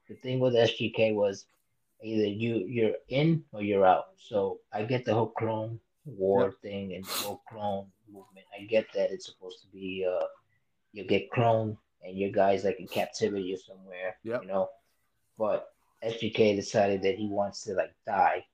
The 0.09 0.15
thing 0.15 0.39
with 0.39 0.53
SGK 0.53 1.15
was 1.15 1.45
either 2.03 2.25
you 2.25 2.65
you're 2.67 2.95
in 3.09 3.43
or 3.51 3.61
you're 3.61 3.85
out. 3.85 4.09
So 4.17 4.59
I 4.73 4.83
get 4.83 5.05
the 5.05 5.13
whole 5.13 5.33
clone 5.37 5.79
war 6.05 6.53
thing 6.61 6.93
and 6.93 7.03
the 7.03 7.11
whole 7.11 7.41
clone 7.49 7.87
movement. 8.07 8.45
I 8.57 8.65
get 8.65 8.85
that 8.93 9.11
it's 9.11 9.25
supposed 9.25 9.61
to 9.61 9.67
be 9.67 10.07
uh 10.07 10.25
you 10.93 11.05
get 11.05 11.31
cloned 11.31 11.77
and 12.03 12.17
your 12.17 12.31
guy's 12.31 12.63
like 12.63 12.79
in 12.79 12.87
captivity 12.87 13.53
or 13.53 13.57
somewhere. 13.57 14.17
Yep. 14.23 14.43
You 14.43 14.47
know, 14.47 14.69
but 15.37 15.69
SGK 16.03 16.55
decided 16.55 17.01
that 17.01 17.15
he 17.15 17.27
wants 17.27 17.63
to 17.63 17.73
like 17.73 17.93
die 18.05 18.45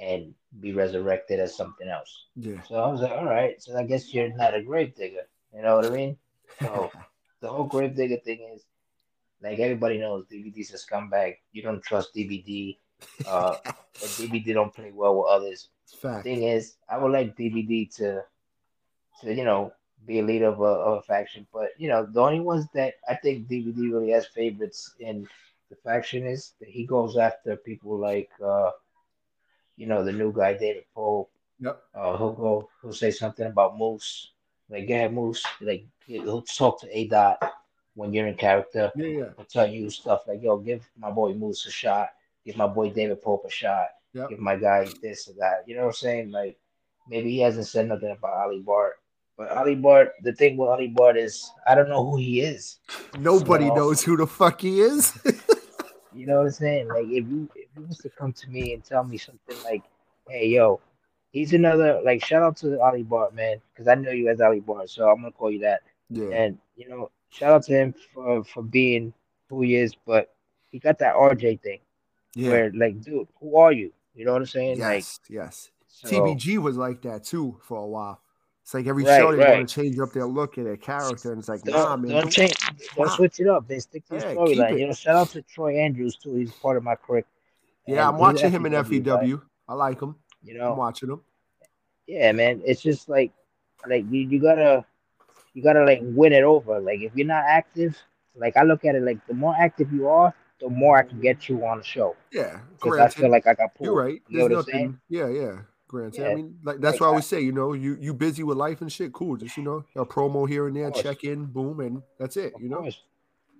and 0.00 0.34
be 0.60 0.72
resurrected 0.72 1.38
as 1.38 1.56
something 1.56 1.88
else. 1.88 2.26
Yeah. 2.36 2.60
So 2.62 2.76
I 2.76 2.88
was 2.88 3.00
like, 3.00 3.12
all 3.12 3.26
right, 3.26 3.62
so 3.62 3.76
I 3.76 3.84
guess 3.84 4.12
you're 4.12 4.34
not 4.34 4.54
a 4.54 4.62
grave 4.62 4.94
digger. 4.96 5.28
You 5.54 5.62
know 5.62 5.76
what 5.76 5.86
I 5.86 5.90
mean? 5.90 6.16
So 6.60 6.90
the 7.40 7.48
whole 7.48 7.64
grave 7.64 7.94
digger 7.94 8.16
thing 8.24 8.50
is 8.54 8.64
like 9.44 9.58
everybody 9.58 9.98
knows 9.98 10.24
DBD's 10.24 10.72
a 10.72 10.78
scumbag. 10.78 11.36
You 11.52 11.62
don't 11.62 11.82
trust 11.82 12.14
DBD. 12.14 12.78
Uh, 13.28 13.56
DBD 13.96 14.54
don't 14.54 14.72
play 14.72 14.90
well 14.90 15.18
with 15.18 15.26
others. 15.28 15.68
Fact. 16.00 16.24
Thing 16.24 16.44
is, 16.44 16.76
I 16.88 16.96
would 16.96 17.12
like 17.12 17.36
DBD 17.36 17.94
to, 17.96 18.22
to 19.20 19.34
you 19.34 19.44
know, 19.44 19.72
be 20.06 20.20
a 20.20 20.22
leader 20.22 20.46
of 20.46 20.60
a, 20.60 20.64
of 20.64 20.98
a 20.98 21.02
faction. 21.02 21.46
But 21.52 21.70
you 21.76 21.88
know, 21.88 22.06
the 22.06 22.20
only 22.20 22.40
ones 22.40 22.66
that 22.72 22.94
I 23.06 23.16
think 23.16 23.46
DBD 23.46 23.92
really 23.92 24.10
has 24.12 24.26
favorites 24.26 24.94
in 25.00 25.28
the 25.68 25.76
faction 25.76 26.24
is 26.24 26.54
that 26.60 26.68
he 26.70 26.86
goes 26.86 27.18
after 27.18 27.56
people 27.56 27.98
like, 27.98 28.30
uh, 28.42 28.70
you 29.76 29.86
know, 29.86 30.02
the 30.02 30.12
new 30.12 30.32
guy 30.32 30.54
David 30.54 30.84
Pope. 30.94 31.30
Yep. 31.60 31.82
Uh, 31.94 32.16
he'll 32.16 32.32
go, 32.32 32.68
he'll 32.80 32.94
say 32.94 33.10
something 33.10 33.46
about 33.46 33.76
Moose, 33.76 34.30
like, 34.70 34.88
yeah, 34.88 35.08
Moose, 35.08 35.44
like 35.60 35.84
he'll 36.06 36.42
talk 36.42 36.80
to 36.80 36.98
A 36.98 37.06
Dot 37.08 37.38
when 37.94 38.12
you're 38.12 38.26
in 38.26 38.34
character. 38.34 38.90
Yeah, 38.96 39.06
yeah. 39.06 39.24
He'll 39.36 39.46
tell 39.46 39.66
you 39.66 39.90
stuff 39.90 40.22
like, 40.26 40.42
yo, 40.42 40.56
give 40.58 40.88
my 40.98 41.10
boy 41.10 41.32
Moose 41.34 41.66
a 41.66 41.70
shot, 41.70 42.10
give 42.44 42.56
my 42.56 42.66
boy 42.66 42.90
David 42.90 43.22
Pope 43.22 43.44
a 43.46 43.50
shot, 43.50 43.88
Yep. 44.14 44.28
give 44.30 44.38
my 44.38 44.56
guy 44.56 44.86
this 45.02 45.28
or 45.28 45.32
that. 45.38 45.64
You 45.66 45.74
know 45.76 45.82
what 45.82 45.88
I'm 45.88 45.92
saying? 45.94 46.30
Like, 46.30 46.56
maybe 47.08 47.30
he 47.30 47.40
hasn't 47.40 47.66
said 47.66 47.88
nothing 47.88 48.10
about 48.10 48.34
Ali 48.34 48.60
Bart. 48.60 48.94
But 49.36 49.50
Ali 49.50 49.74
Bart, 49.74 50.12
the 50.22 50.32
thing 50.32 50.56
with 50.56 50.68
Ali 50.68 50.86
Bart 50.88 51.16
is, 51.16 51.50
I 51.66 51.74
don't 51.74 51.88
know 51.88 52.04
who 52.08 52.16
he 52.16 52.40
is. 52.40 52.78
Nobody 53.18 53.66
So- 53.68 53.74
knows 53.74 54.02
who 54.04 54.16
the 54.16 54.26
fuck 54.26 54.60
he 54.60 54.80
is. 54.80 55.12
You 56.16 56.26
know 56.26 56.36
what 56.36 56.44
I'm 56.46 56.50
saying? 56.52 56.86
Like 56.88 57.06
if 57.06 57.26
you 57.28 57.48
if 57.56 57.66
you 57.76 57.86
was 57.88 57.98
to 57.98 58.08
come 58.08 58.32
to 58.34 58.48
me 58.48 58.72
and 58.72 58.84
tell 58.84 59.02
me 59.02 59.16
something 59.18 59.56
like, 59.64 59.82
"Hey, 60.28 60.46
yo, 60.46 60.80
he's 61.32 61.52
another 61.52 62.00
like 62.04 62.24
shout 62.24 62.40
out 62.40 62.56
to 62.58 62.80
Ali 62.80 63.02
Bart, 63.02 63.34
man, 63.34 63.60
because 63.72 63.88
I 63.88 63.96
know 63.96 64.12
you 64.12 64.28
as 64.28 64.40
Ali 64.40 64.60
Bart, 64.60 64.88
so 64.88 65.08
I'm 65.10 65.16
gonna 65.16 65.32
call 65.32 65.50
you 65.50 65.58
that." 65.60 65.82
yeah. 66.10 66.28
And 66.28 66.58
you 66.76 66.88
know, 66.88 67.10
shout 67.34 67.52
out 67.52 67.62
to 67.64 67.72
him 67.72 67.94
for 68.12 68.44
for 68.44 68.62
being 68.62 69.12
who 69.48 69.62
he 69.62 69.76
is, 69.76 69.94
but 70.06 70.34
he 70.70 70.78
got 70.78 70.98
that 70.98 71.14
RJ 71.14 71.60
thing 71.60 71.80
Yeah. 72.34 72.48
where 72.50 72.72
like, 72.72 73.00
dude, 73.02 73.28
who 73.40 73.56
are 73.56 73.72
you? 73.72 73.92
You 74.14 74.24
know 74.24 74.32
what 74.32 74.42
I'm 74.42 74.46
saying? 74.46 74.78
Like, 74.78 75.04
Yes. 75.04 75.20
Yes. 75.28 75.70
so, 75.88 76.08
TBG 76.08 76.58
was 76.58 76.76
like 76.76 77.02
that 77.02 77.24
too 77.24 77.58
for 77.62 77.78
a 77.78 77.86
while. 77.86 78.20
It's 78.62 78.72
like 78.72 78.86
every 78.86 79.04
Right, 79.04 79.18
show 79.18 79.30
they 79.36 79.52
want 79.52 79.68
to 79.68 79.74
change 79.74 79.98
up 79.98 80.12
their 80.12 80.24
look 80.24 80.56
and 80.56 80.66
their 80.66 80.78
character, 80.78 81.32
and 81.32 81.38
it's 81.38 81.48
like, 81.50 81.62
Don't, 81.62 81.74
nah, 81.74 81.96
man. 81.96 82.10
don't 82.12 82.32
change, 82.32 82.54
don't 82.96 83.06
Nah. 83.06 83.16
switch 83.16 83.38
it 83.40 83.46
up. 83.46 83.68
They 83.68 83.78
stick 83.78 84.06
to 84.06 84.14
the 84.14 84.20
Yeah, 84.20 84.28
keep 84.30 84.38
storyline. 84.38 84.78
You 84.78 84.86
know, 84.86 84.92
shout 84.94 85.16
out 85.16 85.28
to 85.30 85.42
Troy 85.42 85.76
Andrews 85.78 86.16
too. 86.16 86.34
He's 86.34 86.52
part 86.52 86.78
of 86.78 86.82
my 86.82 86.94
clique. 86.94 87.26
Yeah, 87.86 88.08
I'm 88.08 88.16
watching 88.16 88.50
him 88.50 88.64
in 88.64 88.72
FEW. 88.72 89.42
I 89.68 89.74
like 89.74 90.00
him. 90.00 90.16
You 90.42 90.54
I'm 90.54 90.58
know, 90.60 90.74
watching 90.74 91.10
him. 91.10 91.20
yeah, 92.06 92.32
man. 92.32 92.62
It's 92.64 92.80
just 92.80 93.08
like, 93.08 93.32
like 93.86 94.04
you, 94.10 94.20
you 94.20 94.40
gotta, 94.40 94.86
you 95.54 95.62
gotta 95.62 95.84
like 95.84 96.00
win 96.02 96.32
it 96.32 96.42
over. 96.42 96.80
Like 96.80 97.00
if 97.00 97.12
you're 97.14 97.26
not 97.26 97.44
active, 97.46 97.96
like 98.34 98.56
I 98.56 98.62
look 98.62 98.84
at 98.84 98.94
it 98.94 99.02
like 99.02 99.24
the 99.26 99.34
more 99.34 99.54
active 99.58 99.92
you 99.92 100.08
are, 100.08 100.34
the 100.60 100.68
more 100.68 100.98
I 100.98 101.02
can 101.02 101.20
get 101.20 101.48
you 101.48 101.64
on 101.66 101.78
the 101.78 101.84
show. 101.84 102.16
Yeah, 102.32 102.60
Because 102.74 102.98
I 102.98 103.08
feel 103.08 103.30
like 103.30 103.46
I 103.46 103.54
got 103.54 103.74
pulled. 103.74 103.86
you're 103.86 103.94
right. 103.94 104.20
You 104.28 104.38
know 104.38 104.48
There's 104.48 104.66
what 104.66 104.66
I'm 104.68 104.72
saying? 104.72 104.86
nothing. 104.86 105.00
Yeah, 105.08 105.28
yeah. 105.28 105.58
Granted, 105.86 106.26
I 106.26 106.34
mean, 106.34 106.58
like 106.64 106.80
that's 106.80 106.94
Like, 106.94 107.00
why 107.02 107.06
I 107.06 107.10
always 107.10 107.26
say, 107.26 107.40
you 107.40 107.52
know, 107.52 107.72
you 107.72 107.96
you 108.00 108.14
busy 108.14 108.42
with 108.42 108.56
life 108.58 108.80
and 108.80 108.90
shit. 108.90 109.12
Cool, 109.12 109.36
just 109.36 109.56
you 109.56 109.62
know, 109.62 109.84
a 109.94 110.04
promo 110.04 110.48
here 110.48 110.66
and 110.66 110.74
there, 110.76 110.90
check 110.90 111.22
in, 111.22 111.44
boom, 111.44 111.78
and 111.80 112.02
that's 112.18 112.36
it. 112.36 112.54
Of 112.54 112.62
You 112.62 112.68
know, 112.70 112.80
course. 112.82 113.00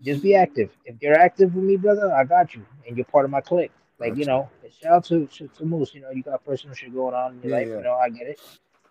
Just 0.02 0.22
be 0.22 0.34
active. 0.34 0.70
If 0.84 0.96
you're 1.00 1.18
active 1.18 1.54
with 1.54 1.64
me, 1.64 1.76
brother, 1.76 2.12
I 2.12 2.24
got 2.24 2.54
you, 2.54 2.66
and 2.86 2.96
you're 2.96 3.06
part 3.06 3.24
of 3.24 3.30
my 3.30 3.40
clique. 3.40 3.70
Like 4.00 4.16
you 4.16 4.24
know, 4.24 4.50
shout 4.82 4.92
out 4.92 5.04
to, 5.06 5.26
to 5.26 5.48
to 5.48 5.64
Moose. 5.64 5.94
You 5.94 6.00
know, 6.00 6.10
you 6.10 6.22
got 6.22 6.44
personal 6.44 6.74
shit 6.74 6.92
going 6.92 7.14
on 7.14 7.34
in 7.34 7.42
your 7.42 7.52
Yeah, 7.52 7.56
life. 7.58 7.68
yeah. 7.68 7.76
You 7.76 7.82
know, 7.84 7.94
I 7.94 8.10
get 8.10 8.26
it. 8.26 8.40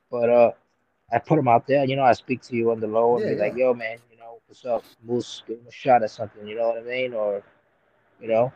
But 0.09 0.29
uh, 0.29 0.51
I 1.13 1.19
put 1.19 1.37
him 1.39 1.47
out 1.47 1.67
there. 1.67 1.85
You 1.85 1.95
know, 1.95 2.03
I 2.03 2.13
speak 2.13 2.41
to 2.43 2.55
you 2.55 2.71
on 2.71 2.79
the 2.79 2.87
low 2.87 3.17
and 3.17 3.25
Yeah, 3.25 3.33
be 3.35 3.39
like, 3.39 3.55
"Yo, 3.55 3.73
man, 3.73 3.97
you 4.11 4.17
know, 4.17 4.39
what's 4.47 4.65
up, 4.65 4.83
Moose? 5.03 5.43
Give 5.47 5.59
him 5.59 5.67
a 5.67 5.71
shot 5.71 6.03
at 6.03 6.11
something." 6.11 6.47
You 6.47 6.55
know 6.55 6.69
what 6.69 6.77
I 6.79 6.81
mean? 6.81 7.13
Or, 7.13 7.43
you 8.19 8.27
know. 8.27 8.51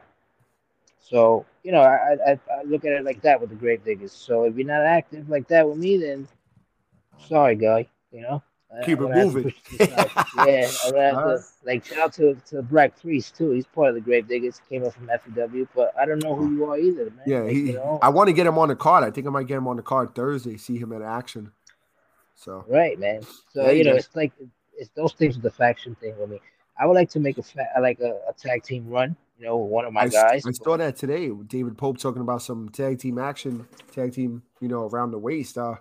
So 0.99 1.45
you 1.63 1.71
know, 1.71 1.81
I 1.81 2.17
I, 2.25 2.39
I 2.51 2.63
look 2.65 2.83
at 2.85 2.91
it 2.91 3.05
like 3.05 3.21
that 3.21 3.39
with 3.39 3.49
the 3.49 3.55
grave 3.55 3.83
diggers. 3.85 4.11
So 4.11 4.43
if 4.43 4.55
you're 4.57 4.67
not 4.67 4.81
active 4.81 5.29
like 5.29 5.47
that 5.49 5.67
with 5.69 5.77
me, 5.77 5.97
then 5.97 6.27
sorry, 7.27 7.55
guy. 7.55 7.87
You 8.11 8.21
know. 8.21 8.43
Keep 8.83 8.99
it 8.99 9.01
gonna 9.03 9.15
have 9.15 9.27
to 9.27 9.33
moving. 9.33 9.43
push 9.43 9.55
it 9.71 9.89
aside. 9.89 10.11
yeah, 10.45 10.69
I'm 10.85 10.91
gonna 10.91 11.03
have 11.03 11.15
to, 11.15 11.19
Alright. 11.19 11.41
like 11.65 11.85
shout 11.85 11.97
out 11.99 12.13
to 12.13 12.35
to 12.49 12.61
Black 12.61 12.99
Priest 13.01 13.35
too. 13.35 13.51
He's 13.51 13.65
part 13.65 13.89
of 13.89 13.95
the 13.95 14.01
Grave 14.01 14.27
Diggers. 14.27 14.61
Came 14.69 14.83
up 14.85 14.93
from 14.93 15.07
FEW, 15.07 15.67
but 15.73 15.93
I 15.97 16.05
don't 16.05 16.21
know 16.21 16.35
who 16.35 16.53
you 16.53 16.65
are 16.65 16.77
either, 16.77 17.05
man. 17.05 17.23
yeah. 17.25 17.39
Like, 17.39 17.51
He, 17.53 17.59
you 17.61 17.73
know, 17.73 17.97
I 18.01 18.09
want 18.09 18.27
to 18.27 18.33
get 18.33 18.45
him 18.45 18.57
on 18.57 18.67
the 18.67 18.75
card. 18.75 19.03
I 19.03 19.09
think 19.11 19.25
I 19.25 19.29
might 19.29 19.47
get 19.47 19.57
him 19.57 19.67
on 19.67 19.77
the 19.77 19.83
card 19.83 20.13
Thursday. 20.13 20.57
See 20.57 20.77
him 20.77 20.91
in 20.91 21.01
action. 21.01 21.51
So 22.37 22.63
right, 22.67 22.97
man. 22.99 23.25
So 23.51 23.65
Yeah, 23.65 23.71
you 23.71 23.83
know, 23.83 23.91
yeah. 23.91 23.97
it's 23.97 24.15
like 24.15 24.31
it's 24.77 24.91
those 24.95 25.13
things 25.13 25.35
with 25.35 25.43
the 25.43 25.51
faction 25.51 25.95
thing 25.95 26.17
with 26.19 26.29
me. 26.29 26.39
I 26.79 26.85
would 26.85 26.93
like 26.93 27.09
to 27.09 27.19
make 27.19 27.37
a 27.39 27.43
fa- 27.43 27.67
like 27.81 27.99
a, 27.99 28.19
a 28.29 28.33
tag 28.37 28.63
team 28.63 28.87
run. 28.87 29.15
You 29.39 29.45
know, 29.45 29.57
with 29.57 29.71
one 29.71 29.85
of 29.85 29.93
my 29.93 30.03
I, 30.03 30.09
guys. 30.09 30.45
I 30.45 30.51
saw 30.51 30.77
that 30.77 30.95
today. 30.95 31.29
with 31.29 31.47
David 31.47 31.77
Pope 31.77 31.97
talking 31.97 32.21
about 32.21 32.41
some 32.41 32.69
tag 32.69 32.99
team 32.99 33.17
action, 33.17 33.67
tag 33.91 34.13
team, 34.13 34.43
you 34.61 34.67
know, 34.67 34.87
around 34.87 35.11
the 35.11 35.19
waist. 35.19 35.57
Uh, 35.57 35.75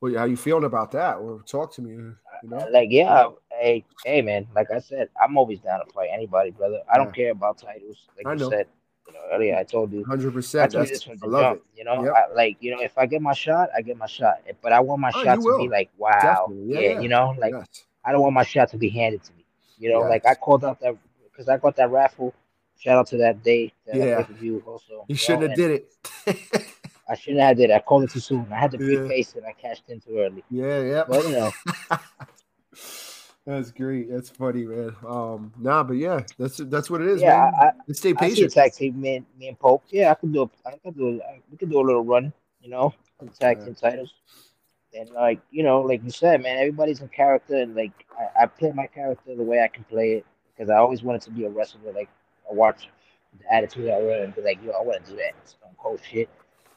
well, 0.00 0.14
how 0.16 0.24
you 0.24 0.36
feeling 0.36 0.64
about 0.64 0.90
that? 0.92 1.22
Well, 1.22 1.40
talk 1.46 1.72
to 1.74 1.82
me. 1.82 1.92
You 1.92 2.16
know, 2.50 2.68
Like, 2.70 2.88
yeah, 2.90 3.28
hey, 3.50 3.84
hey, 4.04 4.22
man. 4.22 4.46
Like 4.54 4.70
I 4.70 4.80
said, 4.80 5.08
I'm 5.20 5.36
always 5.38 5.60
down 5.60 5.84
to 5.84 5.92
fight 5.92 6.10
anybody, 6.12 6.50
brother. 6.50 6.80
I 6.92 6.96
don't 6.98 7.14
care 7.14 7.30
about 7.30 7.58
titles. 7.58 8.08
Like 8.16 8.26
I 8.26 8.32
you 8.32 8.38
know. 8.40 8.50
said, 8.50 8.66
you 9.06 9.12
know, 9.14 9.20
oh, 9.24 9.34
earlier 9.36 9.56
I 9.56 9.64
told 9.64 9.92
you. 9.92 10.04
hundred 10.04 10.32
percent. 10.32 10.72
told 10.72 10.86
you 10.86 10.92
this 10.94 11.02
from 11.02 11.18
I 11.22 11.26
love 11.26 11.42
jump. 11.42 11.56
it. 11.74 11.78
You 11.78 11.84
know, 11.84 12.04
Yep. 12.04 12.12
I, 12.14 12.34
like 12.34 12.56
you 12.60 12.70
know, 12.74 12.80
if 12.82 12.96
I 12.98 13.06
get 13.06 13.22
my 13.22 13.32
shot, 13.34 13.70
I 13.76 13.82
get 13.82 13.96
my 13.96 14.06
shot. 14.06 14.42
But 14.62 14.72
I 14.72 14.80
want 14.80 15.00
my 15.00 15.12
Oh, 15.14 15.22
shot 15.24 15.36
to 15.40 15.56
be 15.58 15.68
like, 15.68 15.90
wow, 15.98 16.48
Yeah, 16.66 16.80
yeah, 16.80 16.88
yeah. 16.92 17.00
you 17.00 17.08
know, 17.08 17.34
like 17.38 17.52
yes. 17.54 17.66
I 18.04 18.12
don't 18.12 18.20
want 18.22 18.34
my 18.34 18.44
shot 18.44 18.70
to 18.70 18.76
be 18.78 18.88
handed 18.88 19.22
to 19.24 19.32
me. 19.34 19.44
You 19.78 19.90
know, 19.92 20.00
like 20.00 20.24
I 20.26 20.34
called 20.34 20.64
out 20.64 20.80
that 20.80 20.96
because 21.30 21.48
I 21.48 21.56
got 21.58 21.76
that 21.76 21.90
raffle. 21.90 22.34
Shout 22.78 22.98
out 22.98 23.06
to 23.08 23.16
that 23.18 23.42
day 23.42 23.72
that 23.86 23.96
Yeah. 23.96 24.04
I 24.18 24.22
played 24.22 24.28
with 24.28 24.42
you 24.42 24.62
also. 24.66 25.04
You 25.08 25.16
shouldn't 25.16 25.48
have 25.50 25.56
did 25.56 25.70
it. 25.70 25.92
I 27.08 27.14
shouldn't 27.14 27.40
have 27.42 27.56
did 27.56 27.70
it. 27.70 27.72
I 27.74 27.78
called 27.80 28.02
it 28.04 28.10
too 28.10 28.20
soon. 28.20 28.46
I 28.52 28.56
had 28.58 28.70
to 28.72 28.78
Yeah. 28.78 28.98
preface 29.06 29.34
it. 29.36 29.44
I 29.46 29.52
cashed 29.52 29.84
in 29.88 30.00
too 30.00 30.18
early. 30.18 30.42
yeah, 30.50 30.80
yeah. 30.82 31.04
But 31.08 31.24
you 31.24 31.32
know, 31.32 31.52
That's 33.46 33.70
great. 33.70 34.10
That's 34.10 34.28
funny, 34.28 34.64
man. 34.64 34.96
Um, 35.06 35.52
nah, 35.56 35.84
but 35.84 35.94
yeah, 35.94 36.24
that's 36.36 36.56
that's 36.56 36.90
what 36.90 37.00
it 37.00 37.06
is, 37.06 37.22
yeah, 37.22 37.28
man. 37.28 37.54
I, 37.54 37.64
I, 37.66 37.72
Let's 37.86 38.00
stay 38.00 38.12
I 38.18 38.28
see 38.28 38.32
a 38.32 38.34
patient. 38.34 38.52
tag 38.52 38.72
team, 38.72 39.00
me 39.00 39.16
and, 39.16 39.26
me 39.38 39.48
and 39.48 39.58
Pope. 39.58 39.84
Yeah, 39.88 40.10
I 40.10 40.14
could 40.14 40.32
do. 40.32 40.42
A, 40.42 40.68
I 40.68 40.76
could 40.78 40.96
do. 40.96 41.20
A, 41.22 41.40
we 41.50 41.56
could 41.56 41.70
do 41.70 41.80
a 41.80 41.86
little 41.86 42.04
run. 42.04 42.32
You 42.60 42.70
know, 42.70 42.92
the 43.20 43.26
tag 43.28 43.58
Yeah. 43.58 43.66
team 43.66 43.74
titles. 43.76 44.14
And 44.98 45.10
like 45.10 45.40
you 45.52 45.62
know, 45.62 45.80
like 45.80 46.02
you 46.02 46.10
said, 46.10 46.42
man, 46.42 46.58
everybody's 46.58 47.00
in 47.00 47.08
character, 47.08 47.54
and 47.54 47.76
like 47.76 47.92
I, 48.18 48.42
I 48.42 48.46
play 48.46 48.72
my 48.72 48.88
character 48.88 49.36
the 49.36 49.44
way 49.44 49.62
I 49.62 49.68
can 49.68 49.84
play 49.84 50.14
it 50.14 50.26
because 50.54 50.68
I 50.68 50.76
always 50.76 51.04
wanted 51.04 51.22
to 51.22 51.30
be 51.30 51.44
a 51.44 51.48
wrestler. 51.48 51.92
Like 51.92 52.08
I 52.50 52.52
watch 52.52 52.88
the 53.38 53.54
Attitude 53.54 53.86
Era 53.86 54.24
and 54.24 54.34
be 54.34 54.42
like, 54.42 54.58
yo, 54.64 54.72
I 54.72 54.82
want 54.82 55.04
to 55.04 55.10
do 55.12 55.16
that 55.18 55.34
Stone 55.44 55.76
Cold 55.78 56.00
shit. 56.02 56.28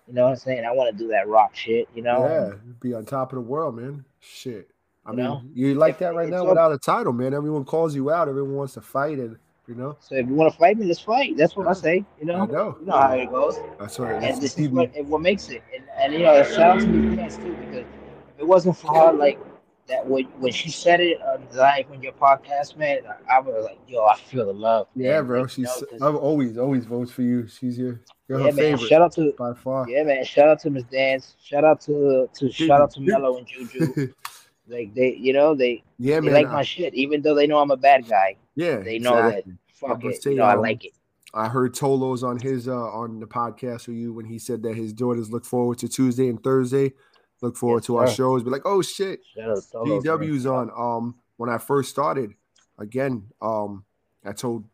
You 0.07 0.13
know 0.13 0.23
what 0.25 0.31
I'm 0.31 0.35
saying? 0.35 0.65
I 0.65 0.71
want 0.71 0.95
to 0.95 1.03
do 1.03 1.09
that 1.09 1.27
rock 1.27 1.55
shit. 1.55 1.87
You 1.95 2.01
know? 2.01 2.27
Yeah, 2.27 2.55
be 2.79 2.93
on 2.93 3.05
top 3.05 3.31
of 3.31 3.37
the 3.37 3.41
world, 3.41 3.75
man. 3.77 4.03
Shit. 4.19 4.69
I 5.09 5.11
You 5.11 5.17
mean, 5.17 5.25
know? 5.25 5.41
you 5.53 5.75
like 5.75 5.93
If- 5.95 5.99
that 5.99 6.15
right 6.15 6.29
now 6.29 6.45
without 6.45 6.71
a 6.71 6.77
title, 6.77 7.13
man. 7.13 7.33
Everyone 7.33 7.65
calls 7.65 7.95
you 7.95 8.11
out. 8.11 8.27
Everyone 8.29 8.55
wants 8.55 8.73
to 8.75 8.81
fight, 8.81 9.17
and 9.17 9.37
you 9.67 9.75
know, 9.75 9.95
So 9.99 10.15
if 10.15 10.27
you 10.27 10.33
want 10.33 10.51
to 10.51 10.57
fight 10.57 10.77
me, 10.79 10.85
let's 10.87 10.99
fight. 10.99 11.37
That's 11.37 11.55
what 11.55 11.67
I 11.67 11.73
say. 11.73 12.03
You 12.19 12.25
know? 12.25 12.41
I 12.41 12.45
know. 12.47 12.77
You 12.79 12.85
know 12.87 12.93
how 12.97 13.11
it 13.13 13.29
goes. 13.29 13.59
That's. 13.79 13.99
And 13.99 14.23
That's 14.23 14.39
this 14.39 14.57
is 14.57 14.69
what, 14.69 14.95
and 14.95 15.07
what 15.09 15.21
makes 15.21 15.49
it. 15.49 15.61
And, 15.75 15.83
and 16.01 16.13
you 16.13 16.19
know, 16.19 16.33
it 16.33 16.47
sounds 16.47 16.85
to 16.85 16.89
me 16.89 17.15
too, 17.29 17.55
because 17.55 17.77
if 17.77 18.39
it 18.39 18.47
wasn't 18.47 18.77
for 18.77 18.93
her 18.93 19.13
like 19.13 19.39
that 19.87 20.05
when 20.07 20.25
when 20.39 20.51
she 20.51 20.69
said 20.71 20.99
it 20.99 21.19
on 21.21 21.47
live 21.53 21.89
on 21.91 22.01
your 22.01 22.13
podcast, 22.13 22.77
man, 22.77 22.99
I, 23.29 23.39
was 23.39 23.65
like, 23.65 23.79
yo, 23.87 24.05
I 24.05 24.15
feel 24.17 24.45
the 24.47 24.53
love. 24.53 24.87
Yeah, 24.95 25.21
bro. 25.21 25.41
Like, 25.41 25.57
you 25.57 25.65
She's 25.67 25.83
I've 26.01 26.15
always 26.15 26.57
always 26.57 26.85
votes 26.85 27.11
for 27.11 27.21
you. 27.23 27.47
She's 27.47 27.77
your 27.77 27.99
you're 28.27 28.39
yeah, 28.39 28.45
her 28.47 28.51
man. 28.53 28.55
favorite 28.55 28.87
Shout 28.87 29.01
out 29.01 29.11
to 29.13 29.33
by 29.37 29.53
far. 29.53 29.87
yeah, 29.89 30.03
man. 30.03 30.23
Shout 30.25 30.47
out 30.47 30.59
to 30.61 30.69
Miss 30.71 30.83
Dance. 30.85 31.35
Shout 31.43 31.63
out 31.63 31.81
to 31.81 32.27
to 32.33 32.51
shout 32.51 32.81
out 32.81 32.91
to 32.91 33.01
Mello 33.01 33.37
and 33.37 33.45
Juju. 33.47 34.13
Like 34.69 34.93
they, 34.93 35.15
you 35.15 35.33
know, 35.33 35.55
they 35.55 35.83
yeah, 35.97 36.15
they 36.19 36.27
man. 36.27 36.33
like 36.33 36.47
I- 36.47 36.53
my 36.53 36.63
shit, 36.63 36.93
even 36.93 37.21
though 37.21 37.35
they 37.35 37.47
know 37.47 37.57
I'm 37.59 37.71
a 37.71 37.77
bad 37.77 38.07
guy. 38.07 38.35
yeah, 38.55 38.77
They 38.77 38.99
know 38.99 39.17
exactly. 39.17 39.53
that. 39.53 39.59
Fuck 39.75 40.03
it, 40.05 40.21
say, 40.21 40.31
you 40.31 40.37
know, 40.37 40.43
I 40.43 40.53
um, 40.55 40.61
like 40.61 40.85
it. 40.85 40.91
I 41.33 41.47
heard 41.47 41.73
Tolos 41.73 42.23
on 42.23 42.39
his 42.39 42.67
uh 42.67 42.73
on 42.75 43.19
the 43.19 43.27
podcast 43.27 43.87
with 43.87 43.97
you 43.97 44.11
when 44.13 44.25
he 44.25 44.39
said 44.39 44.61
that 44.63 44.75
his 44.75 44.93
daughters 44.93 45.31
look 45.31 45.45
forward 45.45 45.77
to 45.79 45.87
Tuesday 45.87 46.27
and 46.27 46.43
Thursday. 46.43 46.93
Look 47.41 47.55
forward 47.55 47.79
Yes, 47.83 47.85
to 47.87 47.97
our 47.97 48.07
shows. 48.09 48.43
Be 48.43 48.49
like, 48.49 48.63
oh 48.65 48.81
shit, 48.81 49.21
Shout 49.33 49.49
out 49.49 49.55
to 49.57 49.61
Tolos, 49.77 50.03
man. 50.05 50.19
GW's 50.19 50.45
on. 50.45 50.69
Um, 50.77 51.15
when 51.37 51.49
I 51.49 51.57
first 51.57 51.89
started, 51.89 52.33
again, 52.77 53.27
um, 53.41 53.85
I 54.25 54.33
told 54.33 54.65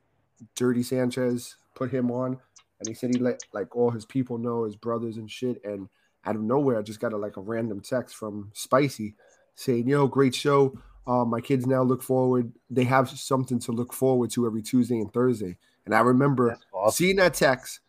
Dirty 0.55 0.81
Sanchez 0.81 1.57
put 1.75 1.91
him 1.91 2.09
on, 2.09 2.39
and 2.79 2.87
he 2.87 2.93
said 2.95 3.13
he 3.13 3.19
let 3.19 3.43
like 3.53 3.75
all 3.75 3.91
his 3.91 4.05
people 4.05 4.37
know, 4.39 4.63
his 4.63 4.75
brothers 4.75 5.17
and 5.17 5.29
shit. 5.29 5.63
And 5.63 5.89
out 6.25 6.35
of 6.35 6.41
nowhere, 6.41 6.79
I 6.79 6.81
just 6.81 6.99
got 6.99 7.13
a 7.13 7.17
like 7.17 7.37
a 7.37 7.41
random 7.41 7.81
text 7.81 8.15
from 8.15 8.49
Spicy 8.53 9.13
saying, 9.55 9.87
"Yo, 9.87 10.07
great 10.07 10.35
show. 10.35 10.77
Um, 11.07 11.29
my 11.29 11.41
kids 11.41 11.65
now 11.67 11.83
look 11.83 12.01
forward. 12.01 12.51
They 12.69 12.83
have 12.85 13.09
something 13.09 13.59
to 13.59 13.71
look 13.71 13.93
forward 13.93 14.31
to 14.31 14.45
every 14.45 14.61
Tuesday 14.61 14.99
and 14.99 15.11
Thursday." 15.11 15.57
And 15.85 15.93
I 15.93 15.99
remember 15.99 16.57
awesome. 16.73 16.95
seeing 16.95 17.15
that 17.17 17.33
text 17.33 17.79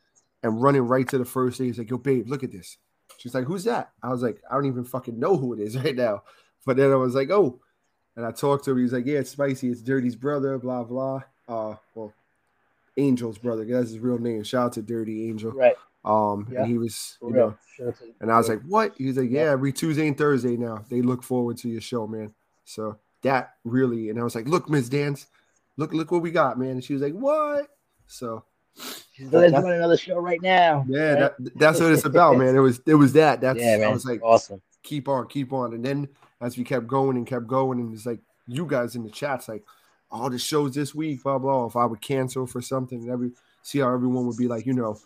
and 0.42 0.62
running 0.62 0.82
right 0.82 1.08
to 1.08 1.18
the 1.18 1.24
first 1.24 1.58
day. 1.58 1.66
He's 1.66 1.78
like, 1.78 1.90
"Yo, 1.90 1.98
babe, 1.98 2.28
look 2.28 2.44
at 2.44 2.52
this." 2.52 2.78
She's 3.18 3.34
like, 3.34 3.44
"Who's 3.44 3.64
that?" 3.64 3.90
I 4.02 4.10
was 4.10 4.22
like, 4.22 4.40
"I 4.50 4.54
don't 4.54 4.66
even 4.66 4.84
fucking 4.84 5.18
know 5.18 5.36
who 5.36 5.52
it 5.52 5.60
is 5.60 5.76
right 5.82 5.96
now." 5.96 6.22
But 6.64 6.76
then 6.76 6.90
I 6.92 6.96
was 6.96 7.14
like, 7.14 7.30
"Oh," 7.30 7.60
and 8.16 8.24
I 8.24 8.32
talked 8.32 8.64
to 8.64 8.72
him. 8.72 8.78
He 8.78 8.82
was 8.82 8.92
like, 8.92 9.06
"Yeah, 9.06 9.18
it's 9.18 9.30
Spicy. 9.30 9.70
It's 9.70 9.82
Dirty's 9.82 10.16
brother." 10.16 10.58
Blah 10.58 10.84
blah. 10.84 11.22
Uh, 11.48 11.76
well, 11.94 12.12
Angel's 12.96 13.38
brother. 13.38 13.64
That's 13.64 13.90
his 13.90 13.98
real 13.98 14.18
name. 14.18 14.42
Shout 14.42 14.66
out 14.66 14.72
to 14.74 14.82
Dirty 14.82 15.28
Angel. 15.28 15.52
Right. 15.52 15.76
Um, 16.06 16.48
Yeah, 16.50 16.60
and 16.60 16.68
he 16.68 16.78
was, 16.78 17.18
you 17.20 17.30
know, 17.30 17.54
and 18.20 18.30
I 18.30 18.38
was 18.38 18.48
like, 18.48 18.62
"What?" 18.62 18.94
He's 18.96 19.18
like, 19.18 19.30
"Yeah, 19.30 19.50
every 19.50 19.72
Tuesday 19.72 20.06
and 20.06 20.16
Thursday 20.16 20.56
now. 20.56 20.84
They 20.88 21.02
look 21.02 21.22
forward 21.22 21.56
to 21.58 21.68
your 21.68 21.80
show, 21.80 22.06
man." 22.06 22.32
So 22.64 22.98
that 23.22 23.54
really, 23.64 24.08
and 24.10 24.18
I 24.20 24.22
was 24.22 24.34
like, 24.34 24.46
"Look, 24.46 24.70
Miss 24.70 24.88
Dance, 24.88 25.26
look, 25.76 25.92
look 25.92 26.12
what 26.12 26.22
we 26.22 26.30
got, 26.30 26.58
man." 26.58 26.70
And 26.70 26.84
she 26.84 26.92
was 26.92 27.02
like, 27.02 27.14
"What?" 27.14 27.68
So 28.06 28.44
She's 29.12 29.32
let's 29.32 29.54
another 29.54 29.96
show 29.96 30.18
right 30.18 30.42
now. 30.42 30.84
yeah, 30.88 31.12
right? 31.12 31.32
that, 31.38 31.58
that's 31.58 31.80
what 31.80 31.92
it's 31.92 32.04
about, 32.04 32.36
man. 32.36 32.54
It 32.54 32.60
was 32.60 32.80
it 32.86 32.94
was 32.94 33.14
that. 33.14 33.40
That's 33.40 33.58
yeah, 33.58 33.78
man. 33.78 33.88
I 33.88 33.92
was 33.92 34.04
like, 34.04 34.22
awesome. 34.22 34.60
keep 34.82 35.08
on, 35.08 35.26
keep 35.28 35.52
on. 35.52 35.72
And 35.72 35.84
then 35.84 36.08
as 36.40 36.58
we 36.58 36.64
kept 36.64 36.86
going 36.86 37.16
and 37.16 37.26
kept 37.26 37.46
going, 37.46 37.80
and 37.80 37.94
it's 37.94 38.04
like 38.04 38.20
you 38.46 38.66
guys 38.66 38.94
in 38.94 39.02
the 39.02 39.10
chats, 39.10 39.48
like, 39.48 39.64
all 40.10 40.28
the 40.28 40.38
shows 40.38 40.74
this 40.74 40.94
week, 40.94 41.22
blah 41.22 41.38
blah. 41.38 41.66
If 41.66 41.76
I 41.76 41.86
would 41.86 42.02
cancel 42.02 42.46
for 42.46 42.60
something, 42.60 43.00
and 43.00 43.10
every 43.10 43.32
see 43.62 43.78
how 43.78 43.92
everyone 43.92 44.26
would 44.26 44.36
be 44.36 44.48
like, 44.48 44.66
you 44.66 44.74
know, 44.74 44.98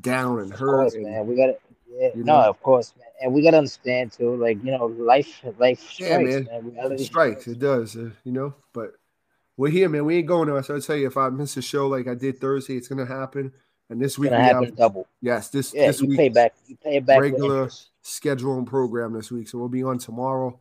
down 0.00 0.40
and 0.40 0.52
Of 0.52 0.58
hurt. 0.58 0.76
course, 0.76 0.94
and- 0.94 1.04
man. 1.04 1.26
We 1.26 1.36
got 1.36 1.54
Yeah, 1.96 2.08
You 2.16 2.24
no, 2.24 2.40
know? 2.40 2.48
of 2.50 2.60
course, 2.60 2.92
man. 2.98 3.06
And 3.22 3.32
we 3.32 3.40
gotta 3.42 3.58
understand 3.58 4.10
too, 4.10 4.34
like 4.34 4.58
you 4.64 4.72
know, 4.72 4.86
life, 4.86 5.40
life 5.58 5.78
strikes, 5.78 6.00
Yeah, 6.00 6.18
man. 6.18 6.44
man. 6.50 6.72
Reality 6.74 7.04
strikes. 7.04 7.46
It 7.46 7.60
does, 7.60 7.96
uh, 7.96 8.10
you 8.24 8.32
know. 8.32 8.52
But 8.72 8.94
we're 9.56 9.70
here, 9.70 9.88
man. 9.88 10.04
We 10.04 10.16
ain't 10.16 10.26
going 10.26 10.48
nowhere. 10.48 10.64
So 10.64 10.74
I 10.74 10.80
tell 10.80 10.96
you, 10.96 11.06
if 11.06 11.16
I 11.16 11.28
miss 11.28 11.56
a 11.56 11.62
show 11.62 11.86
like 11.86 12.08
I 12.08 12.14
did 12.14 12.40
Thursday, 12.40 12.76
it's 12.76 12.88
gonna 12.88 13.06
happen. 13.06 13.52
And 13.90 14.00
this 14.00 14.12
It's 14.14 14.18
week 14.18 14.30
we 14.32 14.36
have 14.38 14.74
double. 14.76 15.06
yes, 15.20 15.50
this 15.50 15.72
Yeah, 15.72 15.86
this 15.86 16.02
week 16.02 16.18
pay 16.18 16.28
back. 16.30 16.54
You 16.66 16.76
pay 16.82 16.98
back. 16.98 17.20
regular 17.20 17.70
schedule 18.02 18.58
and 18.58 18.66
program 18.66 19.12
this 19.12 19.30
week. 19.30 19.46
So 19.48 19.58
we'll 19.58 19.68
be 19.68 19.84
on 19.84 19.98
tomorrow. 19.98 20.58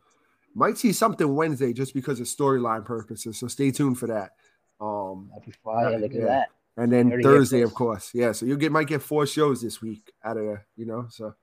Might 0.53 0.77
see 0.77 0.91
something 0.93 1.33
Wednesday 1.35 1.73
just 1.73 1.95
because 1.95 2.19
of 2.19 2.27
storyline 2.27 2.85
purposes. 2.85 3.39
So 3.39 3.47
stay 3.47 3.71
tuned 3.71 3.97
for 3.97 4.05
that. 4.05 4.33
Um, 4.79 5.29
That'd 5.33 5.45
be 5.45 5.51
fire. 5.63 5.97
Look 5.97 6.13
Yeah. 6.13 6.21
at 6.21 6.27
that. 6.27 6.49
And 6.77 6.91
then 6.91 7.11
Heard 7.11 7.19
it 7.19 7.23
here 7.23 7.31
Thursday, 7.33 7.61
of 7.61 7.73
course. 7.73 8.11
Yeah. 8.13 8.31
So 8.31 8.45
you'll 8.45 8.57
get 8.57 8.71
might 8.71 8.87
get 8.87 9.01
four 9.01 9.25
shows 9.25 9.61
this 9.61 9.81
week 9.81 10.11
out 10.23 10.37
of 10.37 10.43
the, 10.43 10.61
you 10.75 10.85
know. 10.85 11.07
So 11.09 11.35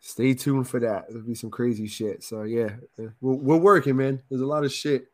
stay 0.00 0.34
tuned 0.34 0.68
for 0.68 0.80
that. 0.80 1.06
There'll 1.08 1.26
be 1.26 1.34
some 1.34 1.50
crazy 1.50 1.86
shit. 1.86 2.22
So 2.22 2.42
yeah, 2.42 2.70
we're, 3.20 3.34
we're 3.34 3.56
working, 3.56 3.96
man. 3.96 4.22
There's 4.28 4.40
a 4.40 4.46
lot 4.46 4.64
of 4.64 4.72
shit. 4.72 5.08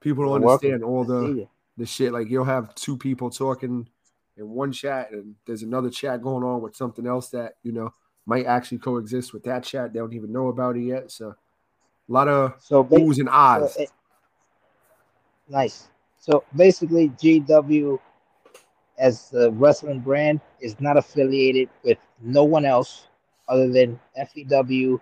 People 0.00 0.24
don't 0.24 0.40
We're 0.40 0.46
working. 0.48 0.72
understand 0.72 0.84
all 0.84 1.04
the 1.04 1.48
the 1.76 1.86
shit. 1.86 2.12
Like 2.12 2.28
you'll 2.28 2.44
have 2.44 2.74
two 2.74 2.96
people 2.96 3.30
talking 3.30 3.88
in 4.36 4.48
one 4.48 4.72
chat, 4.72 5.12
and 5.12 5.36
there's 5.46 5.62
another 5.62 5.90
chat 5.90 6.22
going 6.22 6.42
on 6.44 6.60
with 6.60 6.74
something 6.74 7.06
else 7.06 7.30
that 7.30 7.54
you 7.62 7.72
know 7.72 7.92
might 8.26 8.46
actually 8.46 8.78
coexist 8.78 9.32
with 9.32 9.44
that 9.44 9.62
chat. 9.62 9.92
They 9.92 9.98
don't 10.00 10.12
even 10.12 10.32
know 10.32 10.48
about 10.48 10.76
it 10.76 10.82
yet. 10.82 11.10
So 11.10 11.28
a 11.30 12.12
lot 12.12 12.26
of 12.28 12.54
So 12.60 12.82
oohs 12.84 13.18
and 13.18 13.28
ahs. 13.28 13.74
so 13.74 13.82
it- 13.82 13.92
nice. 15.48 15.88
So 16.18 16.42
basically, 16.56 17.10
GW 17.10 17.98
as 18.98 19.30
the 19.30 19.50
wrestling 19.52 20.00
brand 20.00 20.40
is 20.60 20.80
not 20.80 20.96
affiliated 20.96 21.68
with 21.82 21.98
no 22.20 22.44
one 22.44 22.64
else 22.64 23.08
other 23.48 23.68
than 23.68 23.98
FEW 24.16 25.00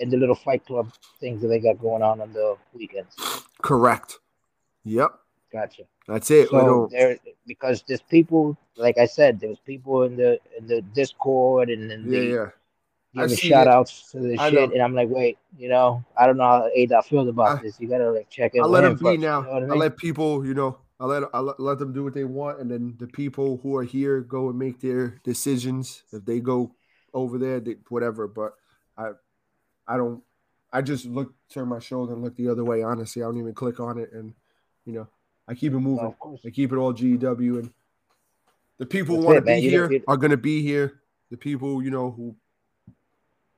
and 0.00 0.10
the 0.10 0.16
little 0.16 0.34
Fight 0.34 0.64
Club 0.66 0.92
things 1.20 1.40
that 1.42 1.48
they 1.48 1.58
got 1.58 1.80
going 1.80 2.02
on 2.02 2.20
on 2.20 2.32
the 2.32 2.56
weekends. 2.72 3.16
Correct. 3.62 4.18
Yep. 4.84 5.14
Gotcha. 5.52 5.82
That's 6.06 6.30
it. 6.30 6.48
So 6.48 6.88
there, 6.90 7.16
because 7.46 7.84
there's 7.86 8.02
people, 8.02 8.56
like 8.76 8.98
I 8.98 9.06
said, 9.06 9.40
there's 9.40 9.58
people 9.60 10.02
in 10.02 10.16
the 10.16 10.38
in 10.58 10.66
the 10.66 10.82
Discord 10.82 11.70
and 11.70 11.90
in 11.90 12.10
Yeah, 12.12 12.20
the 12.20 12.26
yeah. 12.26 12.46
I 13.16 13.20
giving 13.22 13.36
shout 13.36 13.66
it. 13.68 13.70
outs 13.70 14.10
to 14.10 14.18
the 14.18 14.36
I 14.38 14.50
shit, 14.50 14.68
know. 14.70 14.74
and 14.74 14.82
I'm 14.82 14.94
like, 14.94 15.08
wait, 15.08 15.38
you 15.56 15.68
know, 15.68 16.04
I 16.18 16.26
don't 16.26 16.36
know 16.36 16.44
how 16.44 16.70
Ada 16.74 17.02
feels 17.02 17.28
about 17.28 17.58
I- 17.58 17.62
this. 17.62 17.78
You 17.80 17.88
gotta 17.88 18.10
like 18.10 18.28
check 18.28 18.52
it. 18.54 18.58
Out. 18.60 18.64
I 18.64 18.66
let 18.66 18.84
him 18.84 18.96
be 18.96 19.04
first, 19.04 19.20
now. 19.20 19.40
You 19.42 19.66
know 19.66 19.74
I 19.74 19.76
I 19.76 19.78
let 19.78 19.96
people, 19.96 20.44
you 20.44 20.54
know, 20.54 20.78
I 21.00 21.06
let 21.06 21.24
I 21.34 21.40
let, 21.40 21.78
them 21.78 21.92
do 21.92 22.04
what 22.04 22.14
they 22.14 22.24
want, 22.24 22.60
and 22.60 22.70
then 22.70 22.94
the 22.98 23.06
people 23.06 23.58
who 23.62 23.76
are 23.76 23.82
here 23.82 24.20
go 24.20 24.48
and 24.48 24.58
make 24.58 24.80
their 24.80 25.20
decisions. 25.24 26.04
If 26.12 26.24
they 26.24 26.40
go 26.40 26.74
over 27.12 27.36
there, 27.36 27.60
they, 27.60 27.76
whatever. 27.88 28.28
But 28.28 28.54
I, 28.96 29.10
I 29.88 29.96
don't. 29.96 30.22
I 30.72 30.82
just 30.82 31.06
look, 31.06 31.34
turn 31.52 31.68
my 31.68 31.80
shoulder, 31.80 32.12
and 32.12 32.22
look 32.22 32.36
the 32.36 32.48
other 32.48 32.64
way. 32.64 32.82
Honestly, 32.82 33.22
I 33.22 33.26
don't 33.26 33.38
even 33.38 33.54
click 33.54 33.80
on 33.80 33.98
it, 33.98 34.12
and 34.12 34.34
you 34.84 34.92
know, 34.92 35.08
I 35.48 35.54
keep 35.54 35.72
it 35.72 35.80
moving. 35.80 36.14
I 36.46 36.50
keep 36.50 36.72
it 36.72 36.76
all 36.76 36.94
GW, 36.94 37.58
and 37.58 37.72
the 38.78 38.86
people 38.86 39.16
who 39.16 39.22
want 39.22 39.36
to 39.36 39.42
be. 39.42 39.56
You 39.56 39.70
here 39.70 40.02
are 40.06 40.16
going 40.16 40.30
to 40.30 40.36
be 40.36 40.62
here. 40.62 41.00
The 41.30 41.36
people, 41.36 41.82
you 41.82 41.90
know, 41.90 42.12
who 42.12 42.36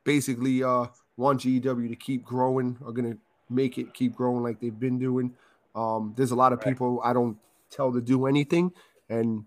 basically 0.05 0.63
uh 0.63 0.87
want 1.17 1.41
GW 1.41 1.89
to 1.89 1.97
keep 1.97 2.25
growing 2.25 2.79
are 2.85 2.93
going 2.93 3.13
to 3.13 3.19
make 3.51 3.79
it 3.79 3.93
keep 3.95 4.15
growing 4.15 4.43
like 4.43 4.61
they've 4.61 4.79
been 4.79 4.99
doing. 4.99 5.35
Um, 5.77 6.15
there's 6.17 6.31
a 6.33 6.37
lot 6.37 6.53
of 6.53 6.59
Right. 6.61 6.69
people 6.69 7.01
I 7.05 7.13
don't 7.13 7.39
tell 7.71 7.93
to 7.93 8.01
do 8.01 8.27
anything, 8.27 8.73
and 9.09 9.45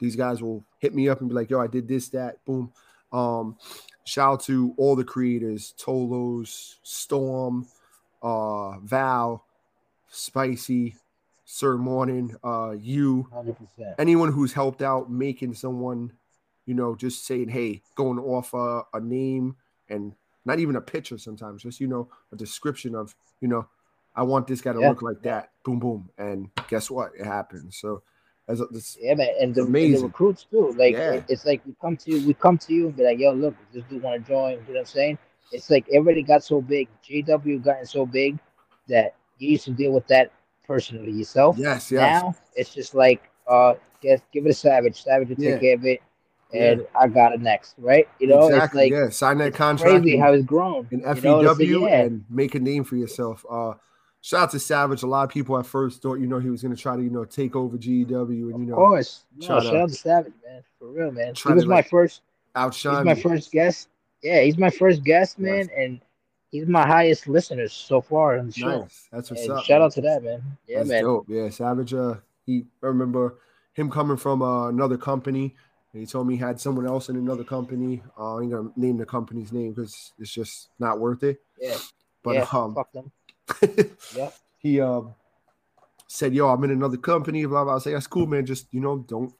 these 0.00 0.16
guys 0.16 0.42
will 0.42 0.64
hit 0.78 0.94
me 0.94 1.08
up 1.08 1.20
and 1.20 1.28
be 1.28 1.34
like, 1.34 1.48
"Yo, 1.50 1.60
I 1.60 1.66
did 1.68 1.88
this, 1.88 2.08
that, 2.10 2.44
boom." 2.44 2.72
Um, 3.12 3.56
shout 4.04 4.32
out 4.34 4.40
to 4.42 4.74
all 4.76 4.96
the 4.96 5.04
creators: 5.04 5.72
Tolos, 5.78 6.76
Storm, 6.82 7.66
uh, 8.22 8.78
Val, 8.80 9.44
Spicy, 10.08 10.96
Sir 11.44 11.76
Morning, 11.78 12.34
uh, 12.44 12.74
you, 12.78 13.28
Hundred 13.32 13.56
percent. 13.56 13.94
anyone 13.98 14.32
who's 14.32 14.52
helped 14.52 14.82
out 14.82 15.10
making 15.10 15.54
someone, 15.54 16.12
you 16.66 16.74
know, 16.74 16.94
just 16.96 17.24
saying, 17.24 17.48
"Hey," 17.48 17.82
going 17.94 18.18
off 18.18 18.52
a, 18.54 18.82
a 18.92 19.00
name 19.00 19.56
and 19.88 20.14
not 20.44 20.58
even 20.58 20.76
a 20.76 20.80
picture 20.80 21.18
sometimes, 21.18 21.62
just 21.62 21.80
you 21.80 21.86
know, 21.86 22.08
a 22.32 22.36
description 22.36 22.94
of, 22.94 23.14
you 23.40 23.48
know, 23.48 23.68
I 24.18 24.22
want 24.22 24.46
this 24.48 24.60
guy 24.60 24.72
to 24.72 24.80
Yeah. 24.80 24.88
look 24.88 25.02
like 25.02 25.22
that. 25.22 25.50
Boom, 25.64 25.78
boom, 25.78 26.10
and 26.18 26.48
guess 26.68 26.90
what? 26.90 27.12
It 27.18 27.24
happens. 27.24 27.78
So, 27.78 28.02
as 28.48 28.60
a, 28.60 28.66
this, 28.66 28.96
Yeah, 29.00 29.14
man, 29.14 29.28
and 29.40 29.54
the, 29.54 29.62
and 29.62 29.74
the 29.74 29.98
recruits 30.02 30.44
too. 30.50 30.72
Like 30.76 30.94
Yeah. 30.94 31.22
it's 31.28 31.44
like 31.46 31.60
we 31.66 31.74
come 31.80 31.96
to 31.98 32.10
you, 32.10 32.26
we 32.26 32.34
come 32.34 32.58
to 32.58 32.72
you 32.74 32.86
and 32.88 32.96
be 32.96 33.04
like, 33.04 33.18
"Yo, 33.18 33.32
look, 33.32 33.54
this 33.72 33.84
dude 33.88 34.02
want 34.02 34.20
to 34.24 34.28
join." 34.28 34.52
You 34.52 34.56
know 34.58 34.64
what 34.72 34.78
I'm 34.80 34.84
saying? 34.86 35.18
It's 35.52 35.70
like 35.70 35.86
everybody 35.92 36.22
got 36.22 36.42
so 36.42 36.60
big. 36.60 36.88
JW 37.08 37.62
gotten 37.62 37.86
so 37.86 38.04
big 38.06 38.38
that 38.88 39.14
you 39.38 39.50
used 39.52 39.64
to 39.66 39.70
deal 39.72 39.92
with 39.92 40.06
that 40.08 40.32
personally 40.66 41.12
yourself. 41.12 41.56
yes, 41.58 41.90
yes, 41.92 42.22
Now 42.22 42.34
it's 42.56 42.74
just 42.74 42.94
like, 42.94 43.22
uh, 43.46 43.74
guess 44.02 44.20
give 44.32 44.46
it 44.46 44.50
a 44.50 44.54
Savage. 44.54 45.02
Savage 45.02 45.28
will 45.28 45.36
take 45.36 45.44
Yeah. 45.46 45.58
care 45.58 45.74
of 45.74 45.84
it, 45.86 46.00
Yeah. 46.52 46.62
and 46.72 46.86
I 46.94 47.06
got 47.08 47.32
it 47.34 47.40
next, 47.40 47.74
right? 47.78 48.08
You 48.18 48.26
know, 48.28 48.48
exactly. 48.48 48.86
it's 48.88 48.92
like 48.92 49.00
yeah, 49.04 49.08
sign 49.10 49.38
that 49.38 49.54
contract. 49.54 50.02
crazy 50.02 50.14
and- 50.14 50.22
how 50.22 50.32
it's 50.32 50.44
grown. 50.44 50.88
in 50.90 51.00
you 51.00 51.04
know? 51.06 51.14
FEW 51.54 51.80
like, 51.82 51.90
yeah. 51.90 52.00
and 52.00 52.24
make 52.30 52.54
a 52.54 52.58
name 52.60 52.82
for 52.84 52.96
yourself. 52.96 53.44
Uh, 53.48 53.74
shout 54.20 54.42
out 54.44 54.50
to 54.52 54.58
Savage. 54.58 55.02
A 55.02 55.06
lot 55.06 55.24
of 55.24 55.30
people 55.30 55.58
at 55.58 55.66
first 55.66 56.02
thought, 56.02 56.14
you 56.20 56.26
know, 56.26 56.38
he 56.38 56.50
was 56.50 56.62
going 56.62 56.74
to 56.74 56.80
try 56.80 56.96
to, 56.96 57.02
you 57.02 57.10
know, 57.10 57.24
take 57.24 57.54
over 57.56 57.76
GEW 57.76 58.50
and, 58.50 58.60
you 58.60 58.66
know, 58.66 58.72
Of 58.74 58.76
course, 58.78 59.24
no, 59.36 59.46
shout 59.60 59.76
out 59.76 59.88
to 59.88 59.94
Savage, 59.94 60.32
man, 60.46 60.62
for 60.78 60.88
real, 60.88 61.10
man. 61.10 61.34
He 61.34 61.52
was 61.52 61.62
to, 61.64 61.68
my 61.68 61.76
like, 61.76 61.88
first. 61.90 62.22
He's 62.54 62.62
outshine 62.62 63.04
my 63.04 63.14
you. 63.14 63.22
first 63.22 63.52
guest. 63.52 63.88
Yeah, 64.22 64.40
he's 64.42 64.58
my 64.58 64.70
first 64.70 65.04
guest, 65.04 65.38
man, 65.38 65.68
and 65.76 66.00
he's 66.50 66.66
my 66.66 66.84
highest 66.86 67.28
listener 67.28 67.68
so 67.68 68.00
far 68.00 68.38
on 68.38 68.46
the 68.46 68.52
show. 68.52 68.80
Nice. 68.80 69.08
That's 69.12 69.30
what's 69.30 69.42
And 69.42 69.52
up. 69.52 69.64
shout 69.64 69.78
man. 69.80 69.86
out 69.86 69.92
to 69.92 70.00
that, 70.00 70.22
man. 70.24 70.42
Yeah, 70.66 70.78
That's 70.78 70.88
man. 70.88 71.04
dope. 71.04 71.26
Yeah, 71.28 71.50
Savage. 71.50 71.94
Uh, 71.94 72.14
he 72.46 72.64
I 72.82 72.86
remember 72.86 73.38
him 73.74 73.90
coming 73.90 74.16
from 74.16 74.42
uh, 74.42 74.68
another 74.68 74.96
company. 74.98 75.54
He 75.92 76.04
told 76.04 76.26
me 76.26 76.34
he 76.34 76.40
had 76.40 76.60
someone 76.60 76.86
else 76.86 77.08
in 77.08 77.16
another 77.16 77.44
company. 77.44 78.02
Uh, 78.18 78.36
I 78.36 78.42
ain't 78.42 78.50
gonna 78.50 78.70
name 78.76 78.96
the 78.96 79.06
company's 79.06 79.52
name 79.52 79.72
because 79.72 80.12
it's 80.18 80.32
just 80.32 80.70
not 80.78 80.98
worth 80.98 81.22
it. 81.22 81.40
Yeah, 81.60 81.76
But 82.24 82.34
yeah, 82.34 82.46
um, 82.52 82.74
fuck 82.74 82.90
them. 82.92 83.12
Yep. 84.16 84.34
he 84.58 84.80
um 84.80 85.14
said, 86.06 86.34
"Yo, 86.34 86.48
I'm 86.48 86.64
in 86.64 86.70
another 86.70 86.96
company." 86.96 87.44
Blah 87.46 87.64
blah. 87.64 87.76
I 87.76 87.78
say, 87.78 87.92
"That's 87.92 88.06
cool, 88.06 88.26
man. 88.26 88.46
Just 88.46 88.66
you 88.72 88.80
know, 88.80 88.98
don't 88.98 89.32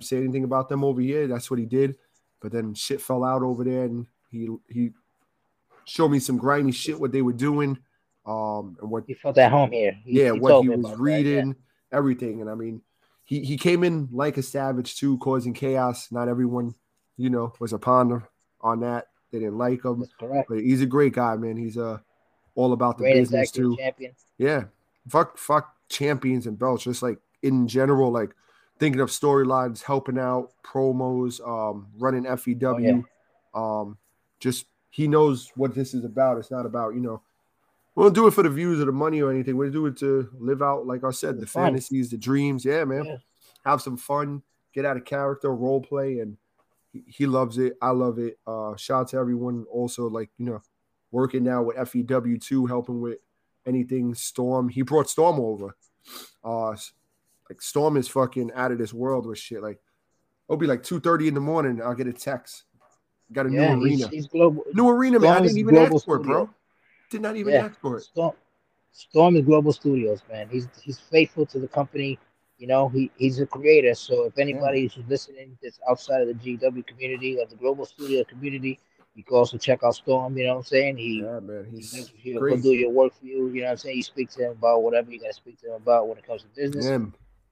say 0.00 0.18
anything 0.18 0.44
about 0.44 0.68
them 0.68 0.84
over 0.84 1.00
here." 1.00 1.26
That's 1.26 1.50
what 1.50 1.58
he 1.58 1.66
did. 1.66 1.96
But 2.40 2.52
then 2.52 2.74
shit 2.74 3.00
fell 3.00 3.24
out 3.24 3.42
over 3.42 3.64
there, 3.64 3.84
and 3.84 4.06
he 4.30 4.48
he 4.68 4.90
showed 5.84 6.08
me 6.08 6.18
some 6.18 6.36
grimy 6.38 6.72
shit 6.72 6.98
what 6.98 7.12
they 7.12 7.22
were 7.22 7.32
doing, 7.32 7.78
um, 8.26 8.76
and 8.80 8.90
what 8.90 9.04
He 9.06 9.14
felt 9.14 9.38
at 9.38 9.50
home 9.50 9.72
here. 9.72 9.96
He, 10.04 10.20
yeah, 10.20 10.32
he 10.32 10.38
what 10.38 10.62
he 10.62 10.68
was 10.68 10.80
about 10.80 10.90
that, 10.90 10.98
reading, 11.00 11.56
everything. 11.92 12.40
And 12.40 12.50
I 12.50 12.54
mean, 12.54 12.80
he 13.24 13.40
he 13.40 13.56
came 13.56 13.82
in 13.84 14.08
like 14.12 14.36
a 14.36 14.42
savage 14.42 14.96
too, 14.96 15.18
causing 15.18 15.52
chaos. 15.54 16.12
Not 16.12 16.28
everyone, 16.28 16.74
you 17.16 17.30
know, 17.30 17.52
was 17.60 17.72
upon 17.72 18.10
him 18.10 18.24
on 18.60 18.80
that. 18.80 19.08
They 19.32 19.38
didn't 19.40 19.58
like 19.58 19.84
him, 19.84 20.00
That's 20.00 20.12
correct. 20.14 20.48
but 20.48 20.60
he's 20.60 20.80
a 20.82 20.86
great 20.86 21.12
guy, 21.12 21.34
man. 21.36 21.56
He's 21.56 21.76
uh 21.76 21.98
all 22.54 22.72
about 22.72 22.98
the 22.98 23.04
Great 23.04 23.14
business 23.14 23.50
too. 23.50 23.76
champion. 23.76 24.12
Yeah, 24.38 24.64
fuck, 25.08 25.38
fuck 25.38 25.74
champions 25.88 26.46
and 26.46 26.58
belts. 26.58 26.84
Just 26.84 27.02
like 27.02 27.18
in 27.42 27.68
general, 27.68 28.10
like 28.10 28.30
thinking 28.78 29.00
of 29.00 29.08
storylines, 29.10 29.82
helping 29.82 30.18
out, 30.18 30.50
promos, 30.64 31.40
um, 31.46 31.86
running 31.98 32.24
FEW. 32.24 33.04
Um, 33.54 33.98
just 34.40 34.66
he 34.90 35.08
knows 35.08 35.50
what 35.56 35.74
this 35.74 35.94
is 35.94 36.04
about. 36.04 36.38
It's 36.38 36.50
not 36.50 36.66
about 36.66 36.94
you 36.94 37.00
know. 37.00 37.22
We 37.96 38.02
don't 38.02 38.12
do 38.12 38.26
it 38.26 38.32
for 38.32 38.42
the 38.42 38.50
views 38.50 38.80
or 38.80 38.86
the 38.86 38.92
money 38.92 39.22
or 39.22 39.30
anything. 39.30 39.56
We 39.56 39.70
do 39.70 39.86
it 39.86 39.96
to 39.98 40.28
live 40.40 40.62
out, 40.62 40.84
like 40.84 41.04
I 41.04 41.10
said, 41.12 41.36
The 41.36 41.42
the 41.42 41.46
fantasies, 41.46 42.10
the 42.10 42.16
dreams. 42.18 42.64
Yeah, 42.64 42.82
man. 42.84 43.04
Yeah. 43.04 43.16
Have 43.64 43.80
some 43.82 43.96
fun, 43.96 44.42
get 44.74 44.84
out 44.84 44.96
of 44.96 45.04
character, 45.04 45.54
role 45.54 45.80
play, 45.80 46.18
and 46.18 46.36
he, 46.92 47.04
he 47.06 47.26
loves 47.26 47.56
it. 47.56 47.74
I 47.80 47.90
love 47.90 48.18
it. 48.18 48.36
Uh, 48.44 48.74
shout 48.74 49.02
out 49.02 49.08
to 49.10 49.18
everyone 49.18 49.64
also, 49.70 50.08
like 50.08 50.28
you 50.38 50.46
know, 50.46 50.62
working 51.14 51.44
now 51.44 51.62
with 51.62 51.76
FEW 51.76 52.38
too, 52.38 52.66
helping 52.66 53.00
with 53.00 53.18
anything 53.64 54.14
Storm. 54.14 54.68
He 54.68 54.82
brought 54.82 55.08
Storm 55.08 55.38
over. 55.38 55.76
Uh, 56.42 56.70
like 57.48 57.62
Storm 57.62 57.96
is 57.96 58.08
fucking 58.08 58.50
out 58.54 58.72
of 58.72 58.78
this 58.78 58.92
world 58.92 59.24
with 59.26 59.38
shit. 59.38 59.62
Like 59.62 59.80
it'll 60.48 60.58
be 60.58 60.66
like 60.66 60.82
two 60.82 60.98
thirty 61.00 61.28
in 61.28 61.34
the 61.34 61.40
morning. 61.40 61.80
I'll 61.80 61.94
get 61.94 62.08
a 62.08 62.12
text. 62.12 62.64
Got 63.32 63.46
a 63.46 63.50
Yeah, 63.50 63.74
new 63.74 63.86
he's, 63.86 64.00
arena. 64.02 64.10
he's 64.10 64.26
global. 64.26 64.64
New 64.74 64.88
arena, 64.88 65.20
man. 65.20 65.32
I 65.32 65.40
didn't 65.40 65.58
even 65.58 65.76
ask 65.76 66.04
for 66.04 66.16
it, 66.16 66.22
bro. 66.24 66.50
Did 67.10 67.22
not 67.22 67.36
even 67.36 67.54
Yeah. 67.54 67.66
ask 67.66 67.80
for 67.80 67.96
it. 67.96 68.02
Storm, 68.02 68.34
Storm 68.92 69.36
is 69.36 69.44
Global 69.44 69.72
Studios, 69.72 70.20
man. 70.28 70.48
He's 70.50 70.68
he's 70.82 70.98
faithful 70.98 71.46
to 71.46 71.58
the 71.60 71.68
company. 71.68 72.18
You 72.58 72.66
know, 72.66 72.88
he, 72.88 73.10
he's 73.16 73.40
a 73.40 73.46
creator. 73.46 73.94
So 73.94 74.24
if 74.24 74.38
anybody 74.38 74.86
is 74.86 74.96
listening 75.08 75.56
that's 75.62 75.80
outside 75.88 76.22
of 76.22 76.28
the 76.28 76.34
GW 76.34 76.86
community 76.86 77.38
or 77.38 77.46
the 77.46 77.56
Global 77.56 77.84
Studio 77.84 78.24
community, 78.24 78.78
you 79.14 79.22
can 79.24 79.36
also 79.36 79.56
check 79.58 79.82
out 79.84 79.94
Storm. 79.94 80.36
You 80.36 80.44
know 80.46 80.54
what 80.54 80.58
I'm 80.58 80.64
saying? 80.64 80.96
He 80.96 81.22
Yeah, 81.22 81.40
man. 81.40 81.66
he 81.70 81.76
He's 81.76 81.92
makes- 81.94 82.12
he'll 82.16 82.56
do 82.58 82.72
your 82.72 82.90
work 82.90 83.12
for 83.14 83.26
you. 83.26 83.48
You 83.48 83.60
know 83.62 83.66
what 83.66 83.70
I'm 83.72 83.76
saying? 83.78 83.96
You 83.98 84.02
speak 84.02 84.30
to 84.30 84.44
him 84.46 84.52
about 84.52 84.82
whatever 84.82 85.10
you 85.10 85.20
got 85.20 85.28
to 85.28 85.32
speak 85.34 85.60
to 85.60 85.68
him 85.68 85.74
about 85.82 86.08
when 86.08 86.18
it 86.18 86.26
comes 86.26 86.42
to 86.42 86.48
business. 86.54 86.84
Yeah, 86.86 86.98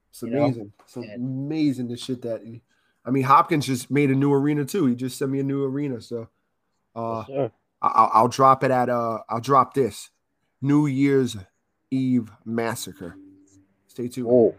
it's 0.09 0.21
you 0.23 0.29
know? 0.29 0.43
amazing. 0.45 0.73
It's 0.81 0.95
And- 0.95 1.11
amazing 1.13 1.87
the 1.87 1.97
shit 1.97 2.21
that. 2.23 2.43
He, 2.43 2.61
I 3.05 3.11
mean, 3.11 3.23
Hopkins 3.23 3.65
just 3.65 3.91
made 3.91 4.09
a 4.11 4.15
new 4.15 4.31
arena 4.33 4.65
too. 4.65 4.85
He 4.87 4.95
just 4.95 5.17
sent 5.17 5.29
me 5.31 5.39
a 5.39 5.43
new 5.43 5.63
arena, 5.65 5.99
so 6.01 6.27
uh, 6.95 7.23
Yes. 7.27 7.51
I- 7.81 8.09
I'll, 8.13 8.27
drop 8.29 8.63
it 8.63 8.71
at 8.71 8.87
uh, 8.89 9.19
I'll 9.29 9.41
drop 9.41 9.73
this 9.73 10.09
New 10.61 10.85
Year's 10.85 11.35
Eve 11.91 12.31
massacre. 12.45 13.17
Stay 13.87 14.07
tuned. 14.07 14.27
Oh, 14.29 14.55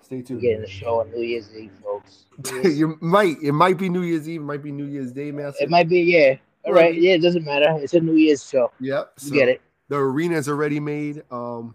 Stay 0.00 0.22
tuned. 0.22 0.40
getting 0.40 0.62
the 0.62 0.66
show 0.66 1.00
on 1.00 1.10
New 1.10 1.20
Year's 1.22 1.54
Eve, 1.54 1.70
folks. 1.82 1.93
You 2.64 2.98
might 3.00 3.36
it 3.42 3.52
might 3.52 3.78
be 3.78 3.88
New 3.88 4.02
Year's 4.02 4.28
Eve, 4.28 4.40
it 4.40 4.44
might 4.44 4.62
be 4.62 4.72
New 4.72 4.86
Year's 4.86 5.12
Day 5.12 5.30
man. 5.30 5.52
it 5.60 5.70
might 5.70 5.88
be, 5.88 6.00
yeah. 6.00 6.36
All 6.66 6.72
right, 6.72 6.94
yeah, 6.94 7.12
it 7.12 7.18
doesn't 7.22 7.44
matter. 7.44 7.66
It's 7.82 7.92
a 7.94 8.00
New 8.00 8.14
Year's 8.14 8.48
show. 8.48 8.72
Yep. 8.80 9.12
You 9.20 9.28
so 9.28 9.34
get 9.34 9.48
it. 9.48 9.60
The 9.88 9.96
arena's 9.96 10.48
already 10.48 10.80
made. 10.80 11.22
Um, 11.30 11.74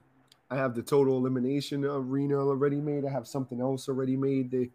I 0.49 0.55
have 0.55 0.73
the 0.73 0.81
total 0.81 1.15
elimination 1.17 1.85
arena 1.85 2.39
already 2.39 2.81
made. 2.81 3.05
I 3.05 3.11
have 3.11 3.27
something 3.27 3.61
else 3.61 3.87
already 3.87 4.17
made. 4.17 4.49
They, 4.49 4.69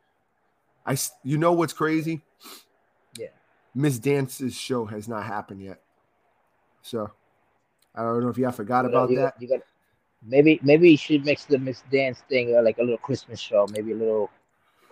I. 0.86 0.96
you 1.24 1.36
know 1.36 1.52
what's 1.52 1.72
crazy? 1.72 2.22
Yeah. 3.18 3.26
Miss 3.74 3.98
Dance's 3.98 4.54
show 4.54 4.84
has 4.84 5.08
not 5.08 5.24
happened 5.24 5.62
yet. 5.62 5.80
So, 6.82 7.10
I 7.94 8.02
don't 8.02 8.22
know 8.22 8.28
if 8.28 8.38
y'all 8.38 8.52
forgot 8.52 8.84
You 8.84 8.90
about 8.90 9.10
you 9.10 9.16
that. 9.16 9.34
you 9.40 9.48
got- 9.48 9.60
maybe 10.26 10.58
maybe 10.62 10.90
you 10.90 10.96
should 10.96 11.24
mix 11.24 11.44
the 11.44 11.58
mixed 11.58 11.90
dance 11.90 12.22
thing 12.28 12.56
uh, 12.56 12.62
like 12.62 12.78
a 12.78 12.82
little 12.82 12.98
Christmas 12.98 13.40
show, 13.40 13.66
maybe 13.72 13.92
a 13.92 13.96
little 13.96 14.30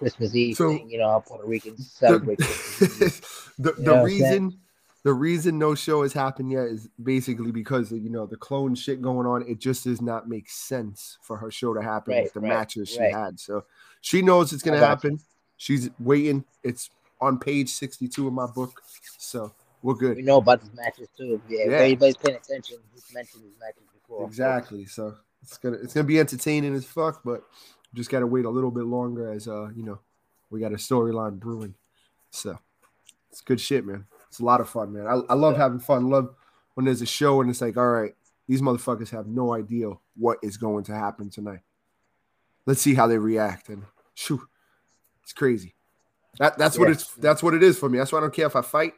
Christmas 0.02 0.34
Eve 0.34 0.56
So- 0.56 0.70
thing. 0.76 0.90
You 0.90 0.98
know, 0.98 1.08
how 1.10 1.20
Puerto 1.20 1.46
Ricans 1.46 1.90
celebrate 1.92 2.38
the 2.38 3.22
You 3.58 3.72
the 3.74 3.82
know 3.82 4.04
reason 4.04 4.58
the 5.04 5.12
reason 5.12 5.58
no 5.58 5.74
show 5.74 6.02
has 6.02 6.12
happened 6.12 6.52
yet 6.52 6.66
is 6.66 6.88
basically 7.02 7.50
because 7.50 7.90
you 7.90 8.08
know 8.10 8.24
the 8.26 8.36
clone 8.36 8.74
shit 8.74 9.02
going 9.02 9.26
on. 9.26 9.42
It 9.48 9.58
just 9.58 9.84
does 9.84 10.00
not 10.00 10.28
make 10.28 10.48
sense 10.48 11.18
for 11.22 11.36
her 11.36 11.50
show 11.50 11.74
to 11.74 11.82
happen 11.82 12.14
Right, 12.14 12.22
with 12.24 12.32
the 12.34 12.40
right, 12.40 12.48
matches 12.50 12.88
she 12.90 13.00
right. 13.00 13.12
had. 13.14 13.40
So 13.40 13.64
she 14.00 14.22
knows 14.22 14.52
it's 14.52 14.62
gonna 14.62 14.78
happen. 14.78 15.18
She's 15.56 15.90
waiting. 15.98 16.44
It's 16.62 16.90
on 17.20 17.38
page 17.38 17.70
sixty 17.70 18.06
two 18.08 18.26
of 18.28 18.32
my 18.32 18.46
book. 18.46 18.80
So 19.18 19.52
we're 19.82 19.94
good. 19.94 20.16
We 20.16 20.22
know 20.22 20.36
about 20.38 20.60
these 20.60 20.72
matches 20.74 21.08
too. 21.16 21.40
Yeah, 21.48 21.60
if 21.64 21.70
Yeah. 21.72 21.78
anybody's 21.78 22.16
paying 22.16 22.36
attention, 22.36 22.78
he's 22.94 23.12
mentioned 23.12 23.42
these 23.44 23.58
matches 23.60 23.82
before. 23.92 24.24
Exactly. 24.26 24.86
So 24.86 25.16
it's 25.42 25.58
gonna 25.58 25.78
it's 25.82 25.94
gonna 25.94 26.04
be 26.04 26.20
entertaining 26.20 26.74
as 26.74 26.84
fuck, 26.84 27.22
but 27.24 27.42
just 27.94 28.10
gotta 28.10 28.26
wait 28.26 28.44
a 28.44 28.50
little 28.50 28.70
bit 28.70 28.84
longer 28.84 29.30
as 29.30 29.48
uh 29.48 29.68
you 29.74 29.82
know 29.82 29.98
we 30.50 30.60
got 30.60 30.72
a 30.72 30.76
storyline 30.76 31.38
brewing. 31.38 31.74
So 32.30 32.58
it's 33.30 33.40
good 33.40 33.60
shit, 33.60 33.84
man. 33.86 34.06
It's 34.28 34.40
a 34.40 34.44
lot 34.44 34.60
of 34.60 34.68
fun, 34.68 34.92
man. 34.92 35.06
I, 35.06 35.20
I 35.30 35.34
love 35.34 35.56
having 35.56 35.78
fun. 35.80 36.08
Love 36.10 36.34
when 36.74 36.86
there's 36.86 37.02
a 37.02 37.06
show 37.06 37.40
and 37.40 37.50
it's 37.50 37.60
like, 37.60 37.76
all 37.76 37.88
right, 37.88 38.14
these 38.48 38.62
motherfuckers 38.62 39.10
have 39.10 39.26
no 39.26 39.54
idea 39.54 39.90
what 40.16 40.38
is 40.42 40.56
going 40.56 40.84
to 40.84 40.94
happen 40.94 41.30
tonight. 41.30 41.60
Let's 42.66 42.80
see 42.80 42.94
how 42.94 43.06
they 43.06 43.18
react. 43.18 43.68
And 43.68 43.84
shoo, 44.14 44.46
it's 45.22 45.32
crazy. 45.32 45.74
That 46.38 46.56
that's 46.58 46.78
what 46.78 46.88
Yeah. 46.88 46.92
it's 46.94 47.14
that's 47.14 47.42
what 47.42 47.54
it 47.54 47.62
is 47.62 47.78
for 47.78 47.88
me. 47.88 47.98
That's 47.98 48.12
why 48.12 48.18
I 48.18 48.22
don't 48.22 48.34
care 48.34 48.46
if 48.46 48.56
I 48.56 48.62
fight. 48.62 48.94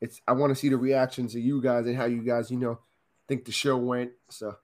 It's 0.00 0.20
I 0.28 0.32
want 0.32 0.50
to 0.50 0.54
see 0.56 0.68
the 0.68 0.76
reactions 0.76 1.34
of 1.34 1.40
you 1.40 1.60
guys 1.60 1.86
and 1.86 1.96
how 1.96 2.04
you 2.04 2.22
guys, 2.22 2.50
you 2.50 2.56
know, 2.56 2.78
think 3.26 3.44
the 3.44 3.52
show 3.52 3.76
went. 3.76 4.12
So 4.30 4.56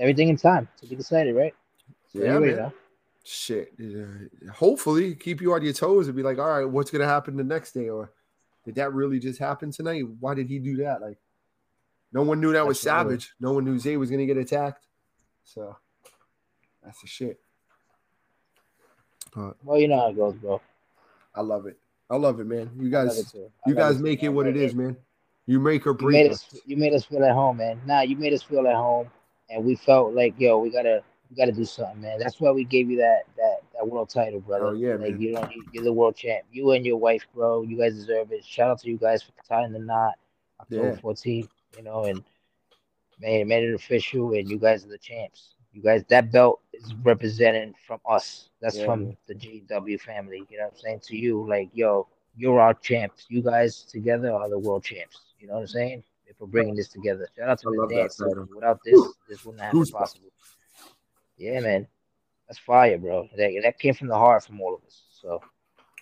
Everything 0.00 0.28
in 0.30 0.36
time 0.36 0.66
to 0.80 0.86
be 0.86 0.96
decided, 0.96 1.36
right? 1.36 1.54
So 2.12 2.24
Yeah, 2.24 2.36
already 2.36 2.54
man. 2.56 2.72
shit. 3.22 3.74
uh, 3.78 4.50
hopefully 4.52 5.14
keep 5.14 5.40
you 5.40 5.52
on 5.52 5.62
your 5.62 5.74
toes 5.74 6.08
and 6.08 6.16
be 6.16 6.22
like, 6.22 6.38
all 6.38 6.58
right, 6.58 6.64
what's 6.64 6.90
gonna 6.90 7.06
happen 7.06 7.36
the 7.36 7.44
next 7.44 7.72
day? 7.72 7.88
Or 7.90 8.10
did 8.64 8.74
that 8.76 8.92
really 8.94 9.18
just 9.18 9.38
happen 9.38 9.70
tonight? 9.70 10.04
Why 10.18 10.34
did 10.34 10.48
he 10.48 10.58
do 10.58 10.76
that? 10.78 11.02
Like 11.02 11.18
no 12.12 12.22
one 12.22 12.40
knew 12.40 12.52
that 12.52 12.66
was 12.66 12.78
Absolutely. 12.78 13.16
savage. 13.18 13.34
No 13.38 13.52
one 13.52 13.64
knew 13.64 13.78
Zay 13.78 13.96
was 13.98 14.10
gonna 14.10 14.26
get 14.26 14.38
attacked. 14.38 14.86
So 15.44 15.76
that's 16.82 17.00
the 17.02 17.06
shit. 17.06 17.38
But 19.34 19.56
Well, 19.62 19.78
you 19.78 19.86
know 19.86 20.00
how 20.00 20.08
it 20.08 20.16
goes, 20.16 20.34
bro. 20.34 20.60
I 21.34 21.42
love 21.42 21.66
it. 21.66 21.78
I 22.08 22.16
love 22.16 22.40
it, 22.40 22.46
man. 22.46 22.70
You 22.76 22.90
guys 22.90 23.18
it 23.18 23.26
you 23.66 23.74
guys 23.74 23.98
too, 23.98 24.02
make 24.02 24.22
it 24.22 24.30
what 24.30 24.46
it 24.46 24.56
is, 24.56 24.74
man. 24.74 24.96
You 25.46 25.60
make 25.60 25.86
or 25.86 25.96
You 26.00 26.08
made 26.08 26.30
us. 26.30 26.46
us. 26.52 26.60
You 26.66 26.76
made 26.76 26.92
us 26.92 27.04
feel 27.04 27.22
at 27.24 27.32
home, 27.32 27.58
man. 27.58 27.80
Nah, 27.86 28.00
you 28.00 28.16
made 28.16 28.32
us 28.32 28.42
feel 28.42 28.66
at 28.66 28.74
home, 28.74 29.10
and 29.50 29.64
we 29.64 29.74
felt 29.76 30.14
like, 30.14 30.34
yo, 30.38 30.58
we 30.58 30.70
gotta, 30.70 31.02
we 31.30 31.36
gotta 31.36 31.52
do 31.52 31.64
something, 31.64 32.00
man. 32.02 32.18
That's 32.18 32.40
why 32.40 32.50
we 32.50 32.64
gave 32.64 32.90
you 32.90 32.98
that, 32.98 33.22
that, 33.36 33.58
that 33.74 33.86
world 33.88 34.10
title, 34.10 34.40
brother. 34.40 34.66
Oh, 34.66 34.72
yeah, 34.72 34.96
like 35.00 35.12
man. 35.12 35.20
you 35.20 35.32
know, 35.32 35.48
you, 35.54 35.64
you're 35.72 35.84
the 35.84 35.92
world 35.92 36.16
champ. 36.16 36.44
You 36.52 36.72
and 36.72 36.84
your 36.86 36.98
wife, 36.98 37.26
bro. 37.34 37.62
You 37.62 37.78
guys 37.78 37.94
deserve 37.94 38.32
it. 38.32 38.44
Shout 38.44 38.70
out 38.70 38.80
to 38.80 38.90
you 38.90 38.98
guys 38.98 39.22
for 39.22 39.32
tying 39.48 39.72
the 39.72 39.78
knot, 39.80 40.14
October 40.60 40.92
Yeah. 40.92 41.00
14th. 41.02 41.48
You 41.76 41.82
know, 41.84 42.04
and 42.04 42.22
made 43.20 43.46
made 43.46 43.64
it 43.64 43.74
official, 43.74 44.32
and 44.32 44.48
you 44.48 44.58
guys 44.58 44.84
are 44.84 44.88
the 44.88 44.98
champs. 44.98 45.54
You 45.72 45.82
guys, 45.82 46.04
that 46.08 46.32
belt 46.32 46.60
is 46.72 46.94
representing 47.02 47.74
from 47.86 48.00
us. 48.08 48.50
That's 48.60 48.78
Yeah, 48.78 48.84
from 48.84 49.00
man. 49.04 49.16
the 49.26 49.34
GW 49.34 49.98
family. 49.98 50.46
You 50.50 50.58
know 50.58 50.64
what 50.64 50.74
I'm 50.74 50.78
saying? 50.78 51.00
To 51.04 51.16
you, 51.16 51.46
like, 51.48 51.70
yo, 51.74 52.08
you're 52.36 52.60
our 52.60 52.74
champs. 52.74 53.26
You 53.28 53.42
guys 53.42 53.84
together 53.84 54.32
are 54.32 54.48
the 54.48 54.58
world 54.58 54.84
champs. 54.84 55.18
You 55.38 55.48
know 55.48 55.54
what 55.54 55.60
I'm 55.60 55.66
saying? 55.68 56.02
If 56.30 56.40
we're 56.40 56.46
bringing 56.46 56.76
this 56.76 56.88
together. 56.88 57.28
Shout 57.36 57.48
out 57.48 57.58
to 57.60 57.68
I 57.68 57.70
Miss 57.70 57.78
love 57.78 57.88
that 57.88 57.96
Dance. 57.96 58.48
Without 58.54 58.80
this, 58.84 59.00
this 59.28 59.44
wouldn't 59.44 59.62
have 59.62 59.72
been 59.72 59.86
possible. 59.86 60.30
Yeah, 61.36 61.60
man. 61.60 61.86
That's 62.46 62.58
fire, 62.58 62.98
bro. 62.98 63.28
That, 63.36 63.52
that 63.62 63.78
came 63.78 63.94
from 63.94 64.08
the 64.08 64.14
heart 64.16 64.44
from 64.44 64.60
all 64.60 64.74
of 64.74 64.84
us. 64.86 65.02
So 65.20 65.40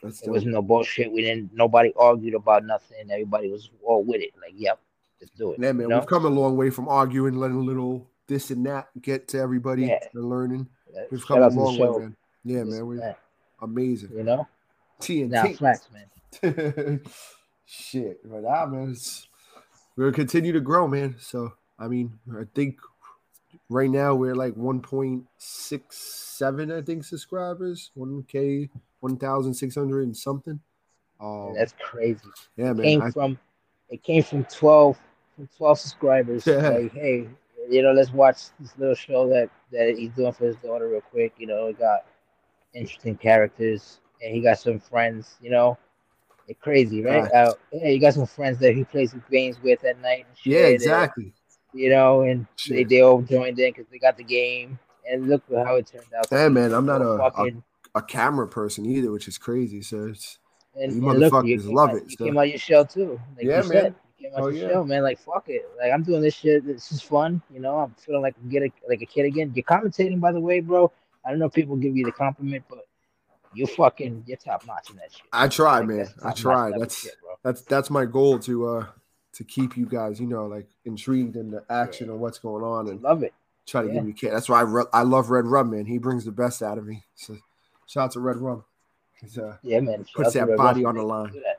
That's 0.03 0.23
it 0.23 0.31
was 0.31 0.45
no 0.45 0.63
bullshit. 0.63 1.11
We 1.11 1.23
didn't 1.23 1.53
nobody 1.55 1.93
argued 1.99 2.35
about 2.35 2.65
nothing. 2.65 3.11
Everybody 3.11 3.51
was 3.51 3.71
all 3.83 4.05
with 4.05 4.21
it. 4.21 4.33
Like, 4.41 4.53
yep, 4.55 4.79
let's 5.21 5.33
do 5.33 5.53
it. 5.53 5.61
Yeah, 5.61 5.73
man. 5.73 5.83
you 5.83 5.89
know? 5.89 5.99
We've 5.99 6.09
come 6.09 6.25
a 6.27 6.29
long 6.29 6.57
way 6.57 6.71
from 6.71 6.89
arguing, 6.89 7.37
letting 7.37 7.57
a 7.57 7.63
little 7.63 8.07
this 8.27 8.51
and 8.51 8.65
that 8.67 8.89
get 9.01 9.29
to 9.29 9.39
everybody 9.39 9.87
Yeah. 9.87 9.99
and 10.13 10.29
learning. 10.29 10.69
We've 11.11 11.21
Shout 11.21 11.29
come 11.29 11.43
a 11.43 11.51
the 11.51 11.57
long 11.57 11.79
way, 11.79 11.99
man. 12.01 12.17
Yeah, 12.45 12.65
This 12.65 12.75
man. 12.75 12.87
We're 12.87 12.97
that, 12.97 13.19
amazing. 13.63 14.11
You 14.15 14.25
know? 14.25 14.37
Now, 14.37 14.49
TNT. 15.01 15.59
facts, 15.59 15.89
man. 15.93 17.01
Shit, 17.67 18.21
but 18.29 18.45
ah, 18.47 18.67
man, 18.67 18.91
it's, 18.91 19.28
we're 19.99 20.05
gonna 20.05 20.15
continue 20.15 20.53
to 20.53 20.61
grow, 20.61 20.87
man. 20.87 21.17
So 21.19 21.55
I 21.77 21.89
mean, 21.89 22.17
I 22.33 22.45
think 22.55 22.79
right 23.69 23.91
now 23.91 24.15
we're 24.15 24.37
like 24.37 24.55
1.67, 24.55 26.79
I 26.79 26.83
think, 26.83 27.05
subscribers, 27.05 27.91
1k, 27.97 28.71
1,600 29.01 30.03
and 30.03 30.17
something. 30.17 30.61
Um, 31.21 31.53
That's 31.57 31.75
crazy. 31.81 32.21
yeah, 32.57 32.73
man. 32.73 32.85
came 32.85 33.03
I, 33.03 33.11
from 33.11 33.41
it 33.91 34.05
came 34.05 34.23
from 34.23 34.45
12 34.45 34.97
12 35.57 35.79
subscribers. 35.79 36.47
Yeah. 36.47 36.69
Like, 36.69 36.93
hey, 36.93 37.27
you 37.69 37.83
know, 37.83 37.91
let's 37.93 38.13
watch 38.13 38.37
this 38.61 38.79
little 38.79 38.95
show 38.95 39.29
that 39.31 39.51
that 39.73 39.97
he's 39.99 40.11
doing 40.11 40.33
for 40.33 40.47
his 40.47 40.55
daughter 40.57 40.89
real 40.89 41.01
quick. 41.01 41.33
You 41.39 41.49
know, 41.49 41.67
he 41.67 41.73
got 41.73 42.07
interesting 42.73 43.17
characters 43.17 43.99
and 44.23 44.33
he 44.33 44.43
got 44.43 44.61
some 44.61 44.79
friends. 44.79 45.35
You 45.43 45.51
know, 45.51 45.77
it's 46.49 46.61
crazy, 46.61 47.03
right? 47.03 47.31
Uh, 47.31 47.53
yeah, 47.73 47.89
you 47.89 48.01
got 48.01 48.15
some 48.15 48.27
friends 48.27 48.59
that 48.59 48.75
he 48.75 48.83
plays 48.85 49.15
games 49.31 49.63
with 49.63 49.85
at 49.85 50.01
night. 50.01 50.25
And 50.27 50.37
shit, 50.37 50.53
Yeah, 50.53 50.65
and, 50.67 50.75
exactly. 50.75 51.33
you 51.73 51.91
know, 51.91 52.23
and 52.23 52.47
they, 52.69 52.77
Shit. 52.79 52.89
they 52.89 53.03
all 53.03 53.23
joined 53.23 53.59
in 53.59 53.71
because 53.73 53.87
they 53.91 53.99
got 53.99 54.17
the 54.17 54.25
game. 54.25 54.79
And 55.11 55.29
look 55.29 55.43
how 55.51 55.77
it 55.77 55.87
turned 55.87 56.05
out. 56.19 56.29
Hey, 56.29 56.49
man, 56.49 56.73
I'm 56.73 56.85
not 56.85 57.01
a- 57.01 57.13
a- 57.13 57.19
fucking. 57.19 57.63
A 57.95 58.03
camera 58.03 58.47
person 58.47 58.85
either, 58.85 59.11
which 59.11 59.29
is 59.29 59.39
crazy. 59.39 59.81
So 59.83 60.07
it's 60.09 60.39
And, 60.75 60.93
You 60.93 61.09
and 61.11 61.19
look, 61.19 61.33
motherfuckers 61.33 61.65
you 61.65 61.75
love 61.75 61.91
out, 61.91 61.97
it, 61.97 62.05
You 62.05 62.17
so. 62.19 62.25
came 62.27 62.39
out 62.39 62.49
your 62.49 62.59
shell 62.59 62.85
too. 62.85 63.21
Like 63.37 63.47
Yeah, 63.47 63.57
man. 63.57 63.67
Said. 63.67 63.95
Came 64.21 64.33
out 64.35 64.41
Oh, 64.43 64.49
your 64.49 64.63
yeah. 64.63 64.69
shell, 64.69 64.85
man. 64.85 65.03
Like 65.03 65.19
fuck 65.19 65.45
it. 65.49 65.63
Like 65.79 65.93
I'm 65.93 66.03
doing 66.03 66.21
this 66.23 66.35
shit. 66.35 66.67
This 66.67 66.91
is 66.93 67.01
fun. 67.01 67.41
You 67.53 67.61
know, 67.61 67.79
I'm 67.79 67.95
feeling 67.95 68.23
like 68.23 68.35
I'm 68.43 68.49
getting 68.49 68.73
like 68.89 69.01
a 69.01 69.07
kid 69.07 69.25
again. 69.27 69.53
You're 69.55 69.65
commentating, 69.65 70.21
by 70.21 70.33
the 70.33 70.41
way, 70.41 70.61
bro. 70.61 70.91
I 71.25 71.31
don't 71.31 71.39
know 71.39 71.47
if 71.47 71.53
people 71.53 71.77
give 71.77 71.97
you 71.97 72.05
the 72.05 72.13
compliment, 72.13 72.65
but 72.69 72.87
you 73.55 73.67
fucking 73.67 74.25
you're 74.27 74.37
top 74.37 74.67
notch 74.67 74.91
in 74.91 74.97
that 74.97 75.13
shit. 75.13 75.23
I 75.33 75.49
try, 75.49 75.79
Like, 75.81 75.89
man. 75.89 76.09
I 76.25 76.33
try. 76.33 76.71
That's 76.77 77.03
shit, 77.03 77.13
that's 77.43 77.63
that's 77.63 77.91
my 77.91 78.05
goal 78.05 78.39
to 78.41 78.67
uh 78.69 78.87
to 79.35 79.45
keep 79.45 79.77
you 79.77 79.87
guys, 79.87 80.21
you 80.21 80.27
know, 80.27 80.47
like 80.47 80.67
intrigued 80.85 81.37
in 81.37 81.51
the 81.51 81.65
action 81.71 82.11
and 82.11 82.19
what's 82.21 82.39
going 82.39 82.65
on 82.65 82.89
and 82.89 83.01
Love 83.03 83.23
it. 83.23 83.33
try 83.67 83.83
to 83.83 83.89
Yeah. 83.89 83.95
give 83.95 84.07
you 84.07 84.15
care. 84.15 84.33
That's 84.33 84.49
why 84.49 84.59
I 84.61 84.63
re- 84.63 84.85
I 84.93 85.03
love 85.03 85.31
Red 85.31 85.47
Rum, 85.47 85.71
man. 85.71 85.87
He 85.87 85.99
brings 85.99 86.25
the 86.25 86.33
best 86.33 86.63
out 86.63 86.79
of 86.79 86.87
me. 86.87 87.05
So 87.15 87.37
shout 87.87 88.05
out 88.07 88.11
to 88.13 88.21
Red 88.21 88.37
Rum. 88.39 88.65
Uh 89.41 89.53
Yeah, 89.63 89.81
man. 89.81 90.05
Shout 90.05 90.15
Puts 90.15 90.33
that 90.35 90.57
body 90.57 90.85
Russell, 90.85 90.87
on 90.87 90.95
the 90.97 91.03
line. 91.03 91.33
That. 91.33 91.55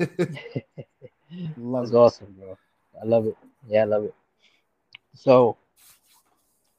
love 1.56 1.84
That's 1.84 1.92
it. 1.92 1.96
awesome, 1.96 2.34
bro. 2.38 2.58
I 3.00 3.04
love 3.04 3.26
it. 3.26 3.36
Yeah, 3.66 3.82
I 3.82 3.84
love 3.84 4.04
it. 4.04 4.14
So, 5.14 5.56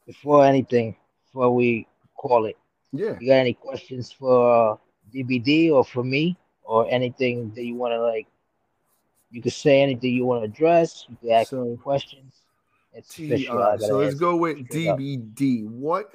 before 0.05 0.45
anything, 0.45 0.95
before 1.25 1.53
we 1.53 1.87
call 2.15 2.45
it, 2.45 2.57
Yeah. 2.91 3.17
you 3.19 3.27
got 3.27 3.35
any 3.35 3.53
questions 3.53 4.11
for 4.11 4.73
uh, 4.73 4.77
DBD 5.13 5.71
or 5.71 5.83
for 5.83 6.03
me 6.03 6.37
or 6.63 6.87
anything 6.89 7.51
that 7.55 7.63
you 7.63 7.75
want 7.75 7.93
to 7.93 8.01
like? 8.01 8.27
You 9.31 9.41
can 9.41 9.51
say 9.51 9.81
anything 9.81 10.13
you 10.13 10.25
want 10.25 10.43
to 10.43 10.49
address. 10.49 11.05
You 11.07 11.15
can 11.21 11.31
ask 11.31 11.51
So 11.51 11.77
questions. 11.81 12.33
It's 12.93 13.13
T, 13.13 13.31
official. 13.31 13.57
all 13.57 13.63
I 13.63 13.69
right, 13.71 13.79
gotta 13.79 13.87
so 13.91 13.97
let's 13.99 14.15
go 14.15 14.35
with 14.35 14.57
up. 14.59 14.65
DBD. 14.67 15.67
What 15.67 16.11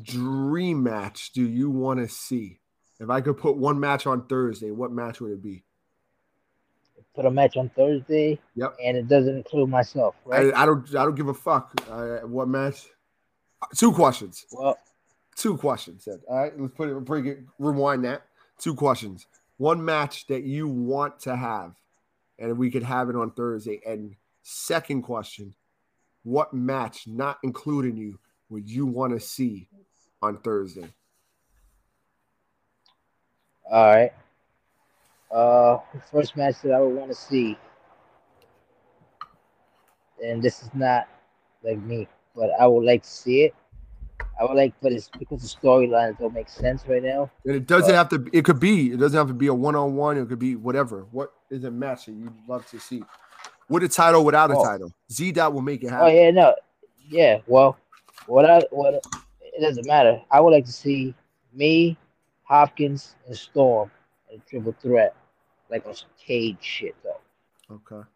dream 0.00 0.82
match 0.82 1.32
do 1.32 1.42
you 1.46 1.70
want 1.70 2.00
to 2.00 2.08
see? 2.08 2.60
If 3.00 3.10
I 3.10 3.20
could 3.20 3.36
put 3.36 3.56
one 3.56 3.80
match 3.80 4.06
on 4.06 4.26
Thursday, 4.26 4.70
what 4.70 4.92
match 4.92 5.20
would 5.20 5.32
it 5.32 5.42
be? 5.42 5.64
Put 7.14 7.26
a 7.26 7.30
match 7.30 7.56
on 7.56 7.68
Thursday, 7.70 8.38
Yep. 8.54 8.76
and 8.82 8.96
it 8.96 9.06
doesn't 9.08 9.36
include 9.36 9.68
myself, 9.68 10.14
right? 10.24 10.54
I, 10.54 10.62
I 10.62 10.66
don't 10.66 10.88
I 10.94 11.04
don't 11.04 11.14
give 11.14 11.28
a 11.28 11.34
fuck. 11.34 11.72
Uh, 11.90 12.18
what 12.20 12.48
match? 12.48 12.86
Two 13.76 13.92
questions. 13.92 14.46
well, 14.52 14.78
Two 15.36 15.56
questions. 15.56 16.06
All 16.28 16.36
right, 16.36 16.52
let's 16.58 16.74
put 16.74 16.88
it. 16.88 17.04
Bring 17.04 17.26
it. 17.26 17.38
Rewind 17.58 18.04
that. 18.04 18.22
Two 18.58 18.74
questions. 18.74 19.26
One 19.56 19.84
match 19.84 20.26
that 20.26 20.42
you 20.42 20.68
want 20.68 21.20
to 21.20 21.36
have, 21.36 21.74
and 22.38 22.58
we 22.58 22.70
could 22.70 22.82
have 22.82 23.08
it 23.08 23.16
on 23.16 23.30
Thursday. 23.30 23.80
And 23.86 24.14
second 24.42 25.02
question, 25.02 25.54
what 26.22 26.52
match, 26.52 27.06
not 27.06 27.38
including 27.42 27.96
you, 27.96 28.18
would 28.50 28.68
you 28.68 28.86
want 28.86 29.12
to 29.12 29.20
see 29.20 29.68
on 30.20 30.38
Thursday? 30.38 30.88
all 33.72 33.86
right. 33.86 34.12
Uh, 35.30 35.78
the 35.94 36.00
first 36.10 36.36
match 36.36 36.56
that 36.62 36.72
I 36.72 36.80
would 36.80 36.94
want 36.94 37.08
to 37.10 37.14
see, 37.14 37.56
and 40.22 40.42
this 40.42 40.62
is 40.62 40.68
not 40.74 41.08
like 41.64 41.78
me, 41.78 42.06
but 42.34 42.50
I 42.58 42.66
would 42.66 42.84
like 42.84 43.02
to 43.02 43.08
see 43.10 43.42
it. 43.42 43.54
I 44.40 44.44
would 44.44 44.54
like, 44.56 44.72
but 44.80 44.92
it's 44.92 45.08
because 45.18 45.42
the 45.42 45.48
storylines 45.48 46.18
don't 46.18 46.32
make 46.34 46.48
sense 46.48 46.84
right 46.86 47.02
now. 47.02 47.30
And 47.44 47.54
it 47.56 47.66
doesn't 47.66 47.88
But- 47.88 47.94
have 47.96 48.08
to. 48.10 48.28
It 48.32 48.44
could 48.44 48.60
be. 48.60 48.92
It 48.92 48.98
doesn't 48.98 49.16
have 49.16 49.28
to 49.28 49.34
be 49.34 49.48
a 49.48 49.54
one-on-one. 49.54 50.16
It 50.16 50.28
could 50.28 50.38
be 50.38 50.56
whatever. 50.56 51.06
What 51.10 51.32
is 51.50 51.64
a 51.64 51.70
match 51.70 52.06
that 52.06 52.12
you'd 52.12 52.32
love 52.48 52.66
to 52.70 52.78
see? 52.78 53.02
With 53.68 53.82
a 53.84 53.88
title, 53.88 54.24
without 54.24 54.50
a 54.50 54.56
Oh. 54.56 54.64
title, 54.64 54.92
Z 55.10 55.32
Dot 55.32 55.52
will 55.52 55.62
make 55.62 55.82
it 55.82 55.88
oh, 55.88 55.90
happen. 55.90 56.06
Oh 56.06 56.10
yeah, 56.10 56.30
no, 56.30 56.54
yeah. 57.08 57.38
Well, 57.46 57.76
what 58.26 58.48
I 58.48 58.62
what 58.70 58.94
it 58.94 59.60
doesn't 59.60 59.86
matter. 59.86 60.20
I 60.30 60.40
would 60.40 60.50
like 60.50 60.64
to 60.66 60.72
see 60.72 61.14
me, 61.52 61.96
Hopkins, 62.44 63.16
and 63.26 63.36
Storm 63.36 63.90
in 64.30 64.40
a 64.40 64.42
triple 64.50 64.74
threat, 64.80 65.14
like 65.70 65.86
on 65.86 65.94
some 65.94 66.08
cage 66.18 66.58
shit 66.60 66.94
though, 67.02 67.20
Okay. 67.74 68.06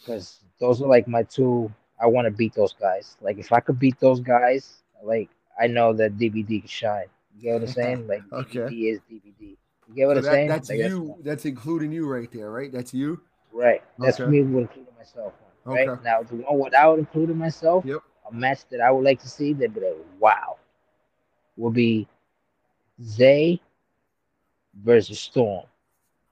because 0.00 0.40
those 0.58 0.80
are 0.82 0.88
like 0.88 1.06
my 1.08 1.22
two. 1.22 1.72
I 2.04 2.06
want 2.06 2.26
to 2.26 2.30
beat 2.30 2.52
those 2.54 2.74
guys. 2.74 3.16
Like 3.22 3.38
if 3.38 3.50
I 3.52 3.60
could 3.60 3.78
beat 3.78 3.98
those 3.98 4.20
guys, 4.20 4.82
like 5.02 5.30
I 5.58 5.66
know 5.66 5.92
that 5.94 6.18
DBD 6.18 6.60
can 6.60 6.68
shine. 6.68 7.06
You 7.34 7.42
get 7.42 7.52
what 7.54 7.62
I'm 7.62 7.68
saying? 7.68 8.06
Like 8.12 8.22
Okay. 8.32 8.58
DBD 8.60 8.92
is 8.92 9.00
DBD. 9.10 9.56
You 9.88 9.94
get 9.96 10.06
what 10.06 10.14
So 10.14 10.18
I'm 10.18 10.24
that- 10.24 10.30
saying? 10.32 10.48
that's 10.48 10.68
Like, 10.68 10.78
you. 10.78 11.16
That's 11.22 11.44
including 11.46 11.92
you 11.92 12.06
right 12.06 12.30
there, 12.30 12.50
right? 12.50 12.70
That's 12.70 12.92
you. 12.92 13.20
Right. 13.52 13.82
That's 13.98 14.20
Okay. 14.20 14.30
me 14.30 14.42
with 14.42 14.62
including 14.62 14.94
myself 14.98 15.32
on. 15.66 15.72
Right. 15.74 15.88
Okay. 15.88 16.02
Now 16.04 16.22
the 16.22 16.36
one 16.36 16.58
without 16.58 16.98
including 16.98 17.38
myself, 17.38 17.84
Yep. 17.86 18.00
a 18.30 18.34
match 18.34 18.60
that 18.70 18.80
I 18.82 18.90
would 18.90 19.04
like 19.04 19.20
to 19.22 19.28
see 19.28 19.54
that'd 19.54 19.72
be 19.74 19.80
like, 19.80 19.96
wow, 20.20 20.56
will 21.56 21.70
be 21.70 22.06
Zay 23.02 23.60
versus 24.82 25.18
Storm. 25.20 25.64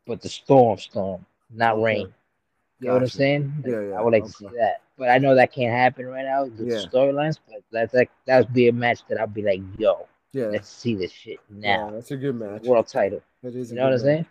But 0.07 0.21
the 0.21 0.29
Storm 0.29 0.79
Storm, 0.79 1.25
not 1.51 1.75
Okay. 1.77 1.83
Rain. 1.85 2.15
You 2.81 2.89
know 2.89 2.95
what 2.95 3.03
I'm 3.03 3.09
saying? 3.09 3.53
Like, 3.63 3.73
Yeah, 3.73 3.81
yeah, 3.91 3.95
I 3.95 4.03
would 4.03 4.13
like 4.13 4.25
to 4.25 4.31
see 4.31 4.49
that. 4.49 4.83
But 5.03 5.09
I 5.11 5.19
know 5.19 5.35
that 5.35 5.53
can't 5.53 5.73
happen 5.73 6.07
right 6.07 6.25
now 6.25 6.45
with 6.45 6.61
Yeah. 6.61 6.77
the 6.77 6.87
storylines, 6.87 7.41
but 7.49 7.61
that's 7.73 7.93
like 7.93 8.09
that 8.27 8.39
would 8.39 8.53
be 8.55 8.69
a 8.69 8.73
match 8.73 9.01
that 9.09 9.21
I'd 9.21 9.35
be 9.35 9.43
like, 9.43 9.61
yo, 9.77 10.07
Yeah. 10.33 10.45
let's 10.45 10.69
see 10.69 10.95
this 10.95 11.11
shit 11.11 11.41
Yeah, 11.59 11.77
now. 11.79 11.91
that's 11.91 12.13
a 12.13 12.17
good 12.17 12.37
match. 12.37 12.63
World 12.63 12.87
title. 12.87 13.21
That 13.43 13.57
is. 13.57 13.73
You 13.73 13.79
know 13.79 13.87
what 13.87 13.95
I'm 13.95 13.99
saying? 13.99 14.27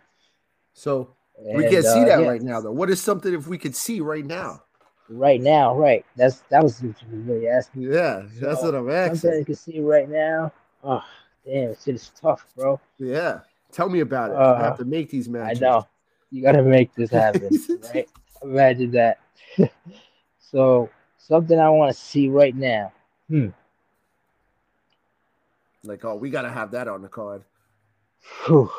So 0.72 1.10
we 1.54 1.68
can't 1.68 1.84
see 1.84 2.00
uh, 2.00 2.04
that 2.06 2.20
yeah. 2.22 2.26
right 2.26 2.40
now, 2.40 2.62
though. 2.62 2.72
What 2.72 2.88
is 2.88 3.02
something 3.02 3.34
if 3.34 3.46
we 3.48 3.58
could 3.58 3.76
see 3.76 4.00
right 4.00 4.24
now? 4.24 4.62
Right 5.10 5.42
now, 5.42 5.76
right. 5.76 6.06
That's 6.16 6.40
that 6.48 6.62
was 6.62 6.82
what 6.82 6.96
you 7.02 7.18
were 7.18 7.34
really 7.34 7.48
asking. 7.48 7.82
Yeah, 7.82 8.22
that's 8.40 8.60
So, 8.60 8.66
what 8.72 8.74
I'm 8.74 8.88
asking. 8.90 9.16
Something 9.16 9.38
you 9.40 9.44
can 9.44 9.54
see 9.54 9.80
right 9.80 10.08
now. 10.08 10.52
Oh, 10.82 11.04
damn, 11.44 11.74
shit 11.84 11.96
is 11.96 12.10
tough, 12.18 12.46
bro. 12.56 12.80
Yeah, 12.96 13.40
tell 13.72 13.90
me 13.90 14.00
about 14.00 14.30
it. 14.30 14.36
Uh, 14.38 14.54
I 14.54 14.62
have 14.62 14.78
to 14.78 14.86
make 14.86 15.10
these 15.10 15.28
matches. 15.28 15.62
I 15.62 15.66
know. 15.66 15.86
You 16.30 16.40
gotta 16.40 16.62
make 16.62 16.94
this 16.94 17.10
happen, 17.10 17.50
right? 17.92 18.08
Imagine 18.42 18.90
that. 18.92 19.18
so 20.52 20.90
something 21.18 21.58
I 21.58 21.68
want 21.70 21.92
to 21.94 22.00
see 22.00 22.28
right 22.28 22.54
now. 22.54 22.92
Hmm. 23.28 23.48
Like, 25.84 26.04
oh, 26.04 26.14
we 26.14 26.30
gotta 26.30 26.50
have 26.50 26.70
that 26.72 26.86
on 26.86 27.02
the 27.02 27.08
card. 27.08 27.42
Whew. 28.46 28.70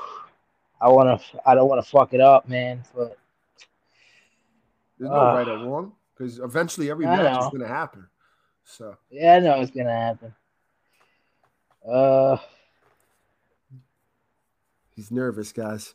I 0.79 0.87
wanna. 0.89 1.19
I 1.45 1.55
don't 1.55 1.67
want 1.67 1.83
to 1.83 1.89
fuck 1.89 2.13
it 2.13 2.21
up, 2.21 2.47
man. 2.47 2.83
But 2.95 3.17
There's 4.97 5.09
no 5.11 5.15
Ah. 5.17 5.33
right 5.35 5.47
or 5.47 5.57
wrong 5.57 5.93
because 6.15 6.39
eventually 6.39 6.89
every 6.89 7.05
I 7.05 7.17
match 7.17 7.39
know. 7.39 7.45
is 7.47 7.51
gonna 7.51 7.67
happen. 7.67 8.07
So 8.63 8.95
yeah, 9.09 9.35
I 9.35 9.39
know 9.39 9.59
it's 9.61 9.71
gonna 9.71 9.91
happen. 9.93 10.33
Uh, 11.85 12.37
he's 14.95 15.11
nervous, 15.11 15.51
guys. 15.51 15.93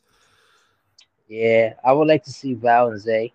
yeah. 1.29 1.75
I 1.83 1.93
would 1.93 2.09
like 2.09 2.25
to 2.25 2.33
see 2.33 2.53
Val 2.53 2.89
and 2.91 3.01
Zay. 3.01 3.33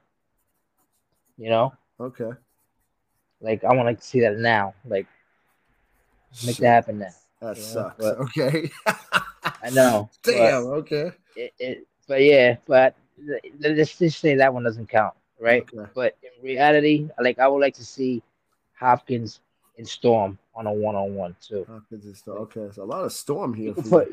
You 1.37 1.49
know, 1.49 1.73
Okay, 2.03 2.31
like 3.41 3.63
I 3.63 3.73
want 3.73 3.97
to 3.97 4.05
see 4.05 4.19
that 4.21 4.37
now. 4.37 4.73
Like 4.85 5.07
make 6.45 6.55
Shit, 6.55 6.61
that 6.63 6.67
happen 6.69 6.99
now. 6.99 7.09
that 7.41 7.57
sucks. 7.57 7.97
but- 7.97 8.17
okay, 8.19 8.69
I 8.85 9.69
know. 9.71 10.09
Damn. 10.23 10.65
Okay. 10.67 11.11
it, 11.35 11.53
it, 11.59 11.87
but 12.07 12.21
yeah, 12.21 12.57
but 12.67 12.95
let's 13.59 13.97
just 13.97 14.19
say 14.19 14.35
that 14.35 14.53
one 14.53 14.63
doesn't 14.63 14.89
count, 14.89 15.13
right? 15.39 15.63
Okay. 15.73 15.89
But 15.95 16.17
in 16.23 16.43
reality, 16.43 17.09
like 17.21 17.39
I 17.39 17.47
would 17.47 17.59
like 17.61 17.75
to 17.75 17.85
see 17.85 18.21
Hopkins 18.77 19.39
and 19.77 19.87
Storm 19.87 20.37
on 20.55 20.67
a 20.67 20.73
one-on-one 20.73 21.35
too. 21.41 21.65
Hopkins 21.69 22.05
is 22.05 22.17
still 22.19 22.33
okay. 22.33 22.67
So 22.73 22.83
a 22.83 22.85
lot 22.85 23.05
of 23.05 23.13
storm 23.13 23.53
here. 23.53 23.73
Put 23.73 24.11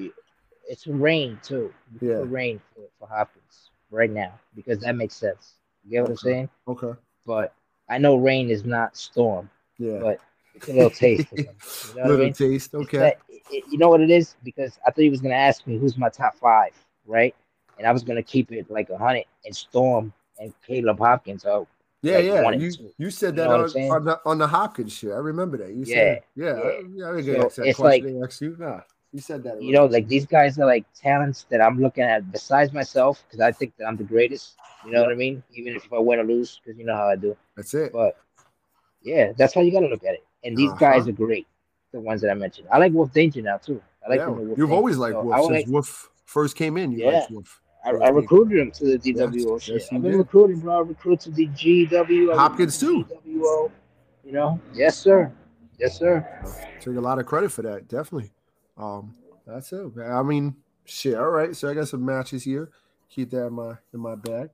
it's 0.68 0.86
rain 0.86 1.38
too. 1.42 1.74
You 2.00 2.08
Yeah. 2.10 2.22
rain 2.24 2.60
for, 2.74 2.82
for 2.98 3.08
Hopkins 3.12 3.70
right 3.90 4.10
now 4.10 4.32
because 4.54 4.78
that 4.80 4.94
makes 4.94 5.14
sense. 5.14 5.54
You 5.84 5.90
get 5.90 6.02
what 6.02 6.10
I'm 6.10 6.16
saying? 6.18 6.48
Okay. 6.68 6.92
But 7.26 7.52
I 7.90 7.98
know 7.98 8.16
rain 8.16 8.48
is 8.50 8.64
not 8.64 8.96
Storm. 8.96 9.50
Yeah. 9.78 9.98
But 10.00 10.20
It's 10.54 10.68
a 10.68 10.72
little 10.72 10.90
taste. 10.90 11.26
You 11.32 11.44
know 11.44 11.52
what 11.52 12.04
I 12.04 12.08
Little 12.08 12.24
mean? 12.26 12.32
taste. 12.32 12.74
Okay. 12.74 12.98
that- 12.98 13.18
it- 13.50 13.64
you 13.70 13.78
know 13.78 13.88
what 13.88 14.00
it 14.00 14.10
is? 14.10 14.36
Because 14.44 14.78
I 14.86 14.90
thought 14.90 15.02
he 15.02 15.10
was 15.10 15.20
gonna 15.20 15.34
ask 15.34 15.66
me 15.66 15.76
who's 15.76 15.96
my 15.98 16.08
top 16.08 16.36
five, 16.36 16.72
right? 17.06 17.34
And 17.78 17.86
I 17.86 17.92
was 17.92 18.02
gonna 18.04 18.22
keep 18.22 18.52
it 18.52 18.70
like 18.70 18.88
a 18.90 18.96
hundred 18.96 19.24
and 19.44 19.54
Storm 19.54 20.12
and 20.38 20.52
Caleb 20.66 20.98
Hopkins. 20.98 21.44
Oh, 21.44 21.66
Yeah, 22.02 22.16
like 22.18 22.24
yeah. 22.24 22.50
You 22.52 22.70
two. 22.72 22.90
you 22.98 23.10
said 23.10 23.34
You 23.34 23.42
that 23.42 23.48
know 23.48 23.64
on, 23.64 23.90
on 23.96 24.04
the 24.04 24.20
on 24.24 24.38
the 24.38 24.46
Hopkins 24.46 24.92
shit. 24.92 25.10
I 25.10 25.16
remember 25.16 25.56
that. 25.58 25.70
You 25.70 25.84
Yeah, 25.84 25.94
said 25.94 26.22
yeah. 26.36 26.44
yeah. 26.94 27.06
I, 27.06 27.10
I 27.10 27.16
didn't 27.16 27.24
get 27.24 27.54
that 27.56 27.66
it's 27.66 27.78
question. 27.78 28.20
like- 28.20 28.40
you. 28.40 28.56
Nah. 28.58 28.80
You 29.12 29.20
said 29.20 29.42
that. 29.44 29.60
You 29.62 29.72
know, 29.72 29.86
like 29.86 30.06
these 30.06 30.24
guys 30.26 30.58
are 30.58 30.66
like 30.66 30.84
talents 30.94 31.44
that 31.50 31.60
I'm 31.60 31.80
looking 31.80 32.04
at 32.04 32.30
besides 32.30 32.72
myself 32.72 33.24
because 33.26 33.40
I 33.40 33.50
think 33.52 33.76
that 33.78 33.86
I'm 33.86 33.96
the 33.96 34.04
greatest. 34.04 34.54
You 34.84 34.92
know 34.92 35.02
what 35.02 35.10
I 35.10 35.14
mean? 35.16 35.42
Even 35.54 35.74
if 35.74 35.92
I 35.92 35.98
win 35.98 36.20
or 36.20 36.24
lose, 36.24 36.60
because 36.64 36.78
you 36.78 36.84
know 36.86 36.94
how 36.96 37.08
I 37.08 37.16
do. 37.16 37.36
That's 37.56 37.74
it. 37.74 37.92
But 37.92 38.16
yeah, 39.02 39.32
that's 39.36 39.52
how 39.54 39.62
you 39.62 39.72
got 39.72 39.80
to 39.80 39.88
look 39.88 40.04
at 40.04 40.14
it. 40.14 40.24
And 40.44 40.56
these 40.56 40.70
Uh-huh. 40.70 40.78
guys 40.78 41.08
are 41.08 41.12
great. 41.12 41.46
The 41.92 42.00
ones 42.00 42.20
that 42.20 42.30
I 42.30 42.34
mentioned. 42.34 42.68
I 42.72 42.78
like 42.78 42.92
Wolf 42.92 43.12
Danger 43.12 43.42
now 43.42 43.56
too. 43.56 43.82
I 44.06 44.10
like 44.10 44.20
Yeah, 44.20 44.28
Wolf 44.28 44.38
You've 44.40 44.56
Danger. 44.58 44.72
always 44.74 44.96
liked 44.96 45.14
So 45.14 45.22
Wolf 45.22 45.34
I 45.34 45.40
since 45.40 45.50
like- 45.52 45.66
Wolf 45.66 46.10
first 46.24 46.56
came 46.56 46.76
in. 46.76 46.92
You 46.92 46.98
Yeah. 47.06 47.10
liked 47.18 47.30
Wolf. 47.32 47.60
I, 47.84 47.90
I 47.90 48.08
recruited 48.10 48.58
him 48.58 48.70
to 48.72 48.84
the 48.84 48.98
DWO 48.98 49.54
Yes, 49.54 49.62
shit. 49.62 49.74
yes, 49.76 49.88
I've 49.90 50.02
been 50.02 50.12
did. 50.12 50.18
recruiting, 50.18 50.60
bro. 50.60 50.76
I 50.76 50.80
recruited 50.82 51.20
to 51.20 51.30
the 51.30 51.46
GW. 51.48 52.34
Hopkins, 52.36 52.78
too. 52.78 53.04
to 53.04 53.14
GWO. 53.26 53.72
You 54.22 54.32
know? 54.32 54.60
Yes, 54.74 54.98
sir. 54.98 55.32
Yes, 55.78 55.98
sir. 55.98 56.24
Take 56.78 56.96
a 56.96 57.00
lot 57.00 57.18
of 57.18 57.24
credit 57.26 57.50
for 57.50 57.62
that, 57.62 57.88
definitely. 57.88 58.30
Um, 58.76 59.14
that's 59.46 59.72
it. 59.72 59.96
man. 59.96 60.12
I 60.12 60.22
mean, 60.22 60.56
shit. 60.84 61.14
All 61.14 61.30
right, 61.30 61.54
so 61.54 61.68
I 61.68 61.74
got 61.74 61.88
some 61.88 62.04
matches 62.04 62.42
here. 62.44 62.70
Keep 63.08 63.30
that 63.30 63.46
in 63.46 63.52
my 63.54 63.74
in 63.92 64.00
my 64.00 64.14
bag. 64.14 64.50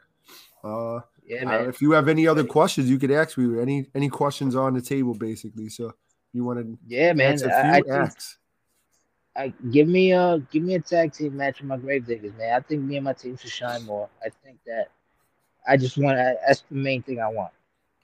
Uh, 0.64 1.00
Yeah, 1.26 1.42
uh, 1.42 1.44
man. 1.48 1.68
if 1.68 1.82
you 1.82 1.92
have 1.92 2.08
any 2.08 2.26
other 2.26 2.44
questions, 2.44 2.88
you 2.88 2.98
could 2.98 3.10
ask 3.10 3.36
me. 3.38 3.60
Any 3.60 3.86
any 3.94 4.08
questions 4.08 4.56
on 4.56 4.74
the 4.74 4.80
table, 4.80 5.14
basically. 5.14 5.68
So 5.68 5.92
you 6.32 6.44
want 6.44 6.58
to 6.60 6.78
Yeah, 6.86 7.12
man. 7.12 7.38
I, 7.44 7.46
I 7.48 7.62
few? 7.74 7.84
think 7.84 7.88
Ask. 7.88 8.38
I 9.36 9.52
give 9.70 9.86
me 9.86 10.12
a 10.12 10.38
give 10.50 10.62
me 10.62 10.74
a 10.74 10.80
tag 10.80 11.12
team 11.12 11.36
match 11.36 11.60
with 11.60 11.68
my 11.68 11.76
Gravediggers, 11.76 12.34
man. 12.38 12.54
I 12.56 12.60
think 12.60 12.82
me 12.82 12.96
and 12.96 13.04
my 13.04 13.12
team 13.12 13.36
should 13.36 13.50
shine 13.50 13.84
more. 13.84 14.08
I 14.24 14.30
think 14.42 14.58
that 14.66 14.88
I 15.68 15.76
just 15.76 15.98
want 15.98 16.16
to. 16.16 16.36
That's 16.46 16.62
the 16.70 16.76
main 16.76 17.02
thing 17.02 17.20
I 17.20 17.28
want 17.28 17.52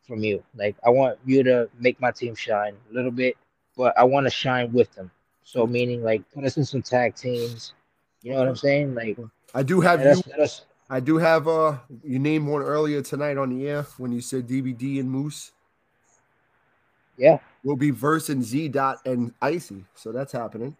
from 0.07 0.23
you. 0.23 0.43
Like 0.55 0.77
I 0.85 0.91
want 0.91 1.19
you 1.25 1.43
to 1.45 1.71
make 1.79 1.99
my 2.01 2.11
team 2.11 2.35
shine 2.35 2.75
a 2.91 2.95
little 2.95 3.11
bit, 3.11 3.37
but 3.77 3.97
I 3.97 4.05
want 4.05 4.27
to 4.27 4.31
shine 4.31 4.73
with 4.73 4.93
them. 4.95 5.11
So 5.45 5.67
meaning 5.67 6.03
like 6.03 6.23
put 6.33 6.45
us 6.45 6.57
in 6.57 6.65
some 6.65 6.83
tag 6.83 7.15
teams. 7.15 7.75
You 8.23 8.33
know 8.33 8.39
what 8.39 8.49
I'm 8.49 8.57
saying? 8.57 8.95
Like 8.95 9.19
I 9.55 9.63
do 9.63 9.81
have 9.81 10.01
you. 10.01 10.23
us, 10.41 10.65
I 10.89 11.01
do 11.01 11.19
have. 11.19 11.49
Uh, 11.49 11.79
you 12.03 12.19
named 12.19 12.47
one 12.47 12.63
earlier 12.63 13.03
tonight 13.03 13.37
on 13.37 13.51
the 13.51 13.69
air 13.69 13.83
when 13.99 14.13
you 14.13 14.21
said 14.21 14.47
DBD 14.47 15.01
and 15.01 15.11
Moose. 15.11 15.53
yeah, 17.17 17.39
we'll 17.65 17.77
be 17.77 17.91
versing 17.91 18.43
Z 18.43 18.69
Dot 18.69 18.99
and 19.05 19.33
Icy. 19.43 19.85
So 19.95 20.13
that's 20.13 20.33
happening. 20.33 20.77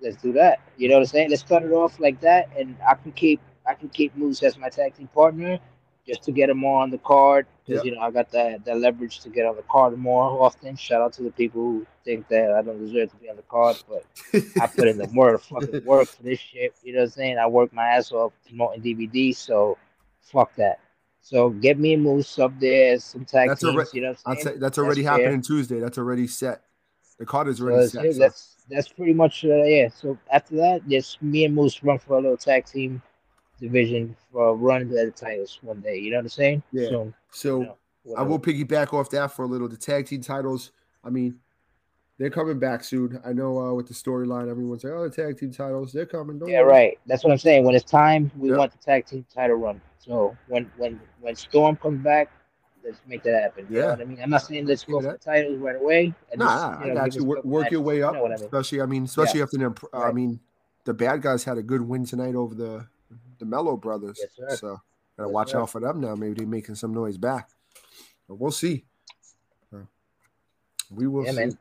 let's 0.00 0.16
do 0.22 0.32
that. 0.32 0.60
You 0.76 0.88
know 0.88 0.94
what 0.94 1.00
I'm 1.00 1.06
saying? 1.06 1.30
Let's 1.30 1.42
start 1.42 1.62
it 1.62 1.72
off 1.72 1.98
like 1.98 2.20
that, 2.20 2.48
and 2.56 2.76
I 2.88 2.94
can 2.94 3.12
keep 3.12 3.40
I 3.66 3.74
can 3.74 3.88
keep 3.88 4.16
Moose 4.16 4.42
as 4.42 4.56
my 4.56 4.68
tag 4.68 4.94
team 4.94 5.08
partner, 5.08 5.58
just 6.06 6.22
to 6.24 6.32
get 6.32 6.50
him 6.50 6.58
more 6.58 6.82
on 6.82 6.90
the 6.90 6.98
card 6.98 7.46
because 7.64 7.84
Yep. 7.84 7.84
you 7.84 7.94
know 7.94 8.00
I 8.02 8.10
got 8.10 8.30
that 8.32 8.64
that 8.64 8.78
leverage 8.78 9.20
to 9.20 9.28
get 9.28 9.46
on 9.46 9.56
the 9.56 9.62
card 9.62 9.96
more 9.96 10.24
often. 10.42 10.74
Shout 10.76 11.00
out 11.00 11.12
to 11.14 11.22
the 11.22 11.30
people 11.30 11.60
who 11.62 11.86
think 12.04 12.26
that 12.28 12.52
I 12.52 12.62
don't 12.62 12.78
deserve 12.78 13.10
to 13.10 13.16
be 13.16 13.28
on 13.30 13.36
the 13.36 13.42
card, 13.42 13.76
but 13.88 14.04
I 14.60 14.66
put 14.66 14.88
in 14.88 14.98
the 14.98 15.06
work, 15.14 15.42
fucking 15.42 15.84
work 15.84 16.08
for 16.08 16.22
this 16.24 16.40
shit. 16.40 16.74
You 16.82 16.94
know 16.94 17.00
what 17.00 17.04
I'm 17.04 17.10
saying? 17.10 17.38
I 17.38 17.46
work 17.46 17.72
my 17.72 17.86
ass 17.86 18.10
off 18.12 18.32
promoting 18.48 18.82
DBD, 18.82 19.34
so 19.36 19.78
fuck 20.20 20.54
that. 20.56 20.80
So 21.20 21.50
get 21.50 21.78
me 21.78 21.94
and 21.94 22.02
Moose 22.02 22.36
up 22.40 22.58
there 22.58 22.98
some 22.98 23.24
tag 23.24 23.48
That's 23.50 23.60
teams. 23.60 23.76
alre- 23.76 23.94
you 23.94 24.00
know 24.02 24.14
what 24.24 24.46
I'm 24.46 24.58
that's 24.58 24.78
already 24.78 25.04
fair. 25.04 25.12
happening 25.12 25.40
Tuesday. 25.40 25.78
That's 25.78 25.98
already 25.98 26.26
set. 26.26 26.62
The 27.20 27.26
card 27.26 27.46
is 27.46 27.58
So 27.58 27.64
already 27.64 27.78
that's, 27.82 27.92
set. 27.92 28.04
it. 28.06 28.12
so- 28.14 28.18
that's 28.18 28.48
that's 28.70 28.88
pretty 28.88 29.12
much 29.12 29.44
uh, 29.44 29.62
yeah. 29.64 29.88
So 29.88 30.18
after 30.32 30.56
that, 30.56 30.88
just 30.88 31.22
me 31.22 31.44
and 31.44 31.54
Moose 31.54 31.82
run 31.84 31.98
for 31.98 32.14
a 32.18 32.20
little 32.20 32.36
tag 32.36 32.64
team 32.66 33.02
division 33.62 34.14
for 34.30 34.48
a 34.48 34.52
run 34.52 34.88
to 34.88 34.94
the 34.94 35.10
titles 35.10 35.58
one 35.62 35.80
day. 35.80 35.96
You 35.96 36.10
know 36.10 36.18
what 36.18 36.24
I'm 36.24 36.28
saying? 36.28 36.62
Yeah. 36.72 36.88
So, 36.88 37.12
So 37.30 37.60
you 37.60 37.66
know, 37.66 38.14
I 38.16 38.22
will 38.22 38.38
piggyback 38.38 38.92
off 38.92 39.08
that 39.10 39.32
for 39.32 39.44
a 39.44 39.46
little. 39.46 39.68
The 39.68 39.76
tag 39.76 40.06
team 40.06 40.20
titles, 40.20 40.72
I 41.04 41.10
mean, 41.10 41.38
they're 42.18 42.30
coming 42.30 42.58
back 42.58 42.84
soon. 42.84 43.20
I 43.24 43.32
know 43.32 43.58
uh, 43.58 43.72
with 43.72 43.88
the 43.88 43.94
storyline, 43.94 44.50
everyone's 44.50 44.84
like, 44.84 44.92
"Oh, 44.92 45.08
the 45.08 45.10
tag 45.10 45.38
team 45.38 45.52
titles, 45.52 45.92
they're 45.92 46.04
coming." 46.06 46.38
Don't 46.38 46.50
Yeah, 46.50 46.60
worry." 46.60 46.68
right. 46.68 46.98
That's 47.06 47.24
what 47.24 47.30
I'm 47.32 47.38
saying. 47.38 47.64
When 47.64 47.74
it's 47.74 47.90
time, 47.90 48.30
we 48.36 48.50
Yep. 48.50 48.58
want 48.58 48.72
the 48.72 48.78
tag 48.78 49.06
team 49.06 49.24
title 49.32 49.56
run. 49.56 49.80
So 49.98 50.36
when 50.48 50.70
when 50.76 51.00
when 51.20 51.34
Storm 51.36 51.76
comes 51.76 52.02
back, 52.02 52.30
let's 52.84 53.00
make 53.06 53.22
that 53.22 53.42
happen. 53.42 53.66
You 53.70 53.76
know 53.76 53.86
Yeah. 53.86 53.90
what 53.92 54.00
I 54.00 54.04
mean? 54.04 54.20
I'm 54.22 54.30
not 54.30 54.42
saying 54.42 54.66
let's 54.66 54.84
go 54.84 55.00
for 55.00 55.12
the 55.12 55.18
titles 55.18 55.58
right 55.58 55.76
away. 55.76 56.12
I 56.32 56.36
Nah, 56.36 56.46
just, 56.46 56.80
you 56.80 56.86
know, 56.86 56.92
I 56.92 56.94
got 57.06 57.14
you. 57.14 57.24
Work, 57.24 57.44
work 57.44 57.70
your 57.70 57.80
way 57.80 57.96
You 57.96 58.04
up, 58.06 58.14
know 58.14 58.26
I 58.26 58.28
mean? 58.28 58.44
especially. 58.44 58.82
I 58.82 58.86
mean, 58.86 59.04
especially 59.04 59.42
after 59.42 59.58
them. 59.58 59.74
I 59.92 59.98
Right. 59.98 60.14
mean, 60.14 60.40
the 60.84 60.94
bad 60.94 61.22
guys 61.22 61.44
had 61.44 61.58
a 61.58 61.62
good 61.62 61.82
win 61.82 62.04
tonight 62.04 62.34
over 62.34 62.54
the 62.54 62.86
the 63.42 63.46
Mellow 63.46 63.76
Brothers. 63.76 64.20
Yes. 64.38 64.60
So 64.60 64.80
gotta 65.16 65.28
Yes, 65.28 65.34
watch 65.34 65.50
sir. 65.50 65.60
out 65.60 65.70
for 65.70 65.80
them 65.80 66.00
now. 66.00 66.14
Maybe 66.14 66.34
they're 66.34 66.46
making 66.46 66.76
some 66.76 66.94
noise 66.94 67.18
back. 67.18 67.48
But 68.28 68.36
we'll 68.36 68.52
see. 68.52 68.84
We 70.94 71.06
will 71.08 71.24
Yeah, 71.24 71.30
see. 71.32 71.36
man. 71.38 71.58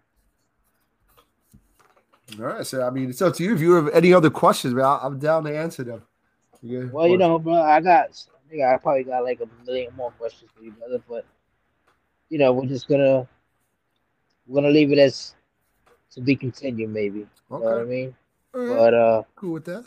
All 2.39 2.45
right. 2.45 2.67
So 2.67 2.85
I 2.85 2.89
mean, 2.89 3.09
it's 3.09 3.21
up 3.21 3.33
to 3.35 3.43
you. 3.43 3.53
If 3.55 3.61
you 3.61 3.71
have 3.73 3.89
any 3.89 4.13
other 4.13 4.29
questions, 4.29 4.73
man, 4.73 4.85
I'm 5.01 5.19
down 5.19 5.43
to 5.45 5.57
answer 5.57 5.83
them. 5.83 6.03
Yeah, 6.61 6.83
Well, 6.91 7.07
you 7.07 7.17
know, 7.17 7.39
bro, 7.39 7.53
I 7.53 7.79
got, 7.81 8.23
I 8.53 8.73
I 8.73 8.77
probably 8.77 9.03
got 9.03 9.23
like 9.23 9.39
a 9.41 9.47
million 9.65 9.95
more 9.95 10.11
questions 10.11 10.51
for 10.55 10.63
you, 10.63 10.71
brother. 10.73 11.01
But 11.09 11.25
you 12.29 12.37
know, 12.37 12.53
we're 12.53 12.67
just 12.67 12.87
gonna, 12.87 13.27
we're 14.45 14.61
gonna 14.61 14.73
leave 14.73 14.91
it 14.91 14.99
as 14.99 15.33
to 16.11 16.21
be 16.21 16.35
continued, 16.35 16.89
maybe. 16.91 17.19
You 17.19 17.27
know 17.49 17.57
what 17.59 17.77
I 17.79 17.83
mean? 17.85 18.15
Right. 18.53 18.67
But 18.67 18.93
uh, 18.93 19.23
Cool 19.35 19.53
with 19.53 19.65
that. 19.65 19.85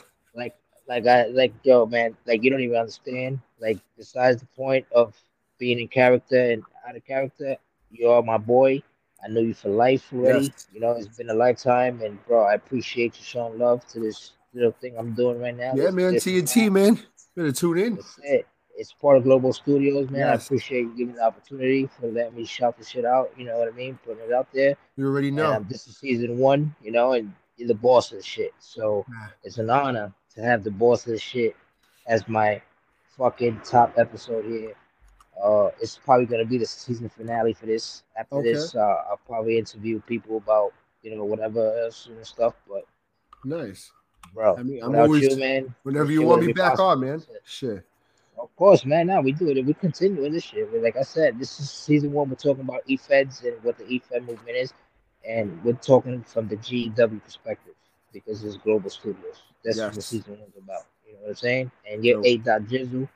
Like, 0.87 1.05
I, 1.07 1.25
like, 1.27 1.53
yo, 1.63 1.85
man, 1.85 2.15
like 2.25 2.43
you 2.43 2.49
don't 2.51 2.61
even 2.61 2.77
understand. 2.77 3.39
Like, 3.59 3.79
besides 3.97 4.41
the 4.41 4.47
point 4.47 4.85
of 4.91 5.15
being 5.57 5.79
in 5.79 5.87
character 5.87 6.51
and 6.51 6.63
out 6.87 6.95
of 6.95 7.05
character, 7.05 7.55
you 7.91 8.09
are 8.09 8.21
my 8.21 8.37
boy. 8.37 8.81
I 9.23 9.29
know 9.29 9.39
you 9.41 9.53
for 9.53 9.69
life 9.69 10.11
already. 10.13 10.45
Yes. 10.45 10.67
You 10.73 10.81
know, 10.81 10.91
it's 10.91 11.07
been 11.17 11.29
a 11.29 11.33
lifetime, 11.33 12.01
and 12.01 12.23
bro, 12.27 12.43
I 12.43 12.53
appreciate 12.53 13.17
you 13.17 13.23
showing 13.23 13.57
love 13.57 13.85
to 13.87 13.99
this 13.99 14.33
little 14.53 14.73
thing 14.81 14.95
I'm 14.97 15.13
doing 15.13 15.39
right 15.39 15.55
now. 15.55 15.73
Yeah, 15.75 15.85
This- 15.85 15.93
man. 15.93 16.13
TNT, 16.15 16.69
man. 16.71 16.99
Better 17.35 17.51
tune 17.51 17.77
in. 17.79 17.95
That's 17.95 18.19
it. 18.23 18.47
It's 18.77 18.91
part 18.93 19.15
of 19.17 19.23
Global 19.23 19.53
Studios, 19.53 20.09
man. 20.09 20.27
I 20.27 20.33
appreciate 20.33 20.81
you 20.81 20.93
giving 20.97 21.15
the 21.15 21.23
opportunity 21.23 21.87
for 21.99 22.07
letting 22.07 22.35
me 22.35 22.45
shout 22.45 22.77
the 22.77 22.83
shit 22.83 23.05
out. 23.05 23.31
You 23.37 23.45
know 23.45 23.57
what 23.57 23.69
I 23.69 23.71
mean? 23.71 23.97
Putting 24.05 24.23
it 24.25 24.33
out 24.33 24.47
there. 24.53 24.75
You 24.97 25.07
already 25.07 25.29
And, 25.29 25.37
know. 25.37 25.53
um, 25.53 25.65
this 25.69 25.87
is 25.87 25.97
season 25.97 26.37
one, 26.37 26.75
you 26.83 26.91
know, 26.91 27.13
and 27.13 27.33
you're 27.55 27.69
the 27.69 27.73
boss 27.73 28.11
of 28.11 28.17
the 28.17 28.23
shit. 28.23 28.53
So 28.59 29.05
Yeah. 29.09 29.27
it's 29.43 29.57
an 29.59 29.69
honor 29.69 30.13
to 30.35 30.41
have 30.43 30.63
the 30.63 30.71
boss 30.71 31.07
of 31.07 31.21
shit 31.21 31.55
as 32.07 32.27
my 32.27 32.61
fucking 33.17 33.61
top 33.63 33.93
episode 33.97 34.45
here. 34.45 34.73
Uh, 35.41 35.69
it's 35.81 35.97
probably 35.97 36.25
gonna 36.25 36.45
be 36.45 36.57
the 36.57 36.65
season 36.65 37.09
finale 37.09 37.53
for 37.53 37.65
this. 37.65 38.03
After 38.17 38.35
Okay. 38.37 38.53
this, 38.53 38.75
uh, 38.75 38.79
I'll 39.09 39.19
probably 39.25 39.57
interview 39.57 39.99
people 40.01 40.37
about 40.37 40.73
you 41.03 41.15
know 41.15 41.25
whatever 41.25 41.77
else 41.79 42.07
and 42.07 42.25
stuff. 42.25 42.55
But 42.67 42.85
Nice. 43.43 43.91
bro, 44.33 44.55
I 44.57 44.63
mean, 44.63 44.81
I'm 44.83 44.95
always 44.95 45.23
you, 45.23 45.35
man. 45.37 45.73
whenever 45.83 46.11
you 46.11 46.21
want 46.23 46.41
me 46.41 46.47
be 46.47 46.53
back 46.53 46.79
on, 46.79 47.01
man. 47.01 47.21
Shit. 47.43 47.83
Of 48.37 48.53
course, 48.57 48.85
man. 48.85 49.07
Now 49.07 49.21
we 49.21 49.31
do 49.31 49.49
it. 49.49 49.65
We 49.65 49.73
continue 49.73 50.23
in 50.23 50.33
this 50.33 50.43
shit. 50.43 50.71
But 50.71 50.81
like 50.81 50.97
I 50.97 51.03
said, 51.03 51.39
this 51.39 51.59
is 51.59 51.69
season 51.69 52.11
one. 52.11 52.29
We're 52.29 52.35
talking 52.35 52.63
about 52.63 52.81
E-Feds 52.85 53.43
and 53.43 53.61
what 53.63 53.77
the 53.77 53.87
E-Fed 53.87 54.25
movement 54.27 54.57
is, 54.57 54.73
and 55.27 55.63
we're 55.63 55.73
talking 55.73 56.21
from 56.23 56.47
the 56.47 56.57
GW 56.57 57.23
perspective 57.23 57.74
because 58.23 58.43
it's 58.43 58.57
global 58.57 58.89
studios. 58.89 59.43
That's 59.63 59.77
what 59.79 59.93
the 59.93 60.01
season 60.01 60.39
one's 60.39 60.55
about. 60.57 60.83
You 61.05 61.13
know 61.13 61.19
what 61.21 61.29
I'm 61.29 61.35
saying? 61.35 61.71
And 61.89 62.03
you're 62.05 62.23
Yo. 62.25 62.33
A. 62.33 62.37
Dot 62.37 62.61
Jizzle, 62.63 63.07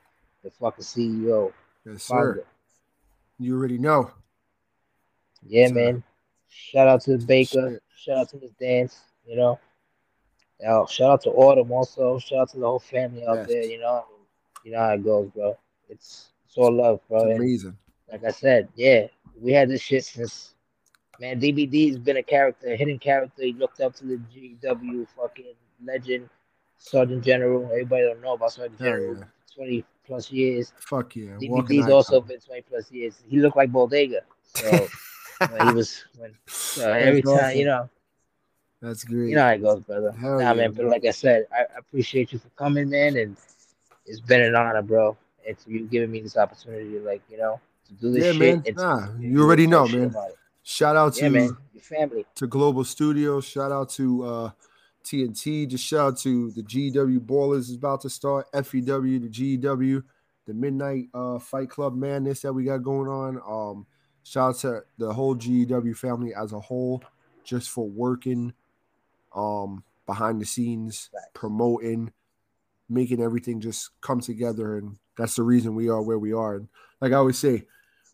the 0.44 0.50
fucking 0.50 0.84
CEO, 0.84 1.52
Yes, 1.86 2.02
sir. 2.04 2.44
You 3.38 3.56
already 3.56 3.78
know. 3.78 4.10
Yeah, 5.46 5.68
So- 5.68 5.74
man. 5.74 6.02
Shout 6.52 6.88
out 6.88 7.00
to 7.02 7.16
the 7.16 7.24
Baker. 7.24 7.70
Shit. 7.70 7.82
Shout 7.96 8.18
out 8.18 8.28
to 8.30 8.38
the 8.38 8.50
Dance. 8.60 8.98
You 9.26 9.36
know. 9.36 9.58
Oh, 10.66 10.84
shout 10.86 11.10
out 11.10 11.22
to 11.22 11.30
Autumn 11.30 11.70
also. 11.72 12.18
Shout 12.18 12.40
out 12.40 12.48
to 12.50 12.58
the 12.58 12.66
whole 12.66 12.80
family 12.80 13.24
out 13.24 13.36
Yes. 13.36 13.48
there. 13.48 13.64
You 13.64 13.78
know, 13.78 14.04
you 14.64 14.72
know 14.72 14.78
how 14.80 14.90
it 14.94 15.04
goes, 15.04 15.30
bro. 15.30 15.56
It's 15.88 16.32
it's 16.44 16.58
all 16.58 16.72
love, 16.72 17.00
bro. 17.08 17.18
It's 17.20 17.24
And 17.30 17.38
amazing. 17.40 17.78
like 18.10 18.24
I 18.24 18.30
said, 18.32 18.68
yeah, 18.74 19.06
we 19.40 19.52
had 19.52 19.70
this 19.70 19.80
shit 19.80 20.04
since 20.04 20.54
man. 21.20 21.40
DBD's 21.40 21.98
been 21.98 22.16
a 22.16 22.22
character, 22.22 22.72
a 22.72 22.76
hidden 22.76 22.98
character. 22.98 23.42
He 23.42 23.52
looked 23.52 23.80
up 23.80 23.94
to 23.96 24.04
the 24.04 24.20
GW 24.34 25.06
fucking 25.16 25.54
legend, 25.84 26.28
Sergeant 26.78 27.22
General. 27.24 27.64
Everybody 27.66 28.02
don't 28.04 28.22
know 28.22 28.34
about 28.34 28.52
Sergeant 28.52 28.78
General. 28.78 29.16
yeah. 29.18 29.24
Twenty 29.54 29.84
plus 30.06 30.30
years. 30.32 30.72
Fuck 30.78 31.16
yeah. 31.16 31.32
DBD's 31.40 31.84
icon. 31.84 31.92
also 31.92 32.20
been 32.20 32.40
twenty 32.40 32.62
plus 32.62 32.90
years. 32.90 33.22
He 33.28 33.40
looked 33.40 33.56
like 33.56 33.70
Bodega. 33.70 34.20
So 34.54 34.88
when 35.50 35.68
he 35.68 35.74
was 35.74 36.04
when 36.18 36.34
so 36.46 36.90
every 36.92 37.20
That's 37.22 37.40
time 37.40 37.56
you 37.56 37.64
know 37.64 37.88
That's 38.80 39.04
great. 39.04 39.30
you 39.30 39.36
know 39.36 39.42
how 39.42 39.50
it 39.50 39.62
goes, 39.62 39.80
brother. 39.82 40.12
Hell 40.12 40.38
nah, 40.38 40.40
yeah, 40.40 40.52
man. 40.54 40.72
But 40.72 40.86
like 40.86 41.04
I 41.04 41.10
said, 41.10 41.46
I, 41.52 41.64
appreciate 41.78 42.32
you 42.32 42.38
for 42.38 42.48
coming, 42.50 42.90
man, 42.90 43.16
and 43.16 43.36
it's 44.06 44.20
been 44.20 44.40
an 44.42 44.54
honor, 44.54 44.82
bro. 44.82 45.16
It's 45.44 45.66
you 45.66 45.86
giving 45.86 46.10
me 46.10 46.20
this 46.20 46.36
opportunity, 46.36 46.98
like 47.00 47.22
you 47.30 47.38
know, 47.38 47.60
to 47.88 47.92
do 47.94 48.12
this 48.12 48.24
Yeah, 48.26 48.32
shit. 48.32 48.64
man. 48.64 48.74
Nah, 48.76 49.08
you 49.18 49.42
already 49.42 49.66
know, 49.66 49.86
man. 49.88 50.04
it. 50.14 50.36
Shout 50.62 50.96
out 50.96 51.14
to 51.14 51.30
Yeah. 51.30 51.48
Your 51.72 51.82
family. 51.82 52.26
to 52.36 52.46
Global 52.46 52.84
Studios. 52.84 53.44
Shout 53.44 53.72
out 53.72 53.88
to 53.90 54.22
uh, 54.24 54.50
TNT. 55.04 55.66
Just 55.68 55.84
shout 55.84 56.00
out 56.12 56.18
to 56.18 56.50
the 56.52 56.62
GW 56.62 57.18
Ballers 57.20 57.60
is 57.70 57.74
about 57.74 58.02
to 58.02 58.10
start. 58.10 58.46
FEW, 58.52 59.18
the 59.18 59.28
GW, 59.28 60.02
the 60.46 60.54
Midnight 60.54 61.08
uh, 61.14 61.38
Fight 61.38 61.70
Club 61.70 61.94
Madness 61.96 62.42
that 62.42 62.52
we 62.52 62.64
got 62.64 62.82
going 62.82 63.08
on. 63.08 63.40
Um, 63.48 63.86
shout 64.22 64.50
out 64.50 64.58
to 64.60 64.82
the 64.98 65.12
whole 65.12 65.34
GW 65.34 65.96
family 65.96 66.34
as 66.34 66.52
a 66.52 66.60
whole, 66.60 67.02
just 67.44 67.70
for 67.70 67.88
working 67.88 68.52
um 69.34 69.82
behind 70.06 70.40
the 70.40 70.44
scenes, 70.46 71.08
promoting, 71.34 72.12
making 72.88 73.22
everything 73.22 73.60
just 73.60 73.90
come 74.00 74.20
together. 74.20 74.76
And 74.76 74.98
that's 75.16 75.36
the 75.36 75.42
reason 75.44 75.74
we 75.76 75.88
are 75.88 76.02
where 76.02 76.18
we 76.18 76.32
are. 76.32 76.56
And 76.56 76.68
like 77.00 77.12
I 77.12 77.16
always 77.16 77.38
say, 77.38 77.66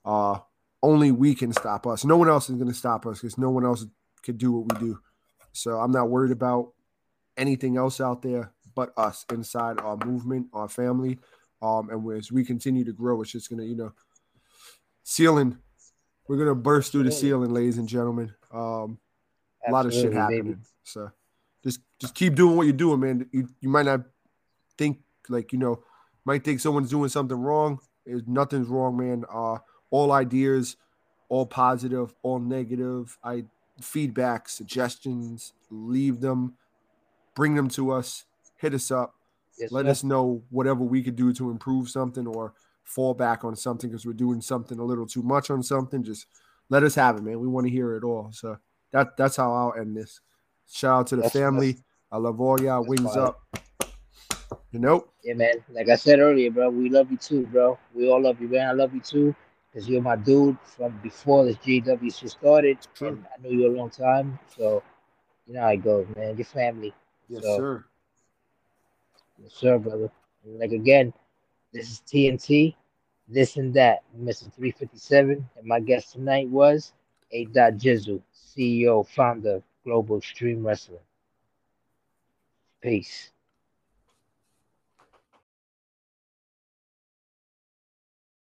uh, 0.04 0.38
only 0.86 1.10
we 1.10 1.34
can 1.34 1.52
stop 1.52 1.86
us. 1.86 2.04
No 2.04 2.16
one 2.16 2.28
else 2.28 2.48
is 2.48 2.54
going 2.56 2.68
to 2.68 2.74
stop 2.74 3.06
us 3.06 3.20
because 3.20 3.36
no 3.36 3.50
one 3.50 3.64
else 3.64 3.84
can 4.22 4.36
do 4.36 4.52
what 4.52 4.72
we 4.72 4.86
do. 4.86 5.00
So 5.52 5.78
I'm 5.78 5.90
not 5.90 6.08
worried 6.08 6.30
about 6.30 6.72
anything 7.36 7.76
else 7.76 8.00
out 8.00 8.22
there 8.22 8.52
but 8.76 8.92
us 8.96 9.24
inside 9.32 9.80
our 9.80 9.96
movement, 10.04 10.46
our 10.52 10.68
family. 10.68 11.18
Um, 11.60 11.88
and 11.90 12.12
as 12.16 12.30
we 12.30 12.44
continue 12.44 12.84
to 12.84 12.92
grow, 12.92 13.20
it's 13.22 13.32
just 13.32 13.48
going 13.48 13.60
to, 13.60 13.66
you 13.66 13.74
know, 13.74 13.92
ceiling, 15.02 15.58
we're 16.28 16.36
going 16.36 16.48
to 16.48 16.54
burst 16.54 16.92
through 16.92 17.04
the 17.04 17.10
ceiling, 17.10 17.52
ladies 17.52 17.78
and 17.78 17.88
gentlemen. 17.88 18.34
Um, 18.52 18.98
a 19.66 19.72
lot 19.72 19.86
of 19.86 19.92
shit 19.94 20.12
happening. 20.12 20.42
Baby. 20.42 20.56
So 20.84 21.10
just 21.64 21.80
just 22.00 22.14
keep 22.14 22.34
doing 22.34 22.56
what 22.56 22.64
you're 22.64 22.72
doing, 22.72 23.00
man. 23.00 23.28
You 23.32 23.48
you 23.60 23.68
might 23.68 23.86
not 23.86 24.02
think 24.76 24.98
like 25.28 25.52
you 25.52 25.58
know, 25.58 25.82
might 26.24 26.44
think 26.44 26.60
someone's 26.60 26.90
doing 26.90 27.08
something 27.08 27.36
wrong. 27.36 27.80
There's 28.04 28.22
nothing's 28.26 28.68
wrong, 28.68 28.96
man. 28.96 29.24
Uh, 29.32 29.58
all 29.90 30.12
ideas, 30.12 30.76
all 31.28 31.46
positive, 31.46 32.14
all 32.22 32.38
negative. 32.38 33.18
I 33.22 33.44
feedback, 33.80 34.48
suggestions, 34.48 35.52
leave 35.70 36.20
them, 36.20 36.54
bring 37.34 37.54
them 37.54 37.68
to 37.68 37.92
us, 37.92 38.24
hit 38.56 38.74
us 38.74 38.90
up, 38.90 39.14
yes, 39.58 39.70
let 39.70 39.84
sir. 39.84 39.90
us 39.90 40.04
know 40.04 40.42
whatever 40.50 40.82
we 40.82 41.02
could 41.02 41.16
do 41.16 41.32
to 41.34 41.50
improve 41.50 41.88
something 41.88 42.26
or 42.26 42.54
fall 42.84 43.14
back 43.14 43.44
on 43.44 43.54
something 43.56 43.90
because 43.90 44.06
we're 44.06 44.12
doing 44.12 44.40
something 44.40 44.78
a 44.78 44.84
little 44.84 45.06
too 45.06 45.22
much 45.22 45.50
on 45.50 45.62
something. 45.62 46.02
Just 46.02 46.26
let 46.68 46.82
us 46.82 46.94
have 46.94 47.16
it, 47.16 47.22
man. 47.22 47.40
We 47.40 47.48
want 47.48 47.66
to 47.66 47.72
hear 47.72 47.96
it 47.96 48.04
all. 48.04 48.30
So 48.32 48.58
that 48.92 49.16
that's 49.16 49.36
how 49.36 49.52
I'll 49.52 49.74
end 49.78 49.96
this. 49.96 50.20
Shout 50.70 51.00
out 51.00 51.06
to 51.08 51.16
the 51.16 51.22
that's, 51.22 51.34
family. 51.34 51.72
That's, 51.72 51.84
I 52.12 52.16
love 52.18 52.40
all 52.40 52.60
y'all. 52.60 52.84
Wings 52.86 53.14
fine. 53.14 53.18
up. 53.18 53.40
You 54.70 54.78
know? 54.78 55.08
Yeah, 55.24 55.34
man. 55.34 55.54
Like 55.70 55.88
I 55.88 55.96
said 55.96 56.18
earlier, 56.18 56.50
bro, 56.50 56.70
we 56.70 56.88
love 56.88 57.10
you 57.10 57.16
too, 57.16 57.46
bro. 57.46 57.78
We 57.94 58.08
all 58.10 58.22
love 58.22 58.40
you, 58.40 58.48
man. 58.48 58.68
I 58.68 58.72
love 58.72 58.94
you 58.94 59.00
too. 59.00 59.34
Because 59.76 59.90
you're 59.90 60.00
my 60.00 60.16
dude 60.16 60.56
from 60.64 60.98
before 61.02 61.44
this 61.44 61.56
GW 61.56 62.18
shit 62.18 62.30
started. 62.30 62.78
And 63.02 63.26
I 63.30 63.42
knew 63.42 63.58
you 63.58 63.66
a 63.66 63.76
long 63.76 63.90
time. 63.90 64.38
So 64.56 64.82
you 65.46 65.52
know 65.52 65.60
how 65.60 65.68
it 65.68 65.84
goes, 65.84 66.06
man. 66.16 66.34
Your 66.34 66.46
family. 66.46 66.94
Yes, 67.28 67.42
so, 67.42 67.58
sir. 67.58 67.84
Yes, 69.42 69.52
sir, 69.52 69.78
brother. 69.78 70.10
And 70.46 70.58
like 70.58 70.72
again, 70.72 71.12
this 71.74 71.90
is 71.90 72.02
TNT. 72.06 72.74
This 73.28 73.56
and 73.58 73.74
that, 73.74 74.02
Mr. 74.18 74.50
357. 74.54 75.46
And 75.58 75.66
my 75.66 75.80
guest 75.80 76.12
tonight 76.12 76.48
was 76.48 76.94
A. 77.32 77.44
Dot 77.44 77.74
jizzle, 77.74 78.22
CEO, 78.34 79.06
founder, 79.06 79.62
Global 79.84 80.16
Extreme 80.16 80.66
Wrestling. 80.66 81.00
Peace. 82.80 83.30